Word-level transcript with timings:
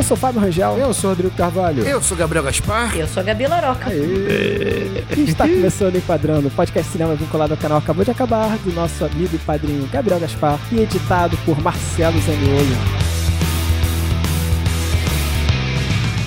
Eu 0.00 0.04
sou 0.04 0.16
Fábio 0.16 0.40
Rangel. 0.40 0.78
Eu 0.78 0.94
sou 0.94 1.10
Rodrigo 1.10 1.34
Carvalho. 1.36 1.84
Eu 1.86 2.00
sou 2.00 2.16
Gabriel 2.16 2.42
Gaspar. 2.42 2.96
Eu 2.96 3.06
sou 3.06 3.20
a 3.20 3.22
Gabi 3.22 3.46
Laroca. 3.46 3.90
Aê. 3.90 5.04
E 5.14 5.24
está 5.28 5.46
começando 5.46 5.94
Enquadrando, 5.94 6.48
o 6.48 6.50
podcast 6.50 6.90
cinema 6.90 7.14
vinculado 7.14 7.52
ao 7.52 7.58
canal 7.58 7.76
Acabou 7.76 8.02
de 8.02 8.10
Acabar, 8.10 8.56
do 8.64 8.72
nosso 8.72 9.04
amigo 9.04 9.36
e 9.36 9.38
padrinho 9.38 9.86
Gabriel 9.92 10.18
Gaspar, 10.18 10.58
e 10.72 10.80
editado 10.80 11.36
por 11.44 11.60
Marcelo 11.60 12.18
Zaniolo. 12.22 12.99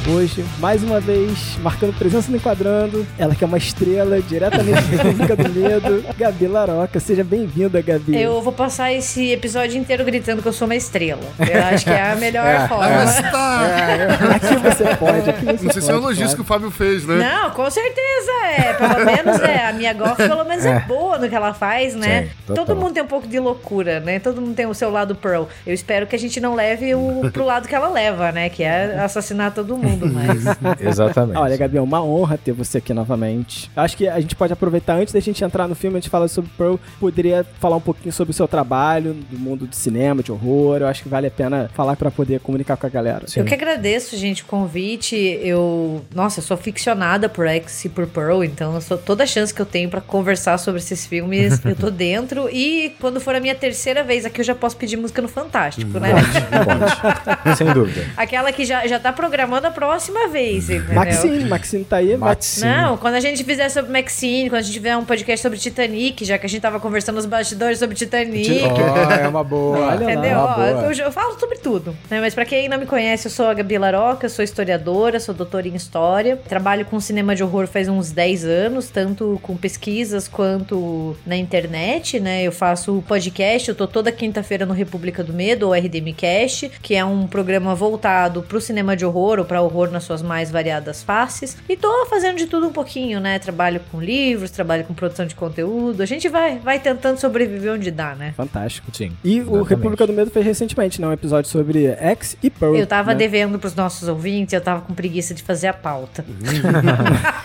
Hoje, 0.06 0.44
mais 0.60 0.84
uma 0.84 1.00
vez, 1.00 1.58
marcando 1.62 1.98
presença 1.98 2.30
no 2.30 2.36
Enquadrando, 2.36 3.08
ela 3.18 3.34
que 3.34 3.42
é 3.42 3.48
uma 3.48 3.58
estrela, 3.58 4.22
diretamente 4.22 4.82
da 4.82 5.04
República 5.04 5.36
do 5.36 5.50
Medo, 5.50 6.04
Gabi 6.20 6.46
Laroca. 6.46 7.00
Seja 7.00 7.24
bem-vinda, 7.24 7.82
Gabi. 7.82 8.22
Eu 8.22 8.42
vou 8.42 8.52
passar 8.52 8.92
esse 8.92 9.32
episódio 9.32 9.80
inteiro 9.80 10.04
gritando 10.04 10.42
que 10.42 10.48
eu 10.48 10.52
sou 10.52 10.68
uma 10.68 10.76
estrela. 10.76 11.22
Eu 11.40 11.64
acho 11.64 11.86
que 11.86 11.92
é 11.92 12.12
a 12.12 12.16
melhor 12.18 12.68
forma. 12.68 12.86
Ah, 12.86 13.06
mas 13.06 13.32
tá. 13.32 14.36
Aqui 14.36 14.56
você 14.58 14.96
pode, 14.98 15.30
aqui 15.30 15.46
você 15.46 15.64
Não 15.64 15.72
sei 15.72 15.82
se 15.82 15.90
é 15.90 15.94
um 15.94 15.98
elogio 15.98 16.24
claro. 16.24 16.36
que 16.36 16.42
o 16.42 16.46
Fábio 16.46 16.72
fez, 16.72 17.06
né? 17.06 17.16
Não, 17.16 17.52
com 17.52 17.70
certeza 17.72 18.32
é. 18.58 18.74
Pelo 18.74 19.06
menos 19.06 19.40
é. 19.42 19.68
A 19.68 19.72
minha 19.72 19.94
golf, 19.94 20.18
pelo 20.18 20.44
menos 20.44 20.66
é, 20.66 20.80
boa 20.82 21.18
no 21.18 21.30
que 21.30 21.36
ela 21.36 21.54
faz, 21.54 21.96
né? 21.96 22.30
Sim, 22.46 22.54
todo 22.54 22.76
mundo 22.76 22.94
tem 22.94 23.04
um 23.04 23.08
pouco 23.08 23.26
de 23.26 23.40
loucura, 23.40 24.02
né? 24.02 24.20
Todo 24.20 24.42
mundo 24.42 24.54
tem 24.54 24.66
o 24.66 24.74
seu 24.74 24.92
lado 24.92 25.16
Pearl. 25.16 25.46
Eu 25.66 25.74
espero 25.74 26.06
que 26.06 26.16
a 26.16 26.20
gente 26.20 26.42
não 26.42 26.56
leve 26.56 26.94
o 26.94 27.32
pro 27.32 27.46
lado 27.46 27.70
que 27.70 27.74
ela 27.76 27.88
leva, 27.88 28.34
né? 28.34 28.50
Que 28.50 28.64
é 28.64 29.00
assassinar 29.00 29.54
todo 29.54 29.78
mundo, 29.78 29.93
mas. 30.12 30.82
Exatamente. 30.82 31.38
Olha, 31.38 31.58
Gabi, 31.58 31.78
é 31.78 31.82
uma 31.82 32.04
honra 32.04 32.38
ter 32.38 32.52
você 32.52 32.78
aqui 32.78 32.94
novamente. 32.94 33.70
Acho 33.76 33.98
que 33.98 34.08
a 34.08 34.20
gente 34.20 34.36
pode 34.36 34.54
aproveitar, 34.54 34.96
antes 34.96 35.14
da 35.14 35.20
gente 35.20 35.44
entrar 35.44 35.68
no 35.68 35.76
filme, 35.76 35.98
a 35.98 36.00
gente 36.00 36.10
fala 36.10 36.28
sobre 36.28 36.50
Pearl, 36.58 36.76
poderia 37.00 37.46
falar 37.60 37.78
um 37.78 37.82
pouquinho 37.82 38.12
sobre 38.12 38.32
o 38.32 38.34
seu 38.34 38.48
trabalho, 38.48 39.14
do 39.14 39.38
mundo 39.38 39.66
do 39.66 39.76
cinema, 39.76 40.24
de 40.24 40.32
horror. 40.32 40.78
Eu 40.78 40.88
acho 40.88 41.04
que 41.04 41.10
vale 41.10 41.28
a 41.28 41.32
pena 41.32 41.70
falar 41.74 41.96
pra 41.96 42.12
poder 42.12 42.40
comunicar 42.40 42.78
com 42.78 42.88
a 42.88 42.90
galera. 42.90 43.26
Eu 43.36 43.46
que 43.46 43.54
agradeço, 43.54 44.18
gente, 44.18 44.44
o 44.44 44.46
convite. 44.46 45.16
Eu, 45.42 46.04
nossa, 46.14 46.40
eu 46.40 46.44
sou 46.44 46.58
ficcionada 46.58 47.30
por 47.30 47.46
X 47.48 47.86
e 47.86 47.90
por 47.90 48.08
Pearl, 48.08 48.44
então 48.44 48.74
eu 48.74 48.82
sou 48.82 48.98
toda 48.98 49.24
a 49.24 49.28
chance 49.28 49.54
que 49.54 49.62
eu 49.62 49.66
tenho 49.66 49.90
pra 49.90 50.02
conversar 50.02 50.58
sobre 50.58 50.80
esses 50.80 51.06
filmes, 51.06 51.64
eu 51.64 51.76
tô 51.76 51.90
dentro. 51.90 52.50
E 52.64 52.96
quando 53.00 53.20
for 53.20 53.36
a 53.36 53.40
minha 53.40 53.56
terceira 53.56 54.04
vez 54.04 54.26
aqui, 54.26 54.42
eu 54.42 54.46
já 54.46 54.56
posso 54.56 54.78
pedir 54.78 54.96
música 54.96 55.22
no 55.22 55.28
Fantástico, 55.28 56.00
né? 56.00 56.12
Pode. 56.14 57.58
Sem 57.58 57.72
dúvida. 57.74 58.06
Aquela 58.16 58.52
que 58.52 58.64
já, 58.64 58.86
já 58.88 59.00
tá 59.00 59.12
programando 59.12 59.68
a 59.68 59.72
próxima 59.86 60.28
vez, 60.30 60.70
entendeu? 60.70 60.96
Maxine, 60.96 61.46
Maxine 61.46 61.84
tá 61.84 61.98
aí. 61.98 62.16
Max... 62.18 62.22
Maxine. 62.60 62.72
Não, 62.72 62.98
quando 62.98 63.16
a 63.16 63.20
gente 63.20 63.44
fizer 63.44 63.70
sobre 63.70 63.92
Maxine, 63.92 64.50
quando 64.50 64.60
a 64.60 64.62
gente 64.62 64.74
tiver 64.74 64.96
um 64.96 65.04
podcast 65.06 65.42
sobre 65.42 65.58
Titanic, 65.60 66.24
já 66.24 66.38
que 66.38 66.46
a 66.46 66.50
gente 66.50 66.62
tava 66.62 66.80
conversando 66.80 67.16
nos 67.16 67.26
bastidores 67.26 67.80
sobre 67.80 67.96
Titanic. 67.96 68.62
Ó, 68.64 69.12
é 69.12 69.28
uma 69.28 69.44
boa. 69.44 69.78
Olha 69.80 70.06
lá. 70.06 70.12
Entendeu? 70.12 70.38
Uma 70.40 70.52
Ó, 70.52 70.56
boa. 70.56 70.68
eu, 70.94 71.06
eu 71.06 71.12
falo 71.12 71.38
sobre 71.40 71.58
tudo. 71.58 71.96
né? 72.10 72.20
Mas 72.22 72.34
pra 72.34 72.46
quem 72.46 72.70
não 72.70 72.78
me 72.78 72.86
conhece, 72.86 73.28
eu 73.28 73.32
sou 73.32 73.48
a 73.48 73.54
Gabi 73.54 73.78
Laroca, 73.78 74.26
eu 74.26 74.30
sou 74.30 74.44
historiadora, 74.44 75.20
sou 75.20 75.36
doutora 75.36 75.68
em 75.68 75.76
História. 75.76 76.38
Trabalho 76.48 76.86
com 76.86 77.00
cinema 77.00 77.36
de 77.36 77.44
horror 77.44 77.68
faz 77.68 77.88
uns 77.90 78.12
10 78.12 78.46
anos, 78.46 78.90
tanto 78.90 79.40
com 79.44 79.56
pesquisas 79.58 80.28
quanto 80.28 81.16
na 81.26 81.36
internet, 81.36 82.20
né? 82.20 82.44
Eu 82.44 82.52
faço 82.52 83.04
podcast, 83.08 83.68
eu 83.70 83.76
tô 83.76 83.88
toda 83.88 84.12
quinta-feira 84.12 84.66
no 84.66 84.74
República 84.74 85.24
do 85.24 85.34
Medo, 85.34 85.68
ou 85.68 85.74
RDMcast, 85.74 86.72
que 86.82 86.96
é 86.96 87.04
um 87.04 87.28
programa 87.28 87.76
voltado 87.76 88.44
pro 88.44 88.62
cinema 88.62 88.96
de 88.96 89.06
horror, 89.06 89.40
ou 89.40 89.46
pra 89.46 89.62
horror 89.74 89.92
nas 89.92 90.04
suas 90.04 90.22
mais 90.22 90.52
variadas 90.52 91.02
faces. 91.02 91.58
E 91.68 91.76
tô 91.76 92.06
fazendo 92.06 92.38
de 92.38 92.46
tudo 92.46 92.68
um 92.68 92.72
pouquinho, 92.72 93.20
né? 93.20 93.40
Trabalho 93.40 93.82
com 93.92 94.00
livros, 94.00 94.52
trabalho 94.52 94.84
com 94.84 94.94
produção 94.94 95.26
de 95.26 95.36
conteúdo. 95.36 96.02
A 96.02 96.06
gente 96.06 96.30
vai, 96.30 96.60
vai 96.60 96.80
tentando 96.80 97.20
sobreviver 97.20 97.74
onde 97.74 97.90
dá, 97.90 98.16
né? 98.16 98.34
Fantástico. 98.38 98.96
Sim. 98.96 99.12
E 99.24 99.40
o 99.40 99.42
exatamente. 99.42 99.70
República 99.70 100.08
do 100.08 100.14
Medo 100.14 100.32
fez 100.32 100.46
recentemente, 100.46 101.02
né? 101.02 101.08
Um 101.08 101.14
episódio 101.14 101.50
sobre 101.50 101.88
X 101.88 102.38
e 102.44 102.50
Pearl. 102.50 102.76
Eu 102.76 102.88
tava 102.88 103.12
né? 103.12 103.18
devendo 103.18 103.58
pros 103.58 103.76
nossos 103.76 104.08
ouvintes, 104.08 104.54
eu 104.54 104.62
tava 104.62 104.82
com 104.82 104.94
preguiça 104.94 105.34
de 105.34 105.42
fazer 105.42 105.68
a 105.68 105.74
pauta. 105.74 106.24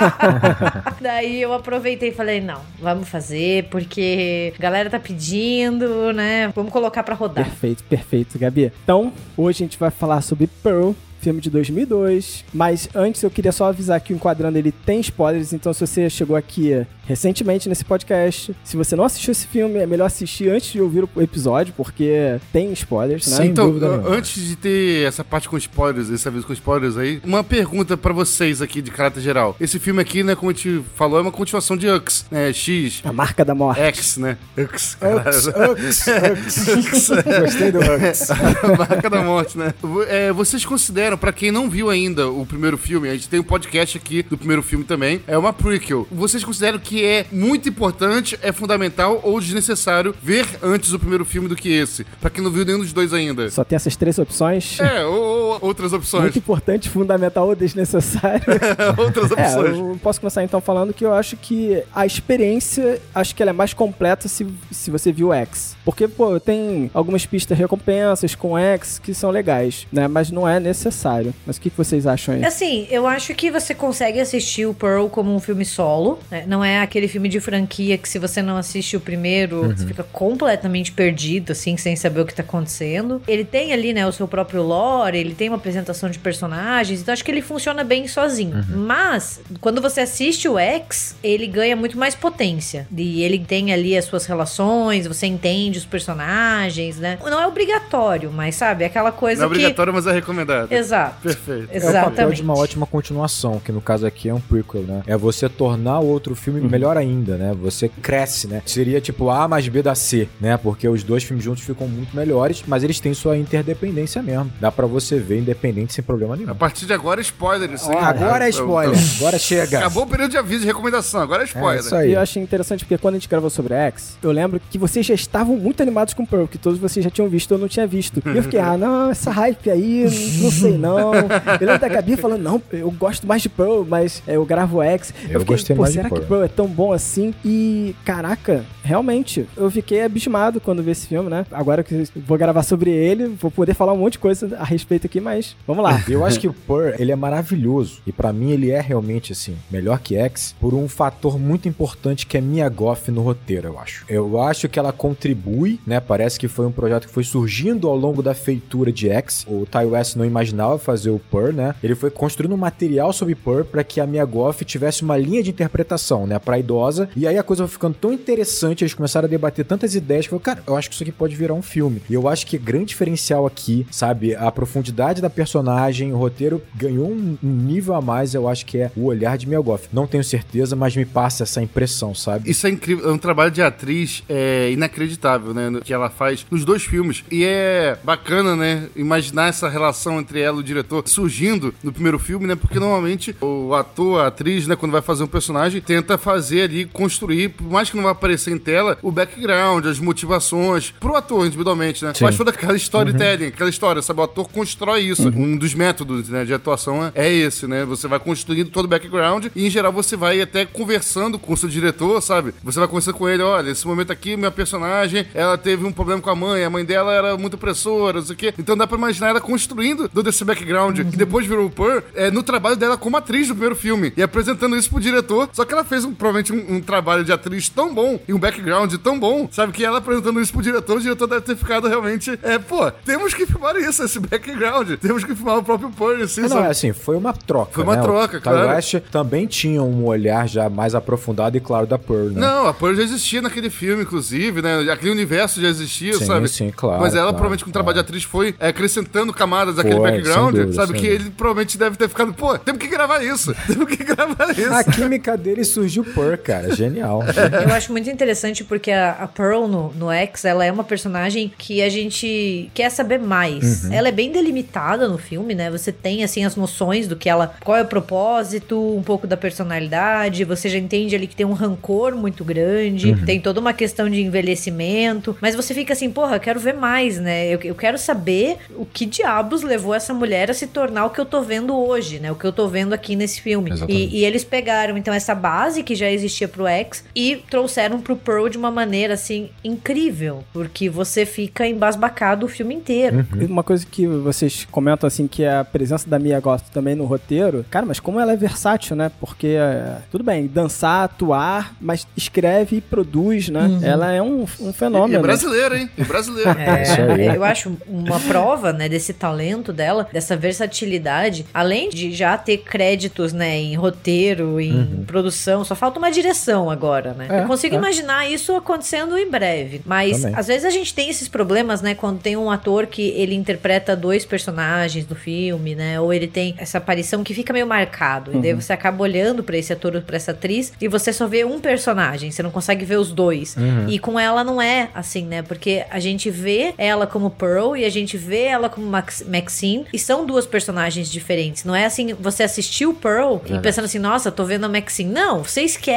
Daí 1.01 1.41
eu 1.41 1.53
aproveitei 1.53 2.11
e 2.11 2.13
falei, 2.13 2.41
não, 2.41 2.61
vamos 2.81 3.09
fazer, 3.09 3.65
porque 3.71 4.53
a 4.59 4.63
galera 4.63 4.91
tá 4.91 4.99
pedindo, 4.99 6.13
né? 6.13 6.53
Vamos 6.55 6.73
colocar 6.73 7.03
pra 7.03 7.15
rodar. 7.15 7.45
Perfeito, 7.45 7.85
perfeito, 7.85 8.39
Gabi. 8.39 8.73
Então, 8.83 9.13
hoje 9.37 9.63
a 9.63 9.67
gente 9.67 9.79
vai 9.79 9.91
falar 9.91 10.21
sobre 10.21 10.47
Pearl, 10.47 10.93
filme 11.21 11.41
de 11.41 11.51
2002. 11.51 12.45
Mas 12.53 12.89
antes 12.95 13.23
eu 13.23 13.31
queria 13.31 13.53
só 13.53 13.67
avisar 13.67 14.01
que 14.01 14.13
o 14.13 14.17
Enquadrando 14.17 14.59
ele 14.59 14.73
tem 14.73 15.01
spoilers, 15.01 15.53
então 15.53 15.73
se 15.73 15.87
você 15.87 16.09
chegou 16.09 16.37
aqui 16.37 16.87
recentemente 17.09 17.69
nesse 17.69 17.85
podcast, 17.85 18.55
se 18.63 18.77
você 18.77 18.95
não 18.95 19.05
assistiu 19.05 19.33
esse 19.33 19.47
filme, 19.47 19.79
é 19.79 19.87
melhor 19.87 20.05
assistir 20.07 20.51
antes 20.51 20.71
de 20.73 20.81
ouvir 20.81 21.05
o 21.15 21.23
episódio, 21.23 21.73
porque 21.77 22.37
tem 22.53 22.71
spoilers, 22.73 23.27
né? 23.27 23.37
Sem 23.39 23.47
então, 23.51 23.67
dúvida 23.69 23.87
a- 23.87 23.97
nenhuma. 23.97 24.17
antes 24.17 24.43
de 24.47 24.55
ter 24.57 25.07
essa 25.07 25.25
parte 25.25 25.49
com 25.49 25.57
spoilers, 25.57 26.09
dessa 26.09 26.31
vez 26.31 26.45
com 26.45 26.53
spoilers 26.53 26.97
aí, 26.97 27.21
uma 27.25 27.43
pergunta 27.43 27.97
pra 27.97 28.13
vocês 28.13 28.61
aqui 28.63 28.83
de 28.83 28.91
caráter 28.91 29.21
geral. 29.23 29.57
Esse 29.59 29.79
filme 29.79 30.01
aqui, 30.03 30.23
né, 30.23 30.35
como 30.35 30.51
a 30.51 30.55
gente 30.55 30.83
falou, 30.95 31.19
é 31.19 31.23
uma 31.23 31.33
continuação 31.33 31.77
de 31.77 31.89
Ux, 31.89 32.27
né? 32.31 32.53
X, 32.53 33.01
A 33.05 33.13
marca 33.13 33.45
da 33.45 33.55
morte. 33.55 33.81
X, 33.81 34.17
né? 34.19 34.37
Ux, 34.57 34.99
Ux, 35.01 35.47
Ux, 35.47 36.07
Ux. 36.07 37.09
Gostei 37.41 37.73
do 37.73 37.79
Ux. 37.79 38.31
a 38.31 38.77
marca 38.77 39.09
da 39.11 39.23
morte, 39.23 39.57
né? 39.57 39.73
É, 40.09 40.33
vocês 40.33 40.65
consideram, 40.65 41.17
pra 41.17 41.33
quem 41.33 41.51
não 41.51 41.71
viu 41.71 41.89
ainda 41.91 42.29
o 42.29 42.45
primeiro 42.45 42.77
filme, 42.77 43.09
a 43.09 43.13
gente 43.15 43.29
tem 43.29 43.41
um 43.41 43.45
podcast 43.45 43.97
aqui 43.97 44.23
do 44.23 44.37
primeiro 44.37 44.63
filme 44.63 44.85
também, 44.85 45.23
é 45.27 45.39
uma 45.39 45.53
prequel. 45.53 46.07
Vocês 46.11 46.45
consideram 46.45 46.79
que 46.79 46.98
é 47.05 47.27
muito 47.33 47.69
importante, 47.69 48.39
é 48.43 48.53
fundamental 48.53 49.21
ou 49.23 49.41
desnecessário 49.41 50.15
ver 50.23 50.47
antes 50.63 50.93
o 50.93 50.99
primeiro 50.99 51.25
filme 51.25 51.49
do 51.49 51.57
que 51.57 51.71
esse? 51.71 52.05
Pra 52.21 52.31
quem 52.31 52.43
não 52.43 52.51
viu 52.51 52.65
nenhum 52.65 52.79
dos 52.79 52.93
dois 52.93 53.13
ainda. 53.13 53.51
Só 53.51 53.65
tem 53.65 53.77
essas 53.77 53.97
três 53.97 54.19
opções. 54.19 54.79
É, 54.81 55.05
ou, 55.05 55.15
ou 55.55 55.59
outras 55.61 55.93
opções. 55.93 56.23
Muito 56.25 56.39
importante, 56.39 56.89
fundamental 56.89 57.47
ou 57.49 57.55
desnecessário. 57.55 58.43
outras 58.97 59.31
É, 59.33 59.35
opções. 59.35 59.79
eu 59.79 59.99
posso 60.03 60.21
começar 60.21 60.43
então 60.45 60.61
falando 60.61 60.93
que 60.93 61.05
eu 61.05 61.13
acho 61.15 61.37
que 61.37 61.83
a 61.95 62.05
experiência, 62.07 63.01
acho 63.15 63.35
que 63.35 63.43
ela 63.43 63.51
é 63.51 63.53
mais 63.53 63.73
completa 63.75 64.29
se, 64.29 64.47
se 64.71 64.91
você 64.91 65.11
viu 65.13 65.33
X. 65.33 65.77
Porque, 65.85 66.07
pô, 66.07 66.39
tem 66.39 66.91
algumas 66.95 67.25
pistas 67.27 67.57
recompensas 67.59 68.35
com 68.35 68.57
X 68.59 68.99
que 68.99 69.13
são 69.15 69.31
legais, 69.31 69.87
né? 69.93 70.07
Mas 70.09 70.31
não 70.31 70.47
é 70.49 70.61
necessário. 70.61 71.35
Mas 71.47 71.57
o 71.57 71.61
que, 71.61 71.71
que 71.71 71.77
vocês 71.77 72.07
acham 72.07 72.35
aí? 72.35 72.45
Assim, 72.45 72.87
eu 72.91 73.07
acho 73.07 73.35
que 73.35 73.51
você 73.51 73.75
consegue 73.75 74.21
assistir 74.21 74.67
o 74.67 74.75
Pearl 74.75 75.07
como 75.09 75.35
um 75.35 75.41
filme 75.41 75.65
solo. 75.65 76.19
né? 76.31 76.45
Não 76.47 76.65
é 76.65 76.81
aquele 76.89 77.07
filme 77.07 77.29
de 77.29 77.39
franquia 77.41 77.97
que 77.97 78.09
se 78.09 78.19
você 78.19 78.43
não 78.43 78.57
assiste 78.57 78.97
o 78.97 79.01
primeiro, 79.01 79.69
você 79.69 79.87
fica 79.87 80.03
completamente 80.03 80.91
perdido, 80.93 81.53
assim, 81.53 81.77
sem 81.77 81.95
saber 81.95 82.21
o 82.21 82.27
que 82.27 82.35
tá 82.35 82.43
acontecendo. 82.43 83.23
Ele 83.29 83.45
tem 83.45 83.73
ali, 83.73 83.93
né, 83.93 84.07
o 84.07 84.13
seu 84.13 84.27
próprio 84.27 84.63
lore, 84.63 85.19
ele 85.19 85.35
tem 85.35 85.49
uma 85.49 85.57
apresentação 85.57 86.11
de 86.11 86.19
personagens, 86.19 87.01
então 87.01 87.13
acho 87.13 87.25
que 87.25 87.31
ele 87.31 87.43
funciona 87.43 87.85
bem 87.85 88.09
sozinho. 88.09 88.65
Mas, 88.75 89.41
quando 89.61 89.81
você 89.81 90.01
assiste 90.01 90.49
o 90.49 90.59
X, 90.59 91.17
ele 91.23 91.47
ganha 91.47 91.77
muito 91.77 91.99
mais 91.99 92.15
potência. 92.15 92.87
E 92.97 93.23
ele 93.23 93.39
tem 93.39 93.73
ali 93.73 93.97
as 93.97 94.05
suas 94.05 94.27
relações, 94.27 95.07
você 95.07 95.27
entende 95.27 95.79
os 95.79 95.85
personagens, 95.85 96.99
né? 96.99 97.19
Não 97.23 97.41
é 97.41 97.47
obrigatório, 97.47 98.33
mas 98.33 98.55
sabe, 98.55 98.85
é 98.85 98.87
aquela 98.87 99.13
coisa 99.13 99.43
Não 99.43 99.47
é 99.47 99.51
que... 99.51 99.57
obrigatório, 99.57 99.93
mas 99.93 100.07
é 100.07 100.13
recomendado. 100.13 100.73
Exato. 100.73 101.17
Perfeito. 101.23 101.69
É 101.71 101.79
o 101.79 101.83
papel 101.83 101.83
de 101.83 101.89
Exatamente. 101.89 102.43
uma 102.43 102.57
ótima 102.57 102.87
continuação, 102.87 103.61
que 103.61 103.71
no 103.71 103.81
caso 103.81 104.07
aqui 104.07 104.29
é 104.29 104.35
um 104.35 104.41
prequel, 104.41 104.83
né? 104.83 105.03
É 105.07 105.17
você 105.17 105.49
tornar 105.49 106.01
o 106.01 106.07
outro 106.07 106.35
filme 106.35 106.61
melhor 106.79 106.97
ainda, 106.97 107.37
né? 107.37 107.55
Você 107.61 107.89
cresce, 107.89 108.47
né? 108.47 108.63
Seria 108.65 109.01
tipo 109.01 109.29
A 109.31 109.49
mais 109.49 109.67
B 109.67 109.83
da 109.83 109.95
C, 109.95 110.29
né? 110.41 110.57
Porque 110.57 110.89
os 110.89 111.03
dois 111.03 111.25
filmes 111.25 111.45
juntos 111.45 111.65
ficam 111.65 111.89
muito 111.89 112.15
melhores, 112.17 112.63
mas 112.67 112.85
eles 112.85 113.01
têm 113.01 113.13
sua 113.13 113.37
interdependência 113.37 114.23
mesmo. 114.23 114.51
Dá 114.61 114.71
pra 114.71 114.87
você 114.87 115.19
ver 115.19 115.41
independente 115.41 115.93
sem 115.93 116.05
problema 116.05 116.37
nenhum. 116.37 116.51
A 116.51 116.55
partir 116.55 116.87
de 116.87 116.93
agora, 116.93 117.21
spoiler. 117.21 117.73
Isso 117.73 117.91
aí. 117.91 117.97
Agora 117.99 118.47
é 118.47 118.51
spoiler, 118.51 118.97
agora 119.19 119.39
chega. 119.39 119.79
Acabou 119.79 120.05
o 120.05 120.07
período 120.07 120.31
de 120.31 120.37
aviso 120.37 120.65
e 120.65 120.67
recomendação, 120.67 121.21
agora 121.21 121.43
é 121.43 121.47
spoiler. 121.47 121.79
É 121.79 121.81
isso 121.81 121.95
aí. 121.95 122.11
E 122.11 122.13
eu 122.15 122.21
achei 122.21 122.43
interessante 122.43 122.85
porque 122.85 122.97
quando 122.99 123.15
a 123.15 123.19
gente 123.19 123.29
gravou 123.29 123.51
sobre 123.51 123.75
X, 123.75 124.17
eu 124.23 124.31
lembro 124.31 124.61
que 124.71 124.79
vocês 124.79 125.05
já 125.05 125.15
estavam 125.15 125.57
muito 125.57 125.83
animados 125.83 126.15
com 126.15 126.25
Pearl, 126.25 126.47
que 126.47 126.59
todos 126.59 126.79
vocês 126.79 127.03
já 127.05 127.11
tinham 127.11 127.29
visto, 127.29 127.53
eu 127.53 127.59
não 127.59 127.69
tinha 127.69 127.87
visto. 127.87 128.23
E 128.25 128.37
eu 128.37 128.43
fiquei, 128.43 128.61
ah, 128.61 128.77
não, 128.77 129.11
essa 129.11 129.31
hype 129.31 129.71
aí, 129.71 130.05
não 130.41 130.51
sei 130.53 130.79
não. 130.79 131.15
Eu 131.15 131.67
lembro 131.67 131.79
da 131.81 131.89
Gabi 131.89 132.17
falando, 132.17 132.43
não, 132.43 132.63
eu 132.73 132.91
gosto 132.93 133.27
mais 133.27 133.43
de 133.43 133.49
Pearl, 133.49 133.83
mas 133.87 134.23
é, 134.27 134.37
eu 134.37 134.45
gravo 134.45 134.83
X. 134.83 135.13
Eu 135.29 135.41
fiquei, 135.41 135.57
gostei 135.57 135.77
pô, 135.77 135.83
mais 135.83 135.95
de 135.95 135.99
será 135.99 136.09
que 136.09 136.15
Pearl. 136.17 136.29
Pearl 136.29 136.45
é 136.45 136.49
tão 136.49 136.68
bom 136.69 136.93
assim? 136.93 137.35
E, 137.45 137.95
caraca, 138.05 138.65
realmente, 138.83 139.47
eu 139.57 139.71
fiquei 139.71 140.03
abismado 140.03 140.61
quando 140.61 140.83
vi 140.83 140.91
esse 140.93 141.07
filme, 141.07 141.29
né? 141.29 141.47
Agora 141.51 141.83
que 141.83 142.05
vou 142.17 142.39
gravar 142.39 142.63
sobre 142.63 142.91
ele, 142.91 143.27
vou 143.27 143.51
poder 143.51 143.75
falar 143.75 143.93
um 143.93 143.99
monte 143.99 144.13
de 144.13 144.19
coisa 144.19 144.57
a 144.59 144.65
respeito 144.65 145.07
aqui, 145.07 145.21
mas 145.21 145.57
vamos 145.67 145.83
lá. 145.83 146.03
Eu 146.09 146.25
acho 146.25 146.41
que 146.41 146.49
o 146.49 146.53
Purr, 146.53 146.95
ele 146.99 147.13
é 147.13 147.17
maravilhoso. 147.17 148.01
E 148.07 148.13
pra 148.13 148.33
mim 148.33 148.51
ele 148.51 148.71
é 148.71 148.81
realmente, 148.81 149.33
assim, 149.33 149.57
melhor 149.71 150.01
que 150.01 150.17
X, 150.17 150.55
por 150.61 150.75
um 150.75 150.89
fator 150.89 151.39
muito 151.39 151.69
importante 151.69 152.27
que 152.27 152.37
é 152.37 152.41
Mia 152.41 152.69
Goff 152.69 153.11
no 153.11 153.23
roteiro, 153.23 153.69
eu 153.69 153.79
acho. 153.79 154.05
Eu 154.09 154.41
acho 154.41 154.69
que 154.69 154.79
ela 154.79 154.93
contribui, 154.93 155.79
né? 155.87 156.01
Parece 156.01 156.39
que 156.39 156.49
foi 156.49 156.67
um 156.67 156.73
projeto 156.73 157.07
que 157.07 157.13
foi 157.13 157.25
surgindo 157.25 157.89
ao 157.89 157.97
longo 157.97 158.23
da 158.23 158.35
feitura 158.35 158.93
de 158.93 159.09
X. 159.11 159.47
O 159.49 159.67
Ty 159.67 159.85
West 159.85 160.17
não 160.17 160.25
imaginava 160.25 160.79
fazer 160.79 161.11
o 161.11 161.19
Purr, 161.19 161.53
né? 161.53 161.75
Ele 161.83 161.95
foi 161.95 162.11
construindo 162.11 162.53
um 162.53 162.59
material 162.59 163.13
sobre 163.13 163.35
Purr 163.35 163.65
pra 163.65 163.85
que 163.85 164.01
a 164.01 164.07
Mia 164.07 164.25
Goff 164.25 164.65
tivesse 164.65 165.03
uma 165.03 165.17
linha 165.17 165.43
de 165.43 165.51
interpretação, 165.51 166.27
né? 166.27 166.39
Pra 166.49 166.59
idosa. 166.59 167.11
E 167.15 167.27
aí 167.27 167.37
a 167.37 167.43
coisa 167.43 167.69
ficando 167.69 167.95
tão 168.01 168.11
interessante, 168.11 168.83
eles 168.83 168.95
começaram 168.95 169.27
a 169.27 169.29
debater 169.29 169.67
tantas 169.67 169.95
ideias 169.95 170.27
que 170.27 170.33
eu 170.33 170.41
cara, 170.41 170.63
eu 170.67 170.79
acho 170.79 170.89
que 170.89 170.95
isso 170.95 171.03
aqui 171.03 171.13
pode 171.13 171.37
virar 171.37 171.53
um 171.53 171.61
filme. 171.61 172.01
E 172.09 172.15
eu 172.15 172.27
acho 172.27 172.47
que 172.47 172.57
grande 172.57 172.87
diferencial 172.87 173.45
aqui, 173.45 173.87
sabe? 173.91 174.35
A 174.35 174.51
profundidade 174.51 175.21
da 175.21 175.29
personagem, 175.29 176.11
o 176.11 176.17
roteiro 176.17 176.63
ganhou 176.75 177.11
um, 177.11 177.37
um 177.43 177.51
nível 177.51 177.95
a 177.95 178.01
mais, 178.01 178.33
eu 178.33 178.49
acho 178.49 178.65
que 178.65 178.79
é 178.79 178.91
o 178.97 179.05
olhar 179.05 179.37
de 179.37 179.47
Mia 179.47 179.61
Goff. 179.61 179.91
Não 179.93 180.07
tenho 180.07 180.25
certeza, 180.25 180.75
mas 180.75 180.97
me 180.97 181.05
passa 181.05 181.43
essa 181.43 181.61
impressão, 181.61 182.15
sabe? 182.15 182.51
Isso 182.51 182.67
é 182.67 182.71
incrível, 182.71 183.11
é 183.11 183.13
um 183.13 183.19
trabalho 183.19 183.51
de 183.51 183.61
atriz 183.61 184.23
é, 184.27 184.71
inacreditável, 184.73 185.53
né? 185.53 185.71
Que 185.85 185.93
ela 185.93 186.09
faz 186.09 186.47
nos 186.51 186.65
dois 186.65 186.83
filmes. 186.83 187.25
E 187.31 187.45
é 187.45 187.99
bacana, 188.03 188.57
né? 188.57 188.89
Imaginar 188.97 189.49
essa 189.49 189.69
relação 189.69 190.19
entre 190.19 190.41
ela 190.41 190.57
e 190.57 190.61
o 190.61 190.65
diretor 190.65 191.03
surgindo 191.07 191.75
no 191.83 191.93
primeiro 191.93 192.19
filme, 192.19 192.47
né? 192.47 192.57
Porque 192.57 192.81
normalmente 192.81 193.37
o 193.39 193.75
ator, 193.75 194.23
a 194.23 194.29
atriz, 194.29 194.67
né, 194.67 194.77
quando 194.77 194.93
vai 194.93 195.03
fazer 195.03 195.25
um 195.25 195.29
personagem, 195.29 195.83
tenta 195.83 196.17
fazer 196.17 196.38
ali, 196.39 196.85
construir, 196.87 197.51
por 197.51 197.67
mais 197.69 197.91
que 197.91 197.97
não 197.97 198.05
vá 198.05 198.11
aparecer 198.11 198.53
em 198.53 198.59
tela, 198.59 198.99
o 199.03 199.11
background, 199.11 199.87
as 199.87 199.99
motivações, 199.99 200.93
pro 200.99 201.17
ator 201.17 201.47
individualmente, 201.47 202.05
né? 202.05 202.13
Sim. 202.15 202.25
Faz 202.25 202.37
toda 202.37 202.51
aquela 202.51 202.77
storytelling, 202.77 203.47
aquela 203.47 203.71
história, 203.71 204.03
sabe? 204.03 204.21
O 204.21 204.25
ator 204.25 204.49
constrói 204.51 205.03
isso. 205.03 205.29
Um 205.29 205.57
dos 205.57 205.75
métodos 205.75 206.29
né, 206.29 206.45
de 206.45 206.55
atuação 206.55 207.11
é- 207.15 207.29
esse, 207.29 207.67
né? 207.67 207.85
Você 207.85 208.09
vai 208.09 208.19
construindo 208.19 208.71
todo 208.71 208.87
o 208.87 208.89
background 208.89 209.47
e, 209.55 209.67
em 209.67 209.71
geral, 209.71 209.93
você 209.93 210.17
vai 210.17 210.41
até 210.41 210.65
conversando 210.65 211.39
com 211.39 211.53
o 211.53 211.57
seu 211.57 211.69
diretor, 211.69 212.21
sabe? 212.23 212.55
Você 212.65 212.79
vai 212.79 212.89
conversando 212.89 213.15
com 213.15 213.29
ele, 213.29 213.43
olha, 213.43 213.71
esse 213.71 213.87
momento 213.87 214.11
aqui, 214.13 214.37
minha 214.37 214.51
personagem, 214.51 215.27
ela 215.35 215.57
teve 215.59 215.85
um 215.85 215.93
problema 215.93 216.21
com 216.21 216.31
a 216.31 216.35
mãe, 216.35 216.65
a 216.65 216.71
mãe 216.71 216.85
dela 216.85 217.13
era 217.13 217.37
muito 217.37 217.55
opressora, 217.55 218.19
não 218.19 218.27
sei 218.27 218.35
o 218.35 218.39
quê. 218.39 218.55
Então 218.59 218.77
dá 218.77 218.87
pra 218.87 218.97
imaginar 218.97 219.29
ela 219.29 219.41
construindo 219.41 220.09
todo 220.09 220.29
esse 220.29 220.45
background, 220.45 220.99
que 220.99 221.17
depois 221.17 221.47
virou 221.47 221.67
o 221.67 221.71
Pearl, 221.71 222.01
é, 222.15 222.31
no 222.31 222.43
trabalho 222.43 222.77
dela 222.77 222.97
como 222.97 223.17
atriz 223.17 223.49
do 223.49 223.55
primeiro 223.55 223.77
filme. 223.77 224.13
E 224.17 224.23
apresentando 224.23 224.77
isso 224.77 224.91
pro 224.91 225.01
diretor, 225.01 225.49
só 225.53 225.65
que 225.65 225.73
ela 225.73 225.85
fez 225.85 226.05
um, 226.05 226.15
provavelmente 226.29 226.53
um, 226.53 226.77
um 226.77 226.81
trabalho 226.81 227.25
de 227.25 227.33
atriz 227.33 227.69
tão 227.69 227.95
bom 227.95 228.21
e 228.29 228.35
um 228.35 228.39
background 228.39 228.95
tão 229.03 229.19
bom, 229.19 229.49
sabe? 229.51 229.73
Que 229.73 229.85
ela 229.85 229.99
apresentando 229.99 230.41
isso 230.41 230.53
pro 230.53 230.63
diretor, 230.63 230.99
o 230.99 231.01
diretor 231.01 231.27
deve 231.27 231.41
ter 231.43 231.57
ficado 231.57 231.89
realmente, 231.89 232.39
é, 232.43 232.59
pô, 232.59 232.91
temos 233.05 233.33
que 233.35 233.47
filmar 233.47 233.77
isso, 233.77 234.03
esse 234.03 234.19
background. 234.21 234.93
Temos 235.01 235.25
que 235.25 235.35
filmar 235.35 235.59
o 235.59 235.63
próprio 235.65 235.91
Pearl, 235.91 236.23
assim, 236.23 236.45
É, 236.45 236.49
não, 236.49 236.65
é 236.65 236.69
assim, 236.69 236.93
foi 236.93 237.17
uma 237.17 237.33
troca. 237.33 237.73
Foi 237.73 237.85
uma 237.85 237.97
né? 237.97 238.03
troca, 238.03 238.39
o 238.39 238.41
claro. 238.41 238.69
West 238.69 238.97
também 239.11 239.47
tinha 239.47 239.83
um 239.83 240.05
olhar 240.05 240.47
já 240.49 240.69
mais 240.69 240.95
aprofundado 240.95 241.57
e 241.57 241.61
claro 241.61 241.87
da 241.87 241.99
Pearl, 241.99 242.27
né? 242.31 242.41
Não, 242.41 242.67
a 242.69 242.75
Pearl 242.75 242.95
já 242.95 243.03
existia 243.03 243.41
naquele 243.41 243.71
filme, 243.71 244.03
inclusive, 244.03 244.61
né? 244.61 244.91
Aquele 244.93 245.11
universo 245.11 245.61
já 245.61 245.69
existia, 245.69 246.15
Sim, 246.15 246.27
sabe? 246.27 246.49
sim, 246.49 246.71
claro, 246.75 247.01
Mas 247.01 247.15
ela, 247.15 247.23
claro, 247.23 247.37
provavelmente, 247.37 247.65
com 247.65 247.71
o 247.71 247.73
trabalho 247.73 247.95
de 247.95 248.01
atriz, 248.01 248.25
foi 248.25 248.55
é, 248.61 248.69
acrescentando 248.69 249.33
camadas 249.33 249.77
daquele 249.77 249.97
Foi, 249.97 250.11
background, 250.11 250.55
dúvida, 250.55 250.73
sabe? 250.73 250.93
Que 250.95 250.99
dúvida. 251.01 251.15
ele 251.15 251.31
provavelmente 251.31 251.79
deve 251.79 251.97
ter 251.97 252.09
ficado, 252.09 252.33
pô, 252.35 252.59
temos 252.59 252.81
que 252.81 252.89
gravar 252.89 253.23
isso, 253.23 253.55
temos 253.67 253.89
que 253.89 254.05
gravar 254.05 254.51
isso. 254.57 254.73
A 254.75 254.85
química 254.85 255.37
dele 255.37 255.65
surgiu 255.65 256.05
Pearl, 256.19 256.37
cara. 256.37 256.75
Genial. 256.75 257.23
Eu 257.69 257.75
acho 257.75 257.93
muito 257.93 258.11
interessante 258.11 258.65
porque 258.65 258.91
a, 258.91 259.13
a 259.13 259.29
Pearl 259.29 259.67
no, 259.67 259.93
no 259.95 260.11
X, 260.11 260.45
ela 260.45 260.65
é 260.65 260.73
uma 260.73 260.85
personagem 260.85 261.53
que 261.57 261.83
a 261.83 261.89
gente 261.89 262.71
quer 262.75 262.91
saber 262.91 263.19
mais. 263.19 263.85
Uhum. 263.85 263.93
Ela 263.93 264.09
é 264.09 264.13
bem 264.13 264.33
delimitada 264.33 265.09
no 265.09 265.19
filme, 265.19 265.55
né? 265.55 265.71
Você 265.71 265.93
tem, 265.93 266.25
assim, 266.25 266.45
as 266.45 266.57
noções 266.57 267.07
do 267.07 267.17
que 267.17 267.29
ela... 267.29 267.55
Qual 267.65 267.77
é 267.77 267.83
o 267.83 267.87
propósito, 267.87 268.79
um 268.97 269.03
pouco 269.03 269.27
da 269.27 269.37
personalidade. 269.37 270.45
Você 270.45 270.69
já 270.69 270.79
entende 270.79 271.15
ali 271.15 271.27
que 271.27 271.37
tem 271.37 271.47
um 271.47 271.53
rancor 271.53 272.15
muito 272.15 272.45
grande. 272.45 273.11
Uhum. 273.11 273.25
Tem 273.25 273.41
toda 273.41 273.61
uma 273.61 273.73
questão 273.73 274.09
de 274.09 274.21
envelhecimento. 274.23 275.37
Mas 275.41 275.55
você 275.55 275.75
fica 275.75 275.93
assim, 275.93 276.11
porra, 276.11 276.39
quero 276.39 276.59
ver 276.59 276.75
mais, 276.75 277.19
né? 277.19 277.47
Eu, 277.47 277.61
eu 277.63 277.75
quero 277.75 277.99
saber 277.99 278.57
o 278.77 278.85
que 278.85 279.07
diabos 279.07 279.63
levou 279.63 279.95
essa 279.95 280.13
mulher 280.13 280.51
a 280.51 280.55
se 280.55 280.67
tornar 280.67 281.07
o 281.07 281.11
que 281.11 281.21
eu 281.21 281.27
tô 281.27 281.43
vendo 281.43 281.77
hoje, 281.77 282.19
né? 282.19 282.31
O 282.33 282.35
que 282.35 282.45
eu 282.45 282.53
tô 282.53 282.69
vendo 282.69 282.93
aqui 282.93 283.15
nesse 283.15 283.41
filme. 283.41 283.71
E, 283.89 284.21
e 284.21 284.25
eles 284.25 284.45
pegaram, 284.45 284.97
então, 284.97 285.13
essa 285.13 285.35
base 285.35 285.83
que 285.83 285.95
já 285.95 286.08
existia 286.11 286.49
pro 286.49 286.67
X 286.67 287.05
e 287.15 287.37
trouxeram 287.51 288.01
pro 288.01 288.17
Pearl 288.17 288.49
de 288.49 288.59
uma 288.59 288.71
maneira, 288.71 289.15
assim, 289.15 289.51
incrível. 289.63 290.45
Porque 290.53 290.89
você 290.89 291.25
fica 291.27 291.67
embasbacado 291.67 292.47
o 292.47 292.49
filme 292.49 292.75
inteiro. 292.75 293.27
E 293.41 293.45
Uma 293.45 293.63
coisa 293.63 293.87
que 293.87 294.07
vocês 294.07 294.67
comentam 294.71 295.07
assim 295.07 295.27
que 295.27 295.43
é 295.43 295.57
a 295.59 295.65
presença 295.65 296.09
da 296.09 296.19
Mia 296.19 296.39
Goth 296.41 296.65
também 296.73 296.95
no 296.95 297.05
roteiro. 297.05 297.65
Cara, 297.71 297.87
mas 297.87 298.01
como 298.01 298.21
ela 298.21 298.33
é 298.33 298.37
versátil, 298.37 298.97
né? 298.97 299.11
Porque 299.21 299.49
é, 299.59 299.99
tudo 300.11 300.23
bem, 300.25 300.47
dançar, 300.47 301.05
atuar, 301.05 301.75
mas 301.81 302.07
escreve 302.17 302.77
e 302.77 302.81
produz, 302.81 303.49
né? 303.49 303.79
Ela 303.83 304.13
é 304.13 304.23
um, 304.23 304.45
um 304.61 304.71
E 304.71 304.73
fenômeno. 304.73 305.15
é 305.15 305.19
né? 305.19 305.23
brasileiro, 305.23 305.77
hein? 305.77 305.91
E 305.97 306.05
brasileiro. 306.05 306.51
É. 306.51 306.79
É, 307.29 307.37
eu 307.37 307.45
acho 307.45 307.77
uma 307.87 308.19
prova, 308.21 308.73
né, 308.73 308.89
desse 308.89 309.13
talento 309.13 309.73
dela, 309.73 310.09
dessa 310.13 310.37
versatilidade, 310.37 311.47
além 311.53 311.89
de 311.89 312.13
já 312.13 312.37
ter 312.37 312.59
créditos, 312.59 313.33
né, 313.33 313.57
em 313.57 313.75
roteiro, 313.75 314.61
em 314.61 315.05
produção, 315.07 315.65
só 315.65 315.75
falta 315.75 315.98
uma 315.99 316.11
direção 316.11 316.71
agora, 316.71 317.13
né? 317.13 317.27
Uhum. 317.29 317.37
É, 317.37 317.43
eu 317.43 317.47
consigo 317.47 317.75
é. 317.75 317.79
imaginar 317.79 318.31
isso 318.31 318.55
acontecendo 318.57 319.17
em 319.19 319.29
breve, 319.31 319.81
mas 319.85 320.21
Também. 320.23 320.35
às 320.39 320.47
vezes 320.47 320.65
a 320.65 320.71
gente 320.71 320.95
tem 320.95 321.09
esses 321.11 321.29
problemas, 321.29 321.83
né, 321.83 321.95
quando 321.95 322.21
tem 322.21 322.37
um 322.37 322.51
ator 322.51 322.87
que 322.87 323.03
ele 323.11 323.35
interpreta 323.35 323.95
dois 323.97 324.25
personagens 324.25 325.05
do 325.05 325.15
filme, 325.15 325.75
né, 325.75 326.01
ou 326.01 326.13
ele 326.13 326.27
tem 326.27 326.55
essa 326.59 326.79
aparição 326.79 327.23
que 327.23 327.35
fica 327.35 327.53
meio 327.53 327.67
marcado, 327.67 328.31
e 328.37 328.41
daí 328.41 328.53
Uhum. 328.53 328.61
você 328.61 328.73
acaba 328.73 329.03
olhando 329.03 329.43
pra 329.43 329.57
esse 329.57 329.73
ator 329.73 329.95
ou 329.95 330.03
pra 330.03 330.17
essa 330.17 330.31
atriz 330.31 330.73
e 330.81 330.89
você 330.89 331.13
só 331.13 331.27
vê 331.27 331.45
um 331.45 331.59
personagem, 331.61 332.31
você 332.31 332.43
não 332.43 332.51
consegue 332.51 332.85
ver 332.85 332.97
os 332.97 333.13
dois. 333.13 333.57
Uhum. 333.57 333.89
E 333.89 333.99
com 333.99 334.19
ela 334.19 334.43
não 334.45 334.61
é 334.63 334.89
assim, 334.95 335.25
né? 335.27 335.43
Porque 335.43 335.85
a 335.91 335.99
gente 335.99 336.31
vê 336.31 336.73
ela 336.79 337.07
como 337.07 337.31
Pearl 337.31 337.77
e 337.77 337.85
a 337.85 337.91
gente 337.91 338.17
vê 338.17 338.45
ela 338.45 338.69
como 338.69 338.87
Max 338.87 339.25
Maxine 339.27 339.87
e 339.93 339.99
são 339.99 340.25
duas 340.25 340.47
personagens 340.47 341.11
diferentes. 341.11 341.65
Não 341.65 341.75
é 341.75 341.85
assim, 341.85 342.15
você 342.15 342.43
assistiu 342.43 342.95
Pearl 342.95 343.37
e 343.47 343.59
pensando 343.59 343.85
assim, 343.87 343.99
nossa, 343.99 344.31
tô 344.31 344.45
vendo 344.45 344.65
a 344.65 344.69
Maxine. 344.69 345.11
Não, 345.13 345.43
você 345.43 345.63
esquece 345.63 345.88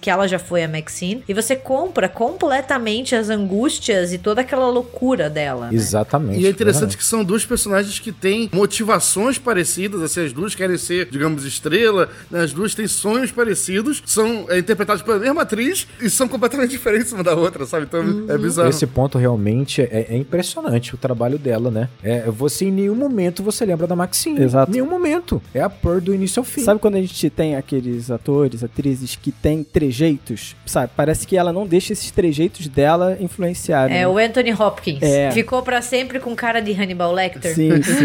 que 0.00 0.10
ela 0.10 0.26
já 0.26 0.38
foi 0.38 0.64
a 0.64 0.68
Maxine 0.68 1.22
e 1.28 1.32
você 1.34 1.54
compra 1.54 2.08
completamente 2.08 3.14
as 3.14 3.30
angústias 3.30 4.12
e 4.12 4.18
toda 4.18 4.40
aquela 4.40 4.68
loucura 4.68 5.30
dela. 5.30 5.66
né? 5.66 5.74
Exatamente. 5.74 6.40
E 6.40 6.46
é 6.46 6.50
interessante 6.50 6.96
que 6.96 7.04
são 7.04 7.24
duas 7.24 7.44
personagens 7.44 7.98
que 7.98 8.10
têm 8.12 8.50
motivações 8.52 9.38
parecidas, 9.38 10.02
assim, 10.02 10.24
as 10.24 10.32
duas 10.32 10.54
querem 10.54 10.76
ser, 10.76 11.08
digamos, 11.10 11.44
estrela, 11.44 12.08
né? 12.30 12.40
as 12.40 12.52
duas 12.52 12.74
têm 12.74 12.86
sonhos 12.86 13.30
parecidos, 13.30 14.02
são 14.04 14.46
é, 14.48 14.58
interpretadas 14.58 15.02
pela 15.02 15.18
mesma 15.18 15.42
atriz 15.42 15.86
e 16.00 16.10
são 16.10 16.26
completamente 16.26 16.70
diferentes 16.76 17.12
uma 17.12 17.22
da 17.22 17.34
outra, 17.34 17.64
sabe? 17.66 17.86
Então 17.86 18.26
é 18.28 18.38
bizarro. 18.38 18.68
Esse 18.68 18.86
ponto 18.86 19.18
realmente 19.18 19.82
é, 19.82 20.06
é 20.10 20.16
impressionante 20.16 20.94
o 20.94 20.98
trabalho 20.98 21.38
dela, 21.38 21.70
né? 21.70 21.88
É, 22.02 22.30
você 22.30 22.66
em 22.66 22.72
nenhum 22.72 22.94
momento 22.94 23.42
você 23.42 23.64
lembra 23.64 23.86
da 23.86 23.94
Maxine. 23.94 24.42
Exato. 24.42 24.70
Em 24.70 24.74
nenhum 24.74 24.88
momento. 24.88 25.40
É 25.54 25.60
a 25.60 25.70
Pearl 25.70 26.00
do 26.00 26.14
início 26.14 26.40
ao 26.40 26.44
fim. 26.44 26.62
Sabe 26.62 26.80
quando 26.80 26.96
a 26.96 27.00
gente 27.00 27.30
tem 27.30 27.56
aqueles 27.56 28.10
atores, 28.10 28.64
atrizes 28.64 29.16
que 29.16 29.32
têm 29.42 29.62
trejeitos? 29.64 30.56
Sabe? 30.66 30.90
Parece 30.96 31.26
que 31.26 31.36
ela 31.36 31.52
não 31.52 31.66
deixa 31.66 31.92
esses 31.92 32.10
trejeitos 32.10 32.68
dela 32.68 33.16
influenciarem. 33.20 33.96
É 33.96 34.06
o 34.08 34.18
Anthony 34.18 34.52
Hopkins. 34.52 35.02
É. 35.02 35.30
Ficou 35.30 35.62
pra 35.62 35.80
sempre 35.82 36.18
com 36.20 36.34
cara 36.34 36.60
de 36.60 36.72
Hannibal 36.72 37.12
Lecter. 37.12 37.54
Sim, 37.54 37.80
sim. 37.82 38.04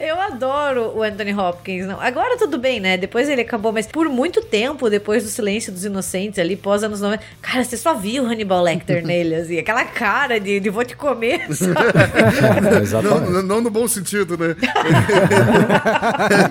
Eu 0.00 0.20
adoro 0.20 0.92
o 0.96 1.02
Anthony 1.02 1.34
Hopkins. 1.34 1.86
Não. 1.86 2.00
Agora 2.00 2.36
tudo 2.38 2.58
bem, 2.58 2.80
né? 2.80 2.96
Depois 2.96 3.28
ele 3.28 3.42
acabou, 3.42 3.72
mas 3.72 3.86
por 3.86 4.08
muito 4.08 4.40
tempo, 4.42 4.88
depois 4.90 5.22
do 5.22 5.28
Silêncio 5.28 5.72
dos 5.72 5.84
Inocentes, 5.84 6.38
ali 6.38 6.56
pós 6.56 6.82
anos 6.82 7.00
90, 7.00 7.22
cara, 7.42 7.62
você 7.64 7.76
só 7.76 7.94
viu 7.94 8.24
o 8.24 8.26
Hannibal 8.26 8.62
Lecter 8.62 9.04
nele, 9.06 9.34
assim, 9.34 9.58
aquela 9.58 9.84
cara 9.84 10.38
de, 10.40 10.60
de 10.60 10.70
vou 10.70 10.84
te 10.84 10.96
comer, 10.96 11.46
sabe? 11.54 12.60
Não, 12.62 12.78
exatamente. 12.80 13.30
não- 13.32 13.42
não 13.42 13.60
no 13.60 13.70
bom 13.70 13.86
sentido, 13.86 14.36
né? 14.36 14.54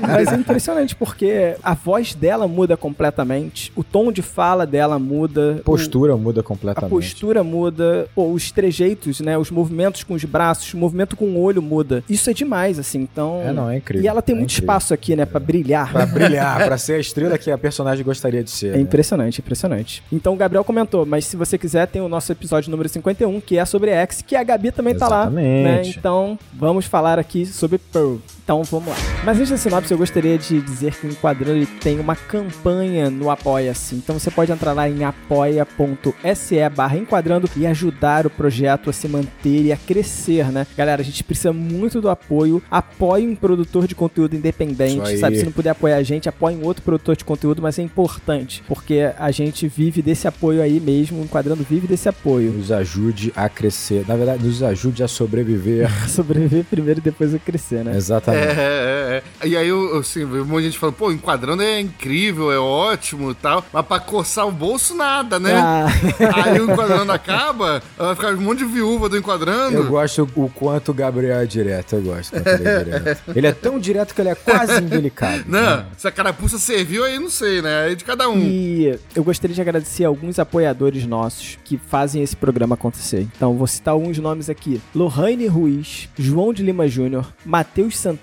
Mas 0.02 0.32
é 0.32 0.36
impressionante 0.36 0.96
porque 0.96 1.56
a 1.64 1.74
voz 1.74 2.14
dela 2.14 2.48
muda 2.48 2.78
completamente, 2.78 3.72
o 3.76 3.83
tom 3.84 4.12
de 4.12 4.22
fala 4.22 4.66
dela 4.66 4.98
muda, 4.98 5.58
A 5.60 5.64
postura 5.64 6.16
muda 6.18 6.40
o- 6.40 6.42
a 6.42 6.44
completamente. 6.44 6.90
postura 6.90 7.44
muda, 7.44 8.08
pô, 8.16 8.28
os 8.32 8.52
trejeitos, 8.52 9.20
né, 9.20 9.38
os 9.38 9.52
movimentos 9.52 10.04
com 10.04 10.14
os 10.14 10.24
braços, 10.26 10.74
o 10.74 10.78
movimento 10.78 11.16
com 11.16 11.26
o 11.26 11.40
olho 11.42 11.62
muda. 11.62 12.04
Isso 12.10 12.30
é 12.30 12.34
demais, 12.34 12.80
assim. 12.80 13.00
Então, 13.02 13.42
É, 13.46 13.52
não, 13.52 13.70
é 13.70 13.78
incrível. 13.78 14.04
E 14.04 14.08
ela 14.08 14.22
tem 14.22 14.34
É 14.36 14.38
muito 14.40 14.52
incrível. 14.52 14.64
espaço 14.64 14.94
aqui, 14.94 15.16
né, 15.16 15.26
pra 15.26 15.40
brilhar. 15.40 15.92
Pra 15.92 16.06
brilhar, 16.06 16.64
pra 16.66 16.78
ser 16.78 16.94
a 16.94 17.00
estrela 17.00 17.38
que 17.38 17.52
a 17.52 17.58
personagem 17.58 18.04
gostaria 18.04 18.44
de 18.44 18.50
ser. 18.52 18.68
É 18.68 18.78
né? 18.78 18.80
impressionante, 18.80 19.40
impressionante. 19.42 20.04
Então 20.12 20.34
o 20.34 20.38
Gabriel 20.38 20.64
comentou, 20.64 21.06
mas 21.06 21.26
se 21.26 21.36
você 21.36 21.58
quiser, 21.58 21.88
tem 21.88 22.02
o 22.02 22.08
nosso 22.08 22.32
episódio 22.32 22.72
número 22.72 22.88
51, 22.90 23.40
que 23.42 23.58
é 23.58 23.66
sobre 23.66 23.92
X, 23.92 24.22
que 24.22 24.36
a 24.36 24.44
Gabi 24.44 24.72
também 24.72 24.96
tá 24.96 25.08
lá. 25.08 25.30
Né? 25.30 25.62
Exatamente. 25.62 26.00
Então 26.00 26.40
vamos 26.54 26.86
falar 26.86 27.20
aqui 27.20 27.46
sobre 27.46 27.78
Pearl. 27.78 28.16
Então 28.44 28.62
vamos 28.64 28.90
lá. 28.90 28.96
Mas 29.24 29.38
antes 29.38 29.52
da 29.52 29.58
sinopse, 29.58 29.92
eu 29.92 29.98
gostaria 29.98 30.38
de 30.38 30.62
dizer 30.62 30.94
que 30.94 31.08
o 31.08 31.10
Enquadrando 31.10 31.66
tem 31.80 31.98
uma 31.98 32.16
campanha 32.16 33.10
no 33.10 33.30
Apoia-se. 33.30 33.96
Então 33.96 34.20
você 34.20 34.30
pode 34.30 34.52
entrar 34.52 34.74
lá 34.74 34.90
em 34.90 35.06
apoia.se 35.06 36.70
barra 36.76 36.98
enquadrando 36.98 37.50
e 37.56 37.66
ajudar 37.66 38.28
o 38.28 38.30
projeto 38.30 38.90
a 38.90 38.94
se 38.94 39.08
manter 39.08 39.64
e 39.64 39.72
a 39.72 39.78
crescer, 39.78 40.52
né? 40.52 40.68
Galera, 40.76 41.02
a 41.02 41.06
gente 41.06 41.24
precisa 41.24 41.54
muito 41.54 42.02
do 42.02 42.10
apoio. 42.10 42.62
Apoie 42.70 43.26
um 43.26 43.36
produtor 43.36 43.88
de 43.88 43.96
conteúdo 43.96 44.36
independente, 44.36 45.18
sabe? 45.18 45.38
Se 45.38 45.46
não 45.46 45.52
puder 45.52 45.70
apoiar 45.70 45.96
a 45.96 46.04
gente, 46.04 46.28
apoie 46.28 46.56
um 46.56 46.66
outro 46.66 46.84
produtor 46.84 47.16
de 47.16 47.24
conteúdo, 47.24 47.62
mas 47.62 47.80
é 47.80 47.82
importante, 47.82 48.62
porque 48.68 49.10
a 49.18 49.32
gente 49.32 49.70
vive 49.70 50.02
desse 50.02 50.28
apoio 50.28 50.62
aí 50.62 50.82
mesmo, 50.82 51.22
o 51.22 51.24
Enquadrando 51.24 51.64
vive 51.64 51.88
desse 51.88 52.10
apoio. 52.10 52.52
Nos 52.52 52.74
ajude 52.74 53.32
a 53.38 53.48
crescer. 53.48 54.04
Na 54.06 54.18
verdade, 54.18 54.44
nos 54.44 54.62
ajude 54.62 55.02
a 55.02 55.08
sobreviver. 55.08 55.90
Sobreviver 56.10 56.66
primeiro 56.66 57.00
e 57.00 57.04
depois 57.04 57.34
a 57.34 57.40
crescer, 57.40 57.86
né? 57.86 57.96
Exatamente. 57.96 58.33
Exatamente. 58.34 58.60
É, 58.60 59.22
é, 59.42 59.44
é. 59.44 59.48
E 59.48 59.58
aí, 59.58 59.70
assim, 60.00 60.24
um 60.24 60.46
monte 60.46 60.60
de 60.60 60.66
gente 60.70 60.80
falando, 60.80 60.96
pô, 60.96 61.12
enquadrando 61.12 61.64
é 61.64 61.80
incrível, 61.80 62.52
é 62.52 62.58
ótimo 62.58 63.32
e 63.32 63.36
tal, 63.36 63.66
mas 63.72 63.86
pra 63.86 64.00
coçar 64.00 64.48
o 64.48 64.52
bolso, 64.52 64.96
nada, 64.96 65.40
né? 65.40 65.54
Ah. 65.56 65.88
Aí 66.46 66.60
o 66.60 66.72
enquadrando 66.72 67.12
acaba, 67.12 67.82
vai 67.98 68.16
ficar 68.16 68.34
um 68.34 68.42
monte 68.42 68.60
de 68.60 68.66
viúva 68.66 69.10
do 69.10 69.18
enquadrando. 69.18 69.78
Eu 69.78 69.88
gosto 69.88 70.28
o 70.36 70.50
quanto 70.50 70.92
o 70.92 70.94
Gabriel 70.94 71.40
é 71.40 71.46
direto, 71.46 71.96
eu 71.96 72.02
gosto. 72.02 72.36
Ele 72.36 72.68
é, 72.68 72.84
direto. 72.84 73.24
ele 73.36 73.48
é 73.48 73.52
tão 73.52 73.80
direto 73.80 74.14
que 74.16 74.22
ele 74.22 74.30
é 74.30 74.36
quase 74.36 74.82
indelicado. 74.82 75.44
Não, 75.48 75.86
se 75.98 76.08
a 76.08 76.12
carapuça 76.12 76.58
serviu, 76.58 77.04
aí 77.04 77.20
não 77.20 77.30
sei, 77.30 77.62
né? 77.62 77.86
Aí 77.86 77.96
de 77.96 78.04
cada 78.04 78.30
um. 78.30 78.40
E 78.40 78.98
eu 79.16 79.24
gostaria 79.24 79.56
de 79.56 79.62
agradecer 79.62 80.06
alguns 80.06 80.40
apoiadores 80.40 81.06
nossos 81.06 81.58
que 81.64 81.78
fazem 81.78 82.24
esse 82.24 82.36
programa 82.36 82.76
acontecer. 82.76 83.28
Então, 83.36 83.56
vou 83.56 83.68
citar 83.68 83.94
alguns 83.94 84.18
nomes 84.18 84.50
aqui: 84.50 84.82
Lohane 84.96 85.48
Ruiz, 85.48 86.10
João 86.18 86.54
de 86.54 86.64
Lima 86.64 86.88
Júnior, 86.88 87.34
Matheus 87.46 87.98
Santana, 87.98 88.23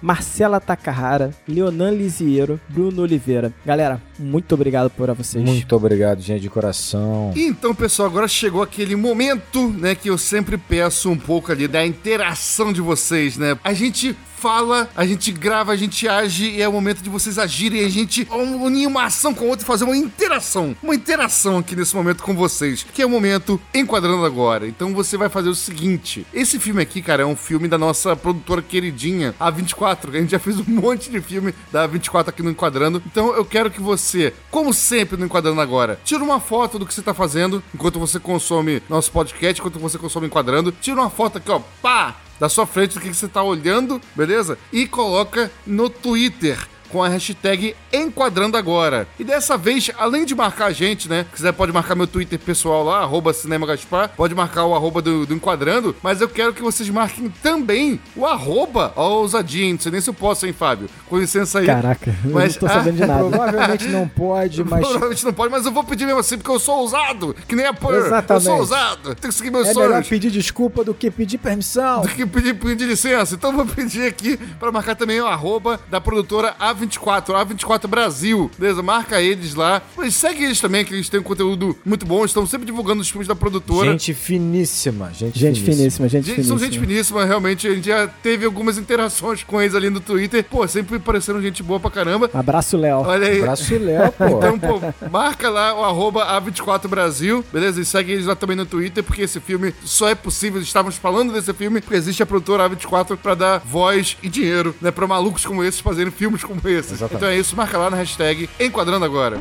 Marcela 0.00 0.60
Takahara, 0.60 1.30
Leonan 1.46 1.90
Lisiero, 1.90 2.60
Bruno 2.68 3.02
Oliveira. 3.02 3.52
Galera, 3.64 4.00
muito 4.18 4.54
obrigado 4.54 4.90
por 4.90 5.12
vocês. 5.14 5.44
Muito 5.44 5.74
obrigado, 5.74 6.20
gente, 6.20 6.40
de 6.40 6.50
coração. 6.50 7.32
Então, 7.36 7.74
pessoal, 7.74 8.08
agora 8.08 8.28
chegou 8.28 8.62
aquele 8.62 8.96
momento, 8.96 9.68
né, 9.70 9.94
que 9.94 10.08
eu 10.08 10.18
sempre 10.18 10.56
peço 10.56 11.10
um 11.10 11.16
pouco 11.18 11.52
ali 11.52 11.66
da 11.66 11.84
interação 11.84 12.72
de 12.72 12.80
vocês, 12.80 13.36
né? 13.36 13.58
A 13.64 13.72
gente 13.72 14.16
fala, 14.40 14.88
a 14.96 15.04
gente 15.04 15.30
grava, 15.30 15.72
a 15.72 15.76
gente 15.76 16.08
age 16.08 16.48
e 16.48 16.62
é 16.62 16.68
o 16.68 16.72
momento 16.72 17.02
de 17.02 17.10
vocês 17.10 17.38
agirem, 17.38 17.84
a 17.84 17.90
gente 17.90 18.26
unir 18.30 18.86
uma 18.86 19.04
ação 19.04 19.34
com 19.34 19.44
a 19.44 19.48
outra 19.48 19.64
e 19.64 19.66
fazer 19.66 19.84
uma 19.84 19.96
interação. 19.96 20.74
Uma 20.82 20.94
interação 20.94 21.58
aqui 21.58 21.76
nesse 21.76 21.94
momento 21.94 22.22
com 22.22 22.34
vocês, 22.34 22.82
que 22.82 23.02
é 23.02 23.06
o 23.06 23.10
momento 23.10 23.60
enquadrando 23.74 24.24
agora. 24.24 24.66
Então 24.66 24.94
você 24.94 25.18
vai 25.18 25.28
fazer 25.28 25.50
o 25.50 25.54
seguinte: 25.54 26.26
esse 26.32 26.58
filme 26.58 26.80
aqui, 26.80 27.02
cara, 27.02 27.22
é 27.22 27.26
um 27.26 27.36
filme 27.36 27.68
da 27.68 27.76
nossa 27.76 28.16
produtora 28.16 28.62
queridinha, 28.62 29.34
a 29.38 29.50
24. 29.50 30.10
A 30.10 30.20
gente 30.20 30.30
já 30.30 30.38
fez 30.38 30.58
um 30.58 30.64
monte 30.66 31.10
de 31.10 31.20
filme 31.20 31.54
da 31.70 31.86
24 31.86 32.30
aqui 32.30 32.42
no 32.42 32.50
Enquadrando. 32.50 33.02
Então 33.06 33.34
eu 33.34 33.44
quero 33.44 33.70
que 33.70 33.80
você, 33.80 34.32
como 34.50 34.72
sempre 34.72 35.18
no 35.18 35.26
Enquadrando 35.26 35.60
agora, 35.60 36.00
tira 36.02 36.24
uma 36.24 36.40
foto 36.40 36.78
do 36.78 36.86
que 36.86 36.94
você 36.94 37.02
tá 37.02 37.12
fazendo 37.12 37.62
enquanto 37.74 38.00
você 38.00 38.18
consome 38.18 38.82
nosso 38.88 39.12
podcast, 39.12 39.60
enquanto 39.60 39.78
você 39.78 39.98
consome 39.98 40.28
Enquadrando. 40.28 40.72
Tira 40.72 40.98
uma 40.98 41.10
foto 41.10 41.36
aqui, 41.36 41.50
ó, 41.50 41.60
pá! 41.82 42.29
Da 42.40 42.48
sua 42.48 42.66
frente 42.66 42.94
do 42.94 43.00
que 43.00 43.12
você 43.12 43.28
tá 43.28 43.42
olhando, 43.42 44.00
beleza? 44.16 44.58
E 44.72 44.86
coloca 44.86 45.52
no 45.66 45.90
Twitter 45.90 46.58
com 46.90 47.02
a 47.02 47.08
hashtag 47.08 47.74
Enquadrando 47.92 48.56
Agora. 48.56 49.06
E 49.18 49.24
dessa 49.24 49.56
vez, 49.56 49.90
além 49.98 50.24
de 50.24 50.34
marcar 50.34 50.66
a 50.66 50.72
gente, 50.72 51.08
né? 51.08 51.24
Se 51.30 51.36
quiser, 51.36 51.52
pode 51.52 51.72
marcar 51.72 51.94
meu 51.94 52.06
Twitter 52.06 52.38
pessoal 52.38 52.84
lá, 52.84 52.98
arroba 53.00 53.32
Cinema 53.32 53.66
Gaspar, 53.66 54.10
pode 54.16 54.34
marcar 54.34 54.64
o 54.64 54.74
arroba 54.74 55.00
do, 55.02 55.26
do 55.26 55.34
Enquadrando, 55.34 55.94
mas 56.02 56.20
eu 56.20 56.28
quero 56.28 56.52
que 56.52 56.62
vocês 56.62 56.88
marquem 56.90 57.28
também 57.42 58.00
o 58.16 58.26
arroba 58.26 58.92
ousadia. 58.96 59.70
Não 59.72 59.78
sei 59.78 59.92
nem 59.92 60.00
se 60.00 60.10
eu 60.10 60.14
posso, 60.14 60.46
hein, 60.46 60.52
Fábio? 60.52 60.88
Com 61.08 61.18
licença 61.18 61.58
aí. 61.60 61.66
Caraca, 61.66 62.14
eu 62.24 62.30
Mas- 62.30 62.54
não 62.54 62.60
tô 62.60 62.68
sabendo 62.68 62.96
de 62.96 63.06
nada. 63.06 63.24
Provavelmente 63.28 63.88
não 63.88 64.08
pode, 64.08 64.62
mas 64.64 64.80
Provavelmente 64.80 65.24
não 65.24 65.32
pode, 65.32 65.50
mas 65.52 65.66
eu 65.66 65.72
vou 65.72 65.84
pedir 65.84 66.06
mesmo 66.06 66.20
assim, 66.20 66.36
porque 66.38 66.50
eu 66.50 66.58
sou 66.58 66.78
ousado, 66.78 67.34
que 67.48 67.54
nem 67.56 67.66
a 67.66 67.72
Pur. 67.72 67.94
Eu 67.94 68.06
Exatamente. 68.06 68.44
sou 68.44 68.56
ousado, 68.58 69.14
tenho 69.14 69.32
que 69.32 69.34
seguir 69.34 69.50
meus 69.50 69.68
é 69.68 69.74
melhor 69.74 69.90
sonhos. 69.92 70.08
pedir 70.08 70.30
desculpa 70.30 70.84
do 70.84 70.92
que 70.94 71.10
pedir 71.10 71.38
permissão. 71.38 72.02
do 72.02 72.08
que 72.08 72.26
pedir, 72.26 72.54
pedir 72.54 72.84
licença. 72.86 73.34
Então 73.34 73.52
vou 73.52 73.66
pedir 73.66 74.06
aqui 74.06 74.36
pra 74.58 74.70
marcar 74.72 74.94
também 74.96 75.20
o 75.20 75.26
arroba 75.26 75.80
da 75.90 76.00
produtora 76.00 76.54
A24, 76.86 77.26
A24 77.46 77.86
Brasil. 77.86 78.50
Beleza? 78.58 78.82
Marca 78.82 79.20
eles 79.20 79.54
lá. 79.54 79.82
Mas 79.96 80.14
segue 80.14 80.44
eles 80.44 80.60
também, 80.60 80.84
que 80.84 80.94
eles 80.94 81.08
têm 81.08 81.20
um 81.20 81.22
conteúdo 81.22 81.76
muito 81.84 82.06
bom. 82.06 82.24
Estão 82.24 82.46
sempre 82.46 82.66
divulgando 82.66 83.00
os 83.00 83.08
filmes 83.10 83.28
da 83.28 83.34
produtora. 83.34 83.90
Gente 83.92 84.14
finíssima, 84.14 85.10
gente, 85.12 85.38
Gente 85.38 85.60
finíssima, 85.62 86.08
gente, 86.08 86.26
Gente, 86.26 86.34
finíssima. 86.36 86.58
são 86.58 86.66
gente 86.66 86.78
finíssima, 86.80 87.24
realmente. 87.24 87.68
A 87.68 87.74
gente 87.74 87.86
já 87.86 88.06
teve 88.06 88.44
algumas 88.44 88.78
interações 88.78 89.42
com 89.42 89.60
eles 89.60 89.74
ali 89.74 89.90
no 89.90 90.00
Twitter. 90.00 90.44
Pô, 90.44 90.66
sempre 90.66 90.98
pareceram 90.98 91.40
gente 91.40 91.62
boa 91.62 91.78
pra 91.78 91.90
caramba. 91.90 92.30
Abraço, 92.32 92.76
Léo. 92.76 92.98
Olha 93.00 93.28
aí. 93.28 93.38
Abraço 93.40 93.76
Léo, 93.78 94.12
pô. 94.12 94.24
Então, 94.38 94.58
pô, 94.58 95.08
marca 95.10 95.48
lá 95.50 95.74
o 95.78 95.84
arroba 95.84 96.24
A24 96.40 96.88
Brasil, 96.88 97.44
beleza? 97.52 97.80
E 97.80 97.84
segue 97.84 98.12
eles 98.12 98.26
lá 98.26 98.34
também 98.34 98.56
no 98.56 98.66
Twitter, 98.66 99.02
porque 99.04 99.22
esse 99.22 99.40
filme 99.40 99.74
só 99.84 100.08
é 100.08 100.14
possível, 100.14 100.60
estávamos 100.60 100.96
falando 100.96 101.32
desse 101.32 101.52
filme, 101.52 101.80
porque 101.80 101.96
existe 101.96 102.22
a 102.22 102.26
produtora 102.26 102.68
A24 102.68 103.16
pra 103.16 103.34
dar 103.34 103.58
voz 103.58 104.16
e 104.22 104.28
dinheiro, 104.28 104.74
né? 104.80 104.90
Pra 104.90 105.06
malucos 105.06 105.44
como 105.44 105.62
esses 105.64 105.80
fazerem 105.80 106.10
filmes 106.12 106.42
como 106.44 106.60
esses. 106.72 106.92
Exatamente. 106.92 107.16
Então 107.16 107.28
é 107.28 107.38
isso, 107.38 107.56
marca 107.56 107.76
lá 107.78 107.90
na 107.90 107.96
hashtag 107.96 108.48
Enquadrando 108.58 109.04
Agora. 109.04 109.38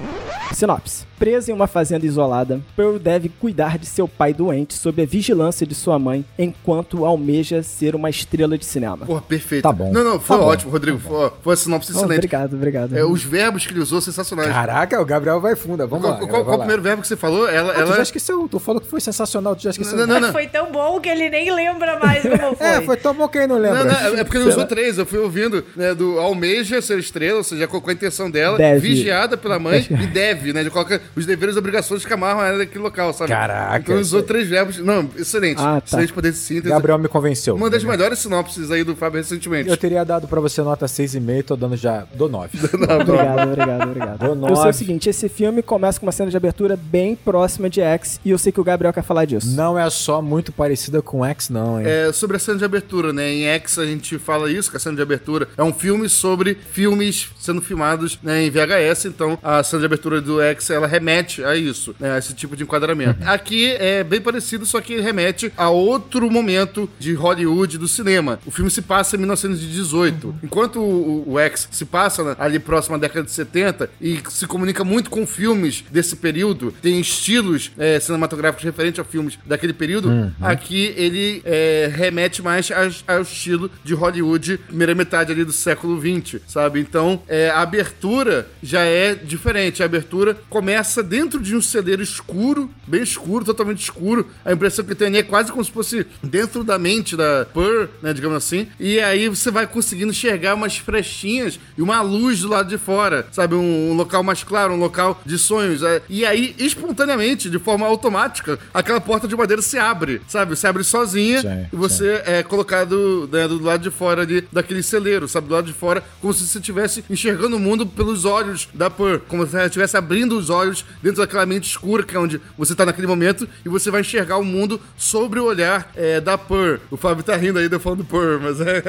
Sinopse. 0.53 1.07
Presa 1.19 1.51
em 1.51 1.53
uma 1.53 1.67
fazenda 1.67 2.05
isolada, 2.05 2.61
Pearl 2.77 2.97
deve 2.97 3.27
cuidar 3.27 3.77
de 3.77 3.85
seu 3.85 4.07
pai 4.07 4.33
doente 4.33 4.73
sob 4.73 5.01
a 5.01 5.05
vigilância 5.05 5.67
de 5.67 5.75
sua 5.75 5.99
mãe, 5.99 6.23
enquanto 6.37 7.03
almeja 7.05 7.61
ser 7.61 7.93
uma 7.93 8.09
estrela 8.09 8.57
de 8.57 8.65
cinema. 8.65 9.05
Porra, 9.05 9.21
perfeito. 9.21 9.63
Tá 9.63 9.71
bom. 9.73 9.91
Não, 9.91 10.01
não, 10.01 10.19
foi 10.19 10.37
Tá 10.37 10.43
bom. 10.43 10.49
ótimo, 10.49 10.71
Rodrigo. 10.71 10.97
Foi, 10.97 11.29
foi 11.41 11.53
a 11.53 11.57
sinopse 11.57 11.91
Oh, 11.91 11.95
excelente. 11.97 12.15
obrigado, 12.19 12.53
obrigado. 12.53 12.97
É, 12.97 13.03
os 13.03 13.21
verbos 13.21 13.65
que 13.67 13.73
ele 13.73 13.81
usou, 13.81 13.99
sensacionais. 13.99 14.49
Caraca, 14.49 14.99
o 15.01 15.03
Gabriel 15.05 15.41
vai 15.41 15.57
funda. 15.57 15.85
Vamos 15.85 16.05
qual 16.05 16.13
lá. 16.21 16.25
qual- 16.27 16.45
qual 16.45 16.55
o 16.55 16.59
primeiro 16.59 16.81
verbo 16.81 17.01
que 17.01 17.07
você 17.09 17.17
falou? 17.17 17.49
Ela. 17.49 17.71
Ah, 17.73 17.75
Tu 17.75 17.81
ela... 17.81 17.95
já 17.97 18.03
esqueceu, 18.03 18.47
tu 18.47 18.57
falou 18.57 18.79
que 18.79 18.87
foi 18.87 19.01
sensacional, 19.01 19.57
tu 19.57 19.63
já 19.63 19.71
esqueceu. 19.71 19.97
Não, 19.97 20.07
não, 20.07 20.19
não. 20.21 20.31
Foi 20.31 20.47
tão 20.47 20.71
bom 20.71 21.01
que 21.01 21.09
ele 21.09 21.29
nem 21.29 21.51
lembra 21.53 21.99
mais 21.99 22.23
como 22.23 22.55
foi. 22.55 22.65
É, 22.65 22.81
foi 22.81 22.95
tão 22.95 23.13
bom 23.13 23.27
que 23.27 23.39
aí 23.39 23.45
não 23.47 23.57
lembra. 23.57 23.83
Não, 23.83 24.11
não, 24.13 24.19
é 24.19 24.23
porque 24.23 24.37
ele 24.37 24.47
usou 24.47 24.65
três. 24.65 24.97
Eu 24.97 25.05
fui 25.05 25.19
ouvindo, 25.19 25.65
né, 25.75 25.93
do 25.93 26.17
almeja 26.17 26.81
ser 26.81 26.97
estrela, 26.97 27.18
ou 27.37 27.43
seja, 27.43 27.67
qual 27.67 27.83
a 27.85 27.91
intenção 27.91 28.29
dela, 28.29 28.57
Deve. 28.57 28.79
vigiada 28.79 29.37
pela 29.37 29.59
mãe, 29.59 29.85
e 29.89 30.07
deve, 30.07 30.53
né? 30.53 30.63
De 30.63 30.69
coloca 30.69 31.01
os 31.15 31.25
deveres 31.25 31.55
e 31.55 31.59
obrigações 31.59 32.05
que 32.05 32.13
amarram 32.13 32.43
ela 32.43 32.57
daquele 32.59 32.83
local, 32.83 33.13
sabe? 33.13 33.31
Caraca, 33.31 33.79
Então 33.79 33.99
usou 33.99 34.21
três 34.23 34.47
verbos. 34.47 34.77
Não, 34.79 35.09
excelente. 35.17 35.59
Ah, 35.59 35.81
tá. 35.81 35.83
Excelente 35.85 36.13
poder 36.13 36.31
de 36.31 36.37
síntese. 36.37 36.69
Gabriel 36.69 36.97
me 36.97 37.07
convenceu. 37.07 37.55
Uma 37.55 37.69
das 37.69 37.83
melhores 37.83 38.19
sinopses 38.19 38.71
aí 38.71 38.83
do 38.83 38.95
Fábio 38.95 39.17
recentemente. 39.17 39.69
Eu 39.69 39.77
teria 39.77 40.03
dado 40.03 40.27
pra 40.27 40.39
você 40.39 40.61
nota 40.61 40.85
6,5, 40.85 41.43
tô 41.43 41.55
dando 41.55 41.75
já. 41.75 42.05
Dou 42.13 42.29
9. 42.29 42.49
Obrigado, 42.99 43.49
obrigado, 43.49 43.83
obrigado. 43.83 44.35
Dou 44.35 44.49
Eu 44.49 44.55
sei 44.55 44.69
o 44.69 44.73
seguinte, 44.73 45.09
esse 45.09 45.29
filme 45.29 45.61
começa 45.61 45.99
com 45.99 46.05
uma 46.05 46.11
cena 46.11 46.29
de 46.29 46.37
abertura 46.37 46.75
bem 46.75 47.15
próxima 47.15 47.69
de 47.69 47.81
X, 47.81 48.19
e 48.23 48.31
eu 48.31 48.37
sei 48.37 48.51
que 48.51 48.59
o 48.59 48.63
Gabriel 48.63 48.93
quer 48.93 49.03
falar 49.03 49.25
disso. 49.25 49.55
Não 49.55 49.77
é 49.77 49.89
só 49.89 50.21
muito 50.21 50.51
parecida 50.51 51.01
com 51.01 51.25
X, 51.25 51.49
não, 51.49 51.79
hein? 51.79 51.87
É, 51.87 52.11
sobre 52.11 52.37
a 52.37 52.39
cena 52.39 52.57
de 52.57 52.65
abertura, 52.65 53.13
né? 53.13 53.29
Em 53.31 53.45
X 53.45 53.77
a 53.77 53.85
gente 53.85 54.17
fala 54.17 54.51
isso, 54.51 54.69
que 54.69 54.77
a 54.77 54.79
cena 54.79 54.95
de 54.95 55.01
abertura 55.01 55.47
é 55.57 55.63
um 55.63 55.73
filme 55.73 56.09
sobre 56.09 56.57
filmes 56.71 57.08
sendo 57.39 57.61
filmados 57.61 58.19
né, 58.23 58.43
em 58.45 58.49
VHS, 58.49 59.05
então 59.05 59.37
a 59.43 59.61
cena 59.63 59.79
de 59.81 59.85
abertura 59.85 60.21
do 60.21 60.41
X 60.41 60.69
ela 60.69 60.87
remete 60.87 61.43
a 61.43 61.55
isso, 61.55 61.95
né? 61.99 62.13
A 62.13 62.17
esse 62.17 62.33
tipo 62.33 62.55
de 62.55 62.63
enquadramento. 62.63 63.19
Aqui 63.25 63.71
é 63.71 64.03
bem 64.03 64.21
parecido, 64.21 64.65
só 64.65 64.79
que 64.81 64.99
remete 64.99 65.51
a 65.57 65.69
outro 65.69 66.29
momento 66.29 66.89
de 66.99 67.13
Hollywood 67.13 67.77
do 67.77 67.87
cinema. 67.87 68.39
O 68.45 68.51
filme 68.51 68.69
se 68.71 68.81
passa 68.81 69.15
em 69.15 69.19
1918. 69.19 70.35
Enquanto 70.43 70.79
o, 70.79 71.23
o 71.33 71.39
X 71.39 71.67
se 71.71 71.85
passa 71.85 72.23
né, 72.23 72.35
ali 72.39 72.59
próximo 72.59 72.95
à 72.95 72.97
década 72.97 73.25
de 73.25 73.31
70 73.31 73.89
e 74.01 74.19
se 74.29 74.45
comunica 74.47 74.83
muito 74.83 75.09
com 75.09 75.25
filmes 75.25 75.83
desse 75.91 76.15
período, 76.15 76.73
tem 76.81 76.99
estilos 76.99 77.71
é, 77.77 77.99
cinematográficos 77.99 78.63
referentes 78.63 78.99
a 78.99 79.03
filmes 79.03 79.37
daquele 79.45 79.73
período, 79.73 80.33
aqui 80.41 80.93
ele 80.97 81.41
é, 81.45 81.89
remete 81.93 82.41
mais 82.41 82.71
as- 82.71 83.03
ao 83.07 83.21
estilo 83.21 83.69
de 83.83 83.93
Hollywood, 83.93 84.57
primeira 84.67 84.93
metade 84.95 85.31
ali 85.31 85.43
do 85.43 85.51
século 85.51 85.99
20, 85.99 86.41
sabe? 86.47 86.79
Então, 86.79 86.98
é, 87.27 87.49
a 87.49 87.61
abertura 87.61 88.47
já 88.61 88.83
é 88.83 89.15
diferente. 89.15 89.81
A 89.81 89.85
abertura 89.85 90.37
começa 90.49 91.01
dentro 91.01 91.39
de 91.39 91.55
um 91.55 91.61
celeiro 91.61 92.01
escuro, 92.01 92.69
bem 92.87 93.01
escuro, 93.01 93.45
totalmente 93.45 93.81
escuro. 93.81 94.27
A 94.43 94.51
impressão 94.51 94.83
que 94.83 94.95
tem 94.95 95.07
ali 95.07 95.17
é 95.19 95.23
quase 95.23 95.51
como 95.51 95.63
se 95.63 95.71
fosse 95.71 96.05
dentro 96.23 96.63
da 96.63 96.77
mente 96.77 97.15
da 97.15 97.45
Pearl, 97.53 97.87
né, 98.01 98.13
digamos 98.13 98.37
assim. 98.37 98.67
E 98.79 98.99
aí 98.99 99.29
você 99.29 99.51
vai 99.51 99.67
conseguindo 99.67 100.11
enxergar 100.11 100.55
umas 100.55 100.77
frechinhas 100.77 101.59
e 101.77 101.81
uma 101.81 102.01
luz 102.01 102.41
do 102.41 102.49
lado 102.49 102.69
de 102.69 102.77
fora, 102.77 103.27
sabe? 103.31 103.55
Um, 103.55 103.91
um 103.91 103.93
local 103.93 104.23
mais 104.23 104.43
claro, 104.43 104.73
um 104.73 104.79
local 104.79 105.21
de 105.25 105.37
sonhos. 105.37 105.83
É, 105.83 106.01
E 106.09 106.25
aí, 106.25 106.55
espontaneamente, 106.57 107.49
de 107.49 107.59
forma 107.59 107.85
automática, 107.85 108.59
aquela 108.73 108.99
porta 108.99 109.27
de 109.27 109.35
madeira 109.35 109.61
se 109.61 109.77
abre, 109.77 110.21
sabe? 110.27 110.55
Se 110.55 110.67
abre 110.67 110.83
sozinha 110.83 111.41
Sim, 111.41 111.67
e 111.71 111.75
você 111.75 112.21
é 112.25 112.43
colocado 112.43 113.29
né, 113.31 113.47
do 113.47 113.61
lado 113.61 113.81
de 113.81 113.91
fora 113.91 114.21
ali, 114.23 114.47
daquele 114.51 114.83
celeiro, 114.83 115.27
sabe? 115.27 115.47
Do 115.47 115.53
lado 115.53 115.67
de 115.67 115.73
fora, 115.73 116.03
como 116.21 116.33
se 116.33 116.47
você 116.47 116.59
estivesse 116.85 117.03
enxergando 117.11 117.55
o 117.55 117.59
mundo 117.59 117.85
pelos 117.85 118.25
olhos 118.25 118.67
da 118.73 118.89
Pearl. 118.89 119.17
Como 119.27 119.45
se 119.45 119.55
ela 119.55 119.65
estivesse 119.65 119.97
abrindo 119.97 120.37
os 120.37 120.49
olhos 120.49 120.85
dentro 121.01 121.21
daquela 121.21 121.45
mente 121.45 121.69
escura, 121.69 122.03
que 122.03 122.15
é 122.15 122.19
onde 122.19 122.39
você 122.57 122.73
tá 122.75 122.85
naquele 122.85 123.07
momento, 123.07 123.47
e 123.65 123.69
você 123.69 123.89
vai 123.91 124.01
enxergar 124.01 124.37
o 124.37 124.43
mundo 124.43 124.79
sobre 124.97 125.39
o 125.39 125.45
olhar 125.45 125.91
é, 125.95 126.19
da 126.21 126.37
Pearl. 126.37 126.77
O 126.91 126.97
Fábio 126.97 127.23
tá 127.23 127.35
rindo 127.35 127.59
aí, 127.59 127.69
eu 127.71 127.79
falando 127.79 128.03
Pearl, 128.03 128.39
mas 128.41 128.59
é... 128.61 128.83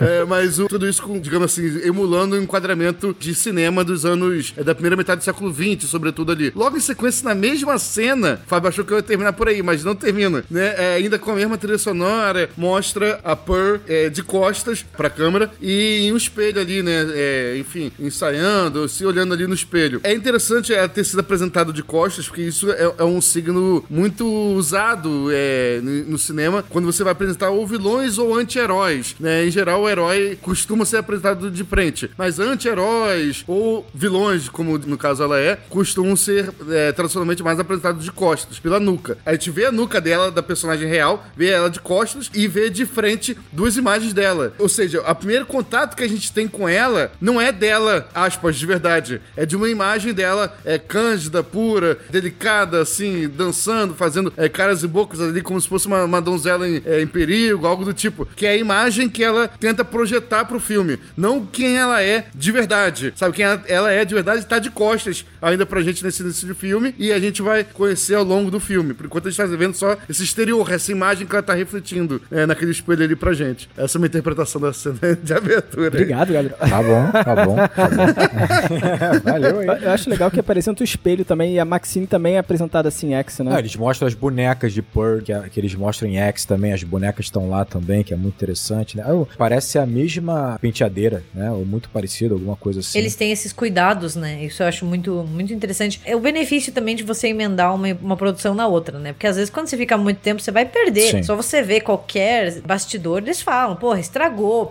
É, 0.00 0.24
mas 0.24 0.58
o- 0.58 0.68
tudo 0.68 0.88
isso, 0.88 1.02
com, 1.02 1.18
digamos 1.18 1.52
assim, 1.52 1.80
emulando 1.86 2.36
o 2.36 2.42
enquadramento 2.42 3.14
de 3.18 3.34
cinema 3.34 3.84
dos 3.84 4.04
anos 4.04 4.52
é, 4.56 4.62
da 4.62 4.74
primeira 4.74 4.96
metade 4.96 5.20
do 5.20 5.24
século 5.24 5.52
XX, 5.52 5.88
sobretudo 5.88 6.32
ali. 6.32 6.52
Logo 6.54 6.76
em 6.76 6.80
sequência, 6.80 7.24
na 7.28 7.34
mesma 7.34 7.78
cena, 7.78 8.40
o 8.44 8.48
Fábio 8.48 8.68
achou 8.68 8.84
que 8.84 8.92
eu 8.92 8.96
ia 8.96 9.02
terminar 9.02 9.32
por 9.32 9.48
aí, 9.48 9.62
mas 9.62 9.84
não 9.84 9.94
termina, 9.94 10.44
né? 10.50 10.74
É, 10.76 10.94
ainda 10.96 11.18
com 11.18 11.30
a 11.30 11.34
mesma 11.34 11.56
trilha 11.58 11.78
sonora, 11.78 12.50
mostra 12.56 13.20
a 13.24 13.34
Pearl 13.36 13.76
é, 13.86 14.08
de 14.08 14.22
costas 14.22 14.84
pra 14.96 15.10
câmera, 15.10 15.45
câmera 15.46 15.50
e 15.60 16.06
em 16.06 16.12
um 16.12 16.16
espelho 16.16 16.60
ali, 16.60 16.82
né? 16.82 17.06
É, 17.14 17.56
enfim, 17.58 17.92
ensaiando, 17.98 18.88
se 18.88 19.04
olhando 19.04 19.32
ali 19.32 19.46
no 19.46 19.54
espelho. 19.54 20.00
É 20.02 20.12
interessante 20.12 20.74
ela 20.74 20.88
ter 20.88 21.04
sido 21.04 21.20
apresentado 21.20 21.72
de 21.72 21.82
costas, 21.82 22.26
porque 22.26 22.42
isso 22.42 22.70
é, 22.70 22.92
é 22.98 23.04
um 23.04 23.20
signo 23.20 23.84
muito 23.88 24.26
usado 24.26 25.28
é, 25.30 25.80
no, 25.82 26.18
cinema 26.18 26.64
quando 26.68 26.86
você 26.86 27.04
vai 27.04 27.12
apresentar 27.12 27.50
ou 27.50 27.66
vilões 27.66 28.18
ou 28.18 28.34
anti-heróis. 28.34 29.14
Né? 29.20 29.46
Em 29.46 29.50
geral, 29.50 29.82
o 29.82 29.88
herói 29.88 30.38
costuma 30.40 30.84
ser 30.84 30.98
apresentado 30.98 31.50
de 31.50 31.64
frente, 31.64 32.10
mas 32.16 32.38
anti-heróis 32.38 33.44
ou 33.46 33.86
vilões, 33.94 34.48
como 34.48 34.78
no 34.78 34.98
caso 34.98 35.22
ela 35.22 35.38
é, 35.38 35.56
costumam 35.68 36.16
ser 36.16 36.50
é, 36.70 36.92
tradicionalmente 36.92 37.42
mais 37.42 37.60
apresentados 37.60 38.04
de 38.04 38.12
costas, 38.12 38.58
pela 38.58 38.80
nuca. 38.80 39.18
A 39.24 39.32
gente 39.32 39.50
vê 39.50 39.66
a 39.66 39.72
nuca 39.72 40.00
dela, 40.00 40.30
da 40.30 40.42
personagem 40.42 40.88
real, 40.88 41.26
vê 41.36 41.48
ela 41.48 41.68
de 41.68 41.80
costas 41.80 42.30
e 42.34 42.48
vê 42.48 42.70
de 42.70 42.86
frente 42.86 43.36
duas 43.52 43.76
imagens 43.76 44.12
dela. 44.12 44.54
Ou 44.58 44.68
seja, 44.68 45.02
o 45.02 45.04
primeiro 45.36 45.46
contato 45.46 45.96
que 45.96 46.02
a 46.02 46.08
gente 46.08 46.32
tem 46.32 46.48
com 46.48 46.68
ela 46.68 47.12
não 47.20 47.40
é 47.40 47.52
dela, 47.52 48.08
aspas, 48.14 48.56
de 48.56 48.64
verdade. 48.64 49.20
É 49.36 49.44
de 49.44 49.56
uma 49.56 49.68
imagem 49.68 50.14
dela 50.14 50.56
é, 50.64 50.78
cândida, 50.78 51.42
pura, 51.42 51.98
delicada, 52.10 52.80
assim, 52.80 53.28
dançando, 53.28 53.94
fazendo 53.94 54.32
é, 54.36 54.48
caras 54.48 54.82
e 54.82 54.86
bocas 54.86 55.20
ali 55.20 55.42
como 55.42 55.60
se 55.60 55.68
fosse 55.68 55.86
uma, 55.86 56.04
uma 56.04 56.20
donzela 56.20 56.66
em, 56.66 56.82
é, 56.86 57.02
em 57.02 57.06
perigo, 57.06 57.66
algo 57.66 57.84
do 57.84 57.92
tipo. 57.92 58.26
Que 58.36 58.46
é 58.46 58.50
a 58.50 58.56
imagem 58.56 59.08
que 59.08 59.22
ela 59.22 59.48
tenta 59.48 59.84
projetar 59.84 60.44
pro 60.44 60.60
filme. 60.60 60.98
Não 61.16 61.44
quem 61.44 61.76
ela 61.76 62.02
é 62.02 62.26
de 62.34 62.52
verdade. 62.52 63.12
Sabe, 63.16 63.34
quem 63.34 63.44
ela, 63.44 63.62
ela 63.66 63.92
é 63.92 64.04
de 64.04 64.14
verdade 64.14 64.40
está 64.40 64.58
de 64.58 64.70
costas 64.70 65.24
ainda 65.42 65.66
pra 65.66 65.82
gente 65.82 66.02
nesse 66.02 66.22
início 66.22 66.46
de 66.46 66.54
filme 66.54 66.94
e 66.98 67.12
a 67.12 67.18
gente 67.18 67.42
vai 67.42 67.64
conhecer 67.64 68.14
ao 68.14 68.24
longo 68.24 68.50
do 68.50 68.60
filme. 68.60 68.94
Por 68.94 69.06
enquanto 69.06 69.28
a 69.28 69.30
gente 69.30 69.36
tá 69.36 69.44
vendo 69.56 69.74
só 69.74 69.96
esse 70.08 70.22
exterior, 70.22 70.70
essa 70.70 70.90
imagem 70.90 71.26
que 71.26 71.34
ela 71.34 71.42
tá 71.42 71.54
refletindo 71.54 72.22
é, 72.30 72.46
naquele 72.46 72.70
espelho 72.70 73.04
ali 73.04 73.16
pra 73.16 73.32
gente. 73.34 73.68
Essa 73.76 73.96
é 73.96 73.98
uma 73.98 74.06
interpretação 74.06 74.60
da 74.60 74.72
cena 74.72 74.96
de 75.26 75.34
abertura. 75.34 75.88
Obrigado, 75.88 76.32
galera. 76.32 76.54
Tá 76.54 76.82
bom, 76.82 77.10
tá 77.10 77.44
bom. 77.44 77.56
Tá 77.56 77.88
bom. 77.88 79.20
Valeu, 79.30 79.62
hein? 79.62 79.68
Eu 79.82 79.90
acho 79.90 80.08
legal 80.08 80.30
que 80.30 80.40
apresenta 80.40 80.82
o 80.82 80.84
espelho 80.84 81.24
também 81.24 81.54
e 81.54 81.58
a 81.58 81.64
Maxine 81.64 82.06
também 82.06 82.36
é 82.36 82.38
apresentada 82.38 82.88
assim 82.88 83.12
em 83.12 83.14
X, 83.14 83.40
né? 83.40 83.50
Não, 83.50 83.58
eles 83.58 83.76
mostram 83.76 84.06
as 84.06 84.14
bonecas 84.14 84.72
de 84.72 84.82
Pearl, 84.82 85.20
que, 85.20 85.50
que 85.50 85.60
eles 85.60 85.74
mostram 85.74 86.08
em 86.08 86.18
X 86.18 86.44
também, 86.44 86.72
as 86.72 86.82
bonecas 86.82 87.26
estão 87.26 87.50
lá 87.50 87.64
também, 87.64 88.02
que 88.02 88.14
é 88.14 88.16
muito 88.16 88.34
interessante, 88.34 88.96
né? 88.96 89.04
Oh, 89.08 89.26
parece 89.36 89.68
ser 89.68 89.78
a 89.80 89.86
mesma 89.86 90.58
penteadeira, 90.60 91.22
né? 91.34 91.50
Ou 91.50 91.64
muito 91.64 91.88
parecido, 91.90 92.34
alguma 92.34 92.56
coisa 92.56 92.80
assim. 92.80 92.98
Eles 92.98 93.16
têm 93.16 93.32
esses 93.32 93.52
cuidados, 93.52 94.16
né? 94.16 94.44
Isso 94.44 94.62
eu 94.62 94.66
acho 94.66 94.84
muito, 94.84 95.26
muito 95.28 95.52
interessante. 95.52 96.00
É 96.04 96.14
o 96.14 96.20
benefício 96.20 96.72
também 96.72 96.94
de 96.94 97.02
você 97.02 97.28
emendar 97.28 97.74
uma, 97.74 97.88
uma 98.00 98.16
produção 98.16 98.54
na 98.54 98.66
outra, 98.66 98.98
né? 98.98 99.12
Porque 99.12 99.26
às 99.26 99.36
vezes 99.36 99.50
quando 99.50 99.66
você 99.66 99.76
fica 99.76 99.96
muito 99.96 100.18
tempo, 100.18 100.40
você 100.40 100.50
vai 100.50 100.64
perder. 100.64 101.10
Sim. 101.10 101.22
Só 101.22 101.34
você 101.34 101.62
ver 101.62 101.80
qualquer 101.80 102.60
bastidor, 102.60 103.22
eles 103.22 103.40
falam, 103.40 103.76
porra, 103.76 103.98
estragou, 104.00 104.66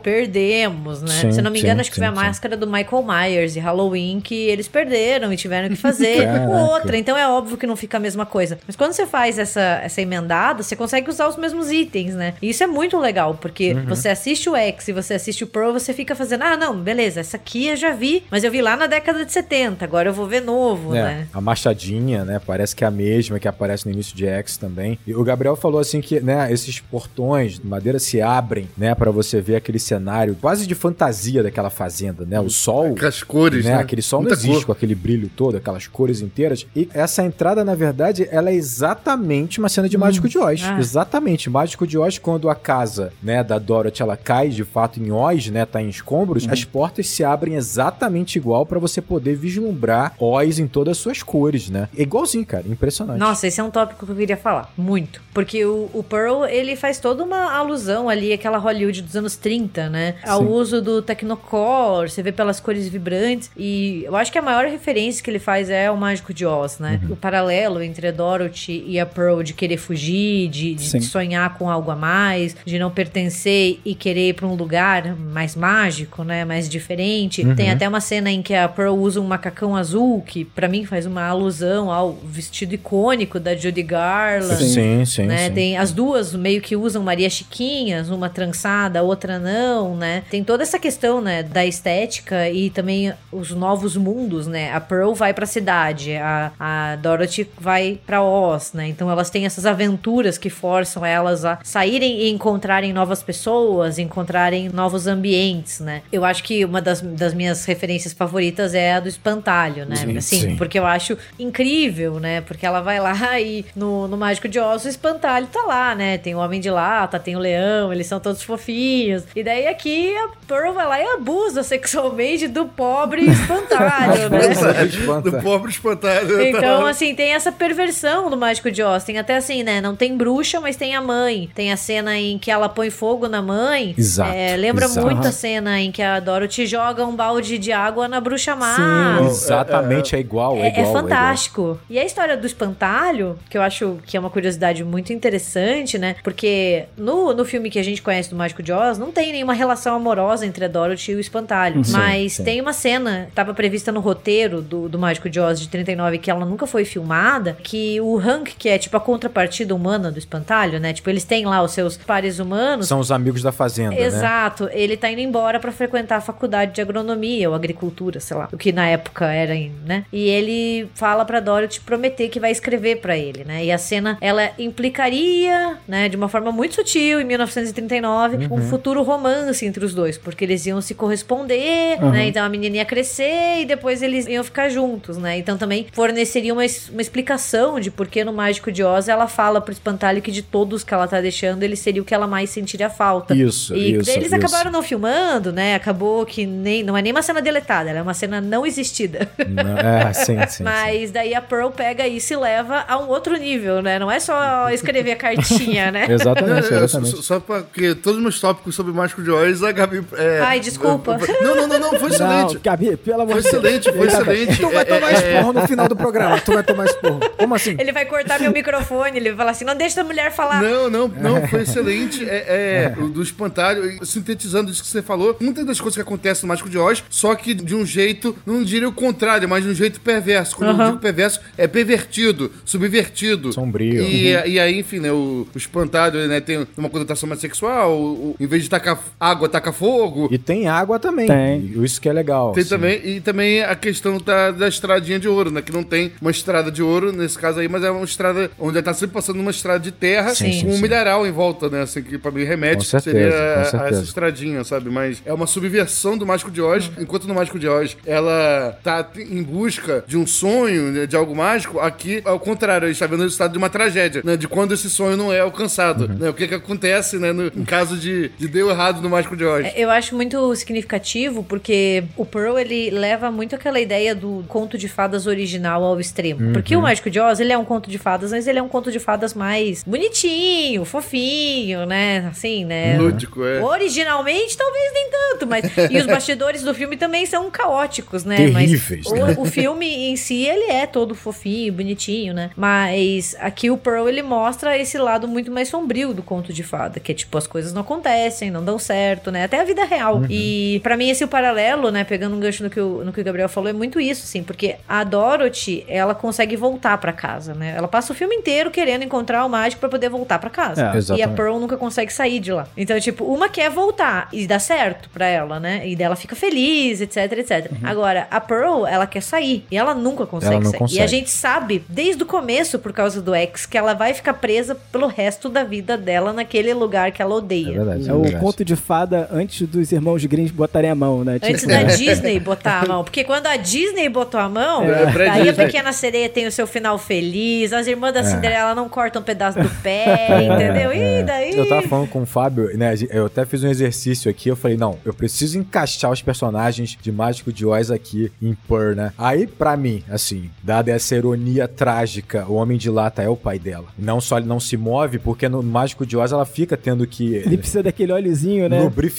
perdemos, 0.46 1.02
né? 1.02 1.22
Sim, 1.22 1.32
Se 1.32 1.42
não 1.42 1.52
me 1.52 1.60
engano, 1.60 1.75
sim, 1.75 1.82
acho 1.82 1.92
que 1.92 1.98
foi 1.98 2.08
a 2.08 2.12
máscara 2.12 2.56
do 2.56 2.68
Michael 2.68 3.04
Myers 3.04 3.56
e 3.56 3.60
Halloween 3.60 4.20
que 4.22 4.36
eles 4.48 4.68
perderam 4.68 5.32
e 5.34 5.38
tiveram 5.38 5.70
que 5.70 5.75
fazer 5.75 6.28
outra. 6.50 6.98
Então 6.98 7.18
é 7.18 7.28
óbvio 7.28 7.58
que 7.58 7.68
não 7.68 7.75
fica 7.75 7.98
a 7.98 8.00
mesma 8.00 8.25
coisa. 8.25 8.58
Mas 8.66 8.75
quando 8.75 8.94
você 8.94 9.06
faz 9.06 9.38
essa, 9.40 9.80
essa 9.84 10.02
emendada, 10.02 10.64
você 10.64 10.75
consegue 10.75 11.10
usar 11.10 11.28
os 11.28 11.38
mesmos 11.38 11.72
itens, 11.72 12.14
né? 12.16 12.36
E 12.42 12.50
isso 12.50 12.64
é 12.64 12.68
muito 12.68 12.98
legal, 13.00 13.36
porque 13.36 13.74
Uhum. 13.75 13.86
você 13.86 14.10
assiste 14.10 14.50
o 14.50 14.56
X 14.56 14.88
e 14.88 14.94
você 14.94 15.16
assiste 15.16 15.44
o 15.44 15.48
Pro, 15.48 15.74
você 15.74 15.94
fica 15.94 16.16
fazendo, 16.16 16.44
ah, 16.44 16.56
não, 16.56 16.78
beleza, 16.78 17.20
essa 17.20 17.36
aqui 17.38 17.68
eu 17.68 17.75
já 17.75 17.92
vi, 17.92 18.24
mas 18.30 18.44
eu 18.44 18.52
vi 18.52 18.62
lá 18.62 18.75
na 18.78 18.88
década 18.88 19.25
de 19.25 19.32
70, 19.32 19.84
agora 19.84 20.10
eu 20.10 20.14
vou 20.14 20.28
ver 20.28 20.42
novo, 20.42 20.96
É, 20.96 21.02
né? 21.02 21.28
a 21.34 21.42
machadinha, 21.42 22.24
né? 22.24 22.40
Parece 22.46 22.75
que 22.75 22.84
é 22.84 22.88
a 22.88 22.92
mesma 22.92 23.40
que 23.40 23.48
aparece 23.48 23.86
no 23.86 23.92
início 23.92 24.16
de 24.16 24.25
X 24.25 24.56
também. 24.58 24.98
E 25.06 25.14
o 25.16 25.24
Gabriel 25.24 25.56
falou 25.56 25.80
assim 25.80 26.00
que, 26.00 26.20
né, 26.20 26.52
esses 26.52 26.80
portões 26.80 27.60
de 27.60 27.66
madeira 27.68 28.00
se 28.00 28.22
abrem, 28.22 28.70
né, 28.78 28.94
Pra 28.96 29.12
você 29.12 29.42
ver 29.42 29.56
aquele 29.58 29.78
cenário 29.80 30.35
quase 30.36 30.68
de 30.68 30.75
fantasia 30.75 31.42
daquela 31.44 31.70
fazenda, 31.70 32.25
né? 32.25 32.39
O 32.39 32.50
sol, 32.50 32.96
Com 32.96 33.06
as 33.06 33.24
cores, 33.24 33.65
né? 33.65 33.72
né? 33.75 33.82
Aquele 33.82 34.01
sol 34.01 34.20
não 34.22 34.27
Muita 34.30 34.39
existe 34.39 34.58
cor. 34.58 34.65
com 34.68 34.72
aquele 34.72 34.96
brilho 34.96 35.30
todo, 35.36 35.58
aquelas 35.58 35.88
cores 35.88 36.22
inteiras. 36.22 36.65
E 36.75 36.89
essa 36.94 37.24
entrada, 37.24 37.63
na 37.63 37.75
verdade, 37.75 38.27
ela 38.32 38.50
é 38.50 38.56
exatamente 38.56 39.60
uma 39.60 39.70
cena 39.70 39.89
de 39.89 39.98
Mágico 39.98 40.27
de 40.30 40.38
Oz. 40.38 40.62
Ah. 40.63 40.80
Exatamente. 40.80 41.50
Mágico 41.50 41.86
de 41.88 41.98
Oz, 41.98 42.18
quando 42.18 42.50
a 42.50 42.56
casa, 42.56 43.12
né, 43.22 43.44
da 43.44 43.58
Dorothy, 43.58 44.01
ela 44.01 44.15
cai 44.18 44.50
de 44.50 44.63
fato 44.63 45.00
em 45.00 45.12
Oz, 45.12 45.48
né, 45.50 45.65
tá 45.65 45.82
em 45.82 45.89
escombros, 45.89 46.48
as 46.50 46.63
portas 46.63 47.08
se 47.08 47.24
abrem 47.24 47.56
exatamente 47.56 48.38
igual 48.38 48.65
pra 48.65 48.80
você 48.80 49.01
poder 49.01 49.36
vislumbrar 49.36 50.13
Oz 50.20 50.60
em 50.60 50.68
todas 50.68 50.94
as 50.94 50.98
suas 50.98 51.22
cores, 51.24 51.70
né? 51.70 51.89
É 51.98 52.04
igualzinho, 52.04 52.46
cara. 52.46 52.63
Impressionante. 52.68 53.20
Nossa, 53.20 53.48
esse 53.48 53.60
é 53.60 53.63
um 53.63 53.72
tópico 53.72 54.06
que 54.06 54.12
eu 54.12 54.15
queria 54.15 54.38
falar. 54.38 54.72
Muito. 54.77 55.22
Porque 55.34 55.65
o, 55.65 55.89
o 55.94 56.04
Pearl, 56.04 56.46
ele 56.46 56.75
faz 56.75 57.00
toda 57.00 57.24
uma 57.24 57.51
alusão 57.54 58.08
ali 58.10 58.32
àquela 58.34 58.58
Hollywood 58.58 59.01
dos 59.01 59.15
anos 59.15 59.36
30, 59.36 59.89
né? 59.89 60.15
Ao 60.27 60.41
Sim. 60.41 60.48
uso 60.48 60.82
do 60.82 61.01
Technicolor, 61.01 62.10
você 62.10 62.22
vê 62.22 62.32
pelas 62.32 62.60
cores 62.60 62.88
vibrantes. 62.88 63.50
E 63.57 64.03
eu 64.05 64.16
acho 64.16 64.31
que 64.31 64.38
a 64.38 64.42
maior 64.42 64.66
referência 64.66 65.24
que 65.24 65.29
ele 65.29 65.40
faz 65.40 65.70
é 65.70 65.90
o 65.92 65.98
Mágico 65.98 66.33
de 66.33 66.46
Oz, 66.46 66.79
né? 66.79 67.00
Uhum. 67.03 67.14
O 67.14 67.16
paralelo 67.16 67.81
entre 67.81 68.07
a 68.07 68.11
Dorothy 68.11 68.83
e 68.88 69.00
a 69.00 69.05
Pearl 69.05 69.42
de 69.44 69.53
querer 69.53 69.77
fugir, 69.77 70.48
de, 70.50 70.75
de 70.75 71.01
sonhar 71.01 71.57
com 71.57 71.70
algo 71.70 71.92
a 71.92 71.96
mais, 71.96 72.55
de 72.66 72.79
não 72.79 72.90
pertencer 72.92 73.79
e 73.85 73.94
querer 73.96 74.29
ir 74.29 74.33
pra 74.33 74.48
um 74.48 74.55
lugar 74.55 75.16
mais 75.16 75.55
mágico, 75.55 76.24
né? 76.24 76.46
Mais 76.46 76.68
diferente. 76.70 77.42
Uhum. 77.44 77.55
Tem 77.55 77.72
até 77.72 77.88
uma 77.88 78.01
cena 78.01 78.31
em 78.31 78.42
que 78.42 78.53
a 78.53 78.68
Pearl 78.68 78.96
usa 78.96 79.20
um 79.22 79.25
macacão 79.25 79.75
azul, 79.75 80.22
que 80.22 80.46
pra 80.46 80.68
mim 80.68 80.85
faz 80.85 81.05
uma 81.05 81.24
alusão 81.27 81.92
ao 81.92 82.14
vestido 82.14 82.74
icônico 82.75 83.40
da 83.40 83.55
Judy 83.55 83.83
Garland. 83.83 84.64
Sim, 84.64 85.05
sim, 85.05 85.24
Né? 85.24 85.48
sim. 85.48 85.53
Tem 85.53 85.77
as 85.77 85.92
duas 85.92 86.33
meio 86.33 86.61
que 86.61 86.75
usam 86.75 87.03
Maria 87.03 87.29
Chiquinhas, 87.29 88.09
uma 88.09 88.29
trançada, 88.29 89.00
a 89.00 89.01
outra 89.03 89.40
não, 89.40 89.96
né? 89.96 90.15
Tem 90.30 90.44
toda 90.44 90.64
essa 90.64 90.80
questão, 90.80 91.22
né, 91.22 91.44
da 91.44 91.66
estética 91.66 92.50
e 92.50 92.70
também 92.70 93.14
os 93.32 93.51
novos 93.51 93.96
mundos, 93.96 94.48
né? 94.48 94.72
A 94.74 94.80
Pearl 94.80 95.14
vai 95.14 95.34
pra 95.34 95.46
cidade, 95.46 96.16
a, 96.16 96.51
a 96.60 96.96
Dorothy 96.98 97.50
vai 97.60 98.00
pra 98.06 98.22
Oz, 98.22 98.74
né? 98.74 98.88
Então 98.88 99.10
elas 99.10 99.30
têm 99.30 99.46
essas 99.46 99.66
aventuras 99.66 100.38
que 100.38 100.50
forçam 100.50 101.06
elas 101.06 101.46
a 101.46 101.60
saírem 101.64 102.22
e 102.22 102.30
encontrarem 102.30 102.94
novas 102.94 103.22
pessoas, 103.24 103.98
encontrarem 103.98 104.70
novos 104.70 105.08
ambientes, 105.08 105.80
né? 105.80 106.01
Eu 106.12 106.24
acho 106.25 106.44
que 106.44 106.64
uma 106.64 106.82
das, 106.82 107.01
das 107.01 107.34
minhas 107.34 107.66
referências 107.66 108.14
favoritas 108.14 108.74
é 108.74 108.94
a 108.94 109.00
do 109.00 109.08
espantalho, 109.08 109.86
né? 109.86 109.96
Sim, 109.96 110.18
assim, 110.18 110.40
sim. 110.40 110.56
porque 110.56 110.78
eu 110.78 110.86
acho 110.86 111.18
incrível, 111.40 112.20
né? 112.20 112.42
Porque 112.42 112.66
ela 112.66 112.82
vai 112.82 113.00
lá 113.00 113.40
e 113.40 113.66
no, 113.75 114.08
no 114.08 114.18
Mágico 114.18 114.48
de 114.48 114.60
Oz 114.60 114.86
o 114.86 114.90
espantalho 114.90 115.48
tá 115.48 115.62
lá, 115.64 115.96
né? 115.96 116.18
Tem 116.18 116.36
o 116.36 116.40
Homem 116.40 116.60
de 116.60 116.70
Lata, 116.70 117.20
tem 117.20 117.36
o 117.36 117.40
Leão, 117.40 117.92
eles 117.92 118.08
são 118.08 118.20
todos 118.20 118.42
fofinhos. 118.44 119.24
E 119.36 119.44
daí 119.44 119.68
aqui 119.68 120.04
a 120.15 120.29
Pearl 120.48 120.74
vai 120.74 120.85
lá 120.85 121.01
e 121.01 121.05
abusa 121.15 121.63
sexualmente 121.63 122.48
do 122.48 122.65
pobre 122.65 123.25
espantalho, 123.29 124.29
né? 124.29 125.22
Do 125.24 125.41
pobre 125.41 125.72
espantado. 125.72 126.41
Então, 126.41 126.85
assim, 126.85 127.15
tem 127.15 127.33
essa 127.33 127.51
perversão 127.51 128.29
do 128.29 128.37
Mágico 128.37 128.70
de 128.72 128.83
Oz. 128.83 129.03
Tem 129.03 129.18
até 129.18 129.37
assim, 129.37 129.63
né? 129.63 129.81
Não 129.81 129.96
tem 129.96 130.15
bruxa, 130.15 130.59
mas 130.59 130.75
tem 130.75 130.96
a 130.96 131.01
mãe. 131.01 131.50
Tem 131.55 131.72
a 131.72 131.77
cena 131.77 132.18
em 132.18 132.37
que 132.37 132.51
ela 132.51 132.68
põe 132.70 132.89
fogo 132.89 133.27
na 133.27 133.41
mãe. 133.41 133.96
Exato, 133.98 134.31
É, 134.33 134.55
lembra 134.55 134.85
exato. 134.85 135.05
muito 135.05 135.27
a 135.27 135.31
cena 135.31 135.79
em 135.79 135.91
que 135.91 136.01
a 136.01 136.20
Dorothy 136.20 136.65
joga 136.65 137.05
um 137.05 137.15
balde 137.15 137.57
de 137.57 137.72
água 137.72 138.07
na 138.07 138.20
bruxa 138.20 138.55
má. 138.55 138.75
Sim. 139.20 139.25
Exatamente, 139.27 140.15
é, 140.15 140.20
igual, 140.20 140.57
é, 140.57 140.61
É, 140.61 140.65
é 140.68 140.79
igual. 140.81 140.94
fantástico. 140.94 141.79
E 141.89 141.98
a 142.00 142.03
história 142.05 142.35
do 142.35 142.46
espantalho, 142.46 143.37
que 143.50 143.57
eu 143.57 143.61
acho 143.61 143.98
que 144.05 144.18
é 144.18 144.20
uma 144.20 144.29
curiosidade 144.29 144.83
muito 144.83 145.13
interessante, 145.13 145.98
né? 145.98 146.15
Porque 146.24 146.85
no, 146.98 147.33
no 147.33 147.46
filme 147.46 147.70
que 147.70 147.79
a 147.79 147.83
gente 147.83 148.01
conhece 148.01 148.29
do 148.29 148.35
Mágico 148.35 148.61
de 148.63 148.72
Oz, 148.72 148.98
não 148.98 149.11
tem 149.11 149.31
nenhuma 149.31 149.53
relação 149.53 149.84
amorosa 149.93 150.45
entre 150.45 150.65
a 150.65 150.67
Dorothy 150.67 151.11
e 151.11 151.15
o 151.15 151.19
espantalho. 151.19 151.83
Sim, 151.83 151.91
Mas 151.91 152.33
sim. 152.33 152.43
tem 152.43 152.61
uma 152.61 152.74
cena, 152.74 153.27
estava 153.29 153.53
prevista 153.53 153.91
no 153.91 154.00
roteiro 154.00 154.61
do, 154.61 154.89
do 154.89 154.98
Mágico 154.98 155.29
de 155.29 155.39
Oz 155.39 155.59
de 155.59 155.67
39, 155.67 156.17
que 156.17 156.31
ela 156.31 156.45
nunca 156.45 156.65
foi 156.65 156.83
filmada, 156.83 157.57
que 157.61 158.00
o 158.01 158.17
Hank, 158.17 158.55
que 158.57 158.69
é 158.69 158.77
tipo 158.77 158.98
a 158.98 159.00
contrapartida 159.00 159.75
humana 159.75 160.11
do 160.11 160.17
espantalho, 160.17 160.79
né? 160.79 160.93
Tipo, 160.93 161.09
eles 161.09 161.24
têm 161.24 161.45
lá 161.45 161.61
os 161.61 161.71
seus 161.71 161.98
pares 161.98 162.39
humanos. 162.39 162.87
São 162.87 163.00
os 163.00 163.11
amigos 163.11 163.41
da 163.41 163.51
fazenda, 163.51 163.95
né? 163.95 164.01
Exato, 164.01 164.69
ele 164.71 164.98
tá 164.98 165.09
indo 165.09 165.21
embora 165.21 165.59
pra 165.59 165.71
frequentar 165.71 166.17
a 166.17 166.21
faculdade 166.21 166.74
de 166.74 166.81
agronomia 166.81 167.50
ou 167.50 167.55
agricultura, 167.55 168.19
sei 168.19 168.37
lá, 168.37 168.50
o 168.51 168.57
que 168.57 168.71
na 168.71 168.87
época 168.87 169.25
era, 169.25 169.53
né? 169.85 170.05
E 170.11 170.27
ele 170.29 170.89
fala 170.95 171.25
pra 171.25 171.39
Dorothy 171.39 171.81
prometer 171.81 172.29
que 172.29 172.39
vai 172.39 172.51
escrever 172.51 172.98
pra 172.98 173.17
ele, 173.17 173.43
né? 173.43 173.65
E 173.65 173.71
a 173.71 173.77
cena 173.77 174.17
ela 174.21 174.51
implicaria, 174.57 175.77
né, 175.87 176.09
de 176.09 176.15
uma 176.15 176.29
forma 176.29 176.51
muito 176.51 176.75
sutil 176.75 177.19
em 177.19 177.24
1939, 177.24 178.48
um 178.51 178.61
futuro 178.61 179.03
romance 179.03 179.65
entre 179.75 179.85
os 179.85 179.94
dois, 179.94 180.18
porque 180.18 180.46
eles 180.46 180.66
iam 180.66 180.79
se 180.79 180.96
corresponder, 180.96 182.00
né? 182.01 182.27
Então 182.27 182.44
a 182.46 182.50
menina 182.50 182.77
ia 182.77 182.85
crescer 182.85 183.59
e 183.61 183.66
depois 183.66 184.01
eles 184.01 184.25
iam 184.25 184.44
ficar 184.44 184.70
juntos, 184.70 185.18
né? 185.18 185.38
Então 185.38 185.57
também 185.57 185.88
forneceria 185.92 186.53
uma, 186.53 186.64
uma 186.92 187.01
explicação 187.01 187.77
de 187.79 187.92
por 187.92 188.07
que 188.07 188.24
no 188.24 188.31
Mágico 188.31 188.72
de 188.72 188.83
Oz 188.83 189.09
ela 189.09 189.27
fala 189.27 189.59
pro 189.59 189.74
espantalho 189.74 190.22
que 190.22 190.31
de 190.31 190.42
todos 190.42 190.83
que 190.83 190.94
ela 190.94 191.07
tá 191.07 191.20
deixando, 191.20 191.61
ele 191.64 191.75
seria 191.75 192.01
o 192.01 192.05
que 192.05 192.14
ela 192.14 192.25
mais 192.27 192.50
sentiria 192.50 192.90
falta. 192.90 193.35
Isso, 193.35 193.75
E 193.75 193.96
isso, 193.98 194.09
eles 194.11 194.27
isso. 194.27 194.35
acabaram 194.35 194.72
não 194.72 194.81
filmando, 194.81 195.51
né? 195.51 195.75
Acabou 195.75 196.25
que 196.25 196.46
nem 196.46 196.81
não 196.83 196.96
é 196.96 197.01
nem 197.01 197.11
uma 197.11 197.22
cena 197.22 197.42
deletada, 197.42 197.90
ela 197.90 198.00
é 198.00 198.01
uma 198.01 198.14
cena 198.14 198.40
não 198.40 198.66
existida. 198.66 199.27
Não, 199.48 199.77
É, 199.77 200.14
sim, 200.14 200.38
sim. 200.42 200.48
sim. 200.48 200.64
Mas 200.64 201.11
daí 201.11 201.33
a 201.35 201.42
Pearl 201.42 201.70
pega 201.70 202.07
isso 202.07 202.31
e 202.33 202.38
leva 202.38 202.85
a 202.88 202.98
um 202.98 203.09
outro 203.09 203.35
nível, 203.35 203.81
né? 203.81 204.00
Não 204.00 204.09
é 204.09 204.20
só 204.20 204.70
escrever 204.70 205.11
a 205.11 205.16
cartinha, 205.18 205.92
né? 205.92 206.05
Exatamente, 206.09 206.72
É, 206.74 206.77
é, 206.77 206.79
só, 206.79 206.83
exatamente. 207.00 207.24
só 207.24 207.40
porque 207.40 207.96
todos 207.96 208.18
os 208.18 208.22
meus 208.24 208.40
tópicos 208.40 208.75
sobre 208.75 208.94
Mágico 208.94 209.22
de 209.24 209.31
Oz 209.31 209.64
a 209.68 209.72
Gabi. 209.72 210.04
é, 210.18 210.40
Ai, 210.42 210.60
desculpa. 210.60 211.18
Não, 211.42 211.56
não, 211.56 211.68
não, 211.68 211.80
não, 211.80 212.00
foi 212.00 212.10
excelente. 212.12 212.54
Não, 212.56 212.62
Gabi, 212.62 212.98
pelo 212.98 213.22
amor 213.22 213.42
Foi 213.42 213.44
de 213.44 213.50
Deus. 213.51 213.64
excelente, 213.64 213.84
foi 213.92 214.01
Ele 214.08 214.12
tá- 214.12 214.22
excelente. 214.22 214.58
Tu 214.62 214.70
vai 214.70 214.82
É, 214.82 214.86
tomar 214.86 215.12
é, 215.12 215.14
esporro 215.14 215.54
no 215.54 215.68
final 215.68 215.88
do 215.88 215.96
programa. 215.96 216.40
Tu 216.42 216.54
vai 216.54 216.64
tomar 216.64 216.86
esporro. 216.86 217.20
Como 217.38 217.56
assim? 217.56 217.75
Ele 217.80 217.92
vai 217.92 218.06
cortar 218.06 218.40
meu 218.40 218.51
microfone, 218.51 219.18
ele 219.18 219.30
vai 219.30 219.38
falar 219.38 219.51
assim: 219.51 219.66
não 219.66 219.75
deixa 219.75 220.01
a 220.01 220.04
mulher 220.04 220.32
falar. 220.32 220.62
Não, 220.62 220.90
não, 220.90 221.08
não, 221.08 221.48
foi 221.48 221.62
excelente. 221.62 222.24
É, 222.28 222.94
é, 222.98 223.01
o 223.01 223.08
do 223.10 223.22
espantalho, 223.22 224.06
sintetizando 224.06 224.72
isso 224.72 224.82
que 224.82 224.88
você 224.90 225.01
falou, 225.01 225.36
muitas 225.40 225.66
das 225.66 225.80
coisas 225.80 225.96
que 225.96 226.01
acontecem 226.01 226.44
no 226.44 226.48
Mágico 226.50 226.70
de 226.70 226.78
Oz, 226.78 227.04
só 227.10 227.34
que 227.36 227.54
de 227.54 227.75
um 227.75 227.86
jeito, 227.86 228.36
não 228.46 228.64
diria 228.64 228.88
o 228.88 228.92
contrário, 228.94 229.48
mas 229.48 229.64
de 229.64 229.70
um 229.70 229.74
jeito 229.74 230.00
perverso. 230.01 230.56
Quando 230.56 230.80
eu 230.82 230.86
digo 230.88 230.98
perverso, 231.00 231.40
é 231.58 231.68
pervertido, 231.68 232.51
subvertido. 232.64 233.51
Sombrio. 233.54 234.01
E, 234.04 234.30
e 234.32 234.60
aí, 234.60 234.80
enfim, 234.80 235.00
né, 235.00 235.12
o, 235.12 235.48
o 235.54 235.58
espantalho 235.58 236.28
né, 236.28 236.40
tem 236.40 236.66
uma 236.78 236.90
conotação 236.90 237.28
mais 237.28 237.42
sexual, 237.42 237.92
o, 237.92 238.04
o- 238.32 238.36
em 238.40 238.48
vez 238.48 238.64
de 238.64 238.70
tacar 238.70 239.00
água, 239.20 239.48
taca 239.55 239.72
fogo. 239.72 240.27
E 240.31 240.37
tem 240.37 240.68
água 240.68 241.00
também. 241.00 241.27
Tem. 241.27 241.74
Isso 241.83 242.00
que 242.01 242.09
é 242.09 242.13
legal. 242.13 242.51
Tem 242.51 242.61
assim. 242.61 242.70
também, 242.70 243.01
e 243.05 243.22
também 243.22 243.63
a 243.63 243.75
questão 243.75 244.18
da, 244.18 244.51
da 244.51 244.68
estradinha 244.68 245.20
de 245.20 245.27
ouro, 245.27 245.51
né? 245.51 245.61
Que 245.61 245.72
não 245.72 245.83
tem 245.83 246.11
uma 246.22 246.31
estrada 246.31 246.72
de 246.72 246.81
ouro 246.83 247.11
nesse 247.11 247.37
caso 247.37 247.59
aí, 247.59 247.68
mas 247.68 247.83
é 247.83 247.89
uma 247.91 248.03
estrada 248.05 248.51
onde 248.59 248.81
tá 248.81 248.94
sempre 248.94 249.13
passando 249.13 249.37
numa 249.37 249.51
estrada 249.51 249.79
de 249.79 249.91
terra 249.91 250.33
Sim, 250.35 250.46
com 250.46 250.51
sim, 250.51 250.68
um 250.77 250.79
mineral 250.79 251.25
em 251.25 251.31
volta, 251.31 251.70
né? 251.70 251.81
Assim, 251.83 252.01
que 252.01 252.18
pra 252.18 252.31
mim 252.31 252.44
remete 252.44 252.77
Com 252.77 252.83
certeza, 252.83 253.13
seria 253.18 253.55
com 253.63 253.70
certeza. 253.70 253.96
essa 253.96 254.03
estradinha, 254.03 254.63
sabe? 254.63 254.89
Mas 254.89 255.22
é 255.25 255.33
uma 255.33 255.48
subversão 255.48 256.18
do 256.18 256.25
Mágico 256.25 256.51
de 256.51 256.61
Oz, 256.61 256.91
enquanto 257.00 257.27
no 257.27 257.33
Mágico 257.33 257.57
de 257.59 257.68
Oz 257.68 257.96
ela 258.05 258.77
tá 258.83 259.07
em 259.18 259.41
busca 259.44 260.03
de 260.07 260.18
um 260.18 260.25
sonho, 260.27 260.91
né, 260.91 261.05
de 261.05 261.15
algo 261.15 261.35
mágico, 261.35 261.79
aqui, 261.79 262.22
ao 262.25 262.39
contrário, 262.39 262.85
a 262.87 262.91
gente 262.91 263.00
tá 263.00 263.07
vendo 263.07 263.20
o 263.22 263.24
resultado 263.24 263.51
de 263.51 263.57
uma 263.57 263.70
tragédia, 263.70 264.22
né? 264.24 264.35
De 264.37 264.48
quando 264.48 264.74
esse 264.74 264.89
sonho 264.89 265.15
não 265.18 265.31
é 265.31 265.39
alcançado, 265.39 266.05
Uhum. 266.05 266.18
né? 266.20 266.29
O 266.29 266.33
que 266.33 266.48
que 266.48 266.55
acontece, 266.55 267.18
né? 267.18 267.31
No, 267.31 267.48
em 267.48 267.63
caso 267.63 267.98
de, 267.98 268.29
de 268.37 268.48
deu 268.48 268.70
errado 268.70 269.01
no 269.01 269.09
Mágico 269.09 269.35
de 269.37 269.45
É, 269.66 269.74
Eu 269.75 269.90
acho 269.90 270.16
muito 270.16 270.55
significativo 270.55 271.44
porque 271.44 272.03
o 272.16 272.25
Pearl 272.25 272.58
ele 272.58 272.90
leva 272.90 273.31
muito 273.31 273.55
aquela 273.55 273.79
ideia 273.79 274.14
do 274.16 274.44
conto 274.48 274.77
de 274.77 274.88
fadas 274.88 275.27
original 275.27 275.84
ao 275.84 276.00
extremo. 276.00 276.53
Porque 276.53 276.75
o 276.75 276.81
Mágico 276.81 277.10
de 277.10 277.20
Oz 277.20 277.40
ele 277.40 277.53
é 277.53 277.58
um 277.58 277.66
conto 277.66 277.90
de 277.90 277.98
fadas, 277.98 278.31
mas 278.31 278.48
ele 278.48 278.60
é 278.60 278.64
um 278.64 278.68
conto 278.68 278.92
de 278.92 279.00
fadas 279.00 279.34
mais 279.34 279.84
bonitinho, 279.84 280.86
fofinho, 280.86 281.86
né? 281.86 282.27
Assim, 282.29 282.66
né? 282.66 282.98
Lúdico, 282.98 283.44
é. 283.44 283.62
Originalmente, 283.62 284.58
talvez 284.58 284.94
nem 284.94 285.10
tanto, 285.10 285.48
mas. 285.48 285.66
E 285.96 285.98
os 285.98 286.08
bastidores 286.08 286.64
do 286.64 286.74
filme 286.74 286.98
também 286.98 287.25
são 287.25 287.50
caóticos, 287.51 288.25
né? 288.25 288.38
Terríveis, 288.38 289.05
mas 289.10 289.12
né? 289.12 289.36
o, 289.38 289.44
o 289.44 289.46
filme 289.46 289.88
em 290.10 290.16
si, 290.16 290.44
ele 290.44 290.72
é 290.72 290.86
todo 290.88 291.14
fofinho, 291.14 291.74
bonitinho, 291.74 292.34
né? 292.34 292.50
Mas 292.55 293.36
aqui 293.40 293.70
o 293.70 293.77
Pearl, 293.77 294.10
ele 294.10 294.22
mostra 294.24 294.77
esse 294.77 294.98
lado 294.98 295.27
muito 295.27 295.51
mais 295.51 295.68
sombrio 295.68 296.14
do 296.14 296.24
conto 296.24 296.51
de 296.51 296.64
fada, 296.64 297.00
que 297.00 297.12
é 297.12 297.16
tipo, 297.16 297.38
as 297.38 297.48
coisas 297.48 297.72
não 297.72 297.81
acontecem, 297.81 298.50
não 298.50 298.64
dão 298.64 298.79
certo, 298.79 299.31
né? 299.35 299.43
Até 299.43 299.59
a 299.59 299.63
vida 299.63 299.83
real. 299.83 300.17
Uhum. 300.17 300.25
E 300.29 300.79
pra 300.81 300.95
mim, 300.98 301.09
esse 301.09 301.21
é 301.21 301.25
o 301.25 301.29
paralelo, 301.29 301.91
né? 301.91 302.03
Pegando 302.03 302.35
um 302.35 302.39
gancho 302.39 302.63
no 302.63 302.69
que, 302.69 302.79
o, 302.79 303.03
no 303.03 303.11
que 303.11 303.19
o 303.19 303.24
Gabriel 303.24 303.50
falou, 303.50 303.69
é 303.69 303.74
muito 303.74 304.00
isso, 304.00 304.24
assim, 304.24 304.41
porque 304.41 304.75
a 304.87 305.03
Dorothy, 305.03 305.85
ela 305.87 306.15
consegue 306.15 306.55
voltar 306.55 306.98
pra 306.98 307.11
casa, 307.11 307.53
né? 307.53 307.74
Ela 307.77 307.87
passa 307.87 308.13
o 308.13 308.15
filme 308.15 308.35
inteiro 308.35 308.71
querendo 308.71 309.03
encontrar 309.03 309.45
o 309.45 309.50
mágico 309.50 309.79
pra 309.81 309.89
poder 309.89 310.09
voltar 310.09 310.39
pra 310.39 310.50
casa. 310.50 310.91
É, 311.13 311.17
e 311.17 311.21
a. 311.21 311.27
Pearl 311.27 311.59
nunca 311.59 311.75
consegue 311.75 312.13
sair 312.13 312.39
de 312.39 312.51
lá. 312.53 312.65
Então, 312.77 312.98
tipo, 313.00 313.25
uma 313.25 313.50
quer 313.50 313.69
voltar 313.69 314.29
e 314.31 314.48
dá 314.48 314.57
certo 314.57 315.09
pra 315.09 315.25
ela, 315.27 315.59
né? 315.59 315.85
E 315.85 315.95
dela 315.95 316.15
fica 316.15 316.35
feliz, 316.35 317.01
etc, 317.01 317.17
etc. 317.33 317.71
Agora, 317.83 318.25
a 318.31 318.39
Pearl, 318.39 318.85
ela 318.87 319.05
quer 319.05 319.21
sair 319.21 319.65
e 319.69 319.75
ela 319.77 319.93
nunca 319.93 320.25
consegue 320.25 320.53
Ela 320.55 320.63
não 320.63 320.71
sair. 320.71 320.79
consegue. 320.79 321.00
E 321.01 321.03
a 321.03 321.07
gente 321.07 321.29
sabe, 321.29 321.83
desde 321.89 322.24
o 322.24 322.25
começo, 322.25 322.79
por 322.79 322.93
causa 322.93 323.21
do 323.21 323.35
ex, 323.35 323.65
que 323.65 323.77
ela 323.77 323.93
vai 323.93 324.13
ficar 324.13 324.33
presa 324.35 324.75
pelo 324.91 325.07
resto 325.07 325.50
da 325.50 325.63
vida 325.63 325.98
dela 325.98 326.31
naquele 326.31 326.74
lugar 326.74 327.11
que 327.11 327.21
ela 327.21 327.33
É 327.33 327.37
odeia. 327.37 327.71
verdade. 327.74 328.09
É 328.09 328.13
o 328.13 328.21
verdade. 328.21 328.43
conto 328.43 328.63
de 328.63 328.75
fada 328.75 329.25
antes 329.31 329.68
dos 329.68 329.92
irmãos 329.92 330.24
Grimm 330.25 330.48
botarem 330.53 330.90
a 330.90 330.96
mão, 330.96 331.24
né? 331.24 331.35
Antes 331.35 331.61
Tipo, 331.61 331.68
da 331.74 331.83
Disney 331.83 332.40
botar 332.40 332.81
a 332.81 332.85
mão. 332.88 333.03
Porque 333.03 333.24
quando 333.24 333.48
a 333.48 333.55
Disney 333.57 334.07
botou 334.09 334.40
a 334.40 334.48
mão, 334.50 334.83
É, 334.83 335.05
daí 335.14 335.50
a. 335.50 335.53
Pequena 335.53 335.92
Sereia 335.94 336.29
tem 336.29 336.46
o 336.48 336.51
seu 336.51 336.68
final 336.68 336.98
feliz, 336.98 337.74
as 337.74 337.88
irmãs 337.88 338.14
da 338.14 338.20
É. 338.22 338.24
Cinderela 338.24 338.75
não 338.75 338.88
cortam 338.90 339.22
um 339.22 339.25
pedaço 339.25 339.59
do 339.59 339.70
pé, 339.81 340.27
entendeu? 340.44 340.92
E 340.94 341.24
daí... 341.24 341.57
Eu 341.57 341.68
tava 341.68 341.81
falando 341.88 342.09
com 342.09 342.22
o 342.22 342.25
Fábio, 342.25 342.75
né? 342.77 342.94
Eu 343.09 343.25
até 343.27 343.46
fiz 343.46 343.64
um 343.64 343.70
exercício 343.70 344.29
aqui. 344.29 344.50
Eu 344.50 344.55
falei, 344.55 344.77
não, 344.77 344.98
eu 345.05 345.14
preciso 345.14 345.57
encaixar 345.57 346.11
os 346.11 346.22
personagens 346.22 346.98
de 347.01 347.11
Mágico 347.11 347.51
de 347.53 347.66
Oz 347.66 347.90
aqui 347.92 348.31
em 348.42 348.53
Purr, 348.68 348.96
né? 348.96 349.11
Aí, 349.18 349.48
pra 349.48 349.75
mim, 349.77 350.03
assim, 350.09 350.50
dada 350.64 350.92
essa 350.92 351.16
ironia 351.16 351.68
trágica, 351.68 352.46
o 352.48 352.55
Homem 352.55 352.77
de 352.77 352.90
Lata 352.90 353.22
é 353.22 353.29
o 353.29 353.35
pai 353.35 353.57
dela. 353.59 353.85
Não 353.98 354.20
só 354.22 354.38
ele 354.38 354.48
não 354.48 354.59
se 354.59 354.75
move, 354.77 355.20
porque 355.20 355.48
no 355.50 355.61
Mágico 355.64 356.05
de 356.05 356.18
Oz 356.18 356.31
ela 356.31 356.46
fica 356.46 356.75
tendo 356.77 357.05
que 357.07 357.35
Ele 357.35 357.57
precisa 357.57 357.81
daquele 357.83 358.11
óleozinho, 358.11 358.68
né? 358.70 358.79
lubrificar 358.81 359.15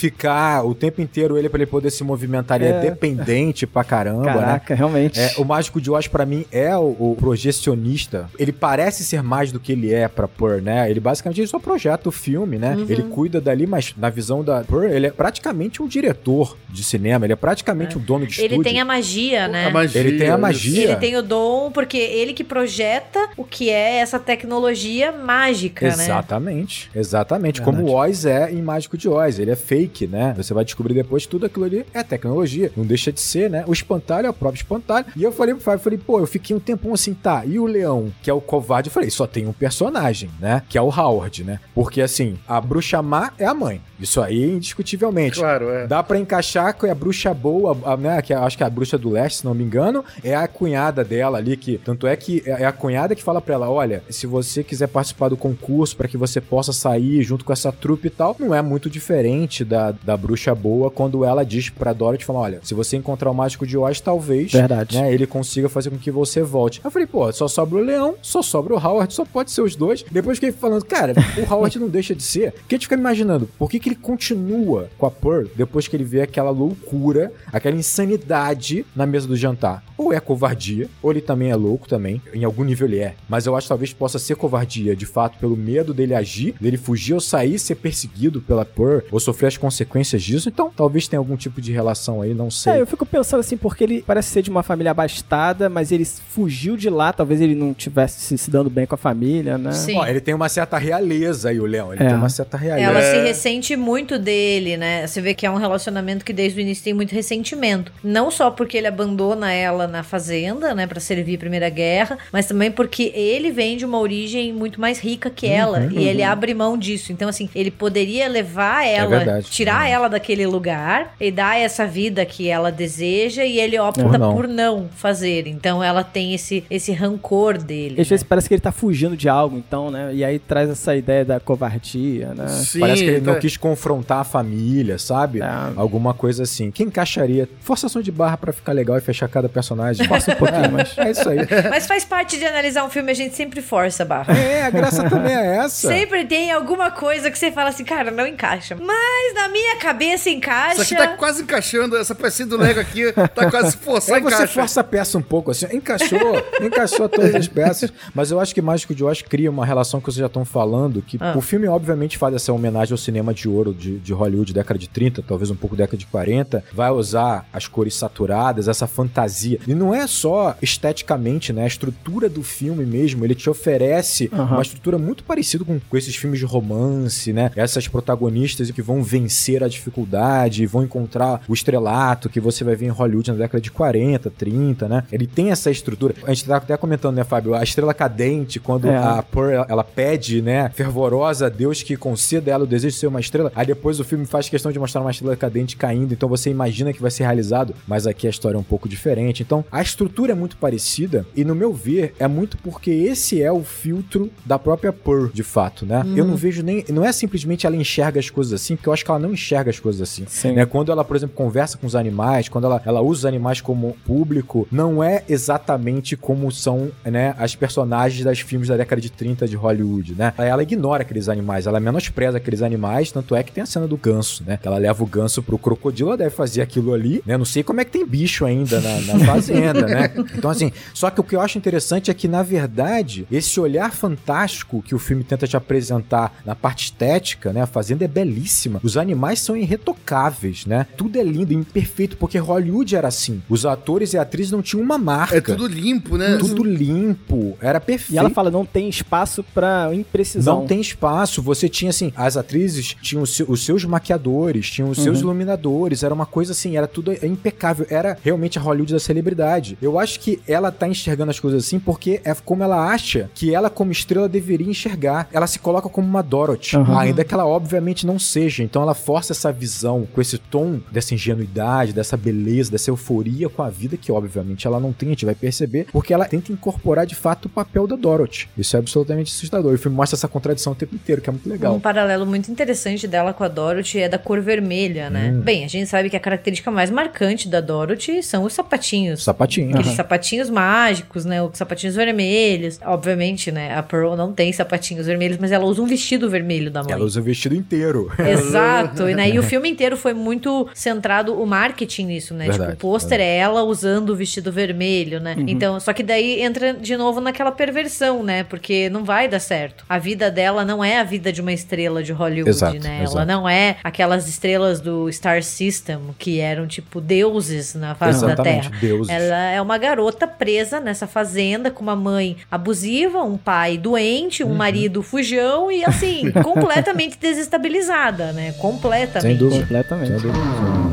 o 0.64 0.74
tempo 0.74 1.00
inteiro 1.00 1.36
ele 1.38 1.48
pra 1.48 1.58
ele 1.58 1.66
poder 1.66 1.90
se 1.90 2.02
movimentar. 2.04 2.60
Ele 2.60 2.70
é, 2.72 2.76
É. 2.76 2.80
dependente 2.80 3.66
pra 3.66 3.82
caramba, 3.84 4.24
né? 4.24 4.32
Caraca, 4.32 4.74
realmente. 4.74 5.18
É, 5.18 5.34
o 5.38 5.44
Mágico 5.44 5.80
de 5.80 5.90
Oz, 5.90 6.06
pra 6.06 6.24
mim, 6.26 6.44
é 6.52 6.76
o, 6.76 6.96
o 6.98 7.16
projecionista. 7.18 8.28
Ele 8.38 8.52
parece 8.52 9.04
ser 9.04 9.22
mais 9.22 9.50
do 9.52 9.58
que 9.60 9.72
ele 9.72 9.92
é 9.92 10.08
pra 10.08 10.28
Purr, 10.28 10.60
né? 10.62 10.90
Ele 10.90 11.00
basicamente 11.00 11.40
ele 11.40 11.46
só 11.48 11.58
projeta 11.58 12.08
o 12.08 12.12
filme, 12.12 12.58
né? 12.58 12.76
Ele 12.88 13.02
cuida 13.04 13.40
dali, 13.40 13.66
mas 13.66 13.94
na 13.96 14.10
visão 14.10 14.42
da 14.44 14.62
Purr, 14.62 14.84
ele 14.84 15.06
é 15.06 15.10
praticamente 15.10 15.82
um 15.82 15.86
diretor 15.88 16.56
de 16.68 16.82
cinema. 16.84 17.24
Ele 17.26 17.32
é 17.32 17.36
praticamente 17.36 17.96
um 17.96 18.00
dono 18.00 18.26
de 18.26 18.32
estúdio. 18.32 18.56
Ele 18.56 18.64
tem 18.64 18.80
a 18.80 18.84
magia, 18.84 19.48
né? 19.48 19.66
A 19.66 19.70
magia. 19.70 20.00
Ele 20.00 20.18
tem 20.18 20.28
a 20.28 20.38
magia. 20.38 20.84
Ele 20.84 20.96
tem 20.96 21.16
o 21.16 21.22
dom, 21.22 21.70
porque 21.72 21.96
ele 21.96 22.32
que 22.32 22.44
projeta 22.44 23.28
o 23.36 23.44
que 23.44 23.70
é 23.70 23.96
essa 23.98 24.18
tecnologia 24.18 25.12
mágica, 25.12 25.86
né? 25.88 25.92
Exatamente, 25.92 26.90
exatamente. 26.94 27.60
Verdade. 27.60 27.78
Como 27.78 27.90
o 27.90 27.94
Oz 27.94 28.24
é 28.26 28.50
em 28.52 28.62
Mágico 28.62 28.96
de 28.96 29.08
Oz. 29.08 29.38
Ele 29.38 29.50
é 29.50 29.56
fake, 29.76 30.06
né? 30.06 30.32
Você 30.36 30.54
vai 30.54 30.64
descobrir 30.64 30.94
depois 30.94 31.24
que 31.24 31.30
tudo 31.30 31.46
aquilo 31.46 31.64
ali 31.64 31.84
é 31.92 32.02
tecnologia. 32.02 32.70
Não 32.76 32.84
deixa 32.84 33.12
de 33.12 33.20
ser, 33.20 33.50
né? 33.50 33.64
O 33.66 33.72
espantalho 33.72 34.26
é 34.26 34.30
o 34.30 34.34
próprio 34.34 34.58
espantalho. 34.60 35.06
E 35.14 35.22
eu 35.22 35.30
falei 35.32 35.54
pro 35.54 35.62
Fábio, 35.62 35.80
falei, 35.80 35.98
pô, 35.98 36.18
eu 36.20 36.26
fiquei 36.26 36.54
um 36.56 36.60
tempão 36.60 36.94
assim, 36.94 37.12
tá. 37.14 37.44
E 37.44 37.58
o 37.58 37.66
leão, 37.66 38.12
que 38.22 38.30
é 38.30 38.32
o 38.32 38.40
covarde, 38.40 38.88
eu 38.88 38.92
falei, 38.92 39.10
só 39.10 39.26
tem 39.26 39.46
um 39.46 39.52
personagem, 39.52 40.30
né? 40.40 40.62
Que 40.68 40.78
é 40.78 40.82
o 40.82 40.88
Howard, 40.88 41.44
né? 41.44 41.60
Porque 41.74 42.00
assim, 42.00 42.38
a 42.48 42.60
bruxa 42.60 43.02
má 43.02 43.32
é 43.38 43.44
a 43.44 43.54
mãe. 43.54 43.80
Isso 44.00 44.20
aí, 44.20 44.50
indiscutivelmente. 44.52 45.38
Claro, 45.38 45.68
é. 45.70 45.86
Dá 45.86 46.02
pra 46.02 46.18
encaixar 46.18 46.76
que 46.76 46.86
a 46.88 46.94
bruxa 46.94 47.32
boa, 47.32 47.76
a- 47.84 47.96
né, 47.96 48.20
que 48.22 48.32
acho 48.32 48.56
que 48.56 48.62
é 48.62 48.66
a 48.66 48.70
bruxa 48.70 48.98
do 48.98 49.08
leste, 49.10 49.38
se 49.38 49.44
não 49.44 49.54
me 49.54 49.64
engano, 49.64 50.04
é 50.22 50.34
a 50.34 50.46
cunhada 50.46 51.02
dela 51.02 51.38
ali, 51.38 51.56
que 51.56 51.78
tanto 51.78 52.06
é 52.06 52.14
que 52.16 52.42
é 52.46 52.64
a 52.64 52.72
cunhada 52.72 53.14
que 53.14 53.22
fala 53.22 53.40
pra 53.40 53.54
ela, 53.54 53.70
olha, 53.70 54.02
se 54.10 54.26
você 54.26 54.62
quiser 54.62 54.86
participar 54.88 55.28
do 55.28 55.36
concurso 55.36 55.96
pra 55.96 56.08
que 56.08 56.16
você 56.16 56.40
possa 56.40 56.72
sair 56.72 57.22
junto 57.22 57.44
com 57.44 57.52
essa 57.52 57.72
trupe 57.72 58.08
e 58.08 58.10
tal, 58.10 58.36
não 58.38 58.54
é 58.54 58.60
muito 58.60 58.90
diferente 58.90 59.64
da, 59.66 59.92
da 59.92 60.16
bruxa 60.16 60.54
boa 60.54 60.90
quando 60.90 61.24
ela 61.24 61.44
diz 61.44 61.68
pra 61.68 61.92
Dorothy, 61.92 62.24
fala, 62.24 62.38
olha, 62.40 62.60
se 62.62 62.74
você 62.74 62.96
encontrar 62.96 63.30
o 63.30 63.34
mágico 63.34 63.66
de 63.66 63.76
Oz, 63.76 64.00
talvez, 64.00 64.52
Verdade. 64.52 64.96
né, 64.98 65.12
ele 65.12 65.26
consiga 65.26 65.68
fazer 65.68 65.90
com 65.90 65.98
que 65.98 66.10
você 66.10 66.42
volte. 66.42 66.80
Eu 66.84 66.90
falei, 66.90 67.06
pô, 67.06 67.30
só 67.32 67.48
sobra 67.48 67.78
o 67.78 67.82
leão, 67.82 68.14
só 68.22 68.42
sobra 68.42 68.74
o 68.74 68.78
Howard, 68.78 69.12
só 69.12 69.24
pode 69.24 69.50
ser 69.50 69.62
os 69.62 69.76
dois. 69.76 70.04
Depois 70.10 70.38
fiquei 70.38 70.52
falando, 70.52 70.84
cara, 70.84 71.12
o 71.36 71.52
Howard 71.52 71.78
não 71.78 71.88
deixa 71.88 72.14
de 72.14 72.22
ser. 72.22 72.52
Porque 72.52 72.74
a 72.74 72.78
gente 72.78 72.86
fica 72.86 72.94
imaginando, 72.94 73.48
por 73.58 73.70
que, 73.70 73.78
que 73.78 73.88
ele 73.88 73.96
continua 73.96 74.88
com 74.96 75.06
a 75.06 75.10
Pearl 75.10 75.46
depois 75.54 75.88
que 75.88 75.96
ele 75.96 76.04
vê 76.04 76.22
aquela 76.22 76.50
loucura, 76.50 77.32
aquela 77.52 77.76
insanidade 77.76 78.84
na 78.94 79.06
mesa 79.06 79.26
do 79.26 79.36
jantar? 79.36 79.84
Ou 79.98 80.12
é 80.12 80.20
covardia, 80.20 80.88
ou 81.02 81.10
ele 81.10 81.20
também 81.20 81.50
é 81.50 81.56
louco 81.56 81.88
também. 81.88 82.20
Em 82.34 82.44
algum 82.44 82.64
nível 82.64 82.86
ele 82.86 82.98
é. 82.98 83.14
Mas 83.28 83.46
eu 83.46 83.56
acho 83.56 83.64
que 83.66 83.70
talvez 83.70 83.92
possa 83.92 84.18
ser 84.18 84.36
covardia, 84.36 84.94
de 84.94 85.06
fato, 85.06 85.38
pelo 85.38 85.56
medo 85.56 85.94
dele 85.94 86.14
agir, 86.14 86.54
dele 86.60 86.76
fugir 86.76 87.14
ou 87.14 87.20
sair, 87.20 87.58
ser 87.58 87.76
perseguido 87.76 88.40
pela 88.40 88.64
Pearl, 88.64 89.00
ou 89.10 89.18
sofrer 89.18 89.48
as 89.48 89.55
consequências 89.56 90.22
disso. 90.22 90.48
Então, 90.48 90.70
talvez 90.74 91.06
tenha 91.08 91.18
algum 91.18 91.36
tipo 91.36 91.60
de 91.60 91.72
relação 91.72 92.22
aí, 92.22 92.34
não 92.34 92.50
sei. 92.50 92.74
É, 92.74 92.80
eu 92.80 92.86
fico 92.86 93.04
pensando 93.06 93.40
assim, 93.40 93.56
porque 93.56 93.84
ele 93.84 94.04
parece 94.06 94.28
ser 94.30 94.42
de 94.42 94.50
uma 94.50 94.62
família 94.62 94.90
abastada, 94.90 95.68
mas 95.68 95.92
ele 95.92 96.04
fugiu 96.04 96.76
de 96.76 96.88
lá, 96.90 97.12
talvez 97.12 97.40
ele 97.40 97.54
não 97.54 97.72
tivesse 97.72 98.20
se, 98.20 98.38
se 98.38 98.50
dando 98.50 98.68
bem 98.70 98.86
com 98.86 98.94
a 98.94 98.98
família, 98.98 99.56
né? 99.58 99.72
Sim. 99.72 99.96
Ó, 99.98 100.06
ele 100.06 100.20
tem 100.20 100.34
uma 100.34 100.48
certa 100.48 100.78
realeza 100.78 101.50
aí, 101.50 101.60
o 101.60 101.66
Leão. 101.66 101.92
Ele 101.92 102.02
É. 102.02 102.06
tem 102.08 102.16
uma 102.16 102.28
certa 102.28 102.56
realeza. 102.56 102.88
Ela 102.90 103.00
É. 103.00 103.12
se 103.14 103.20
ressente 103.20 103.76
muito 103.76 104.18
dele, 104.18 104.76
né? 104.76 105.06
Você 105.06 105.20
vê 105.20 105.34
que 105.34 105.46
é 105.46 105.50
um 105.50 105.56
relacionamento 105.56 106.24
que 106.24 106.32
desde 106.32 106.58
o 106.58 106.62
início 106.62 106.84
tem 106.84 106.94
muito 106.94 107.12
ressentimento. 107.12 107.92
Não 108.02 108.30
só 108.30 108.50
porque 108.50 108.76
ele 108.76 108.86
abandona 108.86 109.52
ela 109.52 109.86
na 109.86 110.02
fazenda, 110.02 110.74
né, 110.74 110.86
Pra 110.86 111.00
servir 111.00 111.34
a 111.34 111.38
Primeira 111.38 111.68
Guerra, 111.68 112.16
mas 112.32 112.46
também 112.46 112.70
porque 112.70 113.10
ele 113.14 113.50
vem 113.50 113.76
de 113.76 113.84
uma 113.84 113.98
origem 113.98 114.52
muito 114.52 114.80
mais 114.80 114.98
rica 114.98 115.28
que 115.28 115.46
ela 115.46 115.86
e 115.92 116.06
ele 116.06 116.22
abre 116.22 116.54
mão 116.54 116.78
disso. 116.78 117.12
Então 117.12 117.28
assim, 117.28 117.48
ele 117.54 117.70
poderia 117.70 118.28
levar 118.28 118.86
ela, 118.86 119.08
verdade. 119.18 119.45
Tirar 119.50 119.88
É. 119.88 119.92
ela 119.92 120.08
daquele 120.08 120.46
lugar 120.46 121.14
e 121.20 121.30
dar 121.30 121.58
essa 121.58 121.86
vida 121.86 122.24
que 122.24 122.48
ela 122.48 122.70
deseja 122.72 123.44
e 123.44 123.58
ele 123.58 123.78
opta 123.78 124.02
Por 124.02 124.18
não. 124.18 124.34
por 124.34 124.48
não 124.48 124.88
fazer. 124.96 125.46
Então 125.46 125.82
ela 125.82 126.02
tem 126.04 126.34
esse 126.34 126.64
esse 126.70 126.92
rancor 126.92 127.58
dele. 127.58 127.92
Às 128.00 128.06
né? 128.06 128.10
vezes 128.10 128.22
parece 128.24 128.48
que 128.48 128.54
ele 128.54 128.60
tá 128.60 128.72
fugindo 128.72 129.16
de 129.16 129.28
algo, 129.28 129.56
então, 129.56 129.90
né? 129.90 130.10
E 130.12 130.24
aí 130.24 130.38
traz 130.38 130.68
essa 130.70 130.94
ideia 130.96 131.24
da 131.24 131.38
covardia, 131.40 132.34
né? 132.34 132.48
Sim, 132.48 132.80
Parece 132.80 133.02
que 133.04 133.10
ele 133.10 133.20
não 133.26 133.34
tá- 133.34 133.40
quis 133.40 133.56
confrontar 133.56 134.18
a 134.20 134.24
família, 134.24 134.98
sabe? 134.98 135.40
É. 135.40 135.46
Alguma 135.76 136.12
coisa 136.14 136.42
assim. 136.42 136.70
Que 136.70 136.82
encaixaria. 136.82 137.48
Forçação 137.60 138.00
de 138.02 138.10
barra 138.12 138.36
pra 138.36 138.52
ficar 138.52 138.72
legal 138.72 138.96
e 138.96 139.00
fechar 139.00 139.28
cada 139.28 139.48
personagem. 139.48 140.06
Força 140.06 140.32
um 140.32 140.36
pouquinho, 140.36 140.72
mas. 140.72 140.96
É 140.98 141.10
isso 141.10 141.28
aí. 141.28 141.38
Mas 141.70 141.86
faz 141.86 142.04
parte 142.04 142.38
de 142.38 142.44
analisar 142.44 142.84
um 142.84 142.90
filme, 142.90 143.10
a 143.10 143.14
gente 143.14 143.34
sempre 143.34 143.60
força 143.60 144.02
a 144.02 144.06
barra. 144.06 144.34
É, 144.36 144.62
a 144.64 144.70
graça 144.70 145.08
também 145.08 145.34
é 145.34 145.56
essa. 145.58 145.88
Sempre 145.88 146.24
tem 146.24 146.50
alguma 146.50 146.90
coisa 146.90 147.30
que 147.30 147.38
você 147.38 147.50
fala 147.52 147.68
assim, 147.70 147.84
cara, 147.84 148.10
não 148.10 148.26
encaixa. 148.26 148.76
Mas 148.80 149.35
na 149.36 149.48
minha 149.48 149.76
cabeça 149.76 150.28
encaixa. 150.30 150.82
Isso 150.82 150.94
aqui 150.94 150.96
tá 150.96 151.08
quase 151.16 151.42
encaixando, 151.42 151.96
essa 151.96 152.14
pecinha 152.14 152.48
do 152.48 152.56
Lego 152.56 152.80
aqui 152.80 153.12
tá 153.12 153.50
quase 153.50 153.76
forçando 153.78 154.16
Aí 154.16 154.22
você 154.22 154.34
encaixa. 154.34 154.52
força 154.52 154.80
a 154.80 154.84
peça 154.84 155.18
um 155.18 155.22
pouco, 155.22 155.50
assim, 155.50 155.66
encaixou, 155.72 156.18
encaixou 156.60 157.08
todas 157.08 157.34
as 157.34 157.46
peças. 157.46 157.92
Mas 158.14 158.30
eu 158.30 158.40
acho 158.40 158.54
que 158.54 158.62
Mágico 158.62 158.94
de 158.94 159.04
Oz 159.04 159.22
cria 159.22 159.50
uma 159.50 159.64
relação 159.66 160.00
que 160.00 160.06
vocês 160.06 160.20
já 160.20 160.26
estão 160.26 160.44
falando, 160.44 161.02
que 161.02 161.16
Ah. 161.20 161.34
o 161.36 161.40
filme 161.40 161.68
obviamente 161.68 162.16
faz 162.18 162.34
essa 162.34 162.52
homenagem 162.52 162.92
ao 162.92 162.98
cinema 162.98 163.32
de 163.34 163.48
ouro 163.48 163.72
de, 163.74 163.98
de 163.98 164.12
Hollywood, 164.12 164.52
década 164.52 164.78
de 164.78 164.88
30, 164.88 165.22
talvez 165.22 165.50
um 165.50 165.56
pouco 165.56 165.76
década 165.76 165.96
de 165.98 166.06
40, 166.06 166.64
vai 166.72 166.90
usar 166.90 167.46
as 167.52 167.68
cores 167.68 167.94
saturadas, 167.94 168.68
essa 168.68 168.86
fantasia. 168.86 169.58
E 169.66 169.74
não 169.74 169.94
é 169.94 170.06
só 170.06 170.56
esteticamente, 170.62 171.52
né? 171.52 171.64
A 171.64 171.66
estrutura 171.66 172.28
do 172.28 172.42
filme 172.42 172.84
mesmo, 172.86 173.24
ele 173.24 173.34
te 173.34 173.48
oferece 173.50 174.28
uma 174.32 174.62
estrutura 174.62 174.98
muito 174.98 175.24
parecida 175.24 175.64
com, 175.64 175.78
com 175.80 175.96
esses 175.96 176.14
filmes 176.16 176.38
de 176.38 176.44
romance, 176.46 177.32
né? 177.32 177.50
Essas 177.56 177.86
protagonistas 177.88 178.70
que 178.70 178.80
vão 178.82 179.02
vencer 179.26 179.64
a 179.64 179.68
dificuldade, 179.68 180.64
vão 180.66 180.84
encontrar 180.84 181.42
o 181.48 181.52
estrelato 181.52 182.28
que 182.28 182.40
você 182.40 182.62
vai 182.62 182.76
ver 182.76 182.86
em 182.86 182.90
Hollywood 182.90 183.32
na 183.32 183.36
década 183.36 183.60
de 183.60 183.70
40, 183.72 184.30
30, 184.30 184.88
né? 184.88 185.02
Ele 185.10 185.26
tem 185.26 185.50
essa 185.50 185.68
estrutura. 185.70 186.14
A 186.24 186.32
gente 186.32 186.46
tá 186.46 186.56
até 186.58 186.76
comentando, 186.76 187.16
né, 187.16 187.24
Fábio? 187.24 187.54
A 187.54 187.62
estrela 187.62 187.92
cadente, 187.92 188.60
quando 188.60 188.86
É. 188.88 188.96
a 188.96 189.22
Pearl, 189.22 189.64
ela, 189.68 189.82
pede, 189.82 190.40
né, 190.40 190.70
fervorosa 190.74 191.46
a 191.46 191.48
Deus 191.48 191.82
que 191.82 191.96
conceda 191.96 192.50
ela 192.50 192.64
o 192.64 192.66
desejo 192.66 192.94
de 192.94 193.00
ser 193.00 193.06
uma 193.08 193.20
estrela. 193.20 193.50
Aí 193.54 193.66
depois 193.66 193.98
o 193.98 194.04
filme 194.04 194.26
faz 194.26 194.48
questão 194.48 194.70
de 194.70 194.78
mostrar 194.78 195.00
uma 195.00 195.10
estrela 195.10 195.36
cadente 195.36 195.76
caindo, 195.76 196.12
então 196.12 196.28
você 196.28 196.50
imagina 196.50 196.92
que 196.92 197.02
vai 197.02 197.10
ser 197.10 197.24
realizado, 197.24 197.74
mas 197.86 198.06
aqui 198.06 198.26
a 198.26 198.30
história 198.30 198.56
é 198.56 198.60
um 198.60 198.62
pouco 198.64 198.88
diferente. 198.88 199.42
Então, 199.42 199.64
a 199.72 199.82
estrutura 199.82 200.32
é 200.32 200.34
muito 200.34 200.56
parecida 200.56 201.26
e 201.34 201.44
no 201.44 201.54
meu 201.54 201.72
ver 201.72 202.14
é 202.18 202.28
muito 202.28 202.56
porque 202.58 202.90
esse 202.90 203.42
é 203.42 203.50
o 203.50 203.64
filtro 203.64 204.30
da 204.44 204.58
própria 204.58 204.92
Pearl, 204.92 205.26
de 205.32 205.42
fato, 205.42 205.84
né? 205.84 206.04
Eu 206.16 206.24
não 206.24 206.36
vejo 206.36 206.62
nem, 206.62 206.84
não 206.90 207.04
é 207.04 207.12
simplesmente 207.12 207.66
ela 207.66 207.76
enxerga 207.76 208.20
as 208.20 208.30
coisas 208.30 208.52
assim, 208.52 208.76
porque 208.76 208.88
eu 208.88 208.92
acho 208.92 209.04
que 209.04 209.10
ela 209.10 209.15
não 209.18 209.32
enxerga 209.32 209.70
as 209.70 209.78
coisas 209.78 210.02
assim. 210.02 210.24
Sim. 210.26 210.52
Né? 210.52 210.66
Quando 210.66 210.92
ela, 210.92 211.04
por 211.04 211.16
exemplo, 211.16 211.34
conversa 211.34 211.76
com 211.78 211.86
os 211.86 211.94
animais, 211.94 212.48
quando 212.48 212.64
ela, 212.64 212.80
ela 212.84 213.00
usa 213.00 213.20
os 213.20 213.26
animais 213.26 213.60
como 213.60 213.96
público, 214.04 214.66
não 214.70 215.02
é 215.02 215.24
exatamente 215.28 216.16
como 216.16 216.50
são 216.52 216.90
né, 217.04 217.34
as 217.38 217.54
personagens 217.54 218.24
das 218.24 218.40
filmes 218.40 218.68
da 218.68 218.76
década 218.76 219.00
de 219.00 219.10
30 219.10 219.48
de 219.48 219.56
Hollywood, 219.56 220.14
né? 220.14 220.32
Ela 220.38 220.62
ignora 220.62 221.02
aqueles 221.02 221.28
animais, 221.28 221.66
ela 221.66 221.80
menospreza 221.80 222.36
aqueles 222.36 222.62
animais, 222.62 223.10
tanto 223.10 223.34
é 223.34 223.42
que 223.42 223.52
tem 223.52 223.62
a 223.62 223.66
cena 223.66 223.86
do 223.86 223.96
ganso, 223.96 224.44
né? 224.46 224.58
Que 224.60 224.68
ela 224.68 224.78
leva 224.78 225.02
o 225.02 225.06
ganso 225.06 225.42
pro 225.42 225.58
crocodilo, 225.58 226.10
ela 226.10 226.18
deve 226.18 226.30
fazer 226.30 226.62
aquilo 226.62 226.92
ali, 226.92 227.22
né? 227.26 227.36
Não 227.36 227.44
sei 227.44 227.62
como 227.62 227.80
é 227.80 227.84
que 227.84 227.90
tem 227.90 228.06
bicho 228.06 228.44
ainda 228.44 228.80
na, 228.80 229.00
na 229.00 229.24
fazenda, 229.24 229.86
né? 229.86 230.12
Então, 230.36 230.50
assim, 230.50 230.70
só 230.92 231.10
que 231.10 231.20
o 231.20 231.24
que 231.24 231.34
eu 231.34 231.40
acho 231.40 231.58
interessante 231.58 232.10
é 232.10 232.14
que, 232.14 232.28
na 232.28 232.42
verdade, 232.42 233.26
esse 233.30 233.58
olhar 233.58 233.92
fantástico 233.92 234.82
que 234.82 234.94
o 234.94 234.98
filme 234.98 235.24
tenta 235.24 235.46
te 235.46 235.56
apresentar 235.56 236.34
na 236.44 236.54
parte 236.54 236.86
estética, 236.86 237.52
né? 237.52 237.62
A 237.62 237.66
fazenda 237.66 238.04
é 238.04 238.08
belíssima. 238.08 238.80
Os 238.82 238.96
animais 239.06 239.40
são 239.40 239.56
irretocáveis, 239.56 240.66
né? 240.66 240.86
Tudo 240.96 241.18
é 241.18 241.22
lindo 241.22 241.52
e 241.52 241.64
perfeito, 241.64 242.16
porque 242.16 242.38
Hollywood 242.38 242.94
era 242.96 243.08
assim. 243.08 243.42
Os 243.48 243.64
atores 243.64 244.12
e 244.12 244.18
atrizes 244.18 244.52
não 244.52 244.62
tinham 244.62 244.82
uma 244.84 244.98
marca. 244.98 245.36
É 245.36 245.40
tudo 245.40 245.66
limpo, 245.66 246.16
né? 246.16 246.36
Tudo 246.38 246.62
limpo, 246.64 247.56
era 247.60 247.80
perfeito. 247.80 248.14
E 248.14 248.18
ela 248.18 248.30
fala, 248.30 248.50
não 248.50 248.64
tem 248.64 248.88
espaço 248.88 249.44
pra 249.54 249.90
imprecisão. 249.94 250.60
Não 250.60 250.66
tem 250.66 250.80
espaço. 250.80 251.40
Você 251.42 251.68
tinha, 251.68 251.90
assim, 251.90 252.12
as 252.16 252.36
atrizes 252.36 252.96
tinham 253.00 253.22
os, 253.22 253.34
seu- 253.34 253.46
os 253.48 253.64
seus 253.64 253.84
maquiadores, 253.84 254.70
tinham 254.70 254.90
os 254.90 254.98
seus 254.98 255.20
iluminadores, 255.20 256.02
era 256.02 256.12
uma 256.12 256.26
coisa 256.26 256.52
assim, 256.52 256.76
era 256.76 256.86
tudo 256.86 257.12
impecável. 257.24 257.86
Era 257.90 258.16
realmente 258.22 258.58
a 258.58 258.62
Hollywood 258.62 258.92
da 258.92 259.00
celebridade. 259.00 259.76
Eu 259.80 259.98
acho 259.98 260.20
que 260.20 260.40
ela 260.46 260.70
tá 260.72 260.88
enxergando 260.88 261.30
as 261.30 261.40
coisas 261.40 261.64
assim 261.64 261.78
porque 261.78 262.20
é 262.24 262.34
como 262.44 262.62
ela 262.62 262.90
acha 262.92 263.30
que 263.34 263.54
ela, 263.54 263.70
como 263.70 263.92
estrela, 263.92 264.28
deveria 264.28 264.68
enxergar. 264.68 265.28
Ela 265.32 265.46
se 265.46 265.58
coloca 265.58 265.88
como 265.88 266.06
uma 266.06 266.22
Dorothy, 266.22 266.76
Aham. 266.76 266.98
ainda 266.98 267.24
que 267.24 267.32
ela, 267.34 267.46
obviamente, 267.46 268.06
não 268.06 268.18
seja. 268.18 268.62
Então 268.62 268.82
ela 268.86 268.94
força 268.94 269.32
essa 269.32 269.52
visão 269.52 270.06
com 270.12 270.20
esse 270.20 270.38
tom 270.38 270.80
dessa 270.90 271.14
ingenuidade, 271.14 271.92
dessa 271.92 272.16
beleza, 272.16 272.70
dessa 272.70 272.90
euforia 272.90 273.48
com 273.48 273.62
a 273.62 273.68
vida, 273.68 273.96
que 273.96 274.12
obviamente 274.12 274.66
ela 274.66 274.80
não 274.80 274.92
tem, 274.92 275.08
a 275.08 275.12
gente 275.12 275.24
vai 275.24 275.34
perceber, 275.34 275.86
porque 275.92 276.14
ela 276.14 276.24
tenta 276.24 276.52
incorporar 276.52 277.06
de 277.06 277.14
fato 277.14 277.46
o 277.46 277.48
papel 277.48 277.86
da 277.86 277.96
Dorothy. 277.96 278.48
Isso 278.56 278.76
é 278.76 278.78
absolutamente 278.78 279.32
assustador. 279.32 279.72
E 279.72 279.74
o 279.74 279.78
filme 279.78 279.96
mostra 279.96 280.16
essa 280.16 280.28
contradição 280.28 280.72
o 280.72 280.76
tempo 280.76 280.94
inteiro, 280.94 281.20
que 281.20 281.28
é 281.28 281.32
muito 281.32 281.48
legal. 281.48 281.74
Um 281.74 281.80
paralelo 281.80 282.24
muito 282.26 282.50
interessante 282.50 283.06
dela 283.08 283.32
com 283.32 283.44
a 283.44 283.48
Dorothy 283.48 284.00
é 284.00 284.08
da 284.08 284.18
cor 284.18 284.40
vermelha, 284.40 285.10
né? 285.10 285.32
Hum. 285.34 285.40
Bem, 285.40 285.64
a 285.64 285.68
gente 285.68 285.88
sabe 285.88 286.08
que 286.10 286.16
a 286.16 286.20
característica 286.20 286.70
mais 286.70 286.90
marcante 286.90 287.48
da 287.48 287.60
Dorothy 287.60 288.22
são 288.22 288.44
os 288.44 288.52
sapatinhos. 288.52 289.24
Sapatinho. 289.24 289.70
Aqueles 289.70 289.88
Aham. 289.88 289.96
sapatinhos 289.96 290.50
mágicos, 290.50 291.24
né? 291.24 291.42
Os 291.42 291.56
sapatinhos 291.56 291.96
vermelhos. 291.96 292.78
Obviamente, 292.84 293.50
né? 293.50 293.76
A 293.76 293.82
Pearl 293.82 294.14
não 294.14 294.32
tem 294.32 294.52
sapatinhos 294.52 295.06
vermelhos, 295.06 295.38
mas 295.38 295.52
ela 295.52 295.64
usa 295.64 295.82
um 295.82 295.86
vestido 295.86 296.28
vermelho 296.30 296.70
da 296.70 296.82
mãe. 296.82 296.92
Ela 296.92 297.04
usa 297.04 297.20
o 297.20 297.22
vestido 297.22 297.54
inteiro. 297.54 298.10
Exato, 298.18 298.75
e, 299.08 299.14
né, 299.14 299.28
e 299.30 299.38
o 299.38 299.42
filme 299.42 299.68
inteiro 299.68 299.96
foi 299.96 300.12
muito 300.14 300.68
centrado 300.74 301.40
o 301.40 301.46
marketing 301.46 302.06
nisso, 302.06 302.34
né? 302.34 302.46
Verdade, 302.48 302.72
tipo, 302.72 302.86
o 302.86 302.90
pôster 302.90 303.20
é 303.20 303.36
ela 303.36 303.62
usando 303.62 304.10
o 304.10 304.16
vestido 304.16 304.50
vermelho, 304.52 305.20
né? 305.20 305.34
Então, 305.46 305.78
só 305.80 305.92
que 305.92 306.02
daí 306.02 306.40
entra 306.42 306.72
de 306.74 306.96
novo 306.96 307.20
naquela 307.20 307.52
perversão, 307.52 308.22
né? 308.22 308.44
Porque 308.44 308.88
não 308.90 309.04
vai 309.04 309.28
dar 309.28 309.40
certo. 309.40 309.84
A 309.88 309.98
vida 309.98 310.30
dela 310.30 310.64
não 310.64 310.82
é 310.84 310.98
a 310.98 311.04
vida 311.04 311.32
de 311.32 311.40
uma 311.40 311.52
estrela 311.52 312.02
de 312.02 312.12
Hollywood, 312.12 312.50
Exato, 312.50 312.78
né? 312.80 312.96
Ela 312.98 313.04
exato. 313.04 313.26
não 313.26 313.48
é 313.48 313.76
aquelas 313.82 314.28
estrelas 314.28 314.80
do 314.80 315.10
Star 315.12 315.42
System 315.42 315.98
que 316.18 316.40
eram 316.40 316.66
tipo 316.66 317.00
deuses 317.00 317.74
na 317.74 317.94
face 317.94 318.20
da 318.20 318.26
Exatamente, 318.28 318.68
Terra. 318.70 318.80
deuses. 318.80 319.08
Ela 319.12 319.50
é 319.52 319.60
uma 319.62 319.78
garota 319.78 320.26
presa 320.26 320.80
nessa 320.80 321.06
fazenda 321.06 321.70
com 321.70 321.82
uma 321.82 321.96
mãe 321.96 322.36
abusiva, 322.50 323.22
um 323.22 323.36
pai 323.36 323.76
doente, 323.78 324.42
Uhum. 324.42 324.52
um 324.52 324.54
marido 324.54 325.02
fujão 325.02 325.70
e 325.70 325.84
assim, 325.84 326.30
completamente 326.42 327.16
desestabilizada, 327.18 328.32
né? 328.32 328.52
Completamente. 328.72 329.22
Sem 329.22 329.36
dúvida. 329.36 329.60
Completamente. 329.60 330.20
Sem 330.20 330.30
dúvida. 330.30 330.85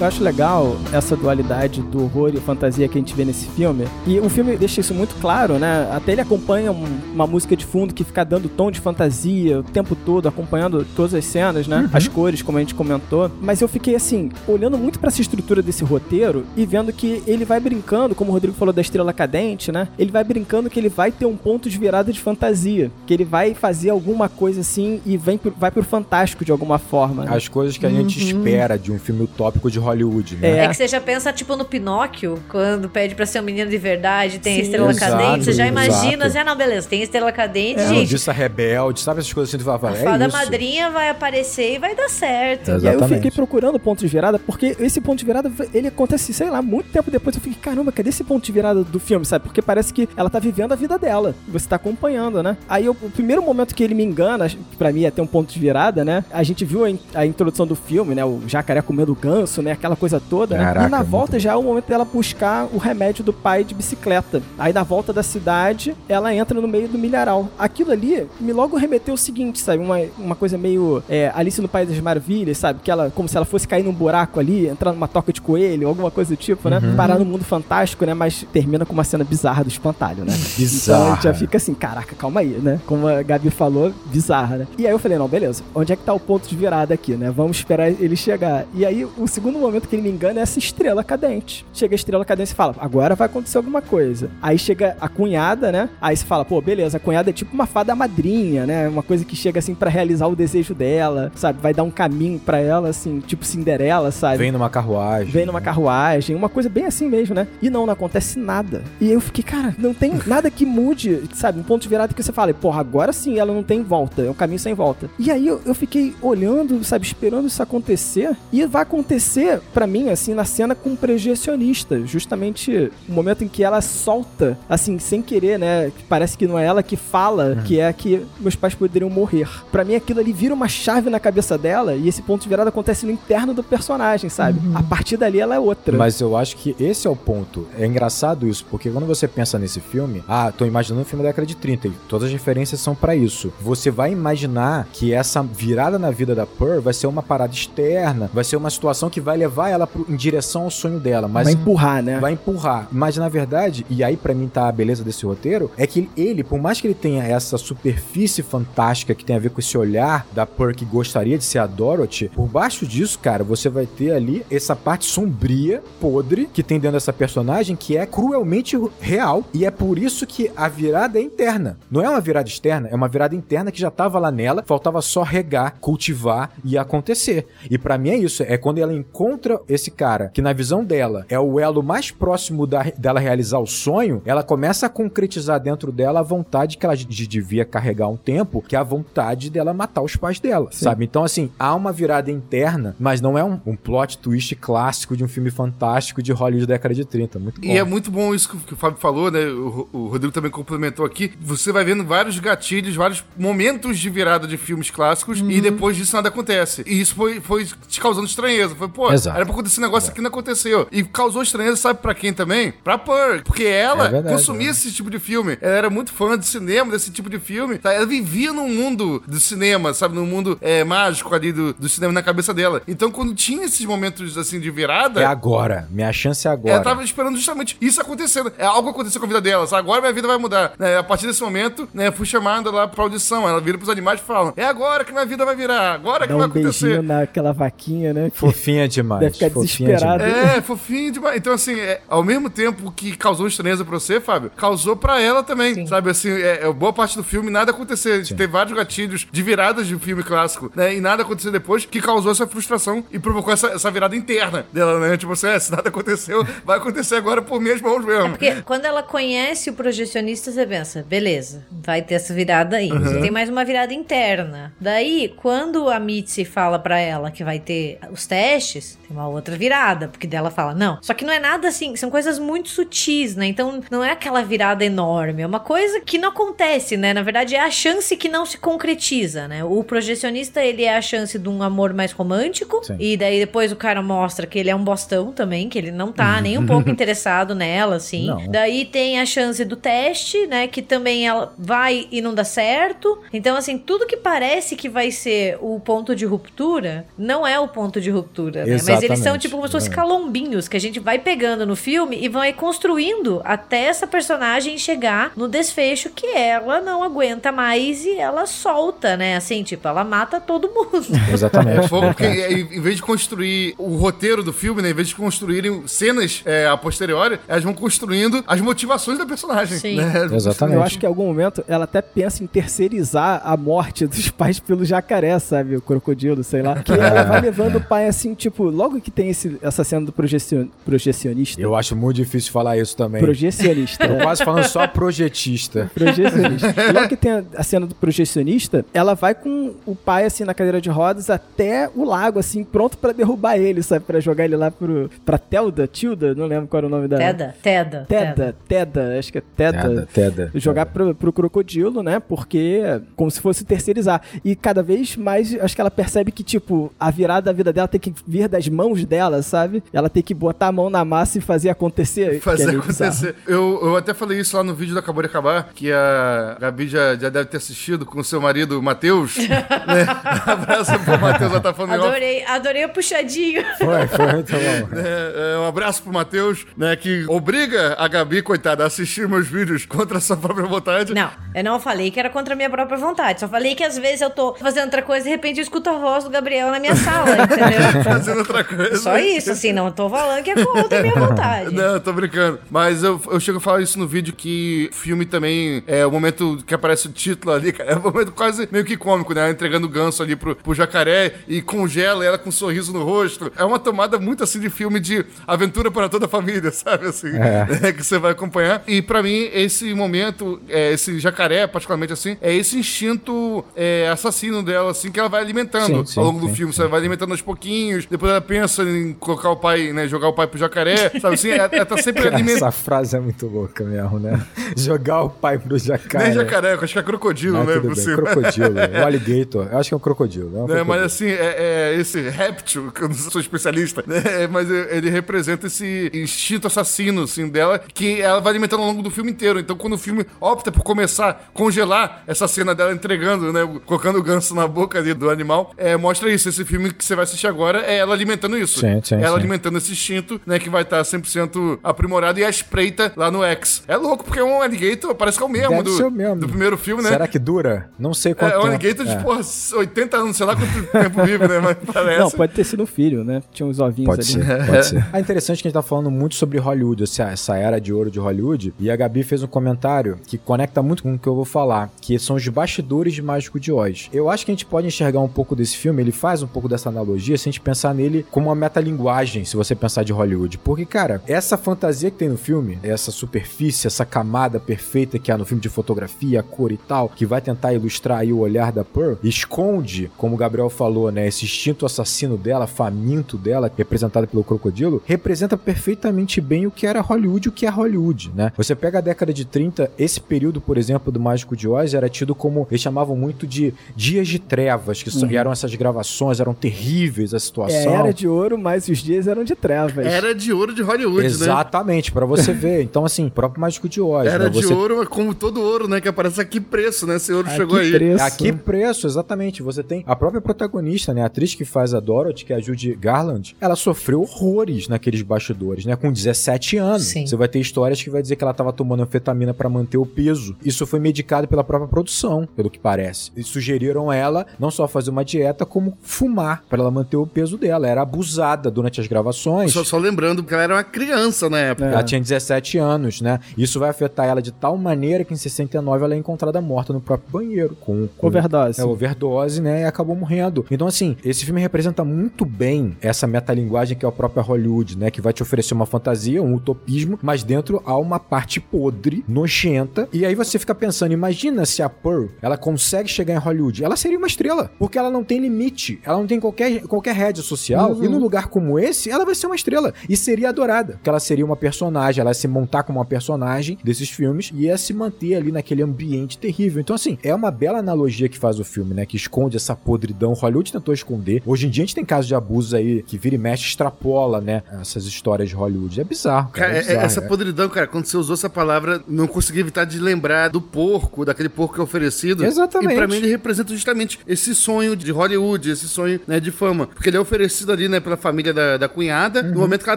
Eu 0.00 0.06
acho 0.06 0.22
legal 0.22 0.76
essa 0.92 1.16
dualidade 1.16 1.82
do 1.82 2.04
horror 2.04 2.30
e 2.32 2.36
fantasia 2.38 2.86
que 2.86 2.96
a 2.96 3.00
gente 3.00 3.14
vê 3.16 3.24
nesse 3.24 3.46
filme. 3.48 3.84
E 4.06 4.20
o 4.20 4.28
filme 4.28 4.56
deixa 4.56 4.80
isso 4.80 4.94
muito 4.94 5.16
claro, 5.20 5.58
né? 5.58 5.88
Até 5.92 6.12
ele 6.12 6.20
acompanha 6.20 6.70
um- 6.70 6.84
uma 7.12 7.26
música 7.26 7.56
de 7.56 7.66
fundo 7.66 7.92
que 7.92 8.04
fica 8.04 8.24
dando 8.24 8.48
tom 8.48 8.70
de 8.70 8.78
fantasia 8.78 9.58
o 9.58 9.62
tempo 9.64 9.96
todo, 9.96 10.28
acompanhando 10.28 10.86
todas 10.94 11.14
as 11.14 11.24
cenas, 11.24 11.66
né? 11.66 11.90
As 11.92 12.06
cores, 12.06 12.42
como 12.42 12.58
a 12.58 12.60
gente 12.60 12.76
comentou. 12.76 13.28
Mas 13.42 13.60
eu 13.60 13.66
fiquei 13.66 13.96
assim, 13.96 14.30
olhando 14.46 14.78
muito 14.78 15.00
pra 15.00 15.08
essa 15.08 15.20
estrutura 15.20 15.60
desse 15.62 15.82
roteiro 15.82 16.44
e 16.56 16.64
vendo 16.64 16.92
que 16.92 17.20
ele 17.26 17.44
vai 17.44 17.58
brincando, 17.58 18.14
como 18.14 18.30
o 18.30 18.32
Rodrigo 18.34 18.56
falou 18.56 18.72
da 18.72 18.80
estrela 18.80 19.12
cadente, 19.12 19.72
né? 19.72 19.88
Ele 19.98 20.12
vai 20.12 20.22
brincando 20.22 20.70
que 20.70 20.78
ele 20.78 20.88
vai 20.88 21.10
ter 21.10 21.26
um 21.26 21.36
ponto 21.36 21.68
de 21.68 21.76
virada 21.76 22.12
de 22.12 22.20
fantasia. 22.20 22.88
Que 23.04 23.14
ele 23.14 23.24
vai 23.24 23.52
fazer 23.52 23.90
alguma 23.90 24.28
coisa 24.28 24.60
assim 24.60 25.00
e 25.04 25.16
vem 25.16 25.36
pro, 25.36 25.50
vai 25.58 25.72
pro 25.72 25.82
fantástico 25.82 26.44
de 26.44 26.52
alguma 26.52 26.78
forma. 26.78 27.24
né? 27.24 27.34
As 27.36 27.48
coisas 27.48 27.76
que 27.76 27.84
a 27.84 27.90
gente 27.90 28.22
espera 28.24 28.78
de 28.78 28.92
um 28.92 28.98
filme 28.98 29.24
utópico 29.24 29.68
de 29.68 29.87
Hollywood, 29.88 30.36
né? 30.36 30.48
É. 30.50 30.64
É 30.64 30.68
que 30.68 30.74
você 30.76 30.86
já 30.88 31.00
pensa, 31.00 31.32
tipo, 31.32 31.56
no 31.56 31.64
Pinóquio, 31.64 32.38
quando 32.48 32.88
pede 32.88 33.14
pra 33.14 33.26
ser 33.26 33.40
um 33.40 33.44
menino 33.44 33.70
de 33.70 33.78
verdade, 33.78 34.38
tem 34.38 34.54
a 34.54 34.56
Sim, 34.56 34.62
estrela 34.62 34.90
exato, 34.90 35.12
cadente, 35.12 35.44
você 35.44 35.52
já 35.52 35.66
imagina, 35.66 35.96
exato. 35.98 36.24
assim, 36.26 36.38
ah, 36.38 36.44
não, 36.44 36.56
beleza, 36.56 36.88
tem 36.88 37.00
a 37.00 37.04
estrela 37.04 37.32
cadente, 37.32 37.80
É, 37.80 37.88
gente. 37.88 37.98
Noviça 38.12 38.32
rebelde, 38.32 39.00
sabe 39.00 39.20
essas 39.20 39.32
coisas 39.32 39.50
assim? 39.54 39.58
Tu 39.62 39.64
vai 39.64 39.78
falar, 39.78 39.92
A 39.94 39.96
é 39.98 40.02
fada 40.04 40.26
isso. 40.26 40.36
madrinha 40.36 40.90
vai 40.90 41.08
aparecer 41.10 41.74
e 41.74 41.78
vai 41.78 41.94
dar 41.94 42.08
certo. 42.08 42.68
Exato. 42.70 42.84
E 42.84 42.88
aí 42.88 42.94
eu 42.94 42.98
Exatamente. 42.98 43.16
fiquei 43.22 43.30
procurando 43.30 43.78
ponto 43.78 44.00
de 44.00 44.06
virada, 44.06 44.38
porque 44.38 44.76
esse 44.80 45.00
ponto 45.00 45.18
de 45.18 45.24
virada, 45.24 45.50
ele 45.72 45.88
acontece, 45.88 46.32
sei 46.32 46.50
lá, 46.50 46.60
muito 46.62 46.90
tempo 46.90 47.10
depois. 47.10 47.34
Eu 47.36 47.42
fiquei, 47.42 47.58
caramba, 47.60 47.92
cadê 47.92 48.08
esse 48.10 48.24
ponto 48.24 48.44
de 48.44 48.52
virada 48.52 48.82
do 48.84 48.98
filme, 49.00 49.24
sabe? 49.24 49.44
Porque 49.44 49.62
parece 49.62 49.92
que 49.92 50.08
ela 50.16 50.28
tá 50.30 50.38
vivendo 50.38 50.72
a 50.72 50.76
vida 50.76 50.98
dela. 50.98 51.34
Você 51.48 51.68
tá 51.68 51.76
acompanhando, 51.76 52.42
né? 52.42 52.56
Aí 52.68 52.84
eu- 52.86 52.96
o 53.00 53.10
primeiro 53.10 53.42
momento 53.42 53.74
que 53.74 53.82
ele 53.82 53.94
me 53.94 54.04
engana, 54.04 54.48
que 54.48 54.76
pra 54.76 54.92
mim 54.92 55.04
é 55.04 55.10
ter 55.10 55.20
um 55.20 55.26
ponto 55.26 55.52
de 55.52 55.58
virada, 55.58 56.04
né? 56.04 56.24
A 56.30 56.42
gente 56.42 56.64
viu 56.64 56.84
a, 56.84 56.90
in- 56.90 56.98
a 57.14 57.24
introdução 57.26 57.66
do 57.66 57.74
filme, 57.74 58.14
né? 58.14 58.24
O 58.24 58.40
jacaré 58.46 58.82
comendo 58.82 59.14
ganso, 59.14 59.62
né? 59.62 59.72
Aquela 59.78 59.96
coisa 59.96 60.20
toda, 60.20 60.56
né? 60.56 60.64
Caraca, 60.64 60.86
E 60.86 60.90
na 60.90 60.98
muito 60.98 61.10
volta 61.10 61.38
já 61.38 61.52
é 61.52 61.56
o 61.56 61.62
momento 61.62 61.86
dela 61.86 62.04
buscar 62.04 62.66
o 62.72 62.78
remédio 62.78 63.24
do 63.24 63.32
pai 63.32 63.64
de 63.64 63.74
bicicleta. 63.74 64.42
Aí 64.58 64.72
na 64.72 64.82
volta 64.82 65.12
da 65.12 65.22
cidade, 65.22 65.94
ela 66.08 66.34
entra 66.34 66.60
no 66.60 66.68
meio 66.68 66.88
do 66.88 66.98
milharal. 66.98 67.48
Aquilo 67.58 67.92
ali 67.92 68.26
me 68.40 68.52
logo 68.52 68.76
remeteu 68.76 69.14
o 69.14 69.18
seguinte, 69.18 69.58
sabe? 69.60 69.82
Uma, 69.82 69.98
uma 70.18 70.34
coisa 70.34 70.58
meio 70.58 71.02
é, 71.08 71.30
Alice 71.34 71.60
no 71.60 71.68
País 71.68 71.88
das 71.88 71.98
Maravilhas, 72.00 72.58
sabe? 72.58 72.80
Que 72.82 72.90
ela, 72.90 73.10
como 73.14 73.28
se 73.28 73.36
ela 73.36 73.46
fosse 73.46 73.66
cair 73.66 73.82
num 73.84 73.92
buraco 73.92 74.38
ali, 74.40 74.66
entrar 74.66 74.92
numa 74.92 75.08
toca 75.08 75.32
de 75.32 75.40
coelho, 75.40 75.88
alguma 75.88 76.10
coisa 76.10 76.34
do 76.34 76.36
tipo, 76.36 76.68
né? 76.68 76.80
Parar 76.96 77.18
no 77.18 77.24
mundo 77.24 77.44
fantástico, 77.44 78.04
né? 78.04 78.14
Mas 78.14 78.44
termina 78.52 78.84
com 78.84 78.92
uma 78.92 79.04
cena 79.04 79.24
bizarra 79.24 79.62
do 79.62 79.68
espantalho, 79.68 80.24
né? 80.24 80.32
Então 80.58 80.58
a 80.58 80.58
Bizarra. 80.58 81.14
gente 81.14 81.22
já 81.24 81.34
fica 81.34 81.56
assim, 81.56 81.74
caraca, 81.74 82.14
calma 82.16 82.40
aí, 82.40 82.48
né? 82.62 82.80
Como 82.86 83.06
a 83.06 83.22
Gabi 83.22 83.50
falou, 83.50 83.92
bizarra, 84.06 84.56
né? 84.58 84.66
E 84.76 84.86
aí 84.86 84.92
eu 84.92 84.98
falei, 84.98 85.16
não, 85.18 85.28
beleza, 85.28 85.62
onde 85.74 85.92
é 85.92 85.96
que 85.96 86.02
tá 86.02 86.12
o 86.12 86.20
ponto 86.20 86.48
de 86.48 86.56
virada 86.56 86.94
aqui, 86.94 87.12
né? 87.14 87.30
Vamos 87.30 87.58
esperar 87.58 87.88
ele 87.90 88.16
chegar. 88.16 88.64
E 88.74 88.84
aí 88.84 89.04
o 89.04 89.26
segundo 89.26 89.58
momento 89.68 89.88
que 89.88 89.96
ele 89.96 90.02
me 90.02 90.10
engana 90.10 90.40
é 90.40 90.42
essa 90.42 90.58
estrela 90.58 91.02
cadente. 91.04 91.64
Chega 91.72 91.94
a 91.94 91.96
estrela 91.96 92.24
cadente 92.24 92.52
e 92.52 92.54
fala, 92.54 92.74
agora 92.78 93.14
vai 93.14 93.26
acontecer 93.26 93.58
alguma 93.58 93.82
coisa. 93.82 94.30
Aí 94.42 94.58
chega 94.58 94.96
a 95.00 95.08
cunhada, 95.08 95.70
né? 95.70 95.88
Aí 96.00 96.16
você 96.16 96.24
fala, 96.24 96.44
pô, 96.44 96.60
beleza, 96.60 96.96
a 96.96 97.00
cunhada 97.00 97.30
é 97.30 97.32
tipo 97.32 97.52
uma 97.54 97.66
fada 97.66 97.94
madrinha, 97.94 98.66
né? 98.66 98.88
Uma 98.88 99.02
coisa 99.02 99.24
que 99.24 99.36
chega 99.36 99.58
assim 99.58 99.74
para 99.74 99.90
realizar 99.90 100.26
o 100.26 100.36
desejo 100.36 100.74
dela, 100.74 101.32
sabe? 101.34 101.60
Vai 101.60 101.74
dar 101.74 101.82
um 101.82 101.90
caminho 101.90 102.38
para 102.38 102.58
ela, 102.58 102.88
assim, 102.88 103.20
tipo 103.20 103.44
Cinderela, 103.44 104.10
sabe? 104.10 104.38
Vem 104.38 104.52
numa 104.52 104.70
carruagem. 104.70 105.32
Vem 105.32 105.46
numa 105.46 105.60
carruagem, 105.60 106.36
uma 106.36 106.48
coisa 106.48 106.68
bem 106.68 106.86
assim 106.86 107.08
mesmo, 107.08 107.34
né? 107.34 107.46
E 107.60 107.70
não, 107.70 107.86
não 107.86 107.92
acontece 107.92 108.38
nada. 108.38 108.82
E 109.00 109.10
eu 109.10 109.20
fiquei, 109.20 109.44
cara, 109.44 109.74
não 109.78 109.94
tem 109.94 110.12
nada 110.26 110.50
que 110.50 110.64
mude, 110.64 111.22
sabe? 111.34 111.60
Um 111.60 111.62
ponto 111.62 111.82
de 111.82 111.88
virada 111.88 112.14
que 112.14 112.22
você 112.22 112.32
fala, 112.32 112.52
porra, 112.54 112.80
agora 112.80 113.12
sim 113.12 113.38
ela 113.38 113.52
não 113.52 113.62
tem 113.62 113.82
volta, 113.82 114.22
é 114.22 114.30
um 114.30 114.34
caminho 114.34 114.58
sem 114.58 114.74
volta. 114.74 115.10
E 115.18 115.30
aí 115.30 115.46
eu, 115.46 115.60
eu 115.64 115.74
fiquei 115.74 116.14
olhando, 116.22 116.82
sabe, 116.84 117.06
esperando 117.06 117.48
isso 117.48 117.62
acontecer. 117.62 118.36
E 118.52 118.64
vai 118.66 118.82
acontecer, 118.82 119.57
para 119.74 119.86
mim, 119.86 120.10
assim, 120.10 120.34
na 120.34 120.44
cena 120.44 120.74
com 120.74 120.90
o 120.92 120.96
projecionista. 120.96 122.00
Justamente 122.06 122.90
o 123.08 123.12
momento 123.12 123.44
em 123.44 123.48
que 123.48 123.62
ela 123.62 123.80
solta, 123.80 124.58
assim, 124.68 124.98
sem 124.98 125.20
querer, 125.22 125.58
né? 125.58 125.92
Parece 126.08 126.36
que 126.36 126.46
não 126.46 126.58
é 126.58 126.64
ela 126.64 126.82
que 126.82 126.96
fala, 126.96 127.54
Uhum. 127.56 127.62
que 127.62 127.80
é 127.80 127.92
que 127.92 128.24
meus 128.40 128.54
pais 128.56 128.74
poderiam 128.74 129.10
morrer. 129.10 129.48
Pra 129.70 129.84
mim, 129.84 129.94
aquilo 129.94 130.20
ali 130.20 130.32
vira 130.32 130.54
uma 130.54 130.68
chave 130.68 131.10
na 131.10 131.20
cabeça 131.20 131.56
dela 131.58 131.94
e 131.94 132.08
esse 132.08 132.22
ponto 132.22 132.42
de 132.42 132.48
virada 132.48 132.68
acontece 132.70 133.04
no 133.06 133.12
interno 133.12 133.52
do 133.54 133.62
personagem, 133.62 134.28
sabe? 134.30 134.60
A 134.74 134.82
partir 134.82 135.16
dali 135.16 135.38
ela 135.40 135.54
é 135.54 135.58
outra. 135.58 135.96
Mas 135.96 136.20
eu 136.20 136.36
acho 136.36 136.56
que 136.56 136.74
esse 136.80 137.06
é 137.06 137.10
o 137.10 137.16
ponto. 137.16 137.66
É 137.78 137.86
engraçado 137.86 138.46
isso, 138.46 138.64
porque 138.70 138.90
quando 138.90 139.06
você 139.06 139.26
pensa 139.28 139.58
nesse 139.58 139.80
filme, 139.80 140.22
ah, 140.28 140.52
tô 140.56 140.64
imaginando 140.64 141.02
um 141.02 141.04
filme 141.04 141.22
da 141.22 141.30
década 141.30 141.46
de 141.46 141.56
30 141.56 141.88
e 141.88 141.92
todas 142.08 142.26
as 142.26 142.32
referências 142.32 142.80
são 142.80 142.94
pra 142.94 143.14
isso. 143.14 143.52
Você 143.60 143.90
vai 143.90 144.12
imaginar 144.12 144.86
que 144.92 145.12
essa 145.12 145.42
virada 145.42 145.98
na 145.98 146.10
vida 146.10 146.34
da 146.34 146.46
Pearl 146.46 146.80
vai 146.80 146.92
ser 146.94 147.06
uma 147.06 147.22
parada 147.22 147.52
externa, 147.52 148.30
vai 148.32 148.44
ser 148.44 148.56
uma 148.56 148.70
situação 148.70 149.10
que 149.10 149.20
vai 149.20 149.36
levar 149.36 149.47
ela 149.70 149.86
pro- 149.86 150.06
em 150.08 150.16
direção 150.16 150.62
ao 150.62 150.70
sonho 150.70 150.98
dela, 151.00 151.28
mas 151.28 151.44
vai 151.44 151.52
empurrar, 151.54 152.02
né? 152.02 152.18
vai 152.20 152.32
empurrar. 152.32 152.88
Mas 152.92 153.16
na 153.16 153.28
verdade, 153.28 153.84
e 153.88 154.02
aí 154.04 154.16
pra 154.16 154.34
mim 154.34 154.48
tá 154.48 154.68
a 154.68 154.72
beleza 154.72 155.02
desse 155.04 155.24
roteiro, 155.24 155.70
é 155.76 155.86
que 155.86 156.08
ele, 156.16 156.42
por 156.44 156.58
mais 156.60 156.80
que 156.80 156.86
ele 156.86 156.94
tenha 156.94 157.22
essa 157.24 157.56
superfície 157.58 158.42
fantástica 158.42 159.14
que 159.14 159.24
tem 159.24 159.36
a 159.36 159.38
ver 159.38 159.50
com 159.50 159.60
esse 159.60 159.76
olhar 159.78 160.26
da 160.32 160.44
Pearl 160.46 160.72
que 160.74 160.84
gostaria 160.84 161.38
de 161.38 161.44
ser 161.44 161.58
a 161.58 161.66
Dorothy, 161.66 162.28
por 162.34 162.46
baixo 162.46 162.86
disso, 162.86 163.18
cara, 163.18 163.42
você 163.44 163.68
vai 163.68 163.86
ter 163.86 164.12
ali 164.12 164.44
essa 164.50 164.74
parte 164.76 165.04
sombria, 165.06 165.82
podre, 166.00 166.48
que 166.52 166.62
tem 166.62 166.78
dentro 166.78 166.96
dessa 166.96 167.12
personagem 167.12 167.76
que 167.76 167.96
é 167.96 168.06
cruelmente 168.06 168.76
real. 169.00 169.44
E 169.54 169.64
é 169.64 169.70
por 169.70 169.98
isso 169.98 170.26
que 170.26 170.50
a 170.56 170.68
virada 170.68 171.18
é 171.18 171.22
interna. 171.22 171.78
Não 171.90 172.02
é 172.02 172.08
uma 172.08 172.20
virada 172.20 172.48
externa, 172.48 172.88
é 172.88 172.94
uma 172.94 173.08
virada 173.08 173.34
interna 173.34 173.70
que 173.70 173.80
já 173.80 173.90
tava 173.90 174.18
lá 174.18 174.30
nela, 174.30 174.62
faltava 174.66 175.00
só 175.02 175.22
regar, 175.22 175.76
cultivar 175.80 176.50
e 176.64 176.76
acontecer. 176.76 177.46
E 177.70 177.78
pra 177.78 177.96
mim 177.98 178.10
é 178.10 178.16
isso, 178.16 178.42
é 178.42 178.56
quando 178.56 178.78
ela 178.78 178.92
encontra 178.92 179.27
esse 179.68 179.90
cara, 179.90 180.28
que 180.32 180.40
na 180.40 180.52
visão 180.52 180.84
dela 180.84 181.26
é 181.28 181.38
o 181.38 181.58
elo 181.58 181.82
mais 181.82 182.10
próximo 182.10 182.66
da- 182.66 182.92
dela 182.96 183.20
realizar 183.20 183.58
o 183.58 183.66
sonho, 183.66 184.22
ela 184.24 184.42
começa 184.42 184.86
a 184.86 184.88
concretizar 184.88 185.60
dentro 185.60 185.90
dela 185.92 186.20
a 186.20 186.22
vontade 186.22 186.76
que 186.78 186.86
ela 186.86 186.96
de- 186.96 187.26
devia 187.26 187.64
carregar 187.64 188.08
um 188.08 188.16
tempo, 188.16 188.62
que 188.66 188.76
é 188.76 188.78
a 188.78 188.82
vontade 188.82 189.50
dela 189.50 189.74
matar 189.74 190.02
os 190.02 190.16
pais 190.16 190.38
dela, 190.40 190.68
sabe? 190.72 191.04
Então, 191.04 191.24
assim, 191.24 191.50
há 191.58 191.74
uma 191.74 191.92
virada 191.92 192.30
interna, 192.30 192.94
mas 192.98 193.20
não 193.20 193.36
é 193.36 193.44
um, 193.44 193.60
um 193.66 193.76
plot 193.76 194.18
twist 194.18 194.54
clássico 194.56 195.16
de 195.16 195.24
um 195.24 195.28
filme 195.28 195.50
fantástico 195.50 196.22
de 196.22 196.32
Hollywood 196.32 196.66
da 196.66 196.74
década 196.74 196.94
de 196.94 197.04
30. 197.04 197.38
Muito 197.38 197.60
bom. 197.60 197.66
E 197.66 197.76
é 197.76 197.84
muito 197.84 198.10
bom 198.10 198.34
isso 198.34 198.48
que 198.50 198.74
o- 198.74 198.76
Fábio 198.76 198.98
falou, 199.00 199.30
né? 199.30 199.44
O, 199.46 199.88
o 199.92 200.06
Rodrigo 200.08 200.32
também 200.32 200.50
complementou 200.50 201.04
aqui. 201.04 201.32
Você 201.40 201.72
vai 201.72 201.84
vendo 201.84 202.04
vários 202.04 202.38
gatilhos, 202.38 202.94
vários 202.94 203.24
momentos 203.36 203.98
de 203.98 204.08
virada 204.08 204.46
de 204.46 204.56
filmes 204.56 204.90
clássicos 204.90 205.40
e 205.40 205.60
depois 205.60 205.96
disso 205.96 206.14
nada 206.14 206.28
acontece. 206.28 206.82
E 206.86 207.00
isso 207.00 207.14
foi, 207.14 207.40
foi 207.40 207.64
te 207.88 208.00
causando 208.00 208.26
estranheza. 208.26 208.74
Foi, 208.76 208.88
pô, 208.88 209.08
Exato. 209.18 209.36
era 209.36 209.44
pra 209.46 209.54
acontecer 209.54 209.80
um 209.80 209.84
negócio 209.84 210.10
aqui 210.10 210.20
e 210.20 210.22
não 210.22 210.28
aconteceu. 210.28 210.86
E 210.90 211.02
causou 211.04 211.42
estranheza, 211.42 211.76
sabe 211.76 212.00
pra 212.00 212.14
quem 212.14 212.32
também? 212.32 212.72
Pra 212.84 212.96
Pearl. 212.98 213.40
Porque 213.44 213.64
ela 213.64 214.06
É 214.06 214.10
verdade, 214.10 214.34
consumia 214.34 214.70
esse 214.70 214.92
tipo 214.92 215.10
de 215.10 215.18
filme. 215.18 215.58
Ela 215.60 215.74
era 215.76 215.90
muito 215.90 216.12
fã 216.12 216.38
de 216.38 216.46
cinema, 216.46 216.90
desse 216.92 217.10
tipo 217.10 217.28
de 217.30 217.38
filme. 217.38 217.78
tá? 217.78 217.92
Ela 217.92 218.06
vivia 218.06 218.52
num 218.52 218.68
mundo 218.68 219.22
do 219.26 219.38
cinema, 219.40 219.92
sabe? 219.94 220.14
Num 220.14 220.26
mundo 220.26 220.58
é, 220.60 220.84
mágico 220.84 221.34
ali 221.34 221.52
do, 221.52 221.72
do 221.74 221.88
cinema 221.88 222.12
na 222.12 222.22
cabeça 222.22 222.52
dela. 222.54 222.82
Então, 222.88 223.10
quando 223.10 223.34
tinha 223.34 223.64
esses 223.64 223.84
momentos 223.84 224.36
assim 224.38 224.60
de 224.60 224.70
virada. 224.70 225.20
É 225.20 225.24
agora. 225.24 225.86
Minha 225.90 226.12
chance 226.12 226.46
é 226.46 226.50
agora. 226.50 226.74
Ela 226.74 226.82
tava 226.82 227.02
esperando 227.04 227.36
justamente 227.36 227.76
isso 227.80 228.00
acontecendo. 228.00 228.52
É 228.58 228.64
algo 228.64 228.90
aconteceu 228.90 229.20
com 229.20 229.26
a 229.26 229.28
vida 229.28 229.40
dela. 229.40 229.66
sabe? 229.66 229.80
Agora 229.80 230.00
minha 230.00 230.12
vida 230.12 230.26
vai 230.28 230.38
mudar. 230.38 230.72
né? 230.78 230.96
A 230.98 231.02
partir 231.02 231.26
desse 231.26 231.42
momento, 231.42 231.88
né, 231.94 232.10
fui 232.10 232.26
chamada 232.26 232.70
lá 232.70 232.86
pra 232.86 233.02
audição. 233.04 233.48
Ela 233.48 233.60
vira 233.60 233.76
pros 233.78 233.90
animais 233.90 234.20
e 234.20 234.22
fala: 234.24 234.52
É 234.56 234.64
agora 234.64 235.04
que 235.04 235.12
minha 235.12 235.24
vida 235.26 235.44
vai 235.44 235.54
virar, 235.56 235.92
agora 235.94 236.26
que 236.26 236.32
Dá 236.32 236.38
vai 236.38 236.46
um 236.46 236.50
beijinho 236.50 236.68
acontecer. 236.70 237.02
naquela 237.02 237.52
vaquinha, 237.52 238.12
né? 238.12 238.30
que 238.30 238.36
Fofinha 238.38 238.86
demais. 238.88 239.07
Deve 239.16 239.32
ficar 239.32 239.50
fofinha 239.50 239.88
desesperado. 239.88 240.24
demais. 240.24 240.56
É, 240.56 240.60
fofinho 240.60 241.12
demais. 241.12 241.36
Então, 241.36 241.52
assim, 241.52 241.78
é, 241.78 242.00
ao 242.08 242.22
mesmo 242.22 242.50
tempo 242.50 242.90
que 242.92 243.16
causou 243.16 243.46
estranheza 243.46 243.84
pra 243.84 243.98
você, 243.98 244.20
Fábio, 244.20 244.50
causou 244.56 244.96
pra 244.96 245.20
ela 245.20 245.42
também. 245.42 245.74
Sim. 245.74 245.86
Sabe, 245.86 246.10
assim, 246.10 246.30
é, 246.30 246.66
é 246.66 246.72
boa 246.72 246.92
parte 246.92 247.16
do 247.16 247.24
filme 247.24 247.50
nada 247.50 247.70
acontecer. 247.70 248.12
A 248.12 248.18
gente 248.18 248.34
teve 248.34 248.52
vários 248.52 248.76
gatilhos 248.76 249.26
de 249.30 249.42
viradas 249.42 249.86
de 249.86 249.96
filme 249.98 250.22
clássico, 250.22 250.70
né? 250.74 250.94
E 250.94 251.00
nada 251.00 251.22
acontecer 251.22 251.50
depois, 251.50 251.84
que 251.84 252.00
causou 252.00 252.32
essa 252.32 252.46
frustração 252.46 253.04
e 253.10 253.18
provocou 253.18 253.52
essa, 253.52 253.68
essa 253.68 253.90
virada 253.90 254.16
interna 254.16 254.66
dela, 254.72 254.98
né? 255.00 255.16
Tipo 255.16 255.32
assim, 255.32 255.48
é, 255.48 255.58
se 255.58 255.70
nada 255.70 255.88
aconteceu, 255.88 256.46
vai 256.64 256.78
acontecer 256.78 257.16
agora 257.16 257.42
por 257.42 257.60
minhas 257.60 257.80
mãos 257.80 258.04
mesmo. 258.04 258.30
Porque 258.30 258.62
quando 258.62 258.84
ela 258.84 259.02
conhece 259.02 259.70
o 259.70 259.72
projecionista, 259.72 260.50
você 260.50 260.66
pensa, 260.66 261.04
beleza, 261.08 261.66
vai 261.70 262.02
ter 262.02 262.14
essa 262.14 262.34
virada 262.34 262.76
aí. 262.76 262.90
Uhum. 262.90 263.20
Tem 263.20 263.30
mais 263.30 263.48
uma 263.48 263.64
virada 263.64 263.92
interna. 263.94 264.72
Daí, 264.80 265.32
quando 265.36 265.88
a 265.88 265.98
Mitzi 265.98 266.44
fala 266.44 266.78
pra 266.78 266.98
ela 266.98 267.30
que 267.30 267.44
vai 267.44 267.58
ter 267.58 267.98
os 268.10 268.26
testes, 268.26 268.97
tem 269.08 269.16
uma 269.16 269.26
outra 269.26 269.56
virada, 269.56 270.08
porque 270.08 270.26
dela 270.26 270.50
fala, 270.50 270.74
não. 270.74 270.98
Só 271.00 271.14
que 271.14 271.24
não 271.24 271.32
é 271.32 271.38
nada 271.38 271.68
assim, 271.68 271.96
são 271.96 272.10
coisas 272.10 272.38
muito 272.38 272.68
sutis, 272.68 273.34
né? 273.34 273.46
Então, 273.46 273.80
não 273.90 274.04
é 274.04 274.12
aquela 274.12 274.42
virada 274.42 274.84
enorme, 274.84 275.42
é 275.42 275.46
uma 275.46 275.60
coisa 275.60 276.00
que 276.00 276.18
não 276.18 276.28
acontece, 276.28 276.96
né? 276.96 277.14
Na 277.14 277.22
verdade, 277.22 277.54
é 277.54 277.60
a 277.60 277.70
chance 277.70 278.14
que 278.16 278.28
não 278.28 278.44
se 278.44 278.58
concretiza, 278.58 279.48
né? 279.48 279.64
O 279.64 279.82
projecionista, 279.82 280.62
ele 280.62 280.84
é 280.84 280.96
a 280.96 281.00
chance 281.00 281.38
de 281.38 281.48
um 281.48 281.62
amor 281.62 281.94
mais 281.94 282.12
romântico, 282.12 282.84
Sim. 282.84 282.96
e 282.98 283.16
daí 283.16 283.38
depois 283.38 283.72
o 283.72 283.76
cara 283.76 284.02
mostra 284.02 284.46
que 284.46 284.58
ele 284.58 284.68
é 284.68 284.76
um 284.76 284.84
bostão 284.84 285.32
também, 285.32 285.68
que 285.68 285.78
ele 285.78 285.90
não 285.90 286.12
tá 286.12 286.40
nem 286.40 286.58
um 286.58 286.66
pouco 286.66 286.88
interessado 286.90 287.54
nela, 287.54 287.96
assim. 287.96 288.26
Não. 288.26 288.46
Daí 288.48 288.84
tem 288.84 289.18
a 289.18 289.24
chance 289.24 289.64
do 289.64 289.76
teste, 289.76 290.46
né? 290.46 290.68
Que 290.68 290.82
também 290.82 291.26
ela 291.26 291.54
vai 291.58 292.06
e 292.10 292.20
não 292.20 292.34
dá 292.34 292.44
certo. 292.44 293.18
Então, 293.32 293.56
assim, 293.56 293.78
tudo 293.78 294.06
que 294.06 294.16
parece 294.16 294.76
que 294.76 294.88
vai 294.88 295.10
ser 295.10 295.56
o 295.60 295.80
ponto 295.80 296.14
de 296.14 296.26
ruptura, 296.26 297.06
não 297.16 297.46
é 297.46 297.58
o 297.58 297.68
ponto 297.68 298.00
de 298.00 298.10
ruptura, 298.10 298.66
né? 298.66 298.76
Mas 298.86 298.97
eles 299.02 299.18
são 299.20 299.38
tipo 299.38 299.56
como 299.56 299.66
se 299.66 299.72
fossem 299.72 299.90
calombinhos 299.90 300.68
que 300.68 300.76
a 300.76 300.80
gente 300.80 301.00
vai 301.00 301.18
pegando 301.18 301.66
no 301.66 301.76
filme 301.76 302.18
e 302.20 302.28
vai 302.28 302.52
construindo 302.52 303.40
até 303.44 303.84
essa 303.84 304.06
personagem 304.06 304.78
chegar 304.78 305.32
no 305.36 305.48
desfecho 305.48 306.10
que 306.10 306.26
ela 306.26 306.80
não 306.80 307.02
aguenta 307.02 307.50
mais 307.52 308.04
e 308.04 308.18
ela 308.18 308.46
solta, 308.46 309.16
né? 309.16 309.36
Assim, 309.36 309.62
tipo, 309.62 309.86
ela 309.86 310.04
mata 310.04 310.40
todo 310.40 310.68
mundo. 310.68 311.06
Exatamente. 311.32 311.88
É, 312.20 312.26
é, 312.26 312.52
em 312.52 312.80
vez 312.80 312.96
de 312.96 313.02
construir 313.02 313.74
o 313.78 313.96
roteiro 313.96 314.42
do 314.42 314.52
filme, 314.52 314.82
né, 314.82 314.90
em 314.90 314.94
vez 314.94 315.08
de 315.08 315.14
construírem 315.14 315.86
cenas 315.86 316.42
é, 316.44 316.66
a 316.66 316.76
posteriori, 316.76 317.38
elas 317.48 317.64
vão 317.64 317.74
construindo 317.74 318.42
as 318.46 318.60
motivações 318.60 319.18
da 319.18 319.26
personagem. 319.26 319.78
Sim. 319.78 319.96
né? 319.96 320.28
Exatamente. 320.32 320.76
Eu 320.76 320.82
acho 320.82 320.98
que 320.98 321.06
em 321.06 321.08
algum 321.08 321.26
momento 321.26 321.64
ela 321.66 321.84
até 321.84 322.00
pensa 322.00 322.42
em 322.42 322.46
terceirizar 322.46 323.40
a 323.44 323.56
morte 323.56 324.06
dos 324.08 324.30
pais 324.30 324.60
pelo 324.60 324.84
jacaré, 324.84 325.38
sabe? 325.38 325.76
O 325.76 325.80
crocodilo, 325.80 326.42
sei 326.44 326.62
lá. 326.62 326.82
Que 326.82 326.92
ela 326.92 327.24
vai 327.24 327.40
levando 327.40 327.76
o 327.76 327.80
pai 327.80 328.06
assim, 328.06 328.34
tipo, 328.34 328.64
logo 328.64 328.87
que 329.00 329.10
tem 329.10 329.28
esse, 329.28 329.58
essa 329.62 329.84
cena 329.84 330.06
do 330.06 330.12
projecio- 330.12 330.70
projecionista. 330.84 331.60
Eu 331.60 331.74
acho 331.76 331.94
muito 331.94 332.16
difícil 332.16 332.50
falar 332.52 332.76
isso 332.78 332.96
também. 332.96 333.20
Projecionista. 333.20 334.06
Tô 334.08 334.16
quase 334.16 334.44
falando 334.44 334.64
só 334.66 334.86
projetista. 334.86 335.90
Projecionista. 335.94 336.74
Logo 336.92 337.08
que 337.08 337.16
tem 337.16 337.32
a- 337.32 337.44
a 337.56 337.62
cena 337.62 337.86
do 337.86 337.94
projecionista, 337.94 338.84
ela 338.92 339.14
vai 339.14 339.34
com 339.34 339.74
o 339.86 339.94
pai, 339.94 340.24
assim, 340.24 340.44
na 340.44 340.54
cadeira 340.54 340.80
de 340.80 340.88
rodas 340.88 341.30
até 341.30 341.88
o 341.94 342.04
lago, 342.04 342.38
assim, 342.38 342.64
pronto 342.64 342.96
pra 342.98 343.12
derrubar 343.12 343.56
ele, 343.58 343.82
sabe? 343.82 344.04
Pra 344.04 344.20
jogar 344.20 344.44
ele 344.44 344.56
lá 344.56 344.70
pro, 344.70 345.10
pra 345.24 345.38
Telda, 345.38 345.86
Tilda, 345.86 346.34
não 346.34 346.46
lembro 346.46 346.66
qual 346.68 346.78
era 346.78 346.86
o 346.86 346.90
nome 346.90 347.08
da... 347.08 347.18
Teda, 347.18 347.54
Teda. 347.62 348.06
Teda, 348.08 348.56
Teda, 348.66 349.18
acho 349.18 349.32
que 349.32 349.38
é 349.38 349.42
Teda. 349.56 349.82
Teda, 349.82 350.08
Teda. 350.12 350.50
Jogar 350.54 350.86
pro, 350.86 351.14
pro 351.14 351.32
crocodilo, 351.32 352.02
né? 352.02 352.20
Porque 352.20 352.80
é 352.82 353.00
como 353.16 353.30
se 353.30 353.40
fosse 353.40 353.64
terceirizar. 353.64 354.22
E 354.44 354.54
cada 354.56 354.82
vez 354.82 355.16
mais, 355.16 355.54
acho 355.60 355.74
que 355.74 355.80
ela 355.80 355.90
percebe 355.90 356.30
que, 356.32 356.42
tipo, 356.42 356.92
a 356.98 357.10
virada 357.10 357.42
da 357.46 357.52
vida 357.52 357.72
dela 357.72 357.88
tem 357.88 358.00
que 358.00 358.12
vir 358.26 358.48
das 358.48 358.68
mãos 358.78 359.04
dela, 359.04 359.42
sabe? 359.42 359.82
Ela 359.92 360.08
tem 360.08 360.22
que 360.22 360.32
botar 360.32 360.68
a 360.68 360.72
mão 360.72 360.88
na 360.88 361.04
massa 361.04 361.38
e 361.38 361.40
fazer 361.40 361.68
acontecer. 361.68 362.36
é 362.36 362.38
Fazer 362.38 362.66
bizarro. 362.66 362.78
acontecer. 362.78 363.34
Eu, 363.46 363.80
eu 363.82 363.96
até 363.96 364.14
falei 364.14 364.38
isso 364.38 364.56
lá 364.56 364.62
no 364.62 364.72
vídeo 364.72 364.94
do 364.94 365.00
Acabou 365.00 365.20
de 365.22 365.28
Acabar, 365.28 365.70
que 365.74 365.90
a 365.92 366.56
Gabi 366.60 366.86
já, 366.86 367.16
já 367.16 367.28
deve 367.28 367.46
ter 367.46 367.56
assistido 367.56 368.06
com 368.06 368.20
o 368.20 368.24
seu 368.24 368.40
marido, 368.40 368.80
Matheus. 368.80 369.36
né? 369.48 370.06
Abraço 370.46 370.96
pro 371.00 371.18
Matheus, 371.18 371.50
ela 371.50 371.60
tá 371.60 371.74
falando 371.74 371.94
em 371.94 371.98
off. 371.98 372.06
Adorei, 372.08 372.44
adorei 372.44 372.84
o 372.84 372.88
puxadinho. 372.90 373.64
Foi, 373.78 374.06
foi 374.06 374.32
muito 374.32 374.52
bom. 374.52 374.98
É, 375.08 375.54
é, 375.54 375.58
um 375.58 375.66
abraço 375.66 376.02
pro 376.02 376.12
Matheus, 376.12 376.66
né, 376.76 376.94
que 376.96 377.24
obriga 377.28 377.94
a 377.98 378.08
Gabi, 378.08 378.42
coitada, 378.42 378.84
a 378.84 378.86
assistir 378.86 379.28
meus 379.28 379.46
vídeos 379.46 379.86
contra 379.86 380.18
a 380.18 380.20
sua 380.20 380.36
própria 380.36 380.66
vontade. 380.66 381.14
Não, 381.14 381.30
eu 381.54 381.62
não 381.64 381.78
falei 381.80 382.10
que 382.10 382.18
era 382.18 382.28
contra 382.28 382.54
a 382.54 382.56
minha 382.56 382.68
própria 382.68 382.98
vontade. 382.98 383.40
Só 383.40 383.48
falei 383.48 383.74
que 383.74 383.84
às 383.84 383.96
vezes 383.96 384.20
eu 384.20 384.30
tô 384.30 384.54
fazendo 384.54 384.84
outra 384.84 385.02
coisa 385.02 385.20
e 385.22 385.24
de 385.24 385.30
repente 385.30 385.58
eu 385.58 385.62
escuto 385.62 385.88
a 385.90 385.94
voz 385.98 386.24
do 386.24 386.30
Gabriel 386.30 386.70
na 386.70 386.80
minha 386.80 386.96
sala, 386.96 387.30
entendeu? 387.42 388.02
Fazendo 388.02 388.38
outra 388.38 388.64
Só 388.96 389.18
isso, 389.18 389.50
assim, 389.50 389.72
não 389.72 389.90
tô 389.90 390.08
falando 390.08 390.42
que 390.42 390.50
é 390.50 390.64
contra 390.64 390.98
a 390.98 391.02
minha 391.02 391.14
vontade. 391.18 391.74
Não, 391.74 391.98
tô 392.00 392.12
brincando. 392.12 392.58
Mas 392.70 393.02
eu, 393.02 393.20
eu 393.30 393.40
chego 393.40 393.58
a 393.58 393.60
falar 393.60 393.82
isso 393.82 393.98
no 393.98 394.06
vídeo 394.06 394.32
que 394.34 394.88
o 394.92 394.94
filme 394.94 395.24
também 395.24 395.82
é 395.86 396.04
o 396.06 396.10
momento 396.10 396.58
que 396.66 396.74
aparece 396.74 397.06
o 397.06 397.12
título 397.12 397.54
ali, 397.54 397.72
cara. 397.72 397.92
É 397.92 397.96
um 397.96 398.02
momento 398.02 398.32
quase 398.32 398.68
meio 398.70 398.84
que 398.84 398.96
cômico, 398.96 399.32
né? 399.34 399.40
Ela 399.42 399.50
entregando 399.50 399.86
o 399.86 399.90
ganso 399.90 400.22
ali 400.22 400.36
pro, 400.36 400.54
pro 400.56 400.74
jacaré 400.74 401.34
e 401.46 401.62
congela 401.62 402.24
ela 402.24 402.38
com 402.38 402.48
um 402.48 402.52
sorriso 402.52 402.92
no 402.92 403.02
rosto. 403.04 403.50
É 403.56 403.64
uma 403.64 403.78
tomada 403.78 404.18
muito 404.18 404.44
assim 404.44 404.60
de 404.60 404.70
filme 404.70 405.00
de 405.00 405.24
aventura 405.46 405.90
para 405.90 406.08
toda 406.08 406.26
a 406.26 406.28
família, 406.28 406.70
sabe? 406.72 407.06
Assim, 407.06 407.28
É. 407.36 407.92
que 407.92 408.02
você 408.04 408.18
vai 408.18 408.32
acompanhar. 408.32 408.82
E 408.86 409.00
pra 409.02 409.22
mim, 409.22 409.48
esse 409.52 409.92
momento, 409.94 410.60
é, 410.68 410.92
esse 410.92 411.18
jacaré, 411.18 411.66
particularmente 411.66 412.12
assim, 412.12 412.36
é 412.40 412.54
esse 412.54 412.78
instinto 412.78 413.64
é, 413.76 414.08
assassino 414.12 414.62
dela, 414.62 414.90
assim, 414.90 415.10
que 415.10 415.18
ela 415.18 415.28
vai 415.28 415.40
alimentando 415.40 416.06
Sim, 416.06 416.14
sim, 416.14 416.20
ao 416.20 416.26
longo 416.26 416.40
do 416.40 416.48
sim, 416.48 416.54
filme. 416.54 416.72
Você 416.72 416.86
vai 416.86 416.98
alimentando 417.00 417.32
aos 417.32 417.42
pouquinhos, 417.42 418.06
depois 418.06 418.30
ela 418.30 418.40
pensa 418.48 418.82
em 418.82 419.12
colocar 419.12 419.50
o 419.50 419.56
pai, 419.56 419.92
né? 419.92 420.08
Jogar 420.08 420.28
o 420.28 420.32
pai 420.32 420.46
pro 420.46 420.58
jacaré, 420.58 421.10
sabe 421.20 421.34
assim? 421.34 421.50
Ela, 421.50 421.68
ela 421.70 421.84
tá 421.86 421.98
sempre 421.98 422.26
alimentando. 422.26 422.56
Essa 422.56 422.72
frase 422.72 423.14
é 423.14 423.20
muito 423.20 423.46
louca 423.46 423.84
mesmo, 423.84 424.18
né? 424.18 424.40
Jogar 424.74 425.22
o 425.22 425.28
pai 425.30 425.58
pro 425.58 425.78
jacaré. 425.78 426.24
Nem 426.24 426.34
jacaré, 426.34 426.72
acho 426.72 426.92
que 426.94 426.98
é 426.98 427.02
crocodilo, 427.02 427.62
né? 427.62 427.74
tudo 427.74 427.94
bem, 427.94 428.04
crocodilo. 428.16 428.74
O 428.98 429.04
alligator. 429.04 429.68
Eu 429.70 429.78
acho 429.78 429.90
que 429.90 429.94
é 429.94 429.96
um 429.96 430.00
crocodilo. 430.00 430.46
É 430.46 430.50
um 430.50 430.52
Né, 430.62 430.66
crocodilo. 430.66 430.86
mas 430.86 431.02
assim, 431.02 431.26
é, 431.26 431.92
é 431.92 432.00
esse 432.00 432.20
réptil, 432.28 432.90
que 432.90 433.02
eu 433.02 433.08
não 433.08 433.14
sou 433.14 433.40
especialista, 433.40 434.02
né? 434.06 434.46
Mas 434.50 434.70
ele 434.70 435.10
representa 435.10 435.66
esse 435.66 436.10
instinto 436.14 436.66
assassino, 436.66 437.22
assim, 437.24 437.48
dela, 437.48 437.78
que 437.92 438.20
ela 438.22 438.40
vai 438.40 438.52
alimentando 438.52 438.80
ao 438.82 438.88
longo 438.88 439.02
do 439.02 439.10
filme 439.10 439.30
inteiro. 439.30 439.58
Então, 439.58 439.76
quando 439.76 439.92
o 439.92 439.98
filme 439.98 440.24
opta 440.40 440.72
por 440.72 440.82
começar 440.82 441.28
a 441.28 441.34
congelar 441.52 442.22
essa 442.26 442.48
cena 442.48 442.74
dela 442.74 442.92
entregando, 442.92 443.52
né? 443.52 443.68
Colocando 443.84 444.18
o 444.18 444.22
ganso 444.22 444.54
na 444.54 444.66
boca 444.66 444.98
ali 444.98 445.12
do 445.12 445.28
animal, 445.28 445.72
é, 445.76 445.96
mostra 445.96 446.30
isso. 446.32 446.48
Esse 446.48 446.64
filme 446.64 446.92
que 446.92 447.04
você 447.04 447.14
vai 447.14 447.24
assistir 447.24 447.46
agora 447.46 447.82
é 447.84 447.96
ela 447.98 448.14
alimentando 448.14 448.37
isso. 448.58 448.80
Sim, 448.80 449.00
sim, 449.02 449.14
ela 449.16 449.28
sim. 449.30 449.34
alimentando 449.36 449.78
esse 449.78 449.92
instinto, 449.92 450.40
né? 450.46 450.58
Que 450.58 450.68
vai 450.70 450.82
estar 450.82 451.00
100% 451.02 451.78
aprimorado 451.82 452.38
e 452.38 452.44
a 452.44 452.48
espreita 452.50 453.12
lá 453.16 453.30
no 453.30 453.42
X. 453.44 453.82
É 453.88 453.96
louco, 453.96 454.24
porque 454.24 454.38
é 454.40 454.44
um 454.44 454.62
alligator, 454.62 455.14
parece 455.14 455.36
que 455.38 455.42
é 455.42 455.46
o 455.46 455.48
mesmo, 455.48 455.82
do, 455.82 456.06
o 456.06 456.10
mesmo. 456.10 456.36
do 456.36 456.48
primeiro 456.48 456.76
filme, 456.76 457.02
né? 457.02 457.08
Será 457.10 457.26
que 457.26 457.38
dura? 457.38 457.90
Não 457.98 458.14
sei 458.14 458.34
quanto 458.34 458.52
É, 458.52 458.56
o 458.58 458.60
tempo. 458.62 458.72
alligator 458.74 459.06
de, 459.06 459.12
É. 459.12 459.16
porra, 459.16 459.40
80 459.76 460.16
anos, 460.16 460.36
sei 460.36 460.46
lá 460.46 460.56
quanto 460.56 460.86
tempo 460.92 461.24
vive, 461.24 461.48
né? 461.48 461.58
Mas 461.60 461.76
parece. 461.92 462.20
Não, 462.20 462.30
pode 462.30 462.52
ter 462.52 462.64
sido 462.64 462.82
um 462.82 462.86
filho, 462.86 463.24
né? 463.24 463.42
Tinha 463.52 463.66
uns 463.66 463.78
ovinhos 463.80 464.14
Pode 464.16 464.36
ali. 464.36 464.44
ser, 464.46 464.66
pode 464.66 464.86
ser. 464.86 465.06
É 465.12 465.20
interessante 465.20 465.62
que 465.62 465.68
a 465.68 465.70
gente 465.70 465.74
tá 465.74 465.82
falando 465.82 466.10
muito 466.10 466.34
sobre 466.34 466.58
Hollywood, 466.58 467.02
essa, 467.04 467.24
essa 467.24 467.56
era 467.56 467.80
de 467.80 467.92
ouro 467.92 468.10
de 468.10 468.18
Hollywood, 468.18 468.74
e 468.78 468.90
a 468.90 468.96
Gabi 468.96 469.22
fez 469.22 469.42
um 469.42 469.46
comentário 469.46 470.18
que 470.26 470.38
conecta 470.38 470.82
muito 470.82 471.02
com 471.02 471.14
o 471.14 471.18
que 471.18 471.26
eu 471.26 471.34
vou 471.34 471.44
falar, 471.44 471.90
que 472.00 472.18
são 472.18 472.36
os 472.36 472.46
bastidores 472.48 473.14
de 473.14 473.22
Mágico 473.22 473.58
de 473.58 473.72
Oz. 473.72 474.08
Eu 474.12 474.28
acho 474.30 474.44
que 474.44 474.50
a 474.50 474.54
gente 474.54 474.66
pode 474.66 474.86
enxergar 474.86 475.20
um 475.20 475.28
pouco 475.28 475.54
desse 475.56 475.76
filme, 475.76 476.02
ele 476.02 476.12
faz 476.12 476.42
um 476.42 476.46
pouco 476.46 476.68
dessa 476.68 476.88
analogia, 476.88 477.36
se 477.36 477.48
a 477.48 477.52
gente 477.52 477.60
pensar 477.60 477.94
nele 477.94 478.24
como 478.30 478.48
uma 478.48 478.54
metalinguagem, 478.54 479.44
se 479.44 479.56
você 479.56 479.74
pensar 479.74 480.02
de 480.04 480.12
Hollywood. 480.12 480.58
Porque, 480.58 480.84
cara, 480.84 481.22
essa 481.26 481.56
fantasia 481.56 482.10
que 482.10 482.16
tem 482.18 482.28
no 482.28 482.36
filme, 482.38 482.78
essa 482.82 483.10
superfície, 483.10 483.86
essa 483.86 484.04
camada 484.04 484.58
perfeita 484.60 485.18
que 485.18 485.30
há 485.32 485.38
no 485.38 485.44
filme 485.44 485.60
de 485.60 485.68
fotografia, 485.68 486.42
cor 486.42 486.72
e 486.72 486.76
tal, 486.76 487.08
que 487.08 487.24
vai 487.26 487.40
tentar 487.40 487.72
ilustrar 487.72 488.18
aí 488.18 488.32
o 488.32 488.38
olhar 488.38 488.72
da 488.72 488.84
Pearl, 488.84 489.14
esconde, 489.22 490.10
como 490.16 490.34
o 490.34 490.38
Gabriel 490.38 490.68
falou, 490.68 491.10
né, 491.10 491.26
esse 491.26 491.44
instinto 491.44 491.86
assassino 491.86 492.36
dela, 492.36 492.66
faminto 492.66 493.36
dela, 493.36 493.70
representado 493.76 494.26
pelo 494.26 494.44
crocodilo, 494.44 495.02
representa 495.06 495.56
perfeitamente 495.56 496.40
bem 496.40 496.66
o 496.66 496.70
que 496.70 496.86
era 496.86 497.00
Hollywood 497.00 497.48
e 497.48 497.50
o 497.50 497.52
que 497.52 497.66
é 497.66 497.70
Hollywood, 497.70 498.30
né? 498.34 498.52
Você 498.56 498.74
pega 498.74 498.98
a 498.98 499.00
década 499.00 499.32
de 499.32 499.44
30, 499.44 499.90
esse 499.98 500.20
período, 500.20 500.60
por 500.60 500.76
exemplo, 500.76 501.10
do 501.12 501.20
Mágico 501.20 501.56
de 501.56 501.66
Oz 501.68 501.94
era 501.94 502.08
tido 502.08 502.34
como, 502.34 502.66
eles 502.70 502.80
chamavam 502.80 503.16
muito 503.16 503.46
de 503.46 503.72
dias 503.96 504.28
de 504.28 504.38
trevas, 504.38 505.02
que 505.02 505.08
e 505.28 505.36
eram 505.36 505.50
essas 505.52 505.74
gravações, 505.74 506.40
eram 506.40 506.54
terríveis 506.54 507.32
a 507.34 507.36
É, 507.36 507.40
situação. 507.40 507.92
era 507.94 508.12
de 508.18 508.28
ouro, 508.28 508.58
mas 508.58 508.88
os 508.88 508.98
dias 508.98 509.26
eram 509.26 509.44
de 509.44 509.54
trevas. 509.54 510.04
Era 510.06 510.34
de 510.34 510.52
ouro 510.52 510.74
de 510.74 510.82
Hollywood, 510.82 511.20
né? 511.22 511.26
Exatamente, 511.26 512.10
pra 512.12 512.26
você 512.26 512.52
ver. 512.52 512.82
Então, 512.82 513.04
assim, 513.04 513.26
o 513.26 513.30
próprio 513.30 513.60
Mágico 513.60 513.88
de 513.88 514.00
Oz, 514.00 514.26
Era 514.26 514.44
né? 514.44 514.50
de 514.50 514.62
Você 514.62 514.72
ouro, 514.72 515.06
como 515.08 515.34
todo 515.34 515.60
ouro, 515.60 515.86
né? 515.88 516.00
Que 516.00 516.08
aparece 516.08 516.40
aqui 516.40 516.60
preço, 516.60 517.06
né? 517.06 517.16
Esse 517.16 517.32
ouro 517.32 517.48
Ah, 517.50 517.56
chegou 517.56 517.76
que 517.78 517.84
aí. 517.84 517.92
preço. 517.92 518.22
É 518.22 518.26
aqui 518.26 518.52
preço, 518.52 519.06
exatamente. 519.06 519.62
Você 519.62 519.82
tem 519.82 520.02
a 520.06 520.16
própria 520.16 520.40
protagonista, 520.40 521.14
né? 521.14 521.22
A 521.22 521.26
atriz 521.26 521.54
que 521.54 521.64
faz 521.64 521.94
a 521.94 522.00
Dorothy, 522.00 522.44
que 522.44 522.52
é 522.52 522.56
a 522.56 522.60
Judy 522.60 522.94
Garland, 522.94 523.54
ela 523.60 523.76
sofreu 523.76 524.20
horrores 524.22 524.88
naqueles 524.88 525.22
bastidores, 525.22 525.84
né? 525.86 525.94
Com 525.96 526.12
17 526.12 526.76
anos. 526.76 527.04
Sim. 527.04 527.26
Você 527.26 527.36
vai 527.36 527.48
ter 527.48 527.60
histórias 527.60 528.02
que 528.02 528.10
vai 528.10 528.20
dizer 528.22 528.36
que 528.36 528.44
ela 528.44 528.54
tava 528.54 528.72
tomando 528.72 529.02
anfetamina 529.02 529.54
pra 529.54 529.68
manter 529.68 529.98
o 529.98 530.06
peso. 530.06 530.56
Isso 530.64 530.86
foi 530.86 530.98
medicado 530.98 531.46
pela 531.46 531.62
própria 531.64 531.88
produção, 531.88 532.46
pelo 532.56 532.70
que 532.70 532.78
parece. 532.78 533.30
E 533.36 533.42
sugeriram 533.42 534.12
ela 534.12 534.46
não 534.58 534.70
só 534.70 534.86
fazer 534.88 535.10
uma 535.10 535.24
dieta, 535.24 535.64
como 535.66 535.96
fumar 536.02 536.64
pra 536.68 536.80
ela 536.80 536.90
manter 536.90 537.16
o 537.16 537.26
peso 537.26 537.56
dela. 537.56 537.86
Era 537.88 538.02
abusada 538.08 538.70
durante 538.70 539.00
as 539.00 539.06
gravações. 539.06 539.72
Só, 539.72 539.84
só 539.84 539.98
lembrando 539.98 540.42
que 540.42 540.52
ela 540.52 540.62
era 540.62 540.74
uma 540.74 540.84
criança 540.84 541.48
na 541.48 541.58
época. 541.58 541.88
Ela 541.88 542.02
tinha 542.02 542.20
17 542.20 542.78
anos, 542.78 543.20
né? 543.20 543.38
Isso 543.56 543.78
vai 543.78 543.90
afetar 543.90 544.26
ela 544.26 544.40
de 544.42 544.50
tal 544.50 544.76
maneira 544.76 545.24
que 545.24 545.34
em 545.34 545.36
69 545.36 546.04
ela 546.04 546.14
é 546.14 546.16
encontrada 546.16 546.60
morta 546.60 546.92
no 546.92 547.00
próprio 547.00 547.30
banheiro. 547.30 547.76
Com, 547.80 548.08
com 548.16 548.26
Overdose. 548.26 548.80
é, 548.80 548.84
overdose, 548.84 549.60
né? 549.60 549.82
E 549.82 549.84
acabou 549.84 550.16
morrendo. 550.16 550.64
Então, 550.70 550.86
assim, 550.86 551.16
esse 551.24 551.44
filme 551.44 551.60
representa 551.60 552.04
muito 552.04 552.44
bem 552.44 552.96
essa 553.00 553.26
metalinguagem 553.26 553.96
que 553.96 554.04
é 554.04 554.08
a 554.08 554.12
própria 554.12 554.42
Hollywood, 554.42 554.96
né? 554.96 555.10
Que 555.10 555.20
vai 555.20 555.32
te 555.32 555.42
oferecer 555.42 555.74
uma 555.74 555.86
fantasia, 555.86 556.42
um 556.42 556.54
utopismo, 556.54 557.18
mas 557.22 557.42
dentro 557.42 557.82
há 557.84 557.96
uma 557.96 558.18
parte 558.18 558.60
podre, 558.60 559.24
nojenta. 559.28 560.08
E 560.12 560.24
aí 560.24 560.34
você 560.34 560.58
fica 560.58 560.74
pensando, 560.74 561.12
imagina 561.12 561.64
se 561.66 561.82
a 561.82 561.88
Pearl, 561.88 562.26
ela 562.40 562.56
consegue 562.56 563.08
chegar 563.08 563.34
em 563.34 563.38
Hollywood. 563.38 563.84
Ela 563.84 563.96
seria 563.96 564.18
uma 564.18 564.26
estrela, 564.26 564.70
porque 564.78 564.98
ela 564.98 565.10
não 565.10 565.22
tem 565.24 565.38
limite. 565.38 566.00
Ela 566.04 566.18
não 566.18 566.26
tem 566.26 566.40
qualquer, 566.40 566.82
qualquer 566.82 567.14
rede 567.14 567.42
social. 567.42 567.94
E 568.04 568.08
num 568.08 568.18
lugar 568.18 568.48
como 568.48 568.78
esse, 568.78 569.10
ela 569.10 569.24
vai 569.24 569.34
ser 569.34 569.46
uma 569.46 569.56
estrela. 569.56 569.92
E 570.08 570.16
seria 570.16 570.48
adorada. 570.48 570.94
Porque 570.94 571.08
ela 571.08 571.20
seria 571.20 571.44
uma 571.44 571.56
personagem, 571.56 572.20
ela 572.20 572.30
ia 572.30 572.34
se 572.34 572.48
montar 572.48 572.82
como 572.82 572.98
uma 572.98 573.04
personagem 573.04 573.78
desses 573.82 574.08
filmes 574.10 574.50
e 574.54 574.64
ia 574.64 574.78
se 574.78 574.92
manter 574.92 575.34
ali 575.34 575.50
naquele 575.50 575.82
ambiente 575.82 576.38
terrível. 576.38 576.80
Então, 576.80 576.94
assim, 576.94 577.18
é 577.22 577.34
uma 577.34 577.50
bela 577.50 577.78
analogia 577.78 578.28
que 578.28 578.38
faz 578.38 578.58
o 578.60 578.64
filme, 578.64 578.94
né? 578.94 579.06
Que 579.06 579.16
esconde 579.16 579.56
essa 579.56 579.74
podridão. 579.74 580.32
Hollywood 580.32 580.72
tentou 580.72 580.94
esconder. 580.94 581.42
Hoje 581.44 581.66
em 581.66 581.70
dia 581.70 581.82
a 581.82 581.86
gente 581.86 581.94
tem 581.94 582.04
casos 582.04 582.26
de 582.26 582.34
abuso 582.34 582.76
aí 582.76 583.02
que 583.02 583.18
vira 583.18 583.34
e 583.34 583.38
mexe, 583.38 583.66
extrapola, 583.66 584.40
né? 584.40 584.62
Essas 584.80 585.04
histórias 585.04 585.48
de 585.48 585.54
Hollywood. 585.54 586.00
É 586.00 586.04
bizarro, 586.04 586.50
cara. 586.50 586.68
Cara, 586.68 586.78
é 586.78 586.78
é- 586.78 586.82
bizarro, 586.82 587.06
essa 587.06 587.20
é. 587.20 587.26
podridão, 587.26 587.68
cara, 587.68 587.86
quando 587.86 588.06
você 588.06 588.16
usou 588.16 588.34
essa 588.34 588.50
palavra, 588.50 589.02
não 589.08 589.26
consegui 589.26 589.60
evitar 589.60 589.84
de 589.84 589.98
lembrar 589.98 590.48
do 590.48 590.60
porco, 590.60 591.24
daquele 591.24 591.48
porco 591.48 591.74
que 591.74 591.80
é 591.80 591.82
oferecido. 591.82 592.44
Exatamente. 592.44 592.92
E 592.92 592.96
pra 592.96 593.06
mim 593.06 593.16
ele 593.16 593.28
representa 593.28 593.72
justamente 593.72 594.18
esse 594.26 594.54
sonho 594.54 594.94
de 594.96 595.10
Hollywood, 595.10 595.70
esse 595.70 595.88
sonho 595.88 596.20
né, 596.26 596.38
de 596.40 596.50
fama. 596.50 596.86
Porque 596.86 597.08
ele 597.08 597.16
é 597.16 597.20
oferecido 597.20 597.72
ali, 597.72 597.87
né, 597.88 598.00
pela 598.00 598.16
família 598.16 598.52
da, 598.52 598.76
da 598.76 598.88
cunhada, 598.88 599.42
Uhum. 599.42 599.50
no 599.52 599.60
momento 599.60 599.82
que 599.84 599.88
ela 599.90 599.96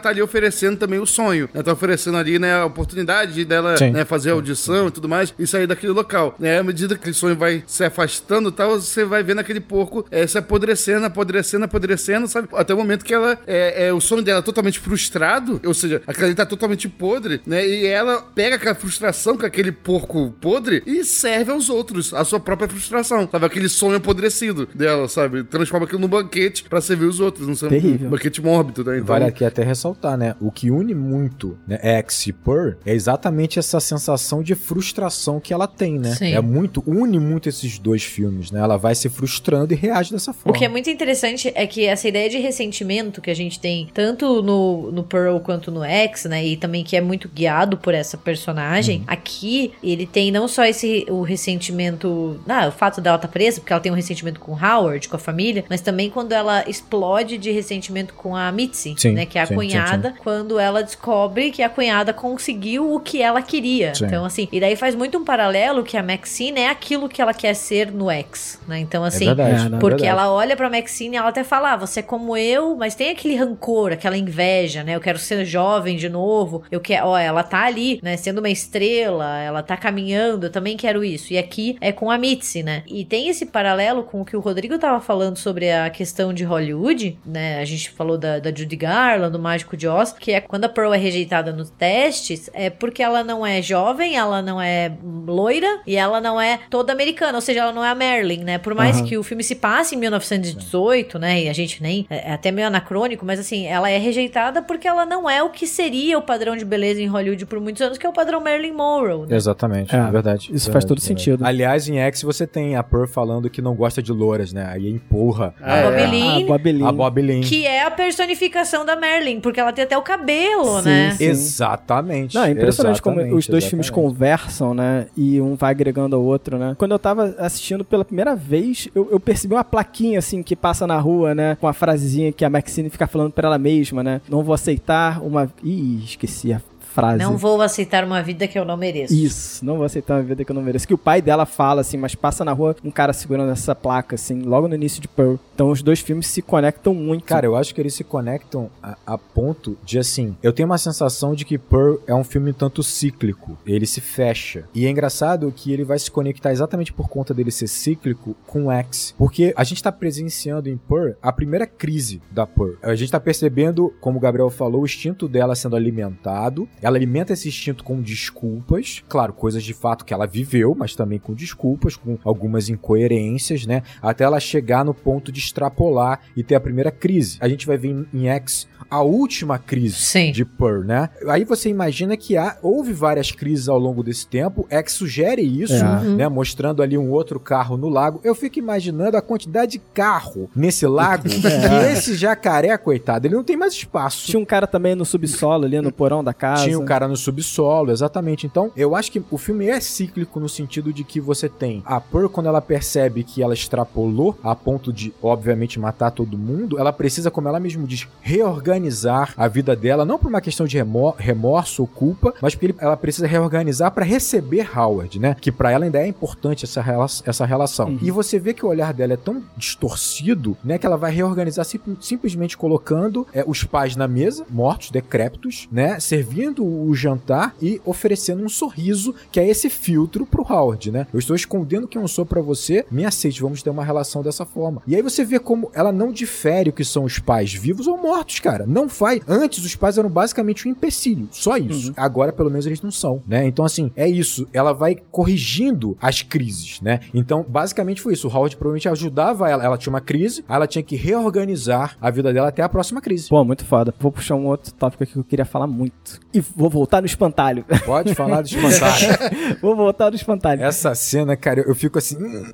tá 0.00 0.08
ali 0.08 0.20
oferecendo 0.22 0.76
também 0.76 0.98
o 0.98 1.06
sonho. 1.06 1.48
Ela 1.54 1.62
tá 1.64 1.72
oferecendo 1.72 2.16
ali, 2.16 2.38
né, 2.38 2.54
a 2.60 2.64
oportunidade 2.66 3.44
dela 3.44 3.74
né, 3.92 4.04
fazer 4.04 4.30
a 4.30 4.32
audição 4.34 4.88
e 4.88 4.90
tudo 4.90 5.08
mais, 5.08 5.32
e 5.38 5.46
sair 5.46 5.66
daquele 5.66 5.92
local. 5.92 6.34
Né, 6.38 6.58
à 6.58 6.62
medida 6.62 6.94
que 6.94 7.00
aquele 7.00 7.14
sonho 7.14 7.36
vai 7.36 7.62
se 7.66 7.84
afastando 7.84 8.48
e 8.48 8.52
tal, 8.52 8.80
você 8.80 9.04
vai 9.04 9.22
vendo 9.22 9.38
aquele 9.40 9.60
porco 9.60 10.04
é, 10.10 10.26
se 10.26 10.36
apodrecendo, 10.38 11.04
apodrecendo, 11.06 11.64
apodrecendo, 11.64 12.28
sabe? 12.28 12.48
Até 12.52 12.74
o 12.74 12.76
momento 12.76 13.04
que 13.04 13.14
ela, 13.14 13.38
é, 13.46 13.86
é, 13.88 13.92
o 13.92 14.00
sonho 14.00 14.22
dela 14.22 14.40
é 14.40 14.42
totalmente 14.42 14.78
frustrado, 14.78 15.60
ou 15.64 15.74
seja, 15.74 16.02
aquela 16.06 16.26
ali 16.26 16.34
tá 16.34 16.46
totalmente 16.46 16.88
podre, 16.88 17.40
né? 17.46 17.66
E 17.66 17.86
ela 17.86 18.22
pega 18.34 18.56
aquela 18.56 18.74
frustração 18.74 19.36
com 19.36 19.46
aquele 19.46 19.72
porco 19.72 20.34
podre 20.40 20.82
e 20.86 21.04
serve 21.04 21.50
aos 21.52 21.68
outros 21.70 22.12
a 22.14 22.24
sua 22.24 22.38
própria 22.40 22.68
frustração, 22.68 23.28
sabe? 23.30 23.46
Aquele 23.46 23.68
sonho 23.68 23.96
apodrecido 23.96 24.68
dela, 24.74 25.08
sabe? 25.08 25.42
Transforma 25.44 25.86
aquilo 25.86 26.00
num 26.00 26.08
banquete 26.08 26.64
pra 26.64 26.80
servir 26.80 27.06
os 27.06 27.20
outros, 27.20 27.46
não 27.46 27.54
sei, 27.54 27.68
Terrível. 27.80 28.08
um 28.08 28.10
banquete 28.10 28.42
mórbido, 28.42 28.84
né? 28.84 28.96
Então, 28.96 29.06
Vale 29.06 29.24
aqui 29.24 29.44
até 29.44 29.62
ressaltar, 29.62 30.16
né? 30.16 30.34
O 30.40 30.50
que 30.50 30.70
une 30.70 30.94
muito 30.94 31.58
né, 31.66 31.78
X 31.82 32.26
e 32.26 32.32
Pearl 32.32 32.72
é 32.84 32.94
exatamente 32.94 33.58
essa 33.58 33.80
sensação 33.80 34.42
de 34.42 34.54
frustração 34.54 35.40
que 35.40 35.52
ela 35.52 35.66
tem, 35.66 35.98
né? 35.98 36.14
Sim. 36.14 36.32
É 36.34 36.40
muito, 36.40 36.82
une 36.86 37.18
muito 37.18 37.48
esses 37.48 37.78
dois 37.78 38.02
filmes, 38.04 38.50
né? 38.50 38.60
Ela 38.60 38.76
vai 38.76 38.94
se 38.94 39.08
frustrando 39.08 39.72
e 39.72 39.76
reage 39.76 40.12
dessa 40.12 40.30
O 40.30 40.34
forma. 40.34 40.58
que 40.58 40.64
é 40.64 40.68
muito 40.68 40.88
interessante 40.90 41.52
é 41.54 41.66
que 41.66 41.86
essa 41.86 42.08
ideia 42.08 42.28
de 42.28 42.38
ressentimento 42.38 43.20
que 43.20 43.30
a 43.30 43.34
gente 43.34 43.58
tem 43.58 43.88
tanto 43.92 44.42
no, 44.42 44.90
no 44.92 45.02
Pearl 45.04 45.38
quanto 45.38 45.70
no 45.70 45.82
X, 45.84 46.24
né? 46.24 46.44
E 46.44 46.56
também 46.56 46.84
que 46.84 46.96
é 46.96 47.00
muito 47.00 47.28
guiado 47.28 47.76
por 47.76 47.94
essa 47.94 48.16
personagem, 48.16 49.02
aqui 49.06 49.72
ele 49.82 50.06
tem 50.06 50.30
não 50.30 50.46
só 50.48 50.64
esse 50.64 51.06
o 51.08 51.22
ressentimento. 51.22 52.40
Ah, 52.48 52.68
o 52.68 52.72
fato 52.72 53.00
dela 53.00 53.16
estar 53.16 53.28
presa, 53.28 53.60
porque 53.60 53.72
ela 53.72 53.80
tem 53.82 53.92
um 53.92 53.94
ressentimento 53.94 54.40
com 54.40 54.52
Howard, 54.52 55.08
com 55.08 55.16
a 55.16 55.18
família, 55.18 55.64
mas 55.68 55.80
também 55.80 56.10
quando 56.10 56.32
ela 56.32 56.68
explode 56.68 57.38
de 57.38 57.50
ressentimento 57.60 58.14
com 58.14 58.34
a 58.34 58.50
Mitzi, 58.52 58.94
Sim, 58.96 59.12
né? 59.12 59.26
Que 59.26 59.38
é 59.38 59.42
a 59.42 59.46
sim, 59.46 59.54
sim, 59.54 59.56
cunhada, 59.56 60.14
quando 60.22 60.58
ela 60.58 60.82
descobre 60.82 61.50
que 61.50 61.62
a 61.62 61.68
cunhada 61.68 62.12
conseguiu 62.12 62.94
o 62.94 63.00
que 63.00 63.20
ela 63.22 63.42
queria. 63.42 63.94
Sim. 63.94 64.06
Então, 64.06 64.24
assim, 64.24 64.48
e 64.50 64.60
daí 64.60 64.76
faz 64.76 64.94
muito 64.94 65.18
um 65.18 65.24
paralelo 65.24 65.82
que 65.84 65.96
a 65.96 66.02
Maxine 66.02 66.60
é 66.60 66.68
aquilo 66.70 67.08
que 67.08 67.20
ela 67.22 67.32
quer 67.34 67.54
ser 67.54 67.90
no 67.92 68.10
X, 68.10 68.58
né? 68.66 68.78
Então, 68.80 69.04
É 69.04 69.08
assim, 69.08 69.26
verdade, 69.26 69.66
É, 69.66 69.68
não, 69.68 69.78
é 69.78 69.80
porque 69.80 70.02
verdade. 70.02 70.20
ela 70.20 70.32
olha 70.32 70.56
pra 70.56 70.68
Maxine 70.70 71.16
e 71.16 71.18
ela 71.18 71.28
até 71.28 71.44
fala: 71.44 71.72
ah, 71.72 71.76
você 71.76 72.00
é 72.00 72.02
como 72.02 72.36
eu, 72.36 72.76
mas 72.76 72.94
tem 72.94 73.10
aquele 73.10 73.36
rancor, 73.36 73.92
aquela 73.92 74.16
inveja, 74.16 74.82
né? 74.82 74.96
Eu 74.96 75.00
quero 75.00 75.18
ser 75.18 75.44
jovem 75.44 75.96
de 75.96 76.08
novo. 76.08 76.62
Eu 76.70 76.80
quero, 76.80 77.06
ó, 77.08 77.18
ela 77.18 77.42
tá 77.42 77.64
ali, 77.64 78.00
né? 78.02 78.16
Sendo 78.16 78.38
uma 78.38 78.48
estrela, 78.50 79.38
ela 79.40 79.62
tá 79.62 79.76
caminhando, 79.76 80.46
eu 80.46 80.50
também 80.50 80.76
quero 80.76 81.04
isso. 81.04 81.32
E 81.32 81.38
aqui 81.38 81.76
é 81.80 81.92
com 81.92 82.10
a 82.10 82.16
Mitzi, 82.18 82.62
né? 82.62 82.82
E 82.86 83.04
tem 83.04 83.28
esse 83.28 83.46
paralelo 83.46 84.02
com 84.04 84.20
o 84.20 84.24
que 84.24 84.36
o 84.36 84.40
Rodrigo 84.40 84.78
tava 84.78 85.00
falando 85.00 85.36
sobre 85.36 85.70
a 85.70 85.90
questão 85.90 86.32
de 86.32 86.44
Hollywood, 86.44 87.18
né? 87.26 87.49
Né? 87.50 87.60
A 87.60 87.64
gente 87.64 87.90
falou 87.90 88.16
da, 88.16 88.38
da 88.38 88.50
Judy 88.54 88.76
Garland, 88.76 89.32
do 89.32 89.38
Mágico 89.38 89.76
de 89.76 89.86
Oz, 89.88 90.12
que 90.12 90.32
é 90.32 90.40
quando 90.40 90.64
a 90.64 90.68
Pearl 90.68 90.92
é 90.94 90.98
rejeitada 90.98 91.52
nos 91.52 91.70
testes, 91.70 92.48
é 92.54 92.70
porque 92.70 93.02
ela 93.02 93.22
não 93.24 93.44
é 93.46 93.60
jovem, 93.60 94.16
ela 94.16 94.40
não 94.42 94.60
é 94.60 94.92
loira 95.26 95.80
e 95.86 95.96
ela 95.96 96.20
não 96.20 96.40
é 96.40 96.60
toda 96.70 96.92
americana, 96.92 97.34
ou 97.36 97.40
seja, 97.40 97.60
ela 97.60 97.72
não 97.72 97.84
é 97.84 97.90
a 97.90 97.94
Marilyn, 97.94 98.44
né? 98.44 98.58
Por 98.58 98.74
mais 98.74 98.96
Aham. 98.98 99.06
que 99.06 99.18
o 99.18 99.22
filme 99.22 99.42
se 99.42 99.54
passe 99.56 99.94
em 99.94 99.98
1918, 99.98 101.18
né? 101.18 101.42
E 101.44 101.48
a 101.48 101.52
gente 101.52 101.82
nem. 101.82 102.06
É 102.10 102.32
até 102.32 102.50
meio 102.50 102.66
anacrônico, 102.68 103.24
mas 103.24 103.38
assim, 103.40 103.66
ela 103.66 103.88
é 103.90 103.98
rejeitada 103.98 104.62
porque 104.62 104.86
ela 104.86 105.04
não 105.06 105.28
é 105.28 105.42
o 105.42 105.50
que 105.50 105.66
seria 105.66 106.18
o 106.18 106.22
padrão 106.22 106.56
de 106.56 106.64
beleza 106.64 107.00
em 107.00 107.06
Hollywood 107.06 107.46
por 107.46 107.60
muitos 107.60 107.82
anos, 107.82 107.98
que 107.98 108.06
é 108.06 108.08
o 108.08 108.12
padrão 108.12 108.40
Marilyn 108.40 108.72
Monroe, 108.72 109.26
né? 109.26 109.36
Exatamente, 109.36 109.94
É, 109.94 109.98
é, 109.98 110.10
verdade. 110.10 110.44
isso 110.44 110.66
verdade, 110.66 110.72
faz 110.72 110.84
todo 110.84 110.98
verdade. 111.00 111.20
sentido. 111.20 111.44
Aliás, 111.44 111.88
em 111.88 111.98
X 111.98 112.22
você 112.22 112.46
tem 112.46 112.76
a 112.76 112.82
Pearl 112.82 113.06
falando 113.06 113.48
que 113.50 113.62
não 113.62 113.74
gosta 113.74 114.02
de 114.02 114.12
louras, 114.12 114.52
né? 114.52 114.66
Aí 114.70 114.88
empurra 114.88 115.54
Ah, 115.60 115.74
A 115.74 115.76
é. 115.78 116.04
A 116.04 116.06
Lynn. 116.10 116.44
a 116.86 116.92
Bob 116.92 117.20
Lynn. 117.22 117.39
Que 117.40 117.66
é 117.66 117.84
a 117.84 117.90
personificação 117.90 118.84
da 118.84 118.96
Marilyn, 118.96 119.40
porque 119.40 119.60
ela 119.60 119.72
tem 119.72 119.84
até 119.84 119.96
o 119.96 120.02
cabelo, 120.02 120.80
Sim, 120.80 120.88
né? 120.88 121.10
sim. 121.12 121.24
Exatamente. 121.24 122.34
Não, 122.34 122.44
é 122.44 122.50
impressionante 122.50 123.00
como 123.02 123.16
exatamente, 123.16 123.38
os 123.38 123.46
dois 123.46 123.64
filmes 123.64 123.86
exatamente. 123.86 124.12
conversam, 124.12 124.74
né? 124.74 125.06
E 125.16 125.40
um 125.40 125.54
vai 125.54 125.70
agregando 125.70 126.16
ao 126.16 126.22
outro, 126.22 126.58
né? 126.58 126.74
Quando 126.78 126.92
eu 126.92 126.98
tava 126.98 127.34
assistindo 127.38 127.84
pela 127.84 128.04
primeira 128.04 128.34
vez, 128.34 128.88
eu, 128.94 129.08
eu 129.10 129.20
percebi 129.20 129.54
uma 129.54 129.64
plaquinha, 129.64 130.18
assim, 130.18 130.42
que 130.42 130.56
passa 130.56 130.86
na 130.86 130.98
rua, 130.98 131.34
né? 131.34 131.56
Com 131.60 131.68
a 131.68 131.72
frasezinha 131.72 132.32
que 132.32 132.44
a 132.44 132.50
Maxine 132.50 132.90
fica 132.90 133.06
falando 133.06 133.32
pra 133.32 133.48
ela 133.48 133.58
mesma, 133.58 134.02
né? 134.02 134.20
Não 134.28 134.42
vou 134.42 134.54
aceitar 134.54 135.22
uma... 135.22 135.50
Ih, 135.62 136.02
esqueci 136.04 136.52
a 136.52 136.60
frase. 136.90 137.18
Não 137.18 137.36
vou 137.36 137.60
aceitar 137.62 138.04
uma 138.04 138.22
vida 138.22 138.46
que 138.46 138.58
eu 138.58 138.64
não 138.64 138.76
mereço. 138.76 139.14
Isso, 139.14 139.64
não 139.64 139.76
vou 139.76 139.84
aceitar 139.84 140.14
uma 140.14 140.22
vida 140.22 140.44
que 140.44 140.50
eu 140.50 140.54
não 140.54 140.62
mereço. 140.62 140.86
Que 140.86 140.94
o 140.94 140.98
pai 140.98 141.22
dela 141.22 141.46
fala, 141.46 141.80
assim, 141.80 141.96
mas 141.96 142.14
passa 142.14 142.44
na 142.44 142.52
rua 142.52 142.76
um 142.84 142.90
cara 142.90 143.12
segurando 143.12 143.52
essa 143.52 143.74
placa, 143.74 144.14
assim, 144.16 144.42
logo 144.42 144.68
no 144.68 144.74
início 144.74 145.00
de 145.00 145.08
Pearl. 145.08 145.36
Então 145.54 145.70
os 145.70 145.82
dois 145.82 146.00
filmes 146.00 146.26
se 146.26 146.42
conectam 146.42 146.94
muito. 146.94 147.24
Cara, 147.24 147.46
eu 147.46 147.56
acho 147.56 147.74
que 147.74 147.80
eles 147.80 147.94
se 147.94 148.04
conectam 148.04 148.70
a, 148.82 148.96
a 149.06 149.18
ponto 149.18 149.78
de 149.84 149.98
assim. 149.98 150.36
Eu 150.42 150.52
tenho 150.52 150.68
uma 150.68 150.78
sensação 150.78 151.34
de 151.34 151.44
que 151.44 151.58
Pearl 151.58 151.96
é 152.06 152.14
um 152.14 152.24
filme 152.24 152.50
um 152.50 152.54
tanto 152.54 152.82
cíclico. 152.82 153.56
Ele 153.66 153.86
se 153.86 154.00
fecha. 154.00 154.64
E 154.74 154.86
é 154.86 154.90
engraçado 154.90 155.52
que 155.54 155.72
ele 155.72 155.84
vai 155.84 155.98
se 155.98 156.10
conectar 156.10 156.52
exatamente 156.52 156.92
por 156.92 157.08
conta 157.08 157.32
dele 157.32 157.50
ser 157.50 157.68
cíclico 157.68 158.36
com 158.46 158.70
X. 158.70 159.14
Porque 159.16 159.52
a 159.56 159.64
gente 159.64 159.82
tá 159.82 159.92
presenciando 159.92 160.68
em 160.68 160.76
Pearl 160.76 161.12
a 161.22 161.32
primeira 161.32 161.66
crise 161.66 162.20
da 162.30 162.46
Pearl. 162.46 162.74
A 162.82 162.94
gente 162.94 163.12
tá 163.12 163.20
percebendo, 163.20 163.92
como 164.00 164.18
o 164.18 164.20
Gabriel 164.20 164.50
falou, 164.50 164.82
o 164.82 164.84
instinto 164.84 165.28
dela 165.28 165.54
sendo 165.54 165.76
alimentado. 165.76 166.68
Ela 166.82 166.96
alimenta 166.96 167.32
esse 167.32 167.48
instinto 167.48 167.84
com 167.84 168.00
desculpas. 168.00 169.02
Claro, 169.08 169.32
coisas 169.32 169.62
de 169.62 169.74
fato 169.74 170.04
que 170.04 170.14
ela 170.14 170.26
viveu, 170.26 170.74
mas 170.76 170.94
também 170.94 171.18
com 171.18 171.34
desculpas, 171.34 171.96
com 171.96 172.18
algumas 172.24 172.68
incoerências, 172.68 173.66
né? 173.66 173.82
Até 174.00 174.24
ela 174.24 174.40
chegar 174.40 174.84
no 174.84 174.94
ponto 174.94 175.32
de 175.32 175.40
extrapolar 175.40 176.20
e 176.36 176.42
ter 176.42 176.54
a 176.54 176.60
primeira 176.60 176.90
crise. 176.90 177.38
A 177.40 177.48
gente 177.48 177.66
vai 177.66 177.76
ver 177.76 177.88
em, 177.88 178.06
em 178.12 178.28
X 178.28 178.68
a 178.90 179.02
última 179.02 179.56
crise 179.58 179.96
Sim. 179.96 180.32
de 180.32 180.44
Pearl, 180.44 180.82
né? 180.82 181.10
Aí 181.28 181.44
você 181.44 181.68
imagina 181.68 182.16
que 182.16 182.36
há, 182.36 182.56
houve 182.60 182.92
várias 182.92 183.30
crises 183.30 183.68
ao 183.68 183.78
longo 183.78 184.02
desse 184.02 184.26
tempo. 184.26 184.66
X 184.68 184.92
sugere 184.92 185.42
isso, 185.42 185.74
É. 185.74 186.02
né? 186.16 186.28
Mostrando 186.28 186.82
ali 186.82 186.98
um 186.98 187.10
outro 187.10 187.38
carro 187.38 187.76
no 187.76 187.88
lago. 187.88 188.20
Eu 188.24 188.34
fico 188.34 188.58
imaginando 188.58 189.16
a 189.16 189.22
quantidade 189.22 189.72
de 189.72 189.78
carro 189.94 190.50
nesse 190.56 190.86
lago 190.86 191.24
que 191.28 191.92
esse 191.92 192.14
jacaré, 192.16 192.76
coitado, 192.78 193.26
ele 193.26 193.34
não 193.34 193.44
tem 193.44 193.56
mais 193.56 193.72
espaço. 193.74 194.26
Tinha 194.26 194.40
um 194.40 194.44
cara 194.44 194.66
também 194.66 194.94
no 194.94 195.04
subsolo 195.04 195.64
ali, 195.64 195.80
no 195.80 195.92
porão 195.92 196.24
da 196.24 196.34
casa. 196.34 196.69
Tinha 196.70 196.84
o 196.84 196.86
cara 196.86 197.06
no 197.08 197.16
subsolo, 197.16 197.90
exatamente. 197.90 198.46
Então, 198.46 198.70
eu 198.76 198.94
acho 198.96 199.10
que 199.12 199.22
o 199.30 199.38
filme 199.38 199.66
é 199.68 199.80
cíclico 199.80 200.38
no 200.40 200.48
sentido 200.48 200.92
de 200.92 201.04
que 201.04 201.20
você 201.20 201.48
tem 201.48 201.82
a 201.84 202.00
Pearl, 202.00 202.28
quando 202.28 202.46
ela 202.46 202.60
percebe 202.62 203.22
que 203.24 203.42
ela 203.42 203.54
extrapolou 203.54 204.38
a 204.42 204.54
ponto 204.54 204.92
de, 204.92 205.12
obviamente, 205.22 205.78
matar 205.78 206.10
todo 206.10 206.36
mundo, 206.38 206.78
ela 206.78 206.92
precisa, 206.92 207.30
como 207.30 207.48
ela 207.48 207.60
mesmo 207.60 207.86
diz, 207.86 208.06
reorganizar 208.20 209.32
a 209.36 209.48
vida 209.48 209.74
dela, 209.74 210.04
não 210.04 210.18
por 210.18 210.28
uma 210.28 210.40
questão 210.40 210.66
de 210.66 210.76
remo- 210.76 211.14
remorso 211.18 211.82
ou 211.82 211.88
culpa, 211.88 212.34
mas 212.42 212.54
porque 212.54 212.74
ela 212.78 212.96
precisa 212.96 213.26
reorganizar 213.26 213.90
para 213.92 214.04
receber 214.04 214.68
Howard, 214.76 215.18
né? 215.18 215.36
Que 215.40 215.50
pra 215.52 215.70
ela 215.70 215.84
ainda 215.84 215.98
é 215.98 216.06
importante 216.06 216.64
essa, 216.64 216.80
rela- 216.80 217.06
essa 217.24 217.44
relação. 217.46 217.88
Uhum. 217.90 217.98
E 218.02 218.10
você 218.10 218.38
vê 218.38 218.52
que 218.52 218.64
o 218.64 218.68
olhar 218.68 218.92
dela 218.92 219.14
é 219.14 219.16
tão 219.16 219.42
distorcido, 219.56 220.56
né? 220.64 220.78
Que 220.78 220.86
ela 220.86 220.96
vai 220.96 221.12
reorganizar 221.12 221.64
sim- 221.64 221.80
simplesmente 222.00 222.56
colocando 222.56 223.26
é, 223.32 223.44
os 223.46 223.64
pais 223.64 223.96
na 223.96 224.06
mesa, 224.08 224.44
mortos, 224.50 224.90
decrépitos, 224.90 225.68
né? 225.70 225.98
Servindo 226.00 226.59
o 226.64 226.94
jantar 226.94 227.54
e 227.60 227.80
oferecendo 227.84 228.44
um 228.44 228.48
sorriso, 228.48 229.14
que 229.30 229.40
é 229.40 229.48
esse 229.48 229.68
filtro 229.68 230.26
pro 230.26 230.46
Howard, 230.48 230.90
né? 230.90 231.06
Eu 231.12 231.18
estou 231.18 231.36
escondendo 231.36 231.88
quem 231.88 232.00
eu 232.00 232.08
sou 232.08 232.24
pra 232.24 232.40
você, 232.40 232.84
me 232.90 233.04
aceite, 233.04 233.42
vamos 233.42 233.62
ter 233.62 233.70
uma 233.70 233.84
relação 233.84 234.22
dessa 234.22 234.44
forma. 234.44 234.82
E 234.86 234.94
aí 234.94 235.02
você 235.02 235.24
vê 235.24 235.38
como 235.38 235.70
ela 235.74 235.92
não 235.92 236.12
difere 236.12 236.70
o 236.70 236.72
que 236.72 236.84
são 236.84 237.04
os 237.04 237.18
pais 237.18 237.52
vivos 237.52 237.86
ou 237.86 237.96
mortos, 237.96 238.40
cara. 238.40 238.66
Não 238.66 238.88
faz. 238.88 239.20
Antes 239.26 239.64
os 239.64 239.74
pais 239.74 239.98
eram 239.98 240.10
basicamente 240.10 240.66
um 240.66 240.70
empecilho, 240.70 241.28
só 241.30 241.56
isso. 241.56 241.92
Agora 241.96 242.32
pelo 242.32 242.50
menos 242.50 242.66
eles 242.66 242.82
não 242.82 242.90
são, 242.90 243.22
né? 243.26 243.46
Então 243.46 243.64
assim, 243.64 243.90
é 243.96 244.08
isso. 244.08 244.46
Ela 244.52 244.72
vai 244.72 244.96
corrigindo 245.10 245.96
as 246.00 246.22
crises, 246.22 246.80
né? 246.80 247.00
Então, 247.12 247.44
basicamente 247.46 248.00
foi 248.00 248.14
isso. 248.14 248.28
O 248.28 248.30
Howard 248.30 248.56
provavelmente 248.56 248.88
ajudava 248.88 249.48
ela. 249.48 249.64
Ela 249.64 249.78
tinha 249.78 249.92
uma 249.92 250.00
crise, 250.00 250.44
ela 250.48 250.66
tinha 250.66 250.82
que 250.82 250.96
reorganizar 250.96 251.96
a 252.00 252.10
vida 252.10 252.32
dela 252.32 252.48
até 252.48 252.62
a 252.62 252.68
próxima 252.68 253.00
crise. 253.00 253.28
Pô, 253.28 253.44
muito 253.44 253.64
foda. 253.64 253.94
Vou 253.98 254.12
puxar 254.12 254.34
um 254.34 254.46
outro 254.46 254.72
tópico 254.72 255.02
aqui 255.02 255.12
que 255.12 255.18
eu 255.18 255.24
queria 255.24 255.44
falar 255.44 255.66
muito. 255.66 256.20
E 256.32 256.40
vou 256.54 256.70
voltar 256.70 257.00
no 257.00 257.06
espantalho. 257.06 257.64
Pode 257.84 258.14
falar 258.14 258.42
do 258.42 258.48
espantalho. 258.48 259.56
vou 259.60 259.76
voltar 259.76 260.10
no 260.10 260.16
espantalho. 260.16 260.62
Essa 260.62 260.94
cena, 260.94 261.36
cara, 261.36 261.60
eu, 261.66 261.74
fico 261.74 261.98
assim, 261.98 262.16
hum, 262.16 262.44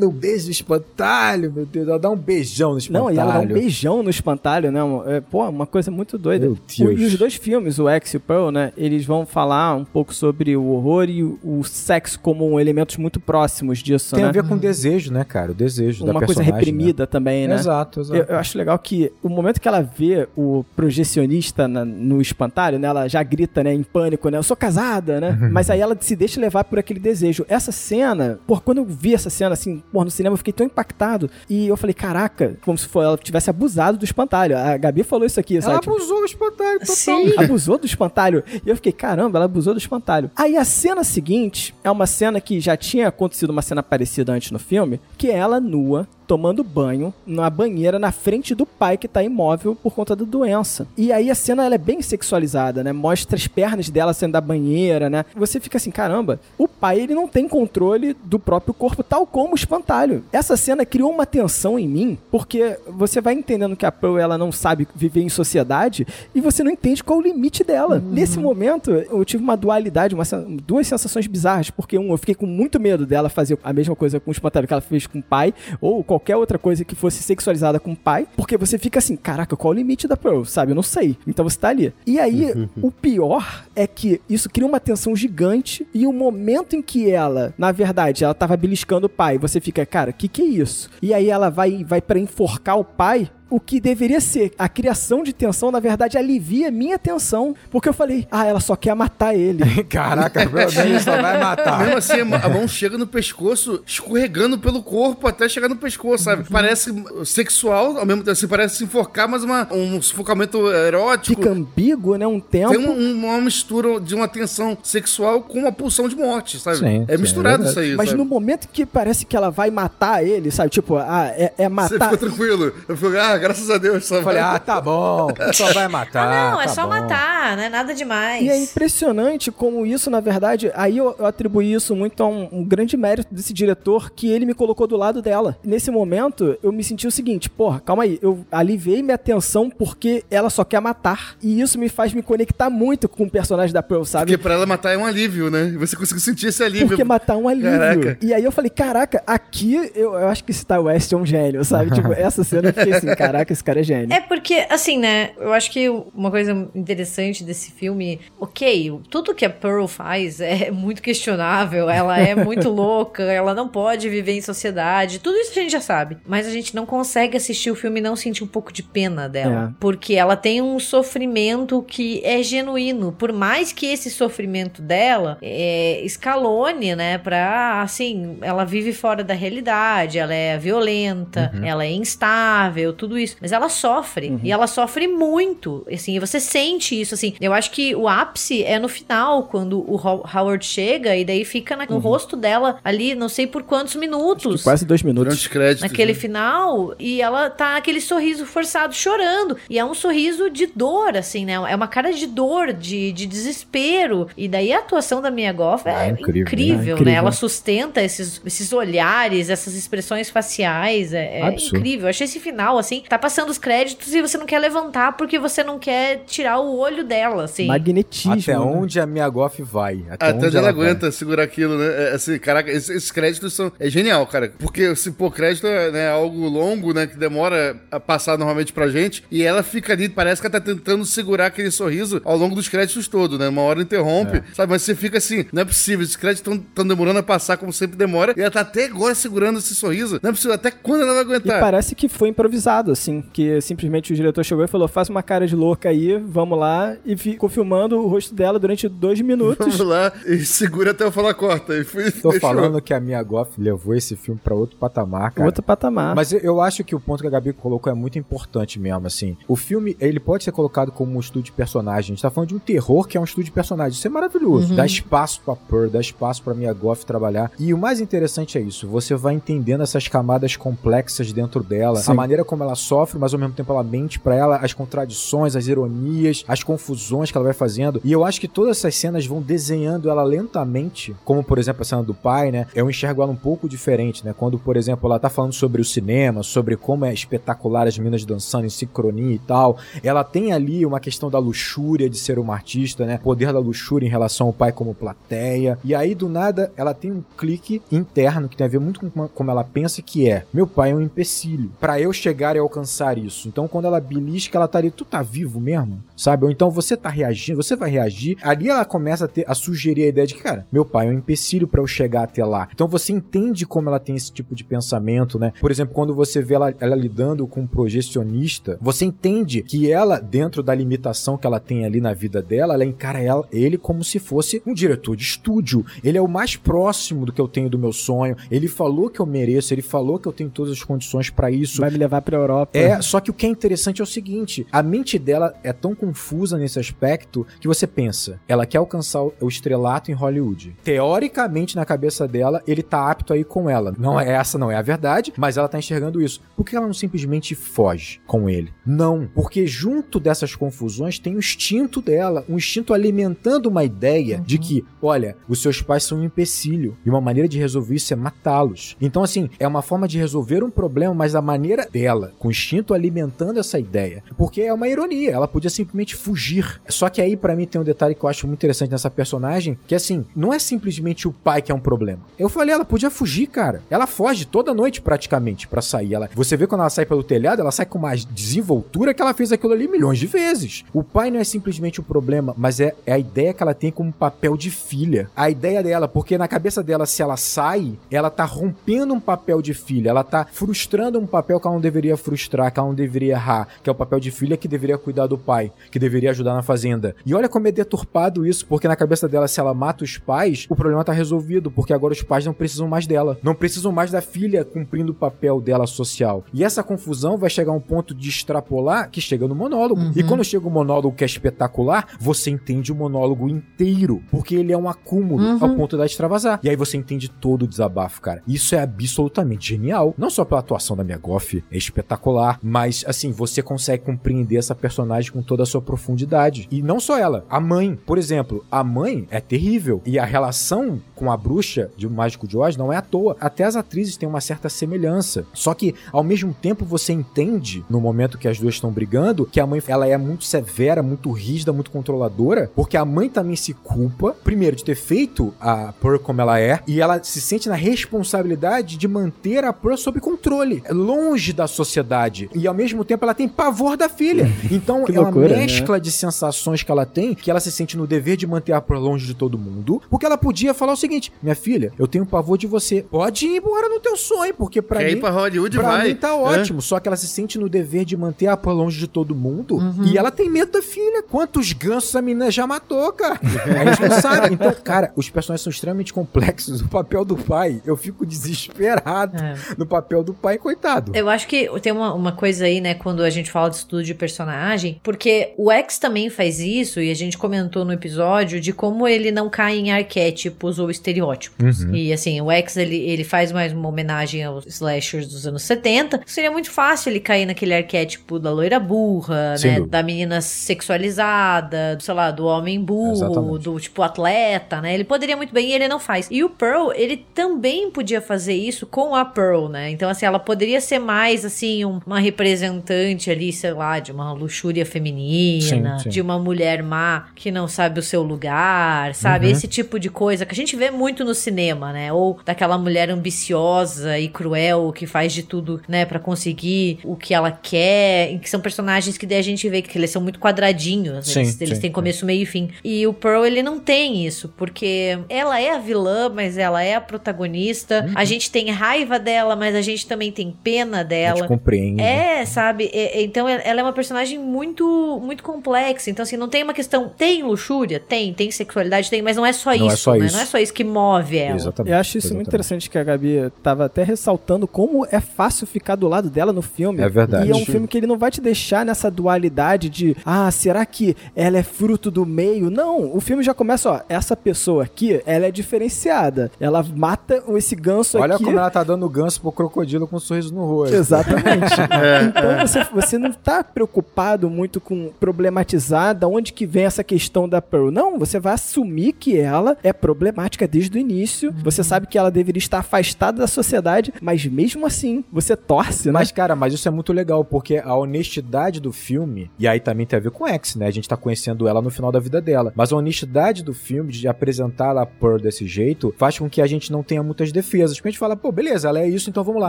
no 0.00 0.10
beijo 0.10 0.46
do 0.46 0.50
espantalho, 0.50 1.52
meu 1.52 1.66
Deus, 1.66 1.88
ela 1.88 1.98
dá 1.98 2.10
um 2.10 2.16
beijão 2.16 2.72
no 2.72 2.78
espantalho. 2.78 3.04
Não, 3.04 3.14
e 3.14 3.18
ela 3.18 3.32
dá 3.34 3.40
um 3.40 3.46
beijão 3.46 4.02
no 4.02 4.10
espantalho, 4.10 4.70
né? 4.70 4.80
É, 5.06 5.20
pô, 5.20 5.48
uma 5.48 5.66
coisa 5.66 5.90
muito 5.90 6.18
doida. 6.18 6.46
Meu 6.46 6.56
Deus. 6.76 7.00
E 7.00 7.04
os 7.04 7.16
dois 7.16 7.34
filmes, 7.34 7.78
o 7.78 7.88
X 7.88 8.14
e 8.14 8.16
o 8.16 8.20
Pearl, 8.20 8.50
né? 8.50 8.72
Eles 8.76 9.04
vão 9.04 9.24
falar 9.26 9.74
um 9.74 9.84
pouco 9.84 10.14
sobre 10.14 10.56
o 10.56 10.64
horror 10.66 11.08
e 11.08 11.22
o, 11.22 11.62
sexo 11.64 12.18
como 12.20 12.58
elementos 12.58 12.96
muito 12.96 13.20
próximos 13.20 13.80
disso, 13.80 14.14
Tem 14.14 14.24
né? 14.24 14.30
a 14.30 14.32
ver 14.32 14.42
com 14.44 14.54
o 14.54 14.58
desejo, 14.58 15.12
né, 15.12 15.24
cara? 15.24 15.52
O 15.52 15.54
desejo 15.54 16.04
da 16.04 16.12
uma 16.12 16.20
coisa 16.20 16.40
personagem. 16.40 16.54
reprimida 16.54 17.06
também, 17.06 17.46
né? 17.46 17.54
né? 17.54 17.60
Exato, 17.60 18.00
exato. 18.00 18.16
Eu, 18.18 18.24
eu 18.24 18.36
acho 18.38 18.56
legal 18.56 18.78
que 18.78 19.12
o 19.22 19.28
momento 19.28 19.60
que 19.60 19.68
ela 19.68 19.82
vê 19.82 20.28
o 20.36 20.64
projecionista 20.74 21.68
na- 21.68 21.84
no 21.84 22.20
espantalho, 22.20 22.78
né? 22.78 22.88
Ela 22.88 23.08
já 23.08 23.22
grita, 23.28 23.62
né? 23.62 23.72
Em 23.72 23.82
pânico, 23.82 24.28
né? 24.28 24.38
Eu 24.38 24.42
sou 24.42 24.56
casada, 24.56 25.20
né? 25.20 25.36
Mas 25.52 25.70
aí 25.70 25.80
ela 25.80 25.96
se 26.00 26.16
deixa 26.16 26.40
levar 26.40 26.64
por 26.64 26.78
aquele 26.78 27.00
desejo. 27.00 27.44
Essa 27.48 27.72
cena, 27.72 28.38
pô, 28.46 28.58
quando 28.60 28.78
eu 28.78 28.84
vi 28.84 29.14
essa 29.14 29.30
cena, 29.30 29.52
assim, 29.52 29.82
pô, 29.92 30.04
no 30.04 30.10
cinema 30.10 30.34
eu 30.34 30.38
fiquei 30.38 30.52
tão 30.52 30.66
impactado. 30.66 31.30
E 31.48 31.66
eu 31.68 31.76
falei, 31.76 31.94
caraca, 31.94 32.56
como 32.64 32.76
se 32.76 32.86
for, 32.88 33.02
ela 33.02 33.16
tivesse 33.16 33.50
abusado 33.50 33.98
do 33.98 34.04
espantalho. 34.04 34.56
A 34.56 34.76
Gabi 34.76 35.02
falou 35.02 35.26
isso 35.26 35.38
aqui, 35.38 35.54
Ela 35.54 35.62
sabe? 35.62 35.80
Tipo, 35.80 35.94
abusou 35.94 36.20
do 36.20 36.26
espantalho 36.26 36.80
total. 36.80 36.96
Sim. 36.96 37.32
abusou 37.38 37.78
do 37.78 37.86
espantalho. 37.86 38.44
E 38.64 38.68
eu 38.68 38.76
fiquei, 38.76 38.92
caramba, 38.92 39.38
ela 39.38 39.44
abusou 39.44 39.74
do 39.74 39.78
espantalho. 39.78 40.30
Aí 40.36 40.56
a 40.56 40.64
cena 40.64 41.04
seguinte 41.04 41.74
é 41.84 41.90
uma 41.90 42.06
cena 42.06 42.40
que 42.40 42.60
já 42.60 42.76
tinha 42.76 43.08
acontecido 43.08 43.50
uma 43.50 43.62
cena 43.62 43.82
parecida 43.82 44.32
antes 44.32 44.50
no 44.50 44.58
filme, 44.58 45.00
que 45.16 45.30
é 45.30 45.36
ela 45.36 45.60
nua, 45.60 46.06
tomando 46.28 46.62
banho 46.62 47.12
na 47.26 47.48
banheira 47.48 47.98
na 47.98 48.12
frente 48.12 48.54
do 48.54 48.66
pai 48.66 48.98
que 48.98 49.08
tá 49.08 49.22
imóvel 49.22 49.74
por 49.74 49.94
conta 49.94 50.14
da 50.14 50.26
doença. 50.26 50.86
E 50.96 51.10
aí 51.10 51.30
a 51.30 51.34
cena 51.34 51.64
ela 51.64 51.74
é 51.74 51.78
bem 51.78 52.02
sexualizada, 52.02 52.84
né? 52.84 52.92
Mostra 52.92 53.34
as 53.34 53.48
pernas 53.48 53.88
dela 53.88 54.12
saindo 54.12 54.32
da 54.32 54.40
banheira, 54.40 55.08
né? 55.08 55.24
Você 55.34 55.58
fica 55.58 55.78
assim, 55.78 55.90
caramba, 55.90 56.38
o 56.58 56.68
pai 56.68 57.00
ele 57.00 57.14
não 57.14 57.26
tem 57.26 57.48
controle 57.48 58.14
do 58.24 58.38
próprio 58.38 58.74
corpo 58.74 59.02
tal 59.02 59.26
como 59.26 59.52
o 59.52 59.56
espantalho. 59.56 60.22
Essa 60.30 60.56
cena 60.56 60.84
criou 60.84 61.10
uma 61.10 61.24
tensão 61.24 61.78
em 61.78 61.88
mim, 61.88 62.18
porque 62.30 62.78
você 62.86 63.20
vai 63.22 63.32
entendendo 63.34 63.74
que 63.74 63.86
a 63.86 63.90
Pearl 63.90 64.18
ela 64.18 64.36
não 64.36 64.52
sabe 64.52 64.86
viver 64.94 65.22
em 65.22 65.28
sociedade 65.30 66.06
e 66.34 66.40
você 66.42 66.62
não 66.62 66.70
entende 66.70 67.02
qual 67.02 67.20
é 67.20 67.22
o 67.22 67.26
limite 67.26 67.64
dela. 67.64 68.02
Nesse 68.04 68.38
momento, 68.38 68.90
eu 68.90 69.24
tive 69.24 69.42
uma 69.42 69.56
dualidade, 69.56 70.14
uma 70.14 70.24
duas 70.66 70.86
sensações 70.86 71.26
bizarras, 71.26 71.70
porque 71.70 71.98
um, 71.98 72.10
eu 72.10 72.18
fiquei 72.18 72.34
com 72.34 72.46
muito 72.46 72.78
medo 72.78 73.06
dela 73.06 73.30
fazer 73.30 73.58
a 73.64 73.72
mesma 73.72 73.96
coisa 73.96 74.20
com 74.20 74.30
o 74.30 74.32
espantalho 74.32 74.66
que 74.66 74.72
ela 74.74 74.82
fez 74.82 75.06
com 75.06 75.20
o 75.20 75.22
pai, 75.22 75.54
ou 75.80 76.04
qualquer 76.04 76.17
outra 76.36 76.58
coisa 76.58 76.84
que 76.84 76.94
fosse 76.94 77.22
sexualizada 77.22 77.80
com 77.80 77.92
o 77.92 77.96
pai, 77.96 78.26
porque 78.36 78.56
você 78.56 78.78
fica 78.78 78.98
assim, 78.98 79.16
caraca, 79.16 79.56
qual 79.56 79.72
o 79.72 79.76
limite 79.76 80.08
da 80.08 80.16
Pearl, 80.16 80.44
sabe? 80.44 80.72
Eu 80.72 80.76
não 80.76 80.82
sei. 80.82 81.16
Então 81.26 81.44
você 81.44 81.58
tá 81.58 81.68
ali. 81.68 81.92
E 82.06 82.18
aí, 82.18 82.52
o 82.82 82.90
pior 82.90 83.64
é 83.74 83.86
que 83.86 84.20
isso 84.28 84.48
cria 84.48 84.66
uma 84.66 84.80
tensão 84.80 85.14
gigante 85.14 85.86
e 85.92 86.06
o 86.06 86.12
momento 86.12 86.74
em 86.76 86.82
que 86.82 87.10
ela, 87.10 87.54
na 87.56 87.72
verdade, 87.72 88.24
ela 88.24 88.34
tava 88.34 88.56
beliscando 88.56 89.06
o 89.06 89.10
pai, 89.10 89.38
você 89.38 89.60
fica, 89.60 89.84
cara, 89.86 90.12
que 90.12 90.28
que 90.28 90.42
é 90.42 90.46
isso? 90.46 90.90
E 91.00 91.14
aí 91.14 91.28
ela 91.28 91.48
vai 91.50 91.84
vai 91.84 92.00
para 92.00 92.18
enforcar 92.18 92.78
o 92.78 92.84
pai, 92.84 93.30
o 93.50 93.58
que 93.60 93.80
deveria 93.80 94.20
ser 94.20 94.52
a 94.58 94.68
criação 94.68 95.22
de 95.22 95.32
tensão, 95.32 95.70
na 95.70 95.80
verdade, 95.80 96.18
alivia 96.18 96.70
minha 96.70 96.98
tensão. 96.98 97.54
Porque 97.70 97.88
eu 97.88 97.92
falei, 97.92 98.26
ah, 98.30 98.46
ela 98.46 98.60
só 98.60 98.76
quer 98.76 98.94
matar 98.94 99.34
ele. 99.34 99.64
Caraca, 99.84 100.48
provavelmente 100.48 101.04
só 101.04 101.20
vai 101.20 101.40
matar. 101.40 101.78
Mesmo 101.80 101.96
assim, 101.96 102.20
a 102.20 102.48
mão 102.48 102.66
chega 102.68 102.98
no 102.98 103.06
pescoço, 103.06 103.82
escorregando 103.86 104.58
pelo 104.58 104.82
corpo 104.82 105.26
até 105.26 105.48
chegar 105.48 105.68
no 105.68 105.76
pescoço, 105.76 106.24
sabe? 106.24 106.44
Parece 106.50 106.92
sexual, 107.24 107.98
ao 107.98 108.06
mesmo 108.06 108.22
tempo, 108.22 108.32
assim, 108.32 108.48
parece 108.48 108.76
se 108.76 108.84
enforcar, 108.84 109.28
mas 109.28 109.42
uma, 109.44 109.66
um 109.72 110.00
sufocamento 110.02 110.70
erótico. 110.70 111.40
Fica 111.40 111.52
ambíguo, 111.52 112.16
né? 112.16 112.26
Um 112.26 112.40
tempo. 112.40 112.70
Tem 112.70 112.78
uma, 112.78 112.92
uma 112.92 113.40
mistura 113.40 114.00
de 114.00 114.14
uma 114.14 114.28
tensão 114.28 114.76
sexual 114.82 115.42
com 115.42 115.58
uma 115.58 115.72
pulsão 115.72 116.08
de 116.08 116.16
morte, 116.16 116.58
sabe? 116.58 116.78
Sim, 116.78 117.04
é 117.08 117.16
sim, 117.16 117.22
misturado 117.22 117.64
é 117.64 117.68
isso 117.68 117.80
aí, 117.80 117.94
Mas 117.96 118.10
sabe? 118.10 118.18
no 118.18 118.24
momento 118.24 118.68
que 118.72 118.84
parece 118.84 119.24
que 119.24 119.36
ela 119.36 119.50
vai 119.50 119.70
matar 119.70 120.24
ele, 120.24 120.50
sabe? 120.50 120.70
Tipo, 120.70 120.96
ah, 120.96 121.32
é, 121.34 121.52
é 121.56 121.64
Você 121.64 121.68
matar. 121.68 122.10
ficou 122.10 122.18
tranquilo. 122.28 122.72
Eu 122.88 122.96
fico, 122.96 123.16
ah, 123.16 123.37
graças 123.38 123.70
a 123.70 123.78
Deus. 123.78 124.04
Só 124.06 124.16
Eu 124.16 124.22
falei, 124.22 124.42
vai- 124.42 124.56
ah, 124.56 124.58
tá 124.58 124.80
bom, 124.80 125.28
só 125.52 125.72
vai 125.72 125.86
matar. 125.88 126.26
Ah, 126.28 126.50
não, 126.52 126.60
é 126.60 126.66
tá 126.66 126.72
só 126.74 126.82
bom. 126.82 126.88
matar, 126.88 127.56
não 127.56 127.62
é 127.64 127.68
nada 127.68 127.94
demais. 127.94 128.42
E 128.44 128.48
é 128.48 128.56
impressionante 128.62 129.50
como 129.50 129.84
isso, 129.86 130.10
na 130.10 130.20
verdade, 130.20 130.70
aí 130.74 130.98
eu, 130.98 131.14
eu 131.18 131.26
atribuí 131.26 131.72
isso 131.72 131.94
muito 131.94 132.22
a 132.22 132.26
um, 132.26 132.48
um 132.52 132.64
grande 132.64 132.96
mérito 132.96 133.32
desse 133.34 133.52
diretor, 133.52 134.10
que 134.10 134.28
ele 134.30 134.46
me 134.46 134.54
colocou 134.54 134.86
do 134.86 134.96
lado 134.96 135.20
dela. 135.22 135.56
Nesse 135.64 135.90
momento, 135.90 136.56
eu 136.62 136.72
me 136.72 136.82
senti 136.82 137.06
o 137.06 137.10
seguinte, 137.10 137.48
porra, 137.50 137.80
calma 137.80 138.02
aí, 138.04 138.18
eu 138.22 138.44
aliviei 138.50 139.02
minha 139.02 139.14
atenção 139.14 139.70
porque 139.70 140.24
ela 140.30 140.50
só 140.50 140.64
quer 140.64 140.80
matar. 140.80 141.36
E 141.42 141.60
isso 141.60 141.78
me 141.78 141.88
faz 141.88 142.12
me 142.12 142.22
conectar 142.22 142.70
muito 142.70 143.08
com 143.08 143.24
o 143.24 143.30
personagem 143.30 143.72
da 143.72 143.82
Pearl, 143.82 144.04
sabe? 144.04 144.26
Porque 144.32 144.42
pra 144.42 144.54
ela 144.54 144.66
matar 144.66 144.92
é 144.92 144.96
um 144.98 145.04
alívio, 145.04 145.50
né? 145.50 145.64
E 145.66 145.76
você 145.76 145.96
conseguiu 145.96 146.20
sentir 146.20 146.46
esse 146.48 146.62
alívio. 146.62 146.88
Porque 146.88 147.04
matar 147.04 147.34
é 147.34 147.36
um 147.36 147.48
alívio. 147.48 147.70
Caraca. 147.78 148.18
E 148.22 148.32
aí 148.34 148.44
eu 148.44 148.52
falei, 148.52 148.70
caraca, 148.70 149.22
aqui 149.26 149.74
eu, 149.94 150.14
eu 150.14 150.28
acho 150.28 150.42
que 150.44 150.50
esse 150.50 150.64
Ty 150.64 150.78
West 150.78 151.12
é 151.12 151.16
um 151.16 151.26
gênio, 151.26 151.64
sabe? 151.64 151.90
tipo, 151.94 152.12
essa 152.12 152.42
cena 152.44 152.68
eu 152.70 152.74
fiquei 152.74 152.92
assim, 152.92 153.14
caraca, 153.32 153.52
esse 153.52 153.64
cara 153.64 153.80
é 153.80 153.82
gênio. 153.82 154.12
É 154.12 154.20
porque, 154.20 154.66
assim, 154.68 154.98
né? 154.98 155.30
Eu 155.38 155.52
acho 155.52 155.70
que 155.70 155.88
uma 155.88 156.30
coisa 156.30 156.68
interessante 156.74 157.44
desse 157.44 157.70
filme, 157.70 158.20
ok, 158.38 159.00
tudo 159.10 159.34
que 159.34 159.44
a 159.44 159.50
Pearl 159.50 159.86
faz 159.86 160.40
é 160.40 160.70
muito 160.70 161.02
questionável, 161.02 161.88
ela 161.88 162.18
é 162.18 162.34
muito 162.44 162.68
louca, 162.68 163.22
ela 163.22 163.54
não 163.54 163.68
pode 163.68 164.08
viver 164.08 164.32
em 164.32 164.40
sociedade, 164.40 165.18
tudo 165.18 165.36
isso 165.36 165.52
a 165.52 165.62
gente 165.62 165.72
já 165.72 165.80
sabe. 165.80 166.18
Mas 166.26 166.46
a 166.46 166.50
gente 166.50 166.74
não 166.74 166.86
consegue 166.86 167.36
assistir 167.36 167.70
o 167.70 167.74
filme 167.74 168.00
e 168.00 168.02
não 168.02 168.16
sentir 168.16 168.44
um 168.44 168.46
pouco 168.46 168.72
de 168.72 168.82
pena 168.82 169.28
dela. 169.28 169.72
É. 169.72 169.76
Porque 169.80 170.14
ela 170.14 170.36
tem 170.36 170.62
um 170.62 170.78
sofrimento 170.78 171.82
que 171.82 172.20
é 172.24 172.42
genuíno. 172.42 173.12
Por 173.12 173.32
mais 173.32 173.72
que 173.72 173.86
esse 173.86 174.10
sofrimento 174.10 174.80
dela 174.80 175.38
é, 175.42 176.00
escalone, 176.04 176.94
né? 176.94 177.18
Pra, 177.18 177.82
assim, 177.82 178.38
ela 178.42 178.64
vive 178.64 178.92
fora 178.92 179.22
da 179.22 179.34
realidade, 179.34 180.18
ela 180.18 180.34
é 180.34 180.56
violenta, 180.56 181.52
ela 181.62 181.84
é 181.84 181.90
instável, 181.90 182.92
tudo 182.92 183.17
isso. 183.18 183.36
Mas 183.40 183.52
ela 183.52 183.68
sofre. 183.68 184.38
E 184.42 184.50
ela 184.52 184.66
sofre 184.66 185.06
muito. 185.08 185.86
Assim, 185.92 186.14
e 186.16 186.18
você 186.18 186.38
sente 186.40 186.98
isso, 187.00 187.14
assim. 187.14 187.34
Eu 187.40 187.52
acho 187.52 187.70
que 187.70 187.94
o 187.94 188.08
ápice 188.08 188.62
é 188.64 188.78
no 188.78 188.88
final, 188.88 189.44
quando 189.44 189.78
o 189.80 189.96
Ho- 189.96 190.24
Howard 190.34 190.64
chega 190.64 191.16
e 191.16 191.24
daí 191.24 191.44
fica 191.44 191.76
na- 191.76 191.86
no 191.86 191.98
rosto 191.98 192.36
dela 192.36 192.78
ali, 192.84 193.14
não 193.14 193.28
sei 193.28 193.46
por 193.46 193.62
quantos 193.62 193.94
minutos. 193.94 194.62
Quase 194.62 194.84
dois 194.84 195.02
minutos. 195.02 195.34
os 195.34 195.46
créditos. 195.46 195.82
Naquele 195.82 196.12
né? 196.12 196.18
final, 196.18 196.94
e 196.98 197.20
ela 197.20 197.50
tá 197.50 197.76
aquele 197.76 198.00
sorriso 198.00 198.44
forçado, 198.46 198.94
chorando. 198.94 199.56
E 199.68 199.78
é 199.78 199.84
um 199.84 199.94
sorriso 199.94 200.48
de 200.50 200.66
dor, 200.66 201.16
assim, 201.16 201.44
né? 201.44 201.54
É 201.54 201.74
uma 201.76 201.88
cara 201.88 202.12
de 202.12 202.26
dor, 202.26 202.72
de, 202.72 203.12
de 203.12 203.26
desespero. 203.26 204.28
E 204.36 204.48
daí 204.48 204.72
a 204.72 204.78
atuação 204.78 205.20
da 205.20 205.30
Mia 205.30 205.52
Goff 205.52 205.88
é, 205.88 205.94
Ah, 205.94 206.06
é 206.06 206.10
incrível, 206.10 206.42
incrível, 206.42 206.76
né? 206.76 206.84
né? 206.86 206.92
Incrível. 206.92 207.14
Ela 207.14 207.32
sustenta 207.32 208.02
esses, 208.02 208.40
esses 208.44 208.72
olhares, 208.72 209.50
essas 209.50 209.74
expressões 209.74 210.30
faciais. 210.30 211.12
É, 211.12 211.40
é 211.40 211.54
incrível. 211.54 212.06
Eu 212.06 212.10
achei 212.10 212.24
esse 212.24 212.38
final, 212.40 212.78
assim, 212.78 213.02
tá 213.08 213.18
passando 213.18 213.50
os 213.50 213.58
créditos 213.58 214.14
e 214.14 214.20
você 214.22 214.36
não 214.38 214.46
quer 214.46 214.58
levantar 214.58 215.16
porque 215.16 215.38
você 215.38 215.62
não 215.64 215.78
quer 215.78 216.24
tirar 216.26 216.58
o 216.58 216.76
olho 216.78 217.04
dela, 217.04 217.44
assim. 217.44 217.66
Magnetismo. 217.66 218.32
Até 218.34 218.52
né? 218.52 218.58
onde 218.58 219.00
a 219.00 219.06
minha 219.06 219.28
Goff 219.28 219.62
vai? 219.62 220.04
Até, 220.10 220.26
Até 220.28 220.46
onde 220.46 220.56
ela 220.56 220.72
vai. 220.72 220.86
aguenta 220.86 221.10
segurar 221.10 221.42
aquilo, 221.42 221.78
né? 221.78 221.86
É, 222.10 222.14
assim, 222.14 222.38
caraca, 222.38 222.70
esses, 222.70 222.90
esses 222.90 223.10
créditos 223.10 223.52
são. 223.54 223.72
É 223.78 223.88
genial, 223.88 224.26
cara. 224.26 224.52
Porque, 224.58 224.94
se 224.96 225.10
pô, 225.10 225.30
crédito 225.30 225.66
é 225.66 225.90
né, 225.90 226.10
algo 226.10 226.46
longo, 226.48 226.92
né? 226.92 227.06
Que 227.06 227.16
demora 227.16 227.80
a 227.90 227.98
passar 228.00 228.36
normalmente 228.38 228.72
pra 228.72 228.88
gente. 228.88 229.24
E 229.30 229.42
ela 229.42 229.62
fica 229.62 229.92
ali, 229.92 230.08
parece 230.08 230.40
que 230.40 230.46
ela 230.46 230.52
tá 230.52 230.60
tentando 230.60 231.04
segurar 231.04 231.46
aquele 231.46 231.70
sorriso 231.70 232.20
ao 232.24 232.36
longo 232.36 232.54
dos 232.54 232.68
créditos 232.68 233.08
todos, 233.08 233.38
né? 233.38 233.48
Uma 233.48 233.62
hora 233.62 233.82
interrompe, 233.82 234.42
sabe? 234.54 234.70
Mas 234.72 234.82
você 234.82 234.94
fica 234.94 235.18
assim, 235.18 235.46
não 235.52 235.62
é 235.62 235.64
possível. 235.64 236.02
Esses 236.04 236.16
créditos 236.16 236.54
estão 236.54 236.86
demorando 236.86 237.18
a 237.18 237.22
passar, 237.22 237.56
como 237.56 237.72
sempre 237.72 237.96
demora. 237.96 238.34
E 238.36 238.40
ela 238.40 238.50
tá 238.50 238.60
até 238.60 238.86
agora 238.86 239.14
segurando 239.14 239.58
esse 239.58 239.74
sorriso. 239.74 240.18
Não 240.22 240.30
é 240.30 240.32
possível. 240.32 240.54
Até 240.54 240.70
quando 240.70 241.02
ela 241.02 241.12
vai 241.14 241.22
E 241.22 241.26
aguentar? 241.26 241.60
parece 241.60 241.94
que 241.94 242.08
foi 242.08 242.28
improvisado, 242.28 242.92
assim, 242.98 243.22
que 243.32 243.60
simplesmente 243.60 244.12
o 244.12 244.16
diretor 244.16 244.44
chegou 244.44 244.64
e 244.64 244.68
falou: 244.68 244.88
faz 244.88 245.08
uma 245.08 245.22
cara 245.22 245.46
de 245.46 245.54
louca 245.56 245.88
aí, 245.88 246.16
vamos 246.18 246.58
lá, 246.58 246.96
e 247.04 247.16
ficou 247.16 247.48
filmando 247.48 247.98
o 247.98 248.06
rosto 248.08 248.34
dela 248.34 248.58
durante 248.58 248.88
dois 248.88 249.20
minutos. 249.20 249.66
Vamos 249.76 249.80
lá 249.80 250.12
e 250.26 250.38
segura 250.44 250.90
até 250.90 251.04
eu 251.04 251.12
falar 251.12 251.34
corta. 251.34 251.74
E 251.76 251.84
fui, 251.84 252.10
Tô 252.10 252.32
fechou. 252.32 252.40
falando 252.40 252.80
que 252.80 252.92
a 252.94 253.00
Mia 253.00 253.22
Goff 253.22 253.60
levou 253.60 253.94
esse 253.94 254.16
filme 254.16 254.40
pra 254.42 254.54
outro 254.54 254.76
patamar, 254.76 255.32
cara. 255.32 255.46
Outro 255.46 255.62
patamar. 255.62 256.14
Mas 256.14 256.32
eu- 256.32 256.58
acho 256.60 256.82
que 256.82 256.94
o 256.94 257.00
ponto 257.00 257.20
que 257.20 257.26
a 257.26 257.30
Gabi 257.30 257.52
colocou 257.52 257.90
é 257.90 257.94
muito 257.94 258.18
importante 258.18 258.80
mesmo, 258.80 259.06
assim. 259.06 259.36
O 259.46 259.54
filme, 259.54 259.96
ele 260.00 260.18
pode 260.18 260.42
ser 260.44 260.50
colocado 260.52 260.90
como 260.90 261.16
um 261.16 261.20
estudo 261.20 261.44
de 261.44 261.52
personagem. 261.52 262.12
A 262.12 262.14
gente 262.16 262.22
tá 262.22 262.30
falando 262.30 262.48
de 262.48 262.54
um 262.56 262.58
terror 262.58 263.06
que 263.06 263.16
é 263.16 263.20
um 263.20 263.24
estudo 263.24 263.44
de 263.44 263.52
personagem. 263.52 263.96
Isso 263.96 264.06
é 264.06 264.10
maravilhoso. 264.10 264.74
Dá 264.74 264.84
espaço 264.84 265.40
pra 265.44 265.54
Pearl, 265.54 265.88
dá 265.88 266.00
espaço 266.00 266.42
pra 266.42 266.54
Mia 266.54 266.72
Goff 266.72 267.06
trabalhar. 267.06 267.50
E 267.58 267.72
o 267.72 267.78
mais 267.78 268.00
interessante 268.00 268.58
é 268.58 268.60
isso. 268.60 268.88
Você 268.88 269.14
vai 269.14 269.34
entendendo 269.34 269.82
essas 269.82 270.08
camadas 270.08 270.56
complexas 270.56 271.32
dentro 271.32 271.62
dela. 271.62 271.96
Sim. 272.00 272.10
A 272.10 272.14
maneira 272.14 272.44
como 272.44 272.62
ela 272.64 272.74
sofre, 272.78 273.18
mas 273.18 273.32
ao 273.34 273.40
mesmo 273.40 273.54
tempo 273.54 273.72
ela 273.72 273.82
mente 273.82 274.18
pra 274.18 274.34
ela, 274.34 274.56
as 274.56 274.72
contradições, 274.72 275.54
as 275.56 275.66
ironias, 275.66 276.44
as 276.48 276.62
confusões 276.62 277.30
que 277.30 277.36
ela 277.36 277.44
vai 277.44 277.52
fazendo. 277.54 278.00
E 278.04 278.12
eu 278.12 278.24
acho 278.24 278.40
que 278.40 278.48
todas 278.48 278.78
essas 278.78 278.94
cenas 278.96 279.26
vão 279.26 279.40
desenhando 279.42 280.08
ela 280.08 280.22
lentamente, 280.22 281.14
como 281.24 281.42
por 281.42 281.58
exemplo 281.58 281.82
a 281.82 281.84
cena 281.84 282.02
do 282.02 282.14
pai, 282.14 282.50
né? 282.50 282.66
Eu 282.74 282.88
enxergo 282.88 283.22
ela 283.22 283.32
um 283.32 283.36
pouco 283.36 283.68
diferente, 283.68 284.24
né? 284.24 284.34
Quando, 284.36 284.58
por 284.58 284.76
exemplo, 284.76 285.08
ela 285.08 285.18
tá 285.18 285.28
falando 285.28 285.52
sobre 285.52 285.80
o 285.80 285.84
cinema, 285.84 286.42
sobre 286.42 286.76
como 286.76 287.04
é 287.04 287.12
espetacular 287.12 287.86
as 287.86 287.98
meninas 287.98 288.24
dançando 288.24 288.66
em 288.66 288.70
sincronia 288.70 289.34
e 289.34 289.38
tal. 289.38 289.78
Ela 290.02 290.24
tem 290.24 290.52
ali 290.52 290.84
uma 290.86 291.00
questão 291.00 291.30
da 291.30 291.38
luxúria 291.38 292.08
de 292.08 292.16
ser 292.18 292.38
uma 292.38 292.54
artista, 292.54 293.04
né? 293.04 293.18
Poder 293.22 293.52
da 293.52 293.58
luxúria 293.58 294.06
em 294.06 294.10
relação 294.10 294.46
ao 294.48 294.52
pai 294.52 294.72
como 294.72 294.94
plateia. 294.94 295.78
E 295.84 295.94
aí, 295.94 296.14
do 296.14 296.28
nada, 296.28 296.72
ela 296.76 296.94
tem 296.94 297.10
um 297.12 297.22
clique 297.36 297.82
interno 297.90 298.48
que 298.48 298.56
tem 298.56 298.66
a 298.66 298.70
ver 298.70 298.78
muito 298.80 299.00
com 299.00 299.28
como- 299.28 299.50
ela 299.50 299.64
pensa 299.64 300.02
que 300.02 300.28
é. 300.28 300.44
Meu 300.52 300.66
pai 300.66 300.90
é 300.90 300.94
um 300.94 301.00
empecilho. 301.00 301.70
Pra 301.80 302.00
eu 302.00 302.12
chegar 302.12 302.54
e 302.56 302.58
alcançar 302.68 303.18
isso. 303.18 303.48
Então, 303.48 303.66
quando 303.66 303.86
ela 303.86 304.00
belisca, 304.00 304.56
ela 304.56 304.68
tá 304.68 304.78
ali, 304.78 304.90
tu 304.90 305.04
tá 305.04 305.22
vivo 305.22 305.60
mesmo? 305.60 306.02
Sabe? 306.16 306.44
Ou 306.44 306.50
então 306.50 306.70
você 306.70 306.96
tá 306.96 307.08
reagindo, 307.08 307.62
você 307.62 307.74
vai 307.74 307.90
reagir. 307.90 308.36
Ali 308.42 308.68
ela 308.68 308.84
começa 308.84 309.24
a, 309.24 309.28
ter, 309.28 309.44
a 309.48 309.54
sugerir 309.54 310.04
a 310.04 310.08
ideia 310.08 310.26
de 310.26 310.34
que, 310.34 310.42
cara, 310.42 310.66
meu 310.70 310.84
pai 310.84 311.08
é 311.08 311.10
um 311.10 311.14
empecilho 311.14 311.66
pra 311.66 311.80
eu 311.80 311.86
chegar 311.86 312.24
até 312.24 312.44
lá. 312.44 312.68
Então 312.72 312.86
você 312.86 313.12
entende 313.12 313.66
como 313.66 313.88
ela 313.88 313.98
tem 313.98 314.16
esse 314.16 314.32
tipo 314.32 314.54
de 314.54 314.64
pensamento, 314.64 315.38
né? 315.38 315.52
Por 315.60 315.70
exemplo, 315.70 315.94
quando 315.94 316.14
você 316.14 316.42
vê 316.42 316.54
ela, 316.54 316.74
ela 316.78 316.96
lidando 316.96 317.46
com 317.46 317.60
um 317.60 317.66
projecionista, 317.66 318.78
você 318.80 319.04
entende 319.04 319.62
que 319.62 319.90
ela, 319.90 320.18
dentro 320.18 320.62
da 320.62 320.74
limitação 320.74 321.38
que 321.38 321.46
ela 321.46 321.60
tem 321.60 321.84
ali 321.84 322.00
na 322.00 322.12
vida 322.12 322.42
dela, 322.42 322.74
ela 322.74 322.84
encara 322.84 323.20
ela, 323.20 323.46
ele 323.50 323.78
como 323.78 324.04
se 324.04 324.18
fosse 324.18 324.62
um 324.66 324.74
diretor 324.74 325.16
de 325.16 325.22
estúdio. 325.22 325.84
Ele 326.02 326.18
é 326.18 326.22
o 326.22 326.28
mais 326.28 326.56
próximo 326.56 327.24
do 327.24 327.32
que 327.32 327.40
eu 327.40 327.48
tenho 327.48 327.70
do 327.70 327.78
meu 327.78 327.92
sonho. 327.92 328.36
Ele 328.50 328.68
falou 328.68 329.08
que 329.08 329.20
eu 329.20 329.26
mereço, 329.26 329.72
ele 329.72 329.82
falou 329.82 330.18
que 330.18 330.26
eu 330.26 330.32
tenho 330.32 330.50
todas 330.50 330.72
as 330.72 330.82
condições 330.82 331.30
pra 331.30 331.50
isso. 331.50 331.80
Vai 331.80 331.90
me 331.90 331.98
levar 331.98 332.22
pra 332.22 332.36
Europa. 332.36 332.57
É, 332.72 333.00
só 333.00 333.20
que 333.20 333.30
o 333.30 333.34
que 333.34 333.46
é 333.46 333.48
interessante 333.48 334.00
é 334.00 334.04
o 334.04 334.06
seguinte: 334.06 334.66
a 334.72 334.82
mente 334.82 335.18
dela 335.18 335.54
é 335.62 335.72
tão 335.72 335.94
confusa 335.94 336.56
nesse 336.56 336.78
aspecto 336.78 337.46
que 337.60 337.68
você 337.68 337.86
pensa, 337.86 338.40
ela 338.48 338.66
quer 338.66 338.78
alcançar 338.78 339.22
o 339.22 339.48
estrelato 339.48 340.10
em 340.10 340.14
Hollywood. 340.14 340.76
Teoricamente, 340.82 341.76
na 341.76 341.84
cabeça 341.84 342.26
dela, 342.26 342.62
ele 342.66 342.82
tá 342.82 343.10
apto 343.10 343.32
a 343.32 343.36
ir 343.36 343.44
com 343.44 343.68
ela. 343.68 343.94
Não 343.98 344.20
é 344.20 344.32
essa, 344.32 344.58
não 344.58 344.70
é 344.70 344.76
a 344.76 344.82
verdade, 344.82 345.32
mas 345.36 345.56
ela 345.56 345.68
tá 345.68 345.78
enxergando 345.78 346.22
isso. 346.22 346.40
Por 346.56 346.64
que 346.64 346.76
ela 346.76 346.86
não 346.86 346.94
simplesmente 346.94 347.54
foge 347.54 348.20
com 348.26 348.48
ele? 348.48 348.72
Não, 348.84 349.28
porque 349.34 349.66
junto 349.66 350.20
dessas 350.20 350.54
confusões 350.54 351.18
tem 351.18 351.34
o 351.34 351.38
instinto 351.38 352.00
dela, 352.00 352.44
um 352.48 352.56
instinto 352.56 352.94
alimentando 352.94 353.68
uma 353.68 353.84
ideia 353.84 354.40
de 354.44 354.58
que, 354.58 354.84
olha, 355.02 355.36
os 355.48 355.60
seus 355.60 355.82
pais 355.82 356.04
são 356.04 356.18
um 356.18 356.24
empecilho 356.24 356.96
e 357.04 357.10
uma 357.10 357.20
maneira 357.20 357.48
de 357.48 357.58
resolver 357.58 357.94
isso 357.94 358.12
é 358.12 358.16
matá-los. 358.16 358.96
Então, 359.00 359.22
assim, 359.22 359.48
é 359.58 359.66
uma 359.66 359.82
forma 359.82 360.08
de 360.08 360.18
resolver 360.18 360.62
um 360.62 360.70
problema, 360.70 361.14
mas 361.14 361.32
da 361.32 361.42
maneira 361.42 361.86
dela, 361.90 362.32
com 362.38 362.47
o 362.48 362.50
instinto 362.50 362.94
alimentando 362.94 363.60
essa 363.60 363.78
ideia. 363.78 364.22
Porque 364.36 364.62
é 364.62 364.72
uma 364.72 364.88
ironia, 364.88 365.30
ela 365.30 365.48
podia 365.48 365.70
simplesmente 365.70 366.16
fugir. 366.16 366.80
Só 366.88 367.08
que 367.08 367.20
aí, 367.20 367.36
pra 367.36 367.54
mim, 367.54 367.66
tem 367.66 367.80
um 367.80 367.84
detalhe 367.84 368.14
que 368.14 368.24
eu 368.24 368.28
acho 368.28 368.46
muito 368.46 368.58
interessante 368.58 368.90
nessa 368.90 369.10
personagem, 369.10 369.78
que 369.86 369.94
assim, 369.94 370.24
não 370.34 370.52
é 370.52 370.58
simplesmente 370.58 371.28
o 371.28 371.32
pai 371.32 371.62
que 371.62 371.70
é 371.70 371.74
um 371.74 371.80
problema. 371.80 372.20
Eu 372.38 372.48
falei, 372.48 372.74
ela 372.74 372.84
podia 372.84 373.10
fugir, 373.10 373.46
cara. 373.46 373.82
Ela 373.90 374.06
foge 374.06 374.44
toda 374.44 374.74
noite 374.74 375.00
praticamente 375.00 375.68
pra 375.68 375.82
sair. 375.82 376.14
Ela, 376.14 376.28
você 376.34 376.56
vê 376.56 376.66
quando 376.66 376.80
ela 376.80 376.90
sai 376.90 377.06
pelo 377.06 377.22
telhado, 377.22 377.60
ela 377.60 377.70
sai 377.70 377.86
com 377.86 377.98
uma 377.98 378.14
desenvoltura 378.14 379.14
que 379.14 379.22
ela 379.22 379.34
fez 379.34 379.52
aquilo 379.52 379.72
ali 379.72 379.86
milhões 379.88 380.18
de 380.18 380.26
vezes. 380.26 380.84
O 380.92 381.02
pai 381.02 381.30
não 381.30 381.40
é 381.40 381.44
simplesmente 381.44 382.00
o 382.00 382.02
problema, 382.02 382.54
mas 382.56 382.80
é, 382.80 382.94
é 383.06 383.12
a 383.12 383.18
ideia 383.18 383.52
que 383.52 383.62
ela 383.62 383.74
tem 383.74 383.90
como 383.90 384.12
papel 384.12 384.56
de 384.56 384.70
filha. 384.70 385.30
A 385.36 385.50
ideia 385.50 385.82
dela, 385.82 386.08
porque 386.08 386.38
na 386.38 386.48
cabeça 386.48 386.82
dela, 386.82 387.06
se 387.06 387.22
ela 387.22 387.36
sai, 387.36 387.98
ela 388.10 388.30
tá 388.30 388.44
rompendo 388.44 389.14
um 389.14 389.20
papel 389.20 389.60
de 389.60 389.74
filha, 389.74 390.10
ela 390.10 390.24
tá 390.24 390.46
frustrando 390.50 391.18
um 391.18 391.26
papel 391.26 391.60
que 391.60 391.66
ela 391.66 391.74
não 391.74 391.80
deveria 391.80 392.16
frustrar, 392.16 392.37
que 392.46 392.78
ela 392.78 392.88
não 392.88 392.94
deveria 392.94 393.32
errar, 393.34 393.68
que 393.82 393.88
é 393.88 393.92
o 393.92 393.94
papel 393.94 394.20
de 394.20 394.30
filha 394.30 394.56
que 394.56 394.68
deveria 394.68 394.96
cuidar 394.98 395.26
do 395.26 395.36
pai, 395.38 395.72
que 395.90 395.98
deveria 395.98 396.30
ajudar 396.30 396.54
na 396.54 396.62
fazenda. 396.62 397.14
E 397.26 397.34
olha 397.34 397.48
como 397.48 397.66
é 397.68 397.72
deturpado 397.72 398.46
isso, 398.46 398.66
porque 398.66 398.86
na 398.88 398.96
cabeça 398.96 399.28
dela, 399.28 399.48
se 399.48 399.60
ela 399.60 399.74
mata 399.74 400.04
os 400.04 400.18
pais, 400.18 400.66
o 400.68 400.76
problema 400.76 401.04
tá 401.04 401.12
resolvido, 401.12 401.70
porque 401.70 401.92
agora 401.92 402.12
os 402.12 402.22
pais 402.22 402.44
não 402.46 402.52
precisam 402.52 402.86
mais 402.88 403.06
dela. 403.06 403.38
Não 403.42 403.54
precisam 403.54 403.90
mais 403.92 404.10
da 404.10 404.20
filha 404.20 404.64
cumprindo 404.64 405.12
o 405.12 405.14
papel 405.14 405.60
dela 405.60 405.86
social. 405.86 406.44
E 406.52 406.62
essa 406.64 406.82
confusão 406.82 407.36
vai 407.36 407.50
chegar 407.50 407.72
a 407.72 407.74
um 407.74 407.80
ponto 407.80 408.14
de 408.14 408.28
extrapolar 408.28 409.10
que 409.10 409.20
chega 409.20 409.46
no 409.48 409.54
monólogo. 409.54 410.00
E 410.14 410.22
quando 410.22 410.44
chega 410.44 410.66
o 410.66 410.70
monólogo 410.70 411.16
que 411.16 411.24
é 411.24 411.26
espetacular, 411.26 412.08
você 412.20 412.50
entende 412.50 412.92
o 412.92 412.94
monólogo 412.94 413.48
inteiro, 413.48 414.22
porque 414.30 414.54
ele 414.54 414.72
é 414.72 414.78
um 414.78 414.88
acúmulo 414.88 415.38
Uhum. 415.38 415.58
ao 415.60 415.74
ponto 415.74 415.96
da 415.96 416.04
extravasar. 416.06 416.60
E 416.62 416.68
aí 416.68 416.76
você 416.76 416.96
entende 416.96 417.28
todo 417.28 417.62
o 417.62 417.66
desabafo, 417.68 418.20
cara. 418.20 418.42
Isso 418.46 418.74
é 418.74 418.80
absolutamente 418.82 419.68
genial. 419.70 420.14
Não 420.18 420.30
só 420.30 420.44
pela 420.44 420.60
atuação 420.60 420.96
da 420.96 421.04
minha 421.04 421.18
Goff, 421.18 421.62
é 421.70 421.76
espetacular 421.76 422.27
espetacular, 422.28 422.58
mas 422.62 423.04
assim, 423.06 423.32
você 423.32 423.62
consegue 423.62 424.04
compreender 424.04 424.56
essa 424.56 424.74
personagem 424.74 425.32
com 425.32 425.42
toda 425.42 425.62
a 425.62 425.66
sua 425.66 425.80
profundidade. 425.80 426.68
E 426.70 426.82
não 426.82 427.00
só 427.00 427.18
ela, 427.18 427.44
a 427.48 427.60
mãe, 427.60 427.98
por 428.06 428.18
exemplo, 428.18 428.64
a 428.70 428.84
mãe 428.84 429.26
é 429.30 429.40
terrível 429.40 430.02
e 430.04 430.18
a 430.18 430.24
relação 430.24 431.00
com 431.14 431.30
a 431.30 431.36
bruxa 431.36 431.90
de 431.96 432.06
O 432.06 432.10
Mágico 432.10 432.46
de 432.46 432.56
Oz 432.56 432.76
não 432.76 432.92
é 432.92 432.96
à 432.96 433.02
toa. 433.02 433.36
Até 433.40 433.64
as 433.64 433.76
atrizes 433.76 434.16
têm 434.16 434.28
uma 434.28 434.40
certa 434.40 434.68
semelhança. 434.68 435.44
Só 435.52 435.74
que 435.74 435.94
ao 436.12 436.22
mesmo 436.22 436.54
tempo 436.54 436.84
você 436.84 437.12
entende 437.12 437.84
no 437.88 438.00
momento 438.00 438.38
que 438.38 438.48
as 438.48 438.58
duas 438.58 438.74
estão 438.74 438.90
brigando 438.90 439.46
que 439.46 439.60
a 439.60 439.66
mãe 439.66 439.82
ela 439.86 440.06
é 440.06 440.16
muito 440.16 440.44
severa, 440.44 441.02
muito 441.02 441.30
rígida, 441.30 441.72
muito 441.72 441.90
controladora, 441.90 442.70
porque 442.74 442.96
a 442.96 443.04
mãe 443.04 443.28
também 443.28 443.56
se 443.56 443.72
culpa, 443.72 444.34
primeiro 444.44 444.76
de 444.76 444.84
ter 444.84 444.94
feito 444.94 445.54
a 445.60 445.92
Pearl 445.92 446.18
como 446.18 446.40
ela 446.40 446.60
é, 446.60 446.80
e 446.86 447.00
ela 447.00 447.22
se 447.22 447.40
sente 447.40 447.68
na 447.68 447.74
responsabilidade 447.74 448.96
de 448.96 449.08
manter 449.08 449.64
a 449.64 449.72
Pearl 449.72 449.96
sob 449.96 450.20
controle, 450.20 450.82
longe 450.90 451.52
da 451.52 451.66
sociedade. 451.66 452.17
E 452.54 452.66
ao 452.66 452.74
mesmo 452.74 453.04
tempo 453.04 453.24
ela 453.24 453.34
tem 453.34 453.48
pavor 453.48 453.96
da 453.96 454.08
filha. 454.08 454.48
Então 454.70 455.04
é 455.08 455.12
uma 455.12 455.22
loucura, 455.30 455.48
né? 455.56 455.56
mescla 455.62 456.00
de 456.00 456.10
sensações 456.12 456.82
que 456.82 456.90
ela 456.90 457.06
tem, 457.06 457.34
que 457.34 457.50
ela 457.50 457.58
se 457.60 457.70
sente 457.72 457.96
no 457.96 458.06
dever 458.06 458.36
de 458.36 458.46
manter 458.46 458.72
a 458.72 458.80
Pearl 458.80 459.00
longe 459.02 459.26
de 459.26 459.34
todo 459.34 459.58
mundo, 459.58 460.00
porque 460.10 460.26
ela 460.26 460.36
podia 460.36 460.72
falar 460.74 460.92
o 460.92 460.96
seguinte: 460.96 461.32
"Minha 461.42 461.54
filha, 461.54 461.92
eu 461.98 462.06
tenho 462.06 462.24
pavor 462.26 462.58
de 462.58 462.66
você. 462.66 463.02
Pode 463.02 463.46
ir 463.46 463.56
embora 463.56 463.88
no 463.88 463.98
teu 464.00 464.16
sonho, 464.16 464.54
porque 464.54 464.80
pra 464.82 464.98
Quer 464.98 465.06
mim 465.06 465.12
ir 465.12 465.20
pra 465.20 465.30
Hollywood, 465.30 465.76
Pra 465.78 465.88
vai. 465.88 466.08
mim 466.08 466.14
tá 466.14 466.34
ótimo, 466.34 466.80
só 466.82 467.00
que 467.00 467.08
ela 467.08 467.16
se 467.16 467.26
sente 467.26 467.58
no 467.58 467.68
dever 467.68 468.04
de 468.04 468.16
manter 468.16 468.46
a 468.46 468.56
Pearl 468.56 468.76
longe 468.76 468.98
de 468.98 469.06
todo 469.08 469.34
mundo. 469.34 469.76
Uhum. 469.76 470.04
E 470.04 470.18
ela 470.18 470.30
tem 470.30 470.50
medo 470.50 470.72
da 470.72 470.82
filha. 470.82 471.22
Quantos 471.22 471.72
gansos 471.72 472.14
a 472.14 472.22
menina 472.22 472.50
já 472.50 472.66
matou, 472.66 473.10
cara? 473.12 473.38
A 473.78 473.84
gente 473.94 474.08
não 474.08 474.20
sabe. 474.20 474.54
Então, 474.54 474.72
cara, 474.84 475.12
os 475.16 475.28
personagens 475.30 475.62
são 475.62 475.70
extremamente 475.70 476.12
complexos. 476.12 476.80
O 476.80 476.88
papel 476.88 477.24
do 477.24 477.36
pai, 477.36 477.80
eu 477.86 477.96
fico 477.96 478.24
desesperado 478.62 479.36
É. 479.36 479.54
no 479.76 479.86
papel 479.86 480.22
do 480.22 480.34
pai, 480.34 480.58
coitado. 480.58 481.12
Eu 481.14 481.28
acho 481.28 481.46
que 481.46 481.68
tem 481.80 481.92
uma, 481.92 482.07
uma 482.14 482.32
coisa 482.32 482.64
aí, 482.66 482.80
né, 482.80 482.94
quando 482.94 483.22
a 483.22 483.30
gente 483.30 483.50
fala 483.50 483.70
de 483.70 483.76
estudo 483.76 484.02
de 484.04 484.14
personagem, 484.14 485.00
porque 485.02 485.52
o 485.56 485.70
X 485.70 485.98
também 485.98 486.28
faz 486.30 486.58
isso, 486.60 487.00
e 487.00 487.10
a 487.10 487.14
gente 487.14 487.36
comentou 487.38 487.84
no 487.84 487.92
episódio 487.92 488.60
de 488.60 488.72
como 488.72 489.06
ele 489.06 489.30
não 489.30 489.48
cai 489.48 489.78
em 489.78 489.90
arquétipos 489.92 490.78
ou 490.78 490.90
estereótipos. 490.90 491.82
Uhum. 491.82 491.94
E 491.94 492.12
assim, 492.12 492.40
o 492.40 492.50
X 492.50 492.76
ele, 492.76 492.96
ele 492.96 493.24
faz 493.24 493.52
mais 493.52 493.72
uma 493.72 493.88
homenagem 493.88 494.42
aos 494.44 494.66
slashers 494.66 495.26
dos 495.28 495.46
anos 495.46 495.62
70. 495.62 496.20
Seria 496.26 496.50
muito 496.50 496.70
fácil 496.70 497.10
ele 497.10 497.20
cair 497.20 497.46
naquele 497.46 497.74
arquétipo 497.74 498.38
da 498.38 498.50
loira 498.52 498.78
burra, 498.80 499.56
Sem 499.56 499.70
né, 499.70 499.76
dúvida. 499.78 499.96
da 499.98 500.02
menina 500.02 500.40
sexualizada, 500.40 501.96
do, 501.96 502.02
sei 502.02 502.14
lá, 502.14 502.30
do 502.30 502.46
homem 502.46 502.80
burro, 502.82 503.12
Exatamente. 503.12 503.64
do 503.64 503.80
tipo 503.80 504.02
atleta, 504.02 504.80
né? 504.80 504.94
Ele 504.94 505.04
poderia 505.04 505.36
muito 505.36 505.52
bem 505.52 505.70
e 505.70 505.72
ele 505.72 505.88
não 505.88 505.98
faz. 506.00 506.28
E 506.30 506.42
o 506.44 506.50
Pearl, 506.50 506.90
ele 506.94 507.24
também 507.34 507.90
podia 507.90 508.20
fazer 508.20 508.54
isso 508.54 508.86
com 508.86 509.14
a 509.14 509.24
Pearl, 509.24 509.68
né? 509.68 509.90
Então, 509.90 510.08
assim, 510.08 510.26
ela 510.26 510.38
poderia 510.38 510.80
ser 510.80 510.98
mais, 510.98 511.44
assim, 511.44 511.84
um- 511.84 511.97
uma 512.06 512.18
representante 512.18 513.30
ali, 513.30 513.52
sei 513.52 513.72
lá, 513.72 513.98
de 513.98 514.12
uma 514.12 514.32
luxúria 514.32 514.84
feminina, 514.84 515.98
Sim, 515.98 516.04
sim. 516.04 516.08
de 516.08 516.20
uma 516.20 516.38
mulher 516.38 516.82
má 516.82 517.28
que 517.34 517.50
não 517.50 517.68
sabe 517.68 518.00
o 518.00 518.02
seu 518.02 518.22
lugar, 518.22 519.14
sabe? 519.14 519.46
Uhum. 519.46 519.52
Esse 519.52 519.66
tipo 519.66 519.98
de 519.98 520.08
coisa 520.08 520.44
que 520.44 520.52
a 520.52 520.56
gente 520.56 520.76
vê 520.76 520.90
muito 520.90 521.24
no 521.24 521.34
cinema, 521.34 521.92
né? 521.92 522.12
Ou 522.12 522.38
daquela 522.44 522.78
mulher 522.78 523.10
ambiciosa 523.10 524.18
e 524.18 524.28
cruel 524.28 524.92
que 524.92 525.06
faz 525.06 525.32
de 525.32 525.42
tudo, 525.42 525.80
né, 525.88 526.04
Pra 526.04 526.18
conseguir 526.18 527.00
o 527.04 527.16
que 527.16 527.34
ela 527.34 527.50
quer, 527.50 528.32
e 528.32 528.38
que 528.38 528.48
são 528.48 528.60
personagens 528.60 529.18
que 529.18 529.26
daí 529.26 529.38
a 529.38 529.42
gente 529.42 529.68
vê 529.68 529.82
que 529.82 529.96
eles 529.98 530.10
são 530.10 530.22
muito 530.22 530.38
quadradinhos, 530.38 531.26
Sim, 531.26 531.40
eles, 531.40 531.60
eles 531.60 531.78
têm 531.78 531.90
começo, 531.90 532.24
meio 532.24 532.42
e 532.42 532.46
fim. 532.46 532.70
E 532.82 533.06
o 533.06 533.12
Pearl, 533.12 533.44
ele 533.44 533.62
não 533.62 533.78
tem 533.78 534.24
isso, 534.26 534.52
porque 534.56 535.18
ela 535.28 535.60
é 535.60 535.70
a 535.70 535.78
vilã, 535.78 536.28
mas 536.28 536.56
ela 536.56 536.82
é 536.82 536.94
a 536.94 537.00
protagonista. 537.00 538.04
Uhum. 538.06 538.12
A 538.14 538.24
gente 538.24 538.50
tem 538.50 538.70
raiva 538.70 539.18
dela, 539.18 539.54
mas 539.56 539.74
a 539.74 539.82
gente 539.82 540.06
também 540.06 540.32
tem 540.32 540.50
pena 540.62 541.04
A 541.44 541.46
gente 541.46 541.60
É, 542.00 542.44
sabe? 542.44 542.90
É, 542.92 543.18
é, 543.18 543.22
então 543.22 543.48
ela 543.48 543.80
é 543.80 543.82
uma 543.82 543.92
personagem 543.92 544.38
muito 544.38 545.20
muito 545.22 545.42
complexa. 545.42 546.10
Então, 546.10 546.22
assim, 546.22 546.36
não 546.36 546.48
tem 546.48 546.62
uma 546.62 546.74
questão. 546.74 547.10
Tem 547.16 547.42
luxúria? 547.42 548.00
Tem. 548.00 548.32
Tem 548.32 548.50
sexualidade? 548.50 549.10
Tem. 549.10 549.22
Mas 549.22 549.36
não 549.36 549.44
é 549.44 549.52
só 549.52 549.74
Não 549.76 549.84
é 549.84 549.94
isso, 549.94 549.96
só 549.96 550.14
né? 550.14 550.26
isso. 550.26 550.36
Não 550.36 550.42
é 550.42 550.46
só 550.46 550.58
isso 550.58 550.72
que 550.72 550.84
move 550.84 551.38
ela. 551.38 551.56
Exatamente. 551.56 551.92
Eu 551.92 551.98
acho 551.98 552.18
isso 552.18 552.34
muito 552.34 552.48
exatamente. 552.48 552.48
interessante 552.48 552.90
que 552.90 552.98
a 552.98 553.04
Gabi 553.04 553.52
tava 553.62 553.84
até 553.84 554.02
ressaltando 554.02 554.66
como 554.66 555.06
é 555.10 555.20
fácil 555.20 555.66
ficar 555.66 555.96
do 555.96 556.08
lado 556.08 556.30
dela 556.30 556.52
no 556.52 556.62
filme. 556.62 557.02
É 557.02 557.08
verdade. 557.08 557.48
E 557.48 557.52
é 557.52 557.54
um 557.54 557.64
filme 557.64 557.86
que 557.86 557.96
ele 557.96 558.06
não 558.06 558.18
vai 558.18 558.30
te 558.30 558.40
deixar 558.40 558.84
nessa 558.84 559.10
dualidade 559.10 559.88
de, 559.88 560.16
ah, 560.24 560.50
será 560.50 560.84
que 560.84 561.16
ela 561.34 561.58
é 561.58 561.62
fruto 561.62 562.10
do 562.10 562.24
meio? 562.24 562.70
Não, 562.70 563.14
o 563.14 563.20
filme 563.20 563.42
já 563.42 563.54
começa, 563.54 563.90
ó, 563.90 564.00
essa 564.08 564.36
pessoa 564.36 564.84
aqui, 564.84 565.20
ela 565.26 565.46
é 565.46 565.50
diferenciada. 565.50 566.50
Ela 566.60 566.82
mata 566.82 567.42
esse 567.56 567.74
ganso 567.74 568.18
Olha 568.18 568.34
aqui. 568.34 568.44
como 568.44 568.58
ela 568.58 568.70
tá 568.70 568.82
dando 568.82 569.08
ganso 569.08 569.40
pro 569.40 569.52
crocodilo 569.52 570.06
com 570.06 570.16
um 570.16 570.20
sorriso 570.20 570.54
no 570.54 570.64
rosto. 570.64 570.94
Exatamente. 570.94 571.67
então 572.28 572.66
você, 572.66 572.84
você 572.84 573.18
não 573.18 573.32
tá 573.32 573.62
preocupado 573.62 574.48
muito 574.48 574.80
com 574.80 575.10
problematizar 575.18 576.14
da 576.14 576.26
onde 576.26 576.52
que 576.52 576.66
vem 576.66 576.84
essa 576.84 577.04
questão 577.04 577.48
da 577.48 577.60
Pearl. 577.60 577.90
Não, 577.90 578.18
você 578.18 578.38
vai 578.38 578.54
assumir 578.54 579.12
que 579.12 579.38
ela 579.38 579.76
é 579.82 579.92
problemática 579.92 580.66
desde 580.66 580.96
o 580.96 581.00
início. 581.00 581.52
Você 581.62 581.82
sabe 581.84 582.06
que 582.06 582.18
ela 582.18 582.30
deveria 582.30 582.58
estar 582.58 582.78
afastada 582.78 583.38
da 583.38 583.46
sociedade, 583.46 584.12
mas 584.20 584.44
mesmo 584.46 584.86
assim, 584.86 585.24
você 585.32 585.56
torce, 585.56 586.08
né? 586.08 586.12
Mas, 586.12 586.32
cara, 586.32 586.56
mas 586.56 586.72
isso 586.74 586.88
é 586.88 586.90
muito 586.90 587.12
legal, 587.12 587.44
porque 587.44 587.78
a 587.78 587.94
honestidade 587.94 588.80
do 588.80 588.92
filme, 588.92 589.50
e 589.58 589.66
aí 589.66 589.80
também 589.80 590.06
tem 590.06 590.18
a 590.18 590.20
ver 590.20 590.30
com 590.30 590.46
X, 590.46 590.76
né? 590.76 590.86
A 590.86 590.90
gente 590.90 591.08
tá 591.08 591.16
conhecendo 591.16 591.68
ela 591.68 591.82
no 591.82 591.90
final 591.90 592.10
da 592.10 592.20
vida 592.20 592.40
dela. 592.40 592.72
Mas 592.74 592.92
a 592.92 592.96
honestidade 592.96 593.62
do 593.62 593.74
filme, 593.74 594.12
de 594.12 594.28
apresentar 594.28 594.96
a 594.96 595.06
Pearl 595.06 595.38
desse 595.38 595.66
jeito, 595.66 596.14
faz 596.16 596.38
com 596.38 596.48
que 596.48 596.60
a 596.60 596.66
gente 596.66 596.90
não 596.92 597.02
tenha 597.02 597.22
muitas 597.22 597.52
defesas. 597.52 597.96
Porque 597.96 598.08
a 598.08 598.10
gente 598.10 598.18
fala, 598.18 598.36
pô, 598.36 598.50
beleza, 598.50 598.88
ela 598.88 599.00
é 599.00 599.08
isso, 599.08 599.30
então 599.30 599.44
vamos 599.44 599.60
lá. 599.60 599.68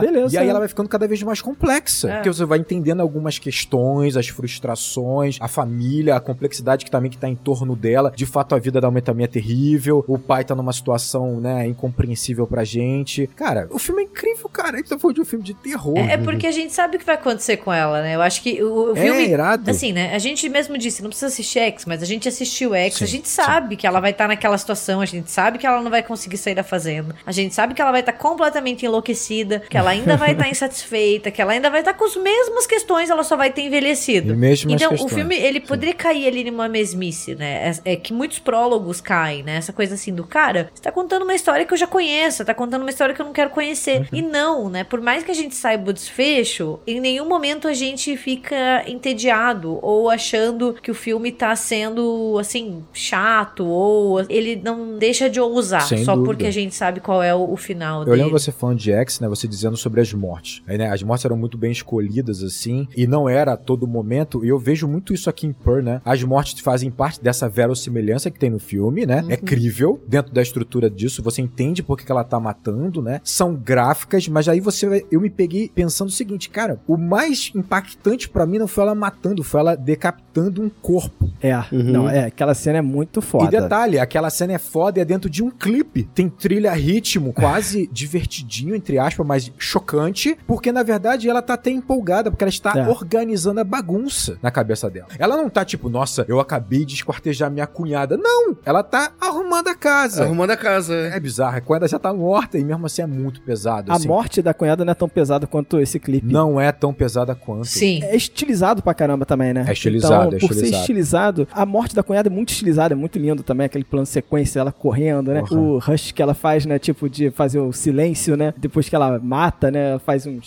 Beleza, 0.00 0.34
e 0.34 0.38
aí 0.38 0.46
é. 0.46 0.50
ela 0.50 0.58
vai 0.58 0.68
ficando 0.68 0.88
cada 0.88 1.06
vez 1.06 1.22
mais 1.22 1.40
complexa. 1.40 1.89
É. 2.08 2.14
Porque 2.14 2.28
você 2.28 2.44
vai 2.44 2.58
entendendo 2.58 3.00
algumas 3.00 3.38
questões, 3.38 4.16
as 4.16 4.28
frustrações, 4.28 5.38
a 5.40 5.48
família, 5.48 6.16
a 6.16 6.20
complexidade 6.20 6.84
que 6.84 6.90
também 6.90 7.10
que 7.10 7.18
tá 7.18 7.28
em 7.28 7.36
torno 7.36 7.74
dela. 7.76 8.12
De 8.14 8.26
fato, 8.26 8.54
a 8.54 8.58
vida 8.58 8.80
da 8.80 8.90
mãe 8.90 9.02
também 9.02 9.24
é 9.24 9.28
terrível. 9.28 10.04
O 10.06 10.18
pai 10.18 10.44
tá 10.44 10.54
numa 10.54 10.72
situação, 10.72 11.40
né, 11.40 11.66
incompreensível 11.66 12.46
pra 12.46 12.64
gente. 12.64 13.26
Cara, 13.36 13.68
o 13.70 13.78
filme 13.78 14.02
é 14.02 14.04
incrível, 14.04 14.48
cara. 14.48 14.74
A 14.74 14.76
gente 14.78 14.88
tá 14.88 14.98
falando 14.98 15.16
de 15.16 15.20
um 15.22 15.24
filme 15.24 15.44
de 15.44 15.54
terror. 15.54 15.96
É, 15.96 16.12
é 16.12 16.16
porque 16.18 16.46
a 16.46 16.52
gente 16.52 16.72
sabe 16.72 16.96
o 16.96 16.98
que 16.98 17.06
vai 17.06 17.14
acontecer 17.14 17.56
com 17.58 17.72
ela, 17.72 18.02
né? 18.02 18.14
Eu 18.14 18.22
acho 18.22 18.42
que 18.42 18.62
o, 18.62 18.92
o 18.92 18.96
É 18.96 19.00
filme. 19.00 19.28
irado. 19.28 19.70
Assim, 19.70 19.92
né? 19.92 20.14
A 20.14 20.18
gente 20.18 20.48
mesmo 20.48 20.76
disse, 20.78 21.02
não 21.02 21.08
precisa 21.10 21.26
assistir 21.26 21.58
X, 21.60 21.84
mas 21.86 22.02
a 22.02 22.06
gente 22.06 22.28
assistiu 22.28 22.74
X, 22.74 22.94
Sim, 22.96 23.04
a 23.04 23.06
gente 23.06 23.28
sabe 23.28 23.76
que 23.76 23.86
ela 23.86 24.00
vai 24.00 24.10
estar 24.10 24.28
naquela 24.28 24.56
situação, 24.58 25.00
a 25.00 25.06
gente 25.06 25.30
sabe 25.30 25.58
que 25.58 25.66
ela 25.66 25.80
não 25.82 25.90
vai 25.90 26.02
conseguir 26.02 26.36
sair 26.36 26.54
da 26.54 26.62
fazenda, 26.62 27.14
a 27.26 27.32
gente 27.32 27.54
sabe 27.54 27.74
que 27.74 27.82
ela 27.82 27.90
vai 27.90 28.00
estar 28.00 28.12
completamente 28.12 28.84
enlouquecida, 28.84 29.60
que 29.68 29.76
ela 29.76 29.90
ainda 29.90 30.16
vai 30.16 30.32
estar 30.32 30.48
insatisfeita, 30.50 31.30
que 31.30 31.40
ela 31.40 31.52
ainda 31.52 31.70
vai 31.70 31.79
estar 31.80 31.94
com 31.94 32.04
as 32.04 32.16
mesmas 32.16 32.66
questões, 32.66 33.10
ela 33.10 33.22
só 33.22 33.36
vai 33.36 33.52
ter 33.52 33.62
envelhecido. 33.62 34.32
Então, 34.32 34.90
questões. 34.90 35.00
o 35.02 35.08
filme, 35.08 35.36
ele 35.36 35.60
poderia 35.60 35.94
cair 35.94 36.26
ali 36.26 36.44
numa 36.50 36.68
mesmice, 36.68 37.34
né? 37.34 37.70
É, 37.84 37.92
é 37.92 37.96
que 37.96 38.12
muitos 38.12 38.38
prólogos 38.38 39.00
caem, 39.00 39.42
né? 39.42 39.56
Essa 39.56 39.72
coisa 39.72 39.94
assim 39.94 40.14
do 40.14 40.24
cara, 40.24 40.70
você 40.74 40.82
tá 40.82 40.92
contando 40.92 41.22
uma 41.22 41.34
história 41.34 41.64
que 41.64 41.72
eu 41.72 41.78
já 41.78 41.86
conheço, 41.86 42.44
tá 42.44 42.54
contando 42.54 42.82
uma 42.82 42.90
história 42.90 43.14
que 43.14 43.20
eu 43.20 43.26
não 43.26 43.32
quero 43.32 43.50
conhecer. 43.50 44.08
E 44.12 44.22
não, 44.22 44.68
né? 44.68 44.84
Por 44.84 45.00
mais 45.00 45.22
que 45.24 45.30
a 45.30 45.34
gente 45.34 45.54
saiba 45.54 45.90
o 45.90 45.92
desfecho, 45.92 46.78
em 46.86 47.00
nenhum 47.00 47.28
momento 47.28 47.68
a 47.68 47.74
gente 47.74 48.16
fica 48.16 48.84
entediado 48.86 49.78
ou 49.82 50.08
achando 50.10 50.74
que 50.82 50.90
o 50.90 50.94
filme 50.94 51.32
tá 51.32 51.54
sendo, 51.56 52.36
assim, 52.38 52.84
chato 52.92 53.66
ou 53.66 54.20
ele 54.28 54.60
não 54.62 54.98
deixa 54.98 55.28
de 55.28 55.40
ousar 55.40 55.82
Sem 55.82 56.04
só 56.04 56.14
dúvida. 56.14 56.32
porque 56.32 56.46
a 56.46 56.50
gente 56.50 56.74
sabe 56.74 57.00
qual 57.00 57.22
é 57.22 57.34
o, 57.34 57.52
o 57.52 57.56
final 57.56 58.00
Eu 58.00 58.06
dele. 58.06 58.22
lembro 58.22 58.38
você 58.38 58.52
falando 58.52 58.78
de 58.78 58.92
X, 58.92 59.20
né? 59.20 59.28
Você 59.28 59.46
dizendo 59.48 59.76
sobre 59.76 60.00
as 60.00 60.12
mortes. 60.12 60.62
Aí, 60.66 60.76
né, 60.78 60.88
as 60.90 61.02
mortes 61.02 61.24
eram 61.24 61.36
muito 61.36 61.56
bem 61.58 61.69
escolhidas, 61.70 62.42
assim, 62.42 62.86
e 62.96 63.06
não 63.06 63.28
era 63.28 63.52
a 63.52 63.56
todo 63.56 63.86
momento. 63.86 64.44
E 64.44 64.48
eu 64.48 64.58
vejo 64.58 64.86
muito 64.86 65.12
isso 65.12 65.28
aqui 65.28 65.46
em 65.46 65.52
Pearl, 65.52 65.82
né? 65.82 66.00
As 66.04 66.22
mortes 66.22 66.60
fazem 66.60 66.90
parte 66.90 67.22
dessa 67.22 67.48
verossimilhança 67.48 68.30
que 68.30 68.38
tem 68.38 68.50
no 68.50 68.58
filme, 68.58 69.06
né? 69.06 69.24
É 69.28 69.36
crível 69.36 70.00
dentro 70.06 70.32
da 70.32 70.42
estrutura 70.42 70.90
disso. 70.90 71.22
Você 71.22 71.42
entende 71.42 71.82
por 71.82 71.96
que 71.96 72.10
ela 72.10 72.24
tá 72.24 72.38
matando, 72.38 73.02
né? 73.02 73.20
São 73.24 73.54
gráficas, 73.54 74.28
mas 74.28 74.48
aí 74.48 74.60
você 74.60 75.06
eu 75.10 75.20
me 75.20 75.30
peguei 75.30 75.68
pensando 75.68 76.08
o 76.08 76.12
seguinte, 76.12 76.50
cara, 76.50 76.80
o 76.86 76.96
mais 76.96 77.50
impactante 77.54 78.28
pra 78.28 78.46
mim 78.46 78.58
não 78.58 78.66
foi 78.66 78.84
ela 78.84 78.94
matando, 78.94 79.42
foi 79.42 79.60
ela 79.60 79.76
decapitando 79.76 80.62
um 80.62 80.68
corpo. 80.68 81.30
É, 81.40 81.52
não, 81.72 82.08
é, 82.08 82.26
aquela 82.26 82.54
cena 82.54 82.78
é 82.78 82.82
muito 82.82 83.22
foda. 83.22 83.44
E 83.44 83.60
detalhe, 83.60 83.98
aquela 83.98 84.30
cena 84.30 84.54
é 84.54 84.58
foda 84.58 84.98
e 84.98 85.02
é 85.02 85.04
dentro 85.04 85.30
de 85.30 85.42
um 85.42 85.50
clipe. 85.50 86.04
Tem 86.14 86.28
trilha 86.28 86.72
ritmo, 86.72 87.32
quase 87.32 87.88
divertidinho, 87.92 88.74
entre 88.74 88.98
aspas, 88.98 89.26
mas 89.26 89.52
chocante, 89.58 90.36
porque 90.46 90.72
na 90.72 90.82
verdade 90.82 91.28
ela 91.28 91.42
tá 91.42 91.56
até 91.60 91.70
empolgada, 91.70 92.30
porque 92.30 92.42
ela 92.44 92.48
está 92.48 92.72
É. 92.76 92.88
organizando 92.88 93.60
a 93.60 93.64
bagunça 93.64 94.38
na 94.42 94.50
cabeça 94.50 94.88
dela. 94.90 95.08
Ela 95.18 95.36
não 95.36 95.48
tá 95.50 95.64
tipo, 95.64 95.88
nossa, 95.88 96.24
eu 96.28 96.40
acabei 96.40 96.84
de 96.84 96.94
esquartejar 96.94 97.50
minha 97.50 97.66
cunhada. 97.66 98.16
Não! 98.16 98.56
Ela 98.64 98.82
tá 98.82 99.12
arrumando 99.20 99.68
a 99.68 99.74
casa. 99.74 100.24
Arrumando 100.24 100.50
a 100.50 100.56
casa. 100.56 100.94
é. 100.94 101.16
É 101.16 101.20
bizarro, 101.20 101.56
a 101.56 101.60
cunhada 101.60 101.86
já 101.86 101.98
tá 101.98 102.12
morta 102.12 102.56
e 102.58 102.64
mesmo 102.64 102.86
assim 102.86 103.02
é 103.02 103.06
muito 103.06 103.40
pesado. 103.42 103.92
A 103.92 103.96
assim. 103.96 104.08
morte 104.08 104.40
da 104.42 104.54
cunhada 104.54 104.84
não 104.84 104.92
é 104.92 104.94
tão 104.94 105.08
pesada 105.08 105.46
quanto 105.46 105.78
esse 105.78 105.98
clipe. 106.00 106.26
não 106.32 106.60
é 106.60 106.72
tão 106.72 106.92
pesada 106.92 107.34
quanto. 107.34 107.66
Sim. 107.66 108.00
É 108.02 108.16
estilizado 108.16 108.82
pra 108.82 108.94
caramba 108.94 109.26
também, 109.26 109.52
né? 109.52 109.64
É 109.68 109.72
estilizado, 109.72 110.34
então, 110.34 110.38
é 110.38 110.40
por 110.40 110.54
ser 110.54 110.66
estilizado. 110.70 111.42
estilizado, 111.42 111.48
a 111.52 111.66
morte 111.66 111.94
da 111.94 112.02
cunhada 112.02 112.28
é 112.28 112.32
muito 112.32 112.48
estilizada, 112.50 112.94
é 112.94 112.96
muito 112.96 113.18
lindo 113.18 113.42
também, 113.42 113.66
aquele 113.66 113.84
plano 113.84 114.04
de 114.04 114.10
sequência, 114.10 114.60
ela 114.60 114.72
correndo, 114.72 115.32
né? 115.32 115.40
Porra. 115.40 115.60
O 115.60 115.78
rush 115.78 116.12
que 116.12 116.22
ela 116.22 116.34
faz, 116.34 116.64
né? 116.64 116.78
Tipo, 116.78 117.08
de 117.08 117.30
fazer 117.30 117.58
o 117.58 117.72
silêncio, 117.72 118.36
né? 118.36 118.54
Depois 118.56 118.88
que 118.88 118.94
ela 118.96 119.18
mata, 119.18 119.70
né? 119.70 119.90
Ela 119.90 119.98
faz 119.98 120.26
um... 120.26 120.38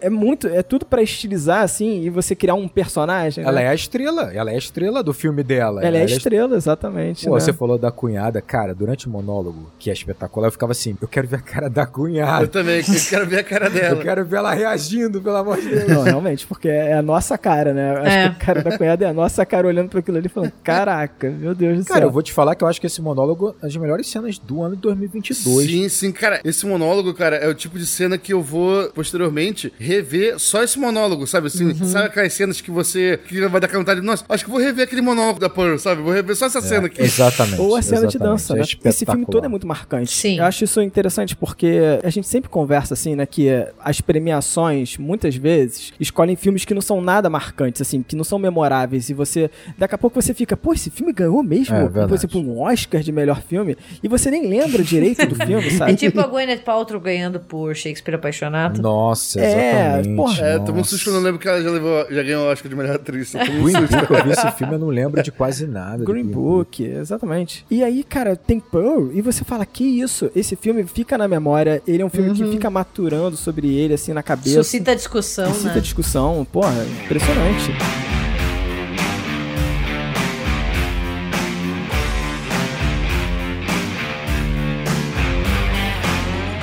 É 0.00 0.10
muito, 0.10 0.46
é 0.46 0.62
tudo 0.62 0.84
pra 0.84 1.02
estilizar, 1.02 1.62
assim, 1.62 2.02
e 2.02 2.10
você 2.10 2.34
criar 2.34 2.54
um 2.54 2.68
personagem. 2.68 3.42
Ela 3.44 3.52
né? 3.60 3.64
é 3.64 3.68
a 3.68 3.74
estrela, 3.74 4.30
ela 4.32 4.50
é 4.50 4.54
a 4.54 4.58
estrela 4.58 5.02
do 5.02 5.12
filme 5.14 5.42
dela. 5.42 5.82
Ela 5.84 5.96
é 5.98 6.02
a 6.02 6.04
estrela, 6.04 6.56
exatamente. 6.56 7.24
Pô, 7.26 7.34
né? 7.34 7.40
você 7.40 7.52
falou 7.52 7.78
da 7.78 7.90
cunhada, 7.90 8.40
cara, 8.42 8.74
durante 8.74 9.06
o 9.06 9.10
monólogo, 9.10 9.70
que 9.78 9.90
é 9.90 9.92
espetacular, 9.92 10.48
eu 10.48 10.52
ficava 10.52 10.72
assim, 10.72 10.96
eu 11.00 11.08
quero 11.08 11.26
ver 11.28 11.36
a 11.36 11.40
cara 11.40 11.68
da 11.70 11.82
Eu 11.82 11.86
cunhada. 11.86 12.46
também, 12.46 12.78
eu 12.80 12.84
quero 13.08 13.26
ver 13.26 13.38
a 13.38 13.44
cara 13.44 13.66
Eu 13.66 13.70
dela. 13.72 14.02
quero 14.02 14.24
ver 14.26 14.36
ela 14.36 14.52
reagindo, 14.54 15.20
pelo 15.20 15.36
amor 15.36 15.60
de 15.60 15.68
Deus. 15.68 15.88
Não, 15.88 16.02
realmente, 16.02 16.46
porque 16.46 16.68
é 16.68 16.94
a 16.94 17.02
nossa 17.02 17.38
cara, 17.38 17.72
né? 17.72 17.94
Eu 17.94 18.02
Acho 18.02 18.08
É. 18.16 18.28
que 18.28 18.28
a 18.28 18.34
cara 18.46 18.62
da 18.62 18.76
cunhada 18.78 19.04
é 19.04 19.08
a 19.08 19.12
nossa 19.14 19.44
cara 19.46 19.66
olhando 19.66 19.88
pra 19.88 20.00
aquilo 20.00 20.18
ali 20.18 20.26
e 20.26 20.28
falando: 20.28 20.52
Caraca, 20.62 21.30
meu 21.30 21.54
Deus 21.54 21.78
do 21.78 21.84
Cara, 21.84 22.00
céu. 22.00 22.08
eu 22.08 22.12
vou 22.12 22.22
te 22.22 22.32
falar 22.32 22.54
que 22.54 22.62
eu 22.62 22.68
acho 22.68 22.80
que 22.80 22.86
esse 22.86 23.00
monólogo 23.00 23.54
é 23.60 23.62
das 23.66 23.76
melhores 23.76 24.06
cenas 24.08 24.38
do 24.38 24.62
ano 24.62 24.76
de 24.76 24.82
2022. 24.82 25.66
Sim, 25.70 25.88
sim, 25.88 26.12
cara. 26.12 26.40
Esse 26.44 26.66
monólogo, 26.66 27.14
cara, 27.14 27.36
é 27.36 27.48
o 27.48 27.54
tipo 27.54 27.78
de 27.78 27.86
cena 27.86 28.18
que 28.18 28.32
eu 28.32 28.42
vou, 28.42 28.90
posteriormente, 28.90 29.72
rever 29.86 30.38
só 30.38 30.62
esse 30.62 30.78
monólogo, 30.78 31.26
sabe? 31.26 31.46
Assim, 31.46 31.64
Uhum. 31.66 31.84
sabe 31.86 32.06
aquelas 32.06 32.32
cenas 32.32 32.60
que 32.60 32.70
você 32.70 33.18
que 33.26 33.40
vai 33.48 33.60
dar 33.60 33.66
aquela 33.66 33.80
vontade 33.82 34.00
de, 34.00 34.06
nossa, 34.06 34.24
acho 34.28 34.44
que 34.44 34.50
vou 34.50 34.60
rever 34.60 34.84
aquele 34.84 35.00
monólogo 35.02 35.38
da 35.40 35.48
Pearl, 35.48 35.76
sabe? 35.78 36.02
Vou 36.02 36.12
rever 36.12 36.34
só 36.36 36.46
essa 36.46 36.60
cena 36.60 36.86
aqui. 36.86 37.00
Exatamente. 37.02 37.60
Ou 37.60 37.76
a 37.76 37.82
cena 37.82 38.00
de 38.06 38.16
exatamente. 38.16 38.18
dança, 38.32 38.54
É 38.54 38.56
né? 38.58 38.64
Esse 38.84 39.04
filme 39.06 39.26
todo 39.26 39.44
é 39.44 39.48
muito 39.48 39.66
marcante. 39.66 40.10
Sim. 40.12 40.38
Eu 40.38 40.44
acho 40.44 40.64
isso 40.64 40.80
interessante 40.82 41.34
porque 41.36 41.78
a 42.02 42.10
gente 42.10 42.26
sempre 42.26 42.50
conversa 42.50 42.94
assim, 42.94 43.14
né? 43.14 43.24
Que 43.26 43.48
as 43.82 44.00
premiações, 44.00 44.96
muitas 44.98 45.36
vezes, 45.36 45.92
escolhem 46.00 46.36
filmes 46.36 46.64
que 46.64 46.74
não 46.74 46.80
são 46.82 47.00
nada 47.00 47.30
marcantes, 47.30 47.80
assim, 47.80 48.02
que 48.02 48.16
não 48.16 48.24
são 48.24 48.38
memoráveis. 48.38 49.08
E 49.08 49.14
você. 49.14 49.50
Daqui 49.78 49.94
a 49.94 49.98
pouco 49.98 50.20
você 50.20 50.34
fica, 50.34 50.56
pô, 50.56 50.72
esse 50.72 50.90
filme 50.90 51.12
ganhou 51.12 51.42
mesmo, 51.42 51.74
É, 51.76 51.80
por 51.82 51.90
verdade. 51.90 52.14
exemplo, 52.14 52.40
um 52.40 52.60
Oscar 52.60 53.00
de 53.02 53.12
melhor 53.12 53.40
filme. 53.42 53.76
E 54.02 54.08
você 54.08 54.30
nem 54.30 54.46
lembra 54.48 54.82
direito 54.82 55.26
do 55.26 55.34
filme, 55.34 55.70
sabe? 55.76 55.92
É 55.92 55.94
tipo 55.96 56.20
a 56.20 56.26
Gwyneth 56.26 56.58
Paltrow 56.64 57.00
ganhando 57.00 57.40
por 57.40 57.74
Shakespeare 57.74 58.14
Apaixonado. 58.16 58.80
Nossa, 58.82 59.40
É, 59.40 59.75
exatamente. 59.76 60.16
porra. 60.16 60.46
É, 60.46 60.58
tomou 60.58 60.80
um 60.80 60.84
susto 60.84 61.04
que 61.04 61.08
eu 61.10 61.14
não 61.14 61.20
lembro 61.20 61.40
que 61.40 61.48
ela 61.48 61.62
já, 61.62 61.70
levou, 61.70 62.06
já 62.10 62.22
ganhou 62.22 62.46
o 62.46 62.50
Oscar 62.50 62.68
de 62.68 62.76
melhor 62.76 62.96
atriz. 62.96 63.32
Green. 63.32 63.72
Book, 63.72 63.94
eu 64.10 64.24
vi 64.24 64.30
esse 64.30 64.50
filme, 64.52 64.74
eu 64.74 64.78
não 64.78 64.88
lembro 64.88 65.22
de 65.22 65.32
quase 65.32 65.66
nada. 65.66 66.04
Green 66.04 66.24
Book, 66.24 66.82
exatamente. 66.82 67.64
E 67.70 67.82
aí, 67.82 68.02
cara, 68.02 68.36
tem 68.36 68.60
Pearl 68.60 69.10
e 69.12 69.20
você 69.20 69.44
fala, 69.44 69.64
que 69.66 69.84
isso? 69.84 70.30
Esse 70.34 70.56
filme 70.56 70.84
fica 70.84 71.16
na 71.18 71.28
memória, 71.28 71.82
ele 71.86 72.02
é 72.02 72.06
um 72.06 72.10
filme 72.10 72.32
que 72.34 72.46
fica 72.50 72.70
maturando 72.70 73.36
sobre 73.36 73.74
ele, 73.74 73.94
assim, 73.94 74.12
na 74.12 74.22
cabeça. 74.22 74.62
Suscita 74.62 74.94
discussão, 74.94 75.52
Suscita 75.52 75.74
né? 75.74 75.80
discussão, 75.80 76.46
porra, 76.50 76.84
impressionante. 77.04 78.15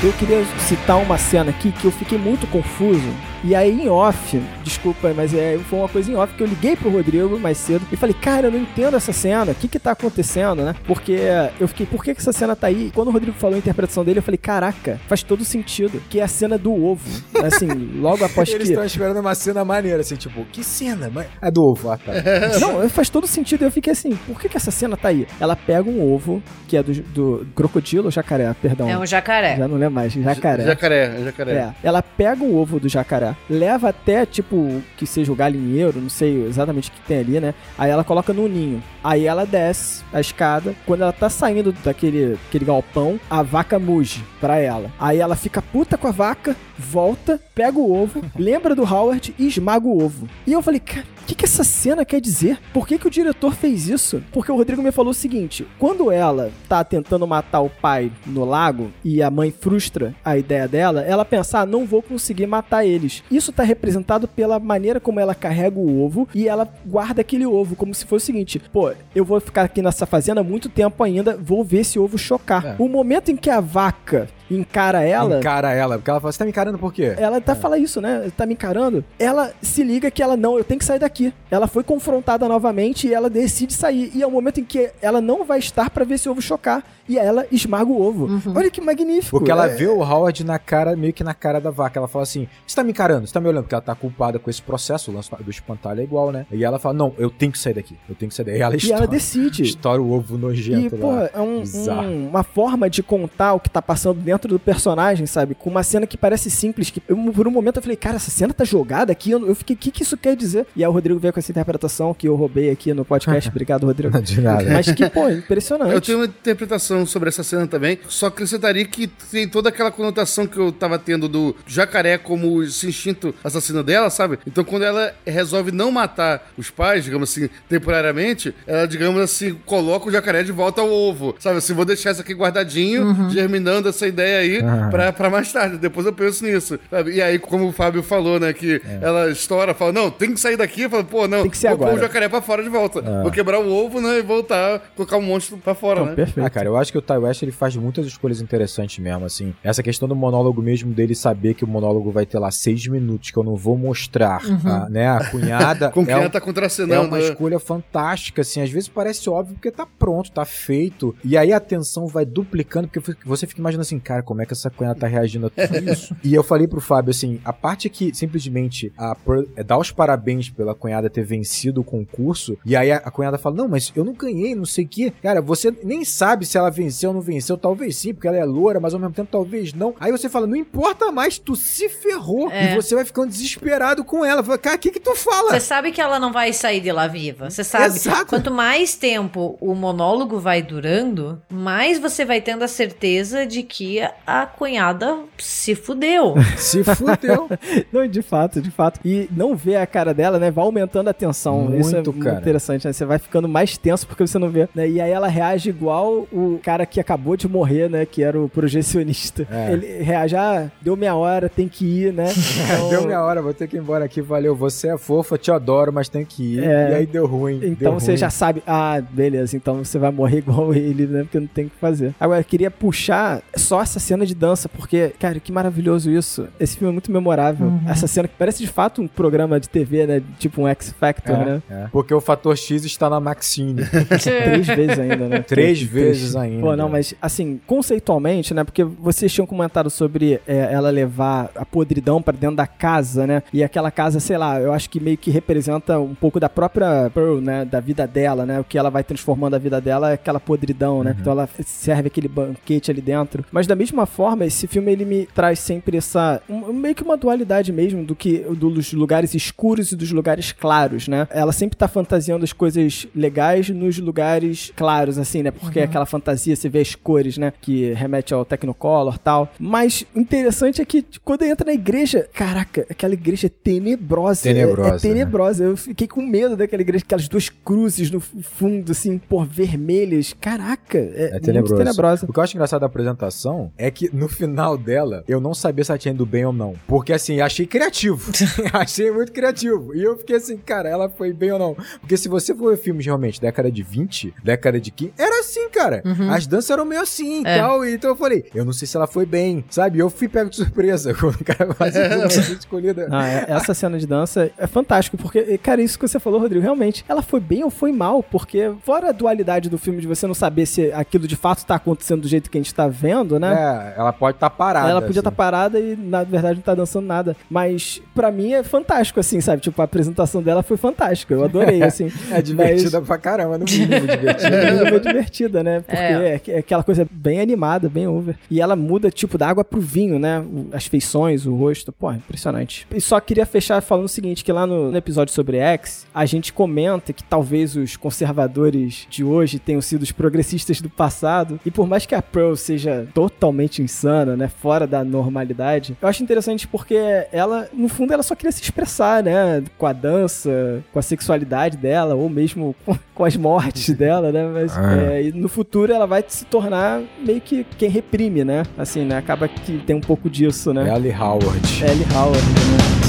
Eu 0.04 0.12
queria 0.12 0.44
citar 0.68 0.98
uma 0.98 1.18
cena 1.18 1.52
aqui 1.52 1.72
que 1.72 1.86
eu 1.86 1.92
fiquei 1.92 2.18
muito 2.18 2.46
confuso. 2.48 3.10
E 3.44 3.54
aí, 3.54 3.72
em 3.72 3.90
off, 3.90 4.42
desculpa, 4.64 5.14
mas 5.14 5.34
é, 5.34 5.58
foi 5.58 5.80
uma 5.80 5.90
coisa 5.90 6.10
em 6.10 6.16
off 6.16 6.34
que 6.34 6.42
eu 6.42 6.48
liguei 6.48 6.78
pro 6.78 6.90
Rodrigo 6.90 7.38
mais 7.38 7.58
cedo 7.58 7.86
e 7.92 7.98
falei, 7.98 8.16
cara, 8.16 8.48
eu 8.48 8.52
não 8.52 8.60
entendo 8.60 8.96
essa 8.96 9.12
cena, 9.12 9.52
o 9.52 9.56
que 9.56 9.68
que 9.68 9.78
tá 9.78 9.92
acontecendo, 9.92 10.64
né? 10.64 10.74
Porque 10.86 11.20
eu 11.60 11.68
fiquei, 11.68 11.86
por 11.86 12.04
que 12.04 12.16
que 12.16 12.22
essa 12.22 12.32
cena 12.32 12.56
tá 12.56 12.68
aí? 12.68 12.88
E 12.88 12.92
quando 12.92 13.10
o 13.10 13.12
Rodrigo 13.12 13.36
falou 13.38 13.56
a 13.56 13.60
interpretação 13.60 14.06
dele, 14.06 14.20
eu 14.20 14.24
falei, 14.24 14.38
caraca, 14.38 15.00
faz 15.08 15.24
todo 15.24 15.44
sentido, 15.44 16.02
que 16.10 16.22
é 16.22 16.24
a 16.24 16.28
cena 16.28 16.58
do 16.58 16.74
ovo. 16.74 17.04
Assim, 17.44 17.68
logo 18.00 18.24
após 18.24 18.48
Eles 18.50 18.68
que... 18.68 18.74
estão 18.74 18.86
esperando 18.86 19.20
uma 19.20 19.36
cena 19.36 19.66
maneira, 19.66 20.00
assim, 20.00 20.16
tipo, 20.16 20.46
que 20.46 20.64
cena? 20.64 21.12
Mas... 21.14 21.28
É 21.42 21.52
do 21.52 21.64
ovo, 21.66 21.92
ah, 21.92 21.98
tá. 21.98 22.14
Não, 22.62 22.88
faz 22.90 23.10
todo 23.10 23.28
sentido. 23.28 23.66
Eu 23.66 23.72
fiquei 23.72 23.92
assim, 23.92 24.16
por 24.26 24.40
que, 24.40 24.48
que 24.48 24.56
essa 24.56 24.72
cena 24.72 24.96
tá 24.96 25.10
aí? 25.10 25.28
Ela 25.40 25.56
pega 25.56 25.90
um 25.90 26.14
ovo, 26.14 26.42
que 26.68 26.78
é 26.78 26.84
do, 26.84 26.94
do 26.94 27.48
crocodilo 27.54 28.06
ou 28.06 28.12
jacaré, 28.12 28.54
perdão. 28.62 28.90
É 28.90 28.98
um 28.98 29.06
jacaré. 29.06 29.58
Já 29.58 29.68
não 29.68 29.76
lembro 29.76 29.96
mais, 29.96 30.14
jacaré. 30.14 30.64
Jacaré, 30.64 31.24
jacaré. 31.24 31.52
É, 31.52 31.74
ela 31.84 32.02
pega 32.02 32.44
o 32.44 32.56
ovo 32.56 32.80
do 32.80 32.88
jacaré, 32.88 33.33
leva 33.50 33.90
até, 33.90 34.26
tipo, 34.26 34.82
que 34.98 35.06
seja 35.06 35.32
o 35.32 35.36
galinheiro, 35.36 36.02
não 36.02 36.10
sei 36.10 36.46
exatamente 36.46 36.90
o 36.90 36.94
que 36.94 37.02
tem 37.02 37.20
ali, 37.20 37.40
né? 37.40 37.54
Aí 37.78 37.90
ela 37.90 38.04
coloca 38.04 38.34
no 38.34 38.48
ninho. 38.48 38.82
Aí 39.04 39.26
ela 39.26 39.46
desce 39.46 40.04
a 40.14 40.20
escada. 40.20 40.76
Quando 40.86 41.02
ela 41.02 41.14
tá 41.14 41.30
saindo 41.30 41.72
daquele 41.72 42.38
aquele 42.48 42.66
galpão, 42.66 43.20
a 43.30 43.42
vaca 43.42 43.78
muge 43.80 44.24
pra 44.40 44.58
ela. 44.58 44.92
Aí 45.00 45.20
ela 45.20 45.36
fica 45.36 45.62
puta 45.62 45.98
com 45.98 46.08
a 46.08 46.12
vaca, 46.12 46.56
volta, 46.78 47.40
pega 47.54 47.78
o 47.78 47.94
ovo, 47.94 48.22
lembra 48.38 48.76
do 48.76 48.84
Howard 48.84 49.34
e 49.38 49.48
esmaga 49.48 49.88
o 49.88 50.04
ovo. 50.04 50.28
E 50.46 50.54
eu 50.54 50.62
falei, 50.62 50.80
cara, 50.80 51.06
o 51.24 51.26
que, 51.26 51.36
que 51.36 51.46
essa 51.46 51.64
cena 51.64 52.04
quer 52.04 52.20
dizer? 52.20 52.60
Por 52.74 52.86
que, 52.86 53.00
que 53.00 53.08
o 53.08 53.10
diretor 53.10 53.56
fez 53.56 53.88
isso? 53.88 54.22
Porque 54.34 54.52
o 54.52 54.58
Rodrigo 54.58 54.84
me 54.84 54.92
falou 54.92 55.12
o 55.12 55.16
seguinte: 55.16 55.66
quando 55.80 56.12
ela 56.12 56.52
tá 56.68 56.84
tentando 56.84 57.26
matar 57.26 57.62
o 57.62 57.70
pai 57.70 58.12
no 58.26 58.44
lago 58.44 58.92
e 59.06 59.24
a 59.24 59.32
mãe 59.32 59.50
frustra 59.50 60.14
a 60.24 60.38
ideia 60.38 60.68
dela, 60.68 61.02
ela 61.02 61.24
pensa, 61.24 61.60
ah, 61.60 61.66
não 61.66 61.86
vou 61.86 62.02
conseguir 62.02 62.46
matar 62.46 62.86
eles. 62.86 63.24
Isso 63.32 63.54
tá 63.54 63.64
representado 63.64 64.28
pela 64.28 64.60
maneira 64.60 65.00
como 65.00 65.20
ela 65.20 65.34
carrega 65.34 65.80
o 65.80 66.04
ovo 66.04 66.28
e 66.36 66.48
ela 66.48 66.68
guarda 66.86 67.22
aquele 67.22 67.46
ovo, 67.46 67.74
como 67.74 67.94
se 67.94 68.06
fosse 68.06 68.24
o 68.24 68.28
seguinte: 68.28 68.62
pô, 68.72 68.92
eu 69.16 69.24
vou 69.24 69.40
ficar 69.40 69.64
aqui 69.64 69.82
nessa 69.82 70.06
fazenda 70.06 70.42
há 70.42 70.44
muito 70.44 70.68
tempo 70.68 71.02
ainda, 71.04 71.38
vou 71.38 71.64
ver 71.64 71.80
esse 71.80 71.98
ovo 71.98 72.18
chocar. 72.18 72.66
É. 72.66 72.76
O 72.78 72.90
momento 72.90 73.32
em 73.32 73.38
que 73.38 73.50
a 73.50 73.62
vaca 73.62 74.28
encara 74.58 75.02
ela. 75.04 75.38
Encara 75.38 75.72
ela, 75.74 75.96
porque 75.98 76.10
ela 76.10 76.20
fala, 76.20 76.32
você 76.32 76.40
tá 76.40 76.46
me 76.46 76.52
encarando 76.52 76.78
por 76.78 76.94
quê? 76.94 77.14
Ela 77.18 77.40
tá 77.42 77.56
falando 77.56 77.82
isso, 77.84 78.00
né? 78.02 78.32
Tá 78.36 78.46
me 78.46 78.54
encarando. 78.54 79.04
Ela 79.20 79.52
se 79.62 79.84
liga 79.84 80.10
que 80.12 80.22
ela 80.22 80.36
não, 80.38 80.58
eu 80.58 80.64
tenho 80.64 80.80
que 80.80 80.86
sair 80.86 81.00
daqui. 81.00 81.34
Ela 81.52 81.68
foi 81.68 81.84
confrontada 81.84 82.48
novamente 82.48 83.08
e 83.08 83.14
ela 83.14 83.30
decide 83.30 83.74
sair. 83.74 84.12
E 84.14 84.22
é 84.24 84.28
o 84.28 84.32
momento 84.32 84.60
em 84.60 84.64
que 84.64 84.92
ela 85.02 85.22
não 85.22 85.44
vai 85.44 85.60
estar 85.60 85.90
pra 85.90 86.04
ver 86.06 86.16
esse 86.16 86.28
ovo 86.30 86.42
chocar. 86.42 86.84
E 87.08 87.18
ela 87.18 87.46
esmaga 87.52 87.92
o 87.92 88.02
ovo. 88.02 88.30
Olha 88.56 88.72
que 88.72 88.80
magnífico. 88.80 89.38
Porque 89.38 89.52
ela 89.52 89.66
É- 89.66 89.76
vê 89.76 89.88
o 89.88 90.00
Howard 90.02 90.42
na 90.46 90.58
cara, 90.58 90.96
meio 90.96 91.12
que 91.12 91.22
na 91.24 91.34
cara 91.34 91.60
da 91.60 91.70
vaca. 91.70 92.00
Ela 92.00 92.08
fala 92.08 92.24
assim: 92.24 92.48
Você 92.66 92.76
tá 92.78 92.82
me 92.84 92.92
encarando, 92.92 93.28
você 93.28 93.34
tá 93.34 93.42
me 93.42 93.48
olhando, 93.50 93.64
porque 93.64 93.76
ela 93.76 93.82
tá 93.82 93.94
culpada 93.94 94.40
com 94.40 94.50
esse 94.50 94.62
processo, 94.62 95.12
o 95.12 95.14
lance 95.14 95.30
do 95.42 95.52
espantalho 95.52 96.00
é 96.00 96.04
igual, 96.04 96.32
né? 96.32 96.46
E 96.50 96.64
ela 96.64 96.80
fala: 96.80 96.94
Não, 96.96 97.14
eu 97.18 97.30
tenho 97.30 97.52
que 97.52 97.60
sair 97.60 97.74
daqui, 97.74 97.98
eu 98.08 98.16
tenho 98.16 98.30
que 98.30 98.36
sair 98.36 98.46
daqui. 98.46 98.58
E 98.58 98.62
ela 98.62 98.74
E 98.74 98.78
estoura, 98.78 98.98
ela 99.04 99.08
decide. 99.08 99.64
estoura 99.64 100.02
o 100.02 100.14
ovo 100.14 100.36
E, 100.36 100.40
nojento 100.40 100.96
pô, 100.96 101.12
lá. 101.12 101.30
é 101.34 101.42
um- 101.42 101.62
um- 101.64 102.28
uma 102.30 102.44
forma 102.44 102.90
de 102.90 103.04
contar 103.04 103.54
o 103.54 103.60
que 103.60 103.70
tá 103.70 103.82
passando 103.82 104.22
dentro 104.22 104.43
do 104.48 104.60
personagem, 104.60 105.26
sabe? 105.26 105.56
Com 105.56 105.70
uma 105.70 105.84
cena 105.84 106.08
que 106.08 106.18
parece 106.18 106.50
simples, 106.50 106.90
que 106.90 107.02
eu, 107.08 107.18
por 107.34 107.48
um 107.48 107.52
momento 107.52 107.78
eu 107.78 107.82
falei, 107.82 107.98
cara, 107.98 108.16
essa 108.16 108.32
cena 108.32 108.54
tá 108.54 108.64
jogada 108.64 109.12
aqui, 109.12 109.32
eu, 109.32 109.48
eu 109.48 109.56
fiquei, 109.56 109.76
o 109.76 109.80
que 109.80 109.92
que 109.92 110.04
isso 110.04 110.18
quer 110.18 110.36
dizer? 110.36 110.66
E 110.76 110.84
aí 110.84 110.90
o 110.90 110.92
Rodrigo 110.92 111.20
veio 111.20 111.34
com 111.34 111.40
essa 111.40 111.52
interpretação 111.52 112.14
que 112.14 112.28
eu 112.28 112.36
roubei 112.36 112.70
aqui 112.70 112.94
no 112.94 113.06
podcast, 113.06 113.50
obrigado, 113.52 113.86
Rodrigo. 113.86 114.22
De 114.22 114.42
nada. 114.42 114.64
Mas 114.72 114.92
que, 114.92 115.10
pô, 115.10 115.30
impressionante. 115.30 115.94
Eu 115.94 116.02
tenho 116.02 116.20
uma 116.20 116.26
interpretação 116.26 117.06
sobre 117.06 117.30
essa 117.30 117.44
cena 117.44 117.68
também, 117.68 118.00
só 118.08 118.28
acrescentaria 118.28 118.86
que 118.86 119.08
tem 119.08 119.48
toda 119.48 119.70
aquela 119.70 119.92
conotação 119.92 120.46
que 120.48 120.58
eu 120.58 120.72
tava 120.72 120.98
tendo 121.00 121.28
do 121.28 121.56
jacaré 121.66 122.18
como 122.18 122.64
esse 122.64 122.88
instinto 122.88 123.34
assassino 123.44 123.84
dela, 123.84 124.10
sabe? 124.10 124.40
Então 124.46 124.64
quando 124.64 124.84
ela 124.84 125.14
resolve 125.26 125.72
não 125.72 125.92
matar 125.92 126.52
os 126.58 126.70
pais, 126.70 127.04
digamos 127.04 127.30
assim, 127.30 127.50
temporariamente, 127.70 128.54
ela, 128.66 128.88
digamos 128.88 129.22
assim, 129.22 129.54
coloca 129.66 130.08
o 130.08 130.12
jacaré 130.12 130.44
de 130.44 130.52
volta 130.52 130.82
ao 130.82 130.92
ovo, 130.92 131.36
sabe? 131.40 131.58
Assim, 131.58 131.74
vou 131.74 131.86
deixar 131.86 132.12
isso 132.12 132.22
aqui 132.22 132.34
guardadinho, 132.34 133.30
germinando 133.30 133.90
essa 133.90 134.08
ideia 134.08 134.33
aí 134.34 134.60
Aham. 134.62 134.90
pra, 134.90 135.14
pra 135.14 135.30
mais 135.30 135.52
tarde, 135.52 135.78
depois 135.78 136.06
eu 136.06 136.14
penso 136.14 136.44
nisso, 136.44 136.80
sabe? 136.90 137.12
E 137.14 137.22
aí, 137.22 137.38
como 137.40 137.68
o 137.68 137.72
Fábio 137.72 138.02
falou, 138.04 138.40
né, 138.40 138.54
que 138.54 138.82
ela 139.02 139.30
estoura, 139.30 139.74
fala, 139.74 139.92
não, 139.92 140.10
tem 140.12 140.34
que 140.34 140.40
sair 140.40 140.58
daqui, 140.58 140.88
fala, 140.90 141.04
pô, 141.04 141.28
não, 141.28 141.42
Tem 141.44 141.52
que 141.52 141.58
ser 141.58 141.70
vou 141.70 141.78
pôr 141.78 141.84
agora. 141.86 142.00
o 142.00 142.02
jacaré 142.04 142.30
pra 142.30 142.42
fora 142.42 142.64
de 142.64 142.70
volta, 142.70 143.02
vou 143.22 143.32
quebrar 143.32 143.60
o 143.60 143.72
ovo, 143.72 144.00
né, 144.02 144.20
e 144.20 144.22
voltar, 144.22 144.80
colocar 144.96 145.18
um 145.18 145.22
monstro 145.22 145.58
pra 145.58 145.74
fora, 145.76 146.00
Não, 146.02 146.08
né? 146.08 146.16
perfeito. 146.16 146.46
Ah, 146.46 146.50
cara, 146.50 146.68
eu 146.68 146.78
acho 146.78 146.92
que 146.92 146.98
o 146.98 147.02
Ty 147.02 147.14
West 147.18 147.42
ele 147.44 147.52
faz 147.52 147.76
muitas 147.76 148.06
escolhas 148.06 148.42
interessantes 148.42 149.00
mesmo, 149.00 149.26
assim. 149.26 149.54
Essa 149.64 149.82
questão 149.84 150.08
do 150.08 150.16
monólogo 150.16 150.62
mesmo 150.62 150.94
dele 150.94 151.16
saber 151.16 151.54
que 151.54 151.64
o 151.64 151.68
monólogo 151.68 152.12
vai 152.12 152.26
ter 152.26 152.40
lá 152.40 152.52
seis 152.52 152.86
minutos, 152.88 153.32
que 153.32 153.38
eu 153.38 153.44
não 153.44 153.56
vou 153.56 153.78
mostrar, 153.78 154.42
a, 154.66 154.90
né, 154.90 155.08
a 155.10 155.30
cunhada. 155.30 155.90
Com 155.94 156.06
quem 156.06 156.14
é 156.14 156.18
ela 156.18 156.30
tá 156.30 156.38
É 156.38 156.42
contracenando. 156.42 157.08
uma 157.08 157.18
né? 157.18 157.24
escolha 157.30 157.60
fantástica, 157.60 158.42
assim. 158.42 158.62
Às 158.62 158.70
vezes 158.70 158.88
parece 158.90 159.30
óbvio 159.30 159.56
porque 159.56 159.72
tá 159.72 159.86
pronto, 159.98 160.32
tá 160.32 160.46
feito. 160.46 161.16
E 161.24 161.38
aí 161.38 161.52
a 161.54 161.60
tensão 161.60 162.08
vai 162.08 162.26
duplicando, 162.26 162.88
porque 162.88 163.14
você 163.26 163.46
fica 163.48 163.60
imaginando 163.60 163.82
assim, 163.82 164.00
cara, 164.00 164.13
como 164.22 164.42
é 164.42 164.46
que 164.46 164.54
essa 164.54 164.70
cunhada 164.70 165.00
tá 165.00 165.08
reagindo 165.08 165.48
a 165.48 165.50
tudo 165.50 165.92
isso? 165.92 166.16
e 166.24 166.34
eu 166.34 166.44
falei 166.44 166.68
pro 166.68 166.82
Fábio, 166.82 167.12
assim, 167.12 167.40
a 167.44 167.54
parte 167.54 167.90
que 167.90 168.14
simplesmente 168.14 168.92
a 168.98 169.16
é 169.56 169.64
dar 169.64 169.78
os 169.78 169.92
parabéns 169.92 170.50
pela 170.50 170.76
cunhada 170.76 171.10
ter 171.10 171.24
vencido 171.24 171.82
o 171.82 171.84
concurso, 171.84 172.58
e 172.66 172.76
aí 172.76 172.92
a, 172.92 172.98
a 172.98 173.12
cunhada 173.12 173.38
fala, 173.38 173.56
não, 173.56 173.68
mas 173.68 173.92
eu 173.96 174.04
não 174.04 174.14
ganhei, 174.14 174.56
não 174.56 174.66
sei 174.66 174.86
o 174.86 174.88
quê. 174.88 175.14
Cara, 175.22 175.42
você 175.42 175.74
nem 175.84 176.04
sabe 176.04 176.46
se 176.46 176.58
ela 176.58 176.70
venceu 176.70 177.10
ou 177.10 177.16
não 177.16 177.22
venceu, 177.22 177.58
talvez 177.58 177.96
sim, 177.96 178.14
porque 178.14 178.28
ela 178.28 178.38
é 178.38 178.46
loura, 178.46 178.80
mas 178.80 178.94
ao 178.94 179.00
mesmo 179.00 179.14
tempo 179.14 179.30
talvez 179.32 179.74
não. 179.74 179.96
Aí 180.00 180.12
você 180.12 180.30
fala, 180.30 180.46
não 180.46 180.56
importa 180.56 181.12
mais, 181.12 181.38
tu 181.38 181.56
se 181.56 181.90
ferrou. 181.90 182.52
É. 182.52 182.74
E 182.74 182.76
você 182.76 182.96
vai 182.96 183.06
ficando 183.06 183.30
desesperado 183.30 184.04
com 184.04 184.24
ela. 184.26 184.44
Fala, 184.44 184.58
cara, 184.58 184.76
o 184.76 184.80
que 184.80 184.92
que 184.92 185.00
tu 185.00 185.16
fala? 185.16 185.52
Você 185.52 185.60
sabe 185.60 185.92
que 185.92 186.02
ela 186.02 186.20
não 186.20 186.32
vai 186.32 186.52
sair 186.54 186.82
de 186.82 186.92
lá 186.92 187.08
viva. 187.08 187.50
Você 187.50 187.64
sabe. 187.64 187.96
Exato. 187.96 188.28
Quanto 188.28 188.52
mais 188.52 188.96
tempo 188.96 189.58
o 189.60 189.74
monólogo 189.74 190.40
vai 190.40 190.62
durando, 190.62 191.42
mais 191.50 192.00
você 192.00 192.26
vai 192.26 192.42
tendo 192.42 192.64
a 192.64 192.68
certeza 192.68 193.46
de 193.46 193.64
que 193.64 194.00
a 194.26 194.46
cunhada 194.46 195.18
se 195.38 195.76
fudeu. 195.76 196.36
Se 196.58 196.84
fudeu. 196.84 197.50
Não, 197.92 198.08
de 198.08 198.22
fato, 198.22 198.62
de 198.62 198.72
fato. 198.72 199.00
E 199.06 199.28
não 199.36 199.56
ver 199.56 199.76
a 199.78 199.86
cara 199.86 200.14
dela, 200.14 200.40
né? 200.40 200.50
Vai 200.52 200.64
aumentando 200.64 201.10
a 201.10 201.14
tensão. 201.14 201.76
Isso 201.78 201.92
é 201.92 201.96
Muito, 201.96 202.12
muito 202.14 202.24
cara. 202.26 202.40
interessante, 202.40 202.86
né? 202.88 202.94
Você 202.94 203.06
vai 203.06 203.20
ficando 203.20 203.48
mais 203.48 203.78
tenso 203.78 204.08
porque 204.08 204.26
você 204.26 204.38
não 204.40 204.50
vê. 204.50 204.68
né? 204.74 204.88
E 204.90 205.00
aí 205.02 205.12
ela 205.12 205.28
reage 205.28 205.70
igual 205.70 206.28
o 206.32 206.60
cara 206.64 206.86
que 206.86 207.00
acabou 207.00 207.36
de 207.38 207.48
morrer, 207.48 207.90
né? 207.90 208.06
Que 208.06 208.24
era 208.24 208.40
o 208.40 208.48
projecionista. 208.50 209.48
É. 209.54 209.72
Ele 209.74 210.04
reage, 210.04 210.36
ah, 210.36 210.70
deu 210.82 210.96
meia 210.96 211.16
hora, 211.16 211.48
tem 211.48 211.68
que 211.68 211.86
ir, 211.86 212.14
né? 212.14 212.26
Então- 212.66 212.90
Deu 212.90 213.04
minha 213.06 213.22
hora, 213.22 213.42
vou 213.42 213.54
ter 213.54 213.68
que 213.68 213.76
ir 213.76 213.80
embora 213.80 214.06
aqui, 214.06 214.22
valeu. 214.22 214.56
Você 214.56 214.88
é 214.90 214.98
fofa, 214.98 215.38
te 215.38 215.52
adoro, 215.52 215.92
mas 215.94 216.10
tem 216.10 216.26
que 216.26 216.56
ir. 216.56 216.64
É. 216.64 216.92
E 216.92 216.96
aí 216.96 217.06
deu 217.06 217.26
ruim. 217.28 217.58
Então 217.64 217.92
deu 217.92 218.00
você 218.00 218.08
ruim. 218.12 218.18
já 218.18 218.30
sabe, 218.30 218.64
ah, 218.66 219.02
beleza, 219.12 219.56
então 219.56 219.84
você 219.84 219.98
vai 220.00 220.12
morrer 220.12 220.38
igual 220.40 220.74
ele, 220.74 221.06
né? 221.06 221.22
Porque 221.24 221.40
não 221.40 221.48
tem 221.48 221.66
o 221.66 221.70
que 221.70 221.76
fazer. 221.78 222.14
Agora, 222.20 222.40
eu 222.40 222.44
queria 222.46 222.72
puxar 222.72 223.42
só 223.56 223.80
essa 223.94 224.00
cena 224.00 224.26
de 224.26 224.34
dança, 224.34 224.68
porque, 224.68 225.14
cara, 225.20 225.40
que 225.40 225.52
maravilhoso 225.52 226.10
isso. 226.10 226.48
Esse 226.60 226.78
filme 226.78 226.90
é 226.90 226.94
muito 226.94 227.12
memorável. 227.12 227.72
Essa 227.88 228.08
cena 228.08 228.28
que 228.28 228.34
parece 228.38 228.64
de 228.64 228.68
fato 228.68 229.02
um 229.02 229.08
programa 229.08 229.60
de 229.60 229.70
TV, 229.70 230.08
né? 230.08 230.22
Tipo 230.40 230.64
um 230.64 230.68
X 230.68 230.94
Factor, 231.00 231.36
É, 231.36 231.46
né? 231.46 231.62
é. 231.70 231.88
Porque 231.92 232.14
o 232.14 232.20
fator 232.20 232.58
X 232.58 232.84
está 232.86 233.10
na 233.10 233.20
Maxine. 233.20 233.84
Três 234.20 234.68
vezes 234.68 235.00
ainda, 235.00 235.28
né? 235.28 235.40
Três 235.42 235.82
vezes 235.82 236.36
ainda. 236.36 236.62
Pô, 236.62 236.76
não, 236.76 236.90
mas 236.90 237.14
assim, 237.22 237.60
conceitualmente, 237.68 238.54
né? 238.54 238.64
Porque 238.64 238.84
vocês 238.84 239.32
tinham 239.32 239.46
comentado 239.46 239.90
sobre 239.90 240.42
é, 240.48 240.74
ela 240.74 240.90
levar 240.90 241.52
a 241.56 241.66
podridão 241.66 242.22
pra 242.22 242.34
dentro 242.36 242.56
da 242.56 242.66
casa, 242.68 243.28
né? 243.28 243.44
E 243.54 243.64
aquela 243.64 243.92
casa, 243.92 244.20
sei 244.20 244.38
lá, 244.38 244.60
eu 244.60 244.74
acho 244.74 244.90
que 244.90 245.00
meio 245.00 245.18
que 245.18 245.30
representa 245.30 246.00
um 246.00 246.16
pouco 246.16 246.40
da 246.40 246.50
própria 246.50 247.12
Pearl, 247.14 247.40
né? 247.40 247.64
Da 247.64 247.80
vida 247.80 248.08
dela, 248.08 248.46
né? 248.46 248.60
O 248.60 248.64
que 248.64 248.78
ela 248.78 248.90
vai 248.90 249.04
transformando 249.04 249.56
a 249.56 249.60
vida 249.60 249.80
dela 249.80 250.10
é 250.12 250.14
aquela 250.14 250.40
podridão, 250.40 251.04
né? 251.04 251.16
Então 251.20 251.34
ela 251.34 251.48
serve 251.64 252.08
aquele 252.08 252.28
banquete 252.28 252.90
ali 252.90 253.02
dentro. 253.02 253.46
Mas 253.52 253.68
da 253.68 253.76
mesma 253.84 254.06
forma, 254.06 254.46
esse 254.46 254.66
filme 254.68 254.92
ele 254.92 255.06
me 255.06 255.26
traz 255.34 255.60
sempre 255.60 255.98
essa. 255.98 256.42
um- 256.50 256.72
meio 256.74 256.96
que 256.96 257.04
uma 257.04 257.18
dualidade 257.18 257.72
mesmo 257.72 258.04
do 258.04 258.16
que 258.16 258.40
dos 258.40 258.94
lugares 258.94 259.34
escuros 259.34 259.92
e 259.92 259.96
dos 259.96 260.12
lugares 260.12 260.52
claros, 260.52 261.08
né? 261.08 261.28
Ela 261.30 261.52
sempre 261.52 261.78
tá 261.78 261.88
fantasiando 261.88 262.44
as 262.44 262.54
coisas 262.54 263.08
legais 263.16 263.70
nos 263.70 263.98
lugares 264.00 264.72
claros, 264.76 265.18
assim, 265.18 265.44
né? 265.44 265.52
Porque 265.52 265.80
aquela 265.80 266.06
fantasia, 266.06 266.56
você 266.56 266.70
vê 266.70 266.80
as 266.80 266.96
cores, 266.96 267.38
né? 267.38 267.52
Que 267.62 267.92
remete 267.94 268.34
ao 268.34 268.46
Technicolor 268.46 269.16
e 269.16 269.20
tal. 269.20 269.52
Mas 269.60 270.06
o 270.16 270.20
interessante 270.20 270.82
é 270.82 270.86
que 270.86 271.06
quando 271.24 271.44
entra 271.44 271.66
na 271.66 271.74
igreja, 271.74 272.28
caraca, 272.34 272.86
aquela 272.90 273.14
igreja 273.14 273.48
é 273.48 273.50
tenebrosa. 273.50 274.44
Tenebrosa, 274.44 274.94
É, 274.94 274.96
é 274.96 275.00
tenebrosa. 275.00 275.64
Eu 275.64 275.78
fiquei 275.78 276.08
com 276.08 276.22
medo 276.22 276.56
daquela 276.56 276.82
igreja, 276.82 277.04
aquelas 277.06 277.28
duas 277.28 277.50
cruzes 277.50 278.10
no 278.12 278.20
fundo, 278.20 278.92
assim, 278.92 279.18
por 279.18 279.46
vermelhas. 279.46 280.34
Caraca, 280.40 280.98
é, 280.98 281.32
É 281.36 281.40
tenebrosa. 281.40 282.26
O 282.28 282.32
que 282.34 282.40
eu 282.40 282.44
acho 282.44 282.56
engraçado 282.56 282.82
da 282.82 282.88
apresentação 282.88 283.72
é 283.78 283.90
que 283.90 284.14
no 284.16 284.28
final 284.28 284.78
dela, 284.78 285.24
eu 285.28 285.40
não 285.40 285.54
sabia 285.54 285.84
se 285.84 285.92
ela 285.92 285.98
tinha 285.98 286.14
ido 286.14 286.26
bem 286.26 286.46
ou 286.46 286.54
não. 286.54 286.74
Porque 286.88 287.12
assim, 287.14 287.42
achei 287.42 287.66
criativo. 287.66 288.32
achei 288.74 289.12
muito 289.12 289.32
criativo. 289.32 289.96
E 289.96 290.04
eu 290.04 290.18
fiquei 290.18 290.36
assim, 290.36 290.58
cara, 290.58 290.88
ela 290.90 291.10
foi 291.10 291.34
bem 291.34 291.52
ou 291.52 291.60
não. 291.60 291.76
Porque 292.00 292.16
se 292.18 292.28
você 292.30 292.54
for 292.54 292.72
ver 292.76 292.78
filmes 292.82 293.06
realmente, 293.06 293.42
década 293.42 293.72
de 293.72 293.82
20, 293.84 294.34
década 294.44 294.80
de 294.80 294.92
15, 294.92 295.14
era 295.18 295.40
assim, 295.40 295.70
cara. 295.70 296.04
As 296.32 296.46
danças 296.48 296.70
eram 296.70 296.86
meio 296.86 297.02
assim 297.02 297.42
e 297.44 297.48
É. 297.48 297.58
tal. 297.60 297.86
Então 297.86 298.12
eu 298.12 298.16
falei, 298.16 298.46
eu 298.54 298.64
não 298.66 298.74
sei 298.74 298.88
se 298.88 298.96
ela 298.96 299.08
foi 299.08 299.26
bem, 299.26 299.64
sabe? 299.70 300.00
Eu 300.00 300.10
fui 300.10 300.28
pego 300.28 300.50
de 300.50 300.56
surpresa 300.58 301.14
quando 301.20 301.36
o 301.36 301.44
cara 301.44 301.74
fazia 301.74 302.18
uma 302.18 302.28
escolhida. 302.28 303.08
Ah, 303.12 303.28
é- 303.28 303.46
essa 303.50 303.74
cena 303.74 303.98
de 303.98 304.06
dança 304.08 304.52
é 304.58 304.68
fantástico, 304.68 305.18
porque, 305.18 305.58
cara, 305.58 305.82
isso 305.82 305.98
que 305.98 306.08
você 306.08 306.20
falou, 306.20 306.40
Rodrigo, 306.40 306.62
realmente, 306.64 307.04
ela 307.08 307.22
foi 307.22 307.40
bem 307.40 307.64
ou 307.64 307.70
foi 307.70 307.92
mal, 307.92 308.22
porque 308.24 308.72
fora 308.84 309.10
a 309.10 309.12
dualidade 309.12 309.70
do 309.70 309.78
filme 309.78 310.00
de 310.02 310.08
você 310.08 310.28
não 310.28 310.34
saber 310.34 310.66
se 310.66 310.92
aquilo 310.92 311.28
de 311.28 311.36
fato 311.36 311.66
tá 311.66 311.76
acontecendo 311.76 312.22
do 312.22 312.28
jeito 312.28 312.50
que 312.50 312.58
a 312.58 312.62
gente 312.62 312.74
tá 312.74 312.88
vendo, 312.88 313.40
né? 313.40 313.63
É, 313.64 313.94
ela 313.98 314.12
pode 314.12 314.38
estar 314.38 314.50
parada. 314.50 314.90
ela 314.90 315.02
podia 315.02 315.20
estar 315.20 315.30
assim. 315.30 315.36
parada 315.36 315.80
e, 315.80 315.96
na 315.96 316.24
verdade, 316.24 316.56
não 316.56 316.64
tá 316.64 316.76
dançando 316.76 317.08
nada. 317.08 317.36
Mas, 317.50 318.02
pra 318.14 318.32
mim, 318.32 318.54
é 318.54 318.64
fantástico, 318.64 319.20
assim, 319.20 319.40
sabe? 319.40 319.62
Tipo, 319.62 319.82
a 319.82 319.86
apresentação 319.86 320.42
dela 320.42 320.62
foi 320.62 320.76
fantástica. 320.76 321.34
Eu 321.34 321.44
adorei, 321.44 321.82
assim. 321.84 322.12
É 322.32 322.42
divertida 322.42 323.02
pra 323.02 323.18
caramba, 323.18 323.58
no 323.58 323.66
mínimo 323.66 324.08
divertida. 324.08 324.84
Mas... 324.84 324.90
Foi 324.94 325.00
divertida, 325.00 325.64
né? 325.64 325.80
Porque 325.80 325.98
é. 325.98 326.42
é 326.48 326.58
aquela 326.60 326.84
coisa 326.84 327.08
bem 327.10 327.40
animada, 327.40 327.90
bem 327.90 328.08
over. 328.08 328.36
E 328.50 328.62
ela 328.62 328.76
muda, 328.76 329.10
tipo, 329.10 329.38
da 329.38 329.48
água 329.48 329.64
pro 329.64 329.80
vinho, 329.80 330.20
né? 330.20 330.44
As 330.72 330.86
feições, 330.86 331.46
o 331.46 331.56
rosto. 331.56 331.92
Pô, 331.92 332.12
impressionante. 332.12 332.86
E 332.94 333.02
só 333.02 333.20
queria 333.20 333.46
fechar 333.46 333.82
falando 333.82 334.06
o 334.06 334.10
seguinte, 334.10 334.44
que 334.44 334.52
lá 334.52 334.68
no, 334.68 334.92
no 334.92 334.98
episódio 334.98 335.34
sobre 335.34 335.58
X, 335.58 336.06
a 336.14 336.26
gente 336.26 336.52
comenta 336.52 337.14
que 337.14 337.24
talvez 337.24 337.76
os 337.76 337.96
conservadores 337.96 339.08
de 339.10 339.24
hoje 339.24 339.60
tenham 339.60 339.82
sido 339.82 340.04
os 340.04 340.12
progressistas 340.12 340.82
do 340.82 340.90
passado. 340.90 341.60
E 341.66 341.72
por 341.72 341.88
mais 341.88 342.06
que 342.06 342.16
a 342.16 342.22
Pearl 342.22 342.56
seja 342.56 343.08
totalmente 343.14 343.53
insana, 343.82 344.36
né? 344.36 344.48
Fora 344.48 344.86
da 344.88 345.04
normalidade, 345.04 345.96
eu 346.02 346.08
acho 346.08 346.24
interessante 346.24 346.68
porque 346.68 346.96
ela, 347.32 347.68
no 347.74 347.88
fundo, 347.88 348.14
ela 348.14 348.24
só 348.24 348.36
queria 348.36 348.52
se 348.52 348.62
expressar, 348.62 349.24
né? 349.24 349.64
Com 349.78 349.86
a 349.86 349.94
dança, 349.94 350.84
com 350.92 351.00
a 351.00 351.02
sexualidade 351.02 351.78
dela, 351.78 352.16
ou 352.16 352.30
mesmo 352.30 352.76
com, 353.14 353.24
as 353.26 353.36
mortes 353.38 353.94
dela, 353.96 354.32
né? 354.32 354.48
Mas 354.54 354.78
Ah. 354.78 354.96
é, 354.96 355.32
no 355.34 355.48
futuro 355.48 355.94
ela 355.94 356.06
vai 356.08 356.24
se 356.28 356.46
tornar 356.46 357.02
meio 357.26 357.40
que 357.42 357.66
quem 357.78 357.90
reprime, 357.90 358.44
né? 358.44 358.64
Assim, 358.78 359.06
né? 359.06 359.18
Acaba 359.18 359.48
que 359.48 359.78
tem 359.80 359.96
um 359.96 360.02
pouco 360.02 360.30
disso, 360.30 360.74
né? 360.74 360.94
Ellie 360.94 361.14
Howard. 361.14 361.84
Ellie 361.84 362.06
Howard, 362.16 362.42
né? 362.42 363.03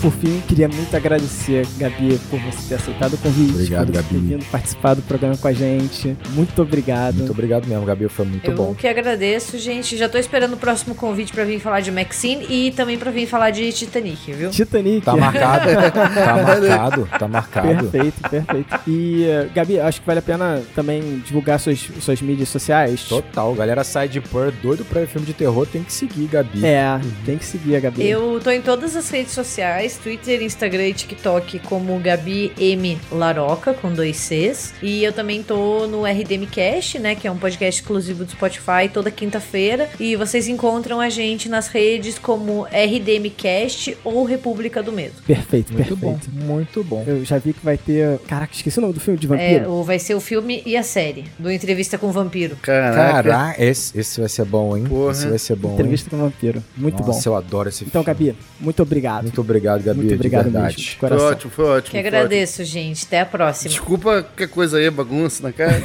Por 0.00 0.12
fim, 0.12 0.40
queria 0.46 0.68
muito 0.68 0.94
agradecer, 0.96 1.66
Gabi, 1.76 2.18
por 2.30 2.38
você 2.40 2.68
ter 2.68 2.74
aceitado 2.76 3.14
o 3.14 3.18
convite. 3.18 3.50
Obrigado, 3.52 3.86
por 3.86 3.94
Gabi. 3.94 4.08
ter 4.08 4.18
vindo 4.20 4.44
participar 4.50 4.94
do 4.94 5.02
programa 5.02 5.36
com 5.36 5.48
a 5.48 5.52
gente. 5.52 6.16
Muito 6.30 6.62
obrigado. 6.62 7.16
Muito 7.16 7.32
obrigado 7.32 7.66
mesmo, 7.66 7.84
Gabi, 7.84 8.08
foi 8.08 8.24
muito 8.26 8.50
Eu 8.50 8.54
bom. 8.56 8.74
que 8.74 8.86
agradeço, 8.86 9.58
gente. 9.58 9.96
Já 9.96 10.08
tô 10.08 10.18
esperando 10.18 10.54
o 10.54 10.56
próximo 10.56 10.94
convite 10.94 11.32
pra 11.32 11.44
vir 11.44 11.60
falar 11.60 11.80
de 11.80 11.90
Maxine 11.90 12.46
e 12.48 12.70
também 12.72 12.98
pra 12.98 13.10
vir 13.10 13.26
falar 13.26 13.50
de 13.50 13.72
Titanic, 13.72 14.32
viu? 14.32 14.50
Titanic. 14.50 15.04
Tá 15.04 15.16
marcado, 15.16 15.66
tá 15.92 16.08
marcado, 16.44 17.08
tá 17.18 17.28
marcado. 17.28 17.68
Perfeito, 17.88 18.28
perfeito. 18.28 18.80
E, 18.86 19.26
Gabi, 19.54 19.80
acho 19.80 20.00
que 20.00 20.06
vale 20.06 20.18
a 20.20 20.22
pena 20.22 20.62
também 20.74 21.22
divulgar 21.26 21.58
suas, 21.58 21.78
suas 22.00 22.20
mídias 22.22 22.48
sociais. 22.48 23.04
Total, 23.04 23.54
galera 23.54 23.84
sai 23.84 24.08
de 24.08 24.20
Pearl 24.20 24.50
doido 24.62 24.84
pra 24.84 25.00
ver 25.00 25.06
filme 25.06 25.26
de 25.26 25.32
terror, 25.32 25.66
tem 25.66 25.82
que 25.82 25.92
seguir, 25.92 26.26
Gabi. 26.26 26.64
É, 26.64 27.00
tem 27.24 27.38
que 27.38 27.44
seguir 27.44 27.76
a 27.76 27.80
Gabi. 27.80 28.06
Eu 28.06 28.40
tô 28.42 28.50
em 28.50 28.60
todas 28.60 28.94
as 28.96 29.08
redes 29.10 29.32
sociais, 29.32 29.87
Twitter, 29.96 30.42
Instagram 30.42 30.88
e 30.88 30.94
TikTok 30.94 31.58
como 31.60 31.98
Gabi 31.98 32.52
M 32.58 32.98
Laroca 33.10 33.72
com 33.74 33.92
dois 33.92 34.16
Cs. 34.16 34.74
E 34.82 35.02
eu 35.02 35.12
também 35.12 35.42
tô 35.42 35.86
no 35.86 36.04
RDM 36.04 36.46
Cast, 36.50 36.98
né, 36.98 37.14
que 37.14 37.26
é 37.26 37.30
um 37.30 37.36
podcast 37.38 37.80
exclusivo 37.80 38.24
do 38.24 38.30
Spotify 38.30 38.88
toda 38.92 39.10
quinta-feira, 39.10 39.88
e 39.98 40.16
vocês 40.16 40.48
encontram 40.48 41.00
a 41.00 41.08
gente 41.08 41.48
nas 41.48 41.68
redes 41.68 42.18
como 42.18 42.64
RDM 42.64 43.30
Cast 43.36 43.96
ou 44.04 44.24
República 44.24 44.82
do 44.82 44.92
Medo. 44.92 45.14
Perfeito, 45.26 45.72
Muito 45.72 45.96
perfeito. 45.96 46.30
bom, 46.30 46.44
muito 46.44 46.84
bom. 46.84 47.04
Eu 47.06 47.24
já 47.24 47.38
vi 47.38 47.52
que 47.52 47.64
vai 47.64 47.76
ter. 47.76 48.18
Caraca, 48.26 48.52
esqueci 48.54 48.78
o 48.78 48.82
nome 48.82 48.94
do 48.94 49.00
filme 49.00 49.18
de 49.18 49.26
É, 49.26 49.28
vampiro. 49.28 49.70
ou 49.70 49.84
vai 49.84 49.98
ser 49.98 50.14
o 50.14 50.20
filme 50.20 50.62
e 50.66 50.76
a 50.76 50.82
série 50.82 51.24
do 51.38 51.50
Entrevista 51.50 51.96
com 51.98 52.08
o 52.08 52.12
Vampiro. 52.12 52.56
Caraca. 52.62 53.22
Caraca, 53.22 53.62
esse, 53.64 53.98
esse 53.98 54.20
vai 54.20 54.28
ser 54.28 54.44
bom, 54.44 54.76
hein? 54.76 54.84
Porra. 54.88 55.12
Esse 55.12 55.26
vai 55.28 55.38
ser 55.38 55.56
bom, 55.56 55.74
Entrevista 55.74 56.10
com 56.10 56.16
o 56.16 56.18
vampiro. 56.20 56.58
hein? 56.58 56.64
Muito 56.76 57.02
Nossa, 57.02 57.28
bom. 57.30 57.36
eu 57.36 57.38
adoro 57.38 57.68
esse 57.68 57.84
Então, 57.84 58.02
filme. 58.02 58.32
Gabi, 58.32 58.38
muito 58.60 58.82
obrigado. 58.82 59.22
Muito 59.22 59.40
obrigado, 59.40 59.77
Gabi, 59.82 60.00
Muito 60.00 60.14
obrigado 60.14 60.44
de 60.44 60.50
mesmo. 60.50 60.60
verdade. 60.62 60.82
De 60.82 60.96
Foi 60.96 61.10
ótimo, 61.10 61.50
foi 61.52 61.64
ótimo. 61.64 61.82
Que 61.90 61.90
foi 61.90 62.00
agradeço, 62.00 62.64
gente. 62.64 63.04
Até 63.06 63.18
a 63.20 63.22
ótimo. 63.22 63.32
próxima. 63.38 63.70
Desculpa 63.70 64.22
qualquer 64.22 64.48
coisa 64.48 64.78
aí, 64.78 64.90
bagunça 64.90 65.42
na 65.42 65.52
cara. 65.52 65.82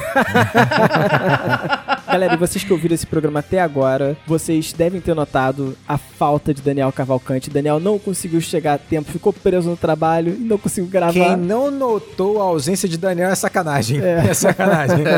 Galera, 2.14 2.36
e 2.36 2.38
vocês 2.38 2.64
que 2.64 2.72
ouviram 2.72 2.94
esse 2.94 3.08
programa 3.08 3.40
até 3.40 3.60
agora, 3.60 4.16
vocês 4.28 4.72
devem 4.72 5.02
ter 5.02 5.16
notado 5.16 5.76
a 5.88 5.98
falta 5.98 6.54
de 6.54 6.62
Daniel 6.62 6.92
Cavalcante. 6.92 7.50
Daniel 7.50 7.80
não 7.80 7.98
conseguiu 7.98 8.40
chegar 8.40 8.76
a 8.76 8.78
tempo, 8.78 9.12
ficou 9.12 9.34
preso 9.34 9.68
no 9.68 9.76
trabalho 9.76 10.36
e 10.40 10.44
não 10.44 10.60
conseguiu 10.60 10.88
gravar. 10.92 11.12
Quem 11.12 11.38
não 11.38 11.72
notou 11.72 12.40
a 12.40 12.46
ausência 12.46 12.88
de 12.88 13.00
Daniel 13.00 13.30
é 13.30 13.36
sacanagem. 13.36 14.00
É, 14.00 14.32
sacanagem. 14.34 15.04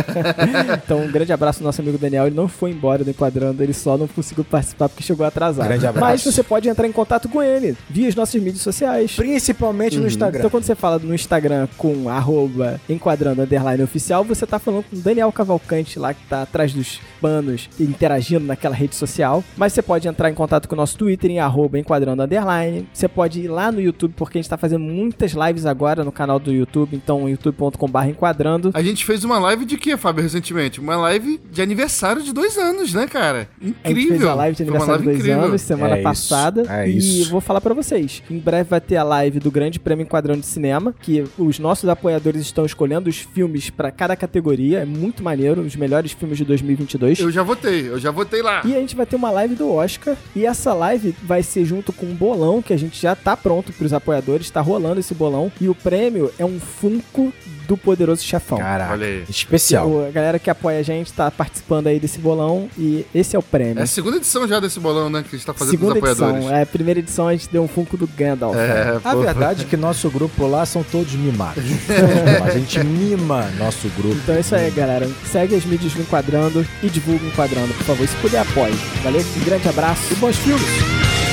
Então, 0.85 1.01
um 1.01 1.11
grande 1.11 1.33
abraço 1.33 1.59
ao 1.59 1.65
nosso 1.65 1.81
amigo 1.81 1.97
Daniel. 1.97 2.27
Ele 2.27 2.35
não 2.35 2.47
foi 2.47 2.71
embora 2.71 3.03
do 3.03 3.09
Enquadrando, 3.09 3.61
ele 3.61 3.73
só 3.73 3.97
não 3.97 4.07
conseguiu 4.07 4.43
participar 4.43 4.87
porque 4.87 5.03
chegou 5.03 5.25
atrasado. 5.25 5.67
Grande 5.67 5.85
abraço. 5.85 6.05
Mas 6.05 6.23
você 6.23 6.43
pode 6.43 6.69
entrar 6.69 6.87
em 6.87 6.91
contato 6.91 7.27
com 7.27 7.41
ele 7.41 7.75
via 7.89 8.07
as 8.07 8.15
nossas 8.15 8.41
mídias 8.41 8.61
sociais. 8.61 9.15
Principalmente 9.15 9.97
no 9.97 10.07
Instagram. 10.07 10.39
Então, 10.39 10.49
quando 10.49 10.63
você 10.63 10.75
fala 10.75 10.99
no 10.99 11.13
Instagram 11.13 11.67
com 11.77 12.07
arroba 12.09 12.79
enquadrando 12.87 13.45
oficial, 13.83 14.23
você 14.23 14.45
tá 14.45 14.59
falando 14.59 14.83
com 14.83 14.95
o 14.95 14.99
Daniel 14.99 15.31
Cavalcante 15.31 15.99
lá, 15.99 16.13
que 16.13 16.23
tá 16.29 16.43
atrás 16.43 16.73
dos 16.85 16.99
panos, 17.19 17.69
interagindo 17.79 18.45
naquela 18.45 18.75
rede 18.75 18.95
social. 18.95 19.43
Mas 19.57 19.73
você 19.73 19.81
pode 19.81 20.07
entrar 20.07 20.29
em 20.29 20.33
contato 20.33 20.67
com 20.67 20.75
o 20.75 20.77
nosso 20.77 20.97
Twitter 20.97 21.31
em 21.31 21.39
arroba 21.39 21.79
enquadrando 21.79 22.21
underline. 22.21 22.87
Você 22.93 23.07
pode 23.07 23.41
ir 23.41 23.47
lá 23.47 23.71
no 23.71 23.81
YouTube, 23.81 24.13
porque 24.15 24.37
a 24.37 24.41
gente 24.41 24.49
tá 24.49 24.57
fazendo 24.57 24.81
muitas 24.83 25.31
lives 25.33 25.65
agora 25.65 26.03
no 26.03 26.11
canal 26.11 26.39
do 26.39 26.51
YouTube. 26.53 26.95
Então, 26.95 27.27
youtube.com.br 27.27 28.05
enquadrando. 28.09 28.71
A 28.73 28.81
gente 28.83 29.03
fez 29.05 29.23
uma 29.23 29.39
live 29.39 29.65
de 29.65 29.77
quê, 29.77 29.97
Fábio, 29.97 30.23
recentemente? 30.23 30.79
Uma 30.79 30.95
live 30.97 31.39
de 31.51 31.61
aniversário 31.61 32.21
de 32.21 32.31
dois 32.33 32.57
anos, 32.57 32.93
né, 32.93 33.07
cara? 33.07 33.49
Incrível. 33.61 33.79
A 33.83 33.89
gente 33.89 34.07
fez 34.09 34.23
a 34.23 34.33
live 34.35 34.55
de 34.55 34.63
aniversário 34.63 35.01
de 35.01 35.05
live 35.05 35.05
dois 35.05 35.19
incrível. 35.29 35.43
anos, 35.49 35.61
semana 35.61 35.93
É 35.95 35.97
isso, 35.97 36.03
passada. 36.03 36.63
é 36.69 36.89
e 36.89 36.97
isso. 36.97 37.31
vou 37.31 37.41
falar 37.41 37.61
pra 37.61 37.73
vocês. 37.73 38.21
Em 38.29 38.37
breve 38.37 38.69
vai 38.69 38.81
ter 38.81 38.97
a 38.97 39.03
live 39.03 39.39
do 39.39 39.49
Grande 39.51 39.79
Prêmio 39.79 40.03
Enquadrão 40.03 40.35
de 40.37 40.45
Cinema, 40.45 40.93
que 41.01 41.23
os 41.37 41.59
nossos 41.59 41.89
apoiadores 41.89 42.41
estão 42.41 42.65
escolhendo 42.65 43.09
os 43.09 43.17
filmes 43.17 43.69
pra 43.69 43.91
cada 43.91 44.15
categoria. 44.15 44.79
É 44.79 44.85
muito 44.85 45.23
maneiro, 45.23 45.61
os 45.61 45.75
melhores 45.75 46.11
filmes 46.11 46.37
de 46.37 46.45
2020. 46.45 46.74
2022. 46.75 47.19
Eu 47.19 47.31
já 47.31 47.43
votei, 47.43 47.89
eu 47.89 47.99
já 47.99 48.11
votei 48.11 48.41
lá. 48.41 48.61
E 48.65 48.75
a 48.75 48.79
gente 48.79 48.95
vai 48.95 49.05
ter 49.05 49.15
uma 49.15 49.31
live 49.31 49.55
do 49.55 49.71
Oscar. 49.71 50.15
E 50.35 50.45
essa 50.45 50.73
live 50.73 51.15
vai 51.23 51.41
ser 51.43 51.65
junto 51.65 51.91
com 51.91 52.05
um 52.05 52.15
bolão 52.15 52.61
que 52.61 52.73
a 52.73 52.77
gente 52.77 53.01
já 53.01 53.15
tá 53.15 53.35
pronto 53.35 53.73
pros 53.73 53.93
apoiadores. 53.93 54.49
Tá 54.49 54.61
rolando 54.61 54.99
esse 54.99 55.13
bolão. 55.13 55.51
E 55.59 55.67
o 55.69 55.75
prêmio 55.75 56.31
é 56.37 56.45
um 56.45 56.59
Funko 56.59 57.33
do 57.65 57.75
Poderoso 57.77 58.23
Chefão. 58.23 58.57
Caraca, 58.57 58.93
Olha 58.93 59.05
aí. 59.07 59.23
especial. 59.29 59.87
O- 59.89 60.07
a 60.07 60.11
galera 60.11 60.39
que 60.39 60.49
apoia 60.49 60.79
a 60.79 60.83
gente 60.83 61.11
tá 61.11 61.29
participando 61.31 61.87
aí 61.87 61.99
desse 61.99 62.19
bolão. 62.19 62.69
E 62.77 63.05
esse 63.13 63.35
é 63.35 63.39
o 63.39 63.43
prêmio. 63.43 63.79
É 63.79 63.83
a 63.83 63.87
segunda 63.87 64.17
edição 64.17 64.47
já 64.47 64.59
desse 64.59 64.79
bolão, 64.79 65.09
né? 65.09 65.21
Que 65.27 65.35
a 65.35 65.37
gente 65.37 65.45
tá 65.45 65.53
fazendo 65.53 65.71
Segunda 65.71 65.99
pros 65.99 66.11
apoiadores. 66.11 66.43
edição. 66.43 66.57
É, 66.57 66.61
a 66.61 66.65
primeira 66.65 66.99
edição 66.99 67.27
a 67.27 67.31
gente 67.33 67.49
deu 67.51 67.63
um 67.63 67.67
Funko 67.67 67.97
do 67.97 68.07
Gandalf. 68.07 68.55
É, 68.55 68.99
A 69.03 69.11
pô. 69.13 69.21
verdade 69.21 69.63
é 69.63 69.65
que 69.65 69.75
nosso 69.77 70.09
grupo 70.09 70.45
lá 70.47 70.65
são 70.65 70.83
todos 70.83 71.13
mimados. 71.13 71.63
a 72.45 72.49
gente 72.51 72.79
mima 72.83 73.49
nosso 73.57 73.89
grupo. 73.97 74.15
Então 74.23 74.35
é 74.35 74.39
isso 74.39 74.55
aí, 74.55 74.69
galera. 74.71 75.09
Segue 75.31 75.55
as 75.55 75.65
mídias 75.65 75.93
do 75.93 76.01
Enquadrando 76.01 76.65
e 76.83 76.89
divulga 76.89 77.23
o 77.23 77.27
Enquadrando, 77.27 77.73
por 77.73 77.83
favor. 77.83 78.07
Se 78.07 78.15
puder, 78.17 78.39
apoie. 78.41 78.73
Valeu? 79.03 79.21
Um 79.21 79.43
grande 79.45 79.67
abraço 79.67 80.13
e 80.13 80.15
bons 80.15 80.35
filmes! 80.37 81.24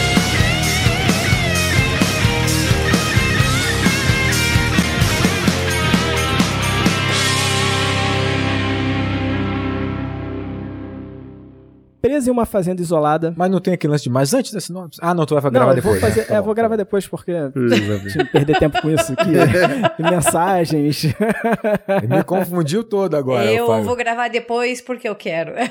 Preso 12.02 12.28
em 12.28 12.32
uma 12.32 12.44
fazenda 12.44 12.82
isolada. 12.82 13.32
Mas 13.36 13.48
não 13.50 13.60
tem 13.60 13.74
aquele 13.74 13.92
lance 13.92 14.02
de 14.04 14.10
mais 14.10 14.34
antes 14.34 14.52
desse 14.52 14.72
nome? 14.72 14.90
Ah, 15.00 15.14
não, 15.14 15.24
tu 15.24 15.34
vai 15.34 15.42
Não, 15.44 15.50
gravar 15.52 15.70
eu 15.70 15.76
depois. 15.76 16.00
vou 16.00 16.08
fazer, 16.10 16.20
né? 16.22 16.26
Tá 16.26 16.34
é, 16.34 16.38
bom, 16.38 16.44
vou 16.44 16.54
tá 16.54 16.60
gravar 16.60 16.74
bom. 16.74 16.78
depois 16.78 17.06
porque 17.06 17.32
tinha 18.12 18.24
que 18.24 18.32
perder 18.32 18.58
tempo 18.58 18.82
com 18.82 18.90
isso 18.90 19.12
aqui. 19.12 19.30
e 19.98 20.02
mensagens. 20.02 21.04
Ele 21.04 22.06
Me 22.08 22.24
confundiu 22.24 22.82
todo 22.82 23.16
agora. 23.16 23.44
eu 23.52 23.82
vou 23.84 23.94
gravar 23.94 24.28
depois 24.28 24.80
porque 24.80 25.08
eu 25.08 25.14
quero. 25.14 25.52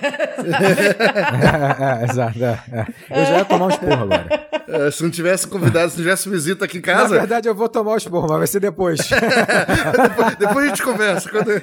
É, 2.02 2.06
Exato. 2.10 2.44
é, 2.44 2.60
é. 2.72 2.86
Eu 3.22 3.26
já 3.26 3.38
ia 3.40 3.46
tomar 3.46 3.66
um 3.66 3.70
esporro 3.70 3.94
agora. 4.04 4.48
É, 4.68 4.92
se 4.92 5.04
não 5.04 5.10
tivesse 5.12 5.48
convidado, 5.48 5.90
se 5.90 5.98
não 5.98 6.04
tivesse 6.04 6.30
visita 6.30 6.66
aqui 6.66 6.78
em 6.78 6.82
Na 6.82 6.86
casa, 6.88 7.16
verdade, 7.18 7.48
eu 7.48 7.56
vou 7.56 7.68
tomar 7.68 7.94
um 7.94 7.98
esporro, 7.98 8.28
mas 8.30 8.38
vai 8.38 8.48
ser 8.48 8.60
depois. 8.60 9.00
depois, 9.10 10.36
depois 10.38 10.66
a 10.66 10.68
gente 10.70 10.84
conversa. 10.84 11.30
Quando... 11.30 11.52
É, 11.52 11.60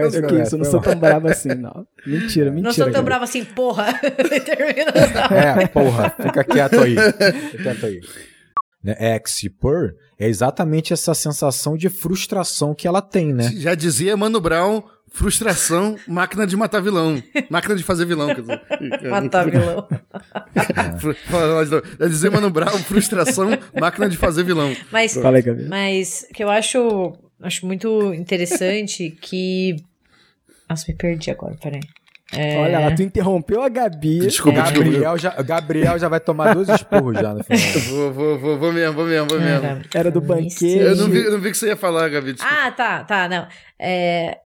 vai 0.00 0.10
ser 0.10 0.26
Que 0.26 0.34
isso, 0.42 0.54
eu 0.54 0.58
não 0.58 0.64
sou 0.64 0.80
tão 0.80 0.96
bravo 0.96 1.28
assim, 1.28 1.54
não. 1.54 1.86
Mentira, 2.06 2.50
mentira. 2.50 2.62
Não 2.62 2.72
sou 2.72 2.90
tão 2.90 3.04
bravo 3.04 3.24
assim, 3.24 3.44
porra. 3.44 3.92
Termina. 4.44 4.92
É, 5.30 5.66
porra, 5.68 6.14
fica 6.20 6.44
quieto 6.44 6.80
aí. 6.80 6.96
Fica 7.50 7.62
quieto 7.62 7.86
aí. 7.86 8.00
Né, 8.82 8.96
X 8.98 9.44
e 9.44 9.50
Purr 9.50 9.94
é 10.18 10.26
exatamente 10.28 10.92
essa 10.92 11.14
sensação 11.14 11.76
de 11.76 11.88
frustração 11.88 12.74
que 12.74 12.88
ela 12.88 13.00
tem, 13.00 13.32
né? 13.32 13.52
Já 13.56 13.76
dizia 13.76 14.16
Mano 14.16 14.40
Brown, 14.40 14.82
frustração, 15.12 15.96
máquina 16.06 16.46
de 16.46 16.56
matar 16.56 16.80
vilão. 16.82 17.22
Máquina 17.48 17.76
de 17.76 17.84
fazer 17.84 18.04
vilão, 18.06 18.34
quer 18.34 18.40
dizer. 18.40 18.60
Matar 19.08 19.48
vilão. 19.48 19.86
Já 22.00 22.06
dizia 22.08 22.30
Mano 22.30 22.50
Brown, 22.50 22.78
frustração, 22.78 23.50
máquina 23.78 24.08
de 24.08 24.16
fazer 24.16 24.42
vilão. 24.42 24.74
Mas, 24.90 25.14
Fala 25.14 25.36
aí, 25.36 25.42
Gabi. 25.42 25.66
mas 25.68 26.26
que 26.34 26.42
eu 26.42 26.50
acho, 26.50 27.12
acho 27.40 27.66
muito 27.66 28.12
interessante 28.14 29.10
que. 29.10 29.76
Nossa, 30.72 30.84
me 30.88 30.96
perdi 30.96 31.30
agora, 31.30 31.54
peraí. 31.60 31.80
É... 32.34 32.56
Olha 32.56 32.78
lá, 32.80 32.94
tu 32.94 33.02
interrompeu 33.02 33.62
a 33.62 33.68
Gabi. 33.68 34.20
Desculpa, 34.20 34.62
desculpa. 34.62 34.84
Gabriel 34.88 35.18
já, 35.18 35.42
Gabriel 35.42 35.98
já 35.98 36.08
vai 36.08 36.18
tomar 36.18 36.54
dois 36.54 36.66
esporros 36.68 37.14
já 37.14 37.34
no 37.34 37.44
final. 37.44 37.60
Vou, 37.90 38.12
vou, 38.12 38.38
vou, 38.38 38.58
vou 38.58 38.72
mesmo, 38.72 38.94
vou 38.94 39.06
mesmo, 39.06 39.28
vou 39.28 39.38
mesmo. 39.38 39.60
Cara, 39.60 39.82
Era 39.94 40.10
do 40.10 40.20
banquete. 40.20 40.78
Eu 40.78 40.96
não 40.96 41.08
vi, 41.10 41.24
não 41.28 41.38
vi 41.38 41.48
o 41.48 41.52
que 41.52 41.58
você 41.58 41.66
ia 41.66 41.76
falar, 41.76 42.08
Gabi. 42.08 42.32
desculpa. 42.32 42.56
Ah, 42.58 42.70
tá, 42.72 43.04
tá, 43.04 43.28
não. 43.28 43.46
É, 43.78 44.38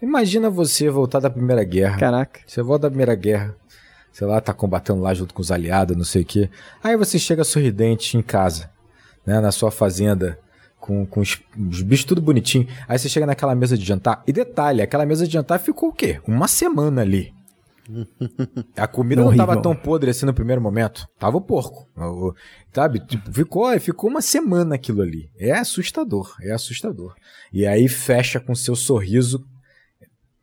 Imagina 0.00 0.50
você 0.50 0.88
voltar 0.88 1.20
da 1.20 1.30
Primeira 1.30 1.62
Guerra. 1.64 1.96
Caraca. 1.98 2.40
Você 2.46 2.60
volta 2.62 2.82
da 2.82 2.90
Primeira 2.90 3.14
Guerra, 3.14 3.54
sei 4.12 4.26
lá, 4.26 4.40
tá 4.40 4.52
combatendo 4.52 5.00
lá 5.00 5.14
junto 5.14 5.32
com 5.32 5.40
os 5.40 5.52
aliados, 5.52 5.96
não 5.96 6.04
sei 6.04 6.22
o 6.22 6.24
quê. 6.24 6.50
Aí 6.82 6.96
você 6.96 7.18
chega 7.20 7.44
sorridente 7.44 8.16
em 8.16 8.22
casa, 8.22 8.70
né, 9.24 9.40
na 9.40 9.52
sua 9.52 9.70
fazenda, 9.70 10.38
com, 10.82 11.06
com 11.06 11.20
os, 11.20 11.40
os 11.70 11.80
bichos 11.80 12.04
tudo 12.04 12.20
bonitinho. 12.20 12.66
Aí 12.88 12.98
você 12.98 13.08
chega 13.08 13.24
naquela 13.24 13.54
mesa 13.54 13.78
de 13.78 13.84
jantar. 13.84 14.20
E 14.26 14.32
detalhe, 14.32 14.82
aquela 14.82 15.06
mesa 15.06 15.24
de 15.24 15.32
jantar 15.32 15.60
ficou 15.60 15.90
o 15.90 15.92
quê? 15.92 16.20
Uma 16.26 16.48
semana 16.48 17.02
ali. 17.02 17.32
A 18.76 18.88
comida 18.88 19.20
não 19.20 19.28
Horrível. 19.28 19.46
tava 19.46 19.62
tão 19.62 19.76
podre 19.76 20.10
assim 20.10 20.26
no 20.26 20.34
primeiro 20.34 20.60
momento. 20.60 21.06
Tava 21.20 21.36
o 21.36 21.40
porco. 21.40 21.88
Sabe? 22.74 22.98
Tipo, 23.06 23.32
ficou, 23.32 23.80
ficou 23.80 24.10
uma 24.10 24.20
semana 24.20 24.74
aquilo 24.74 25.02
ali. 25.02 25.30
É 25.38 25.52
assustador. 25.52 26.34
É 26.42 26.50
assustador. 26.50 27.14
E 27.52 27.64
aí 27.64 27.88
fecha 27.88 28.40
com 28.40 28.54
seu 28.54 28.74
sorriso 28.74 29.44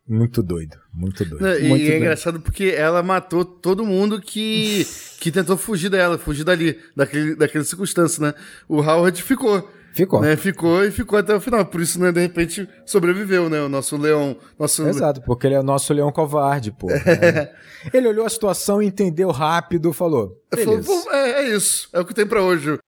muito 0.08 0.42
doido. 0.42 0.76
Muito 0.92 1.24
doido. 1.24 1.42
Não, 1.42 1.56
e 1.56 1.68
Muito 1.68 1.84
é 1.84 1.88
bem. 1.88 1.96
engraçado 1.98 2.40
porque 2.40 2.74
ela 2.76 3.02
matou 3.02 3.44
todo 3.44 3.86
mundo 3.86 4.20
que, 4.20 4.84
que 5.20 5.30
tentou 5.30 5.56
fugir 5.56 5.88
dela, 5.88 6.18
fugir 6.18 6.42
dali, 6.42 6.76
daquele, 6.96 7.36
daquela 7.36 7.62
circunstância, 7.62 8.20
né? 8.20 8.34
O 8.68 8.80
Howard 8.80 9.22
ficou. 9.22 9.70
Ficou. 9.92 10.20
Né? 10.20 10.36
Ficou 10.36 10.84
e 10.84 10.90
ficou 10.90 11.18
até 11.18 11.34
o 11.34 11.40
final. 11.40 11.64
Por 11.66 11.80
isso, 11.80 12.00
né, 12.00 12.12
de 12.12 12.20
repente, 12.20 12.68
sobreviveu, 12.84 13.48
né? 13.48 13.60
O 13.60 13.68
nosso 13.68 13.96
leão. 13.96 14.36
Nosso... 14.58 14.86
Exato, 14.86 15.20
porque 15.22 15.46
ele 15.46 15.54
é 15.54 15.60
o 15.60 15.64
nosso 15.64 15.92
leão 15.92 16.10
covarde, 16.12 16.70
pô. 16.70 16.86
né? 16.86 17.50
Ele 17.94 18.08
olhou 18.08 18.26
a 18.26 18.28
situação, 18.28 18.82
entendeu 18.82 19.30
rápido, 19.30 19.90
falou. 19.90 20.38
Falou, 20.52 20.66
Beleza. 20.66 20.86
"Pô, 20.86 21.10
é, 21.12 21.30
é 21.44 21.48
isso. 21.48 21.88
É 21.94 22.00
o 22.00 22.04
que 22.04 22.12
tem 22.12 22.26
pra 22.26 22.42
hoje. 22.42 22.78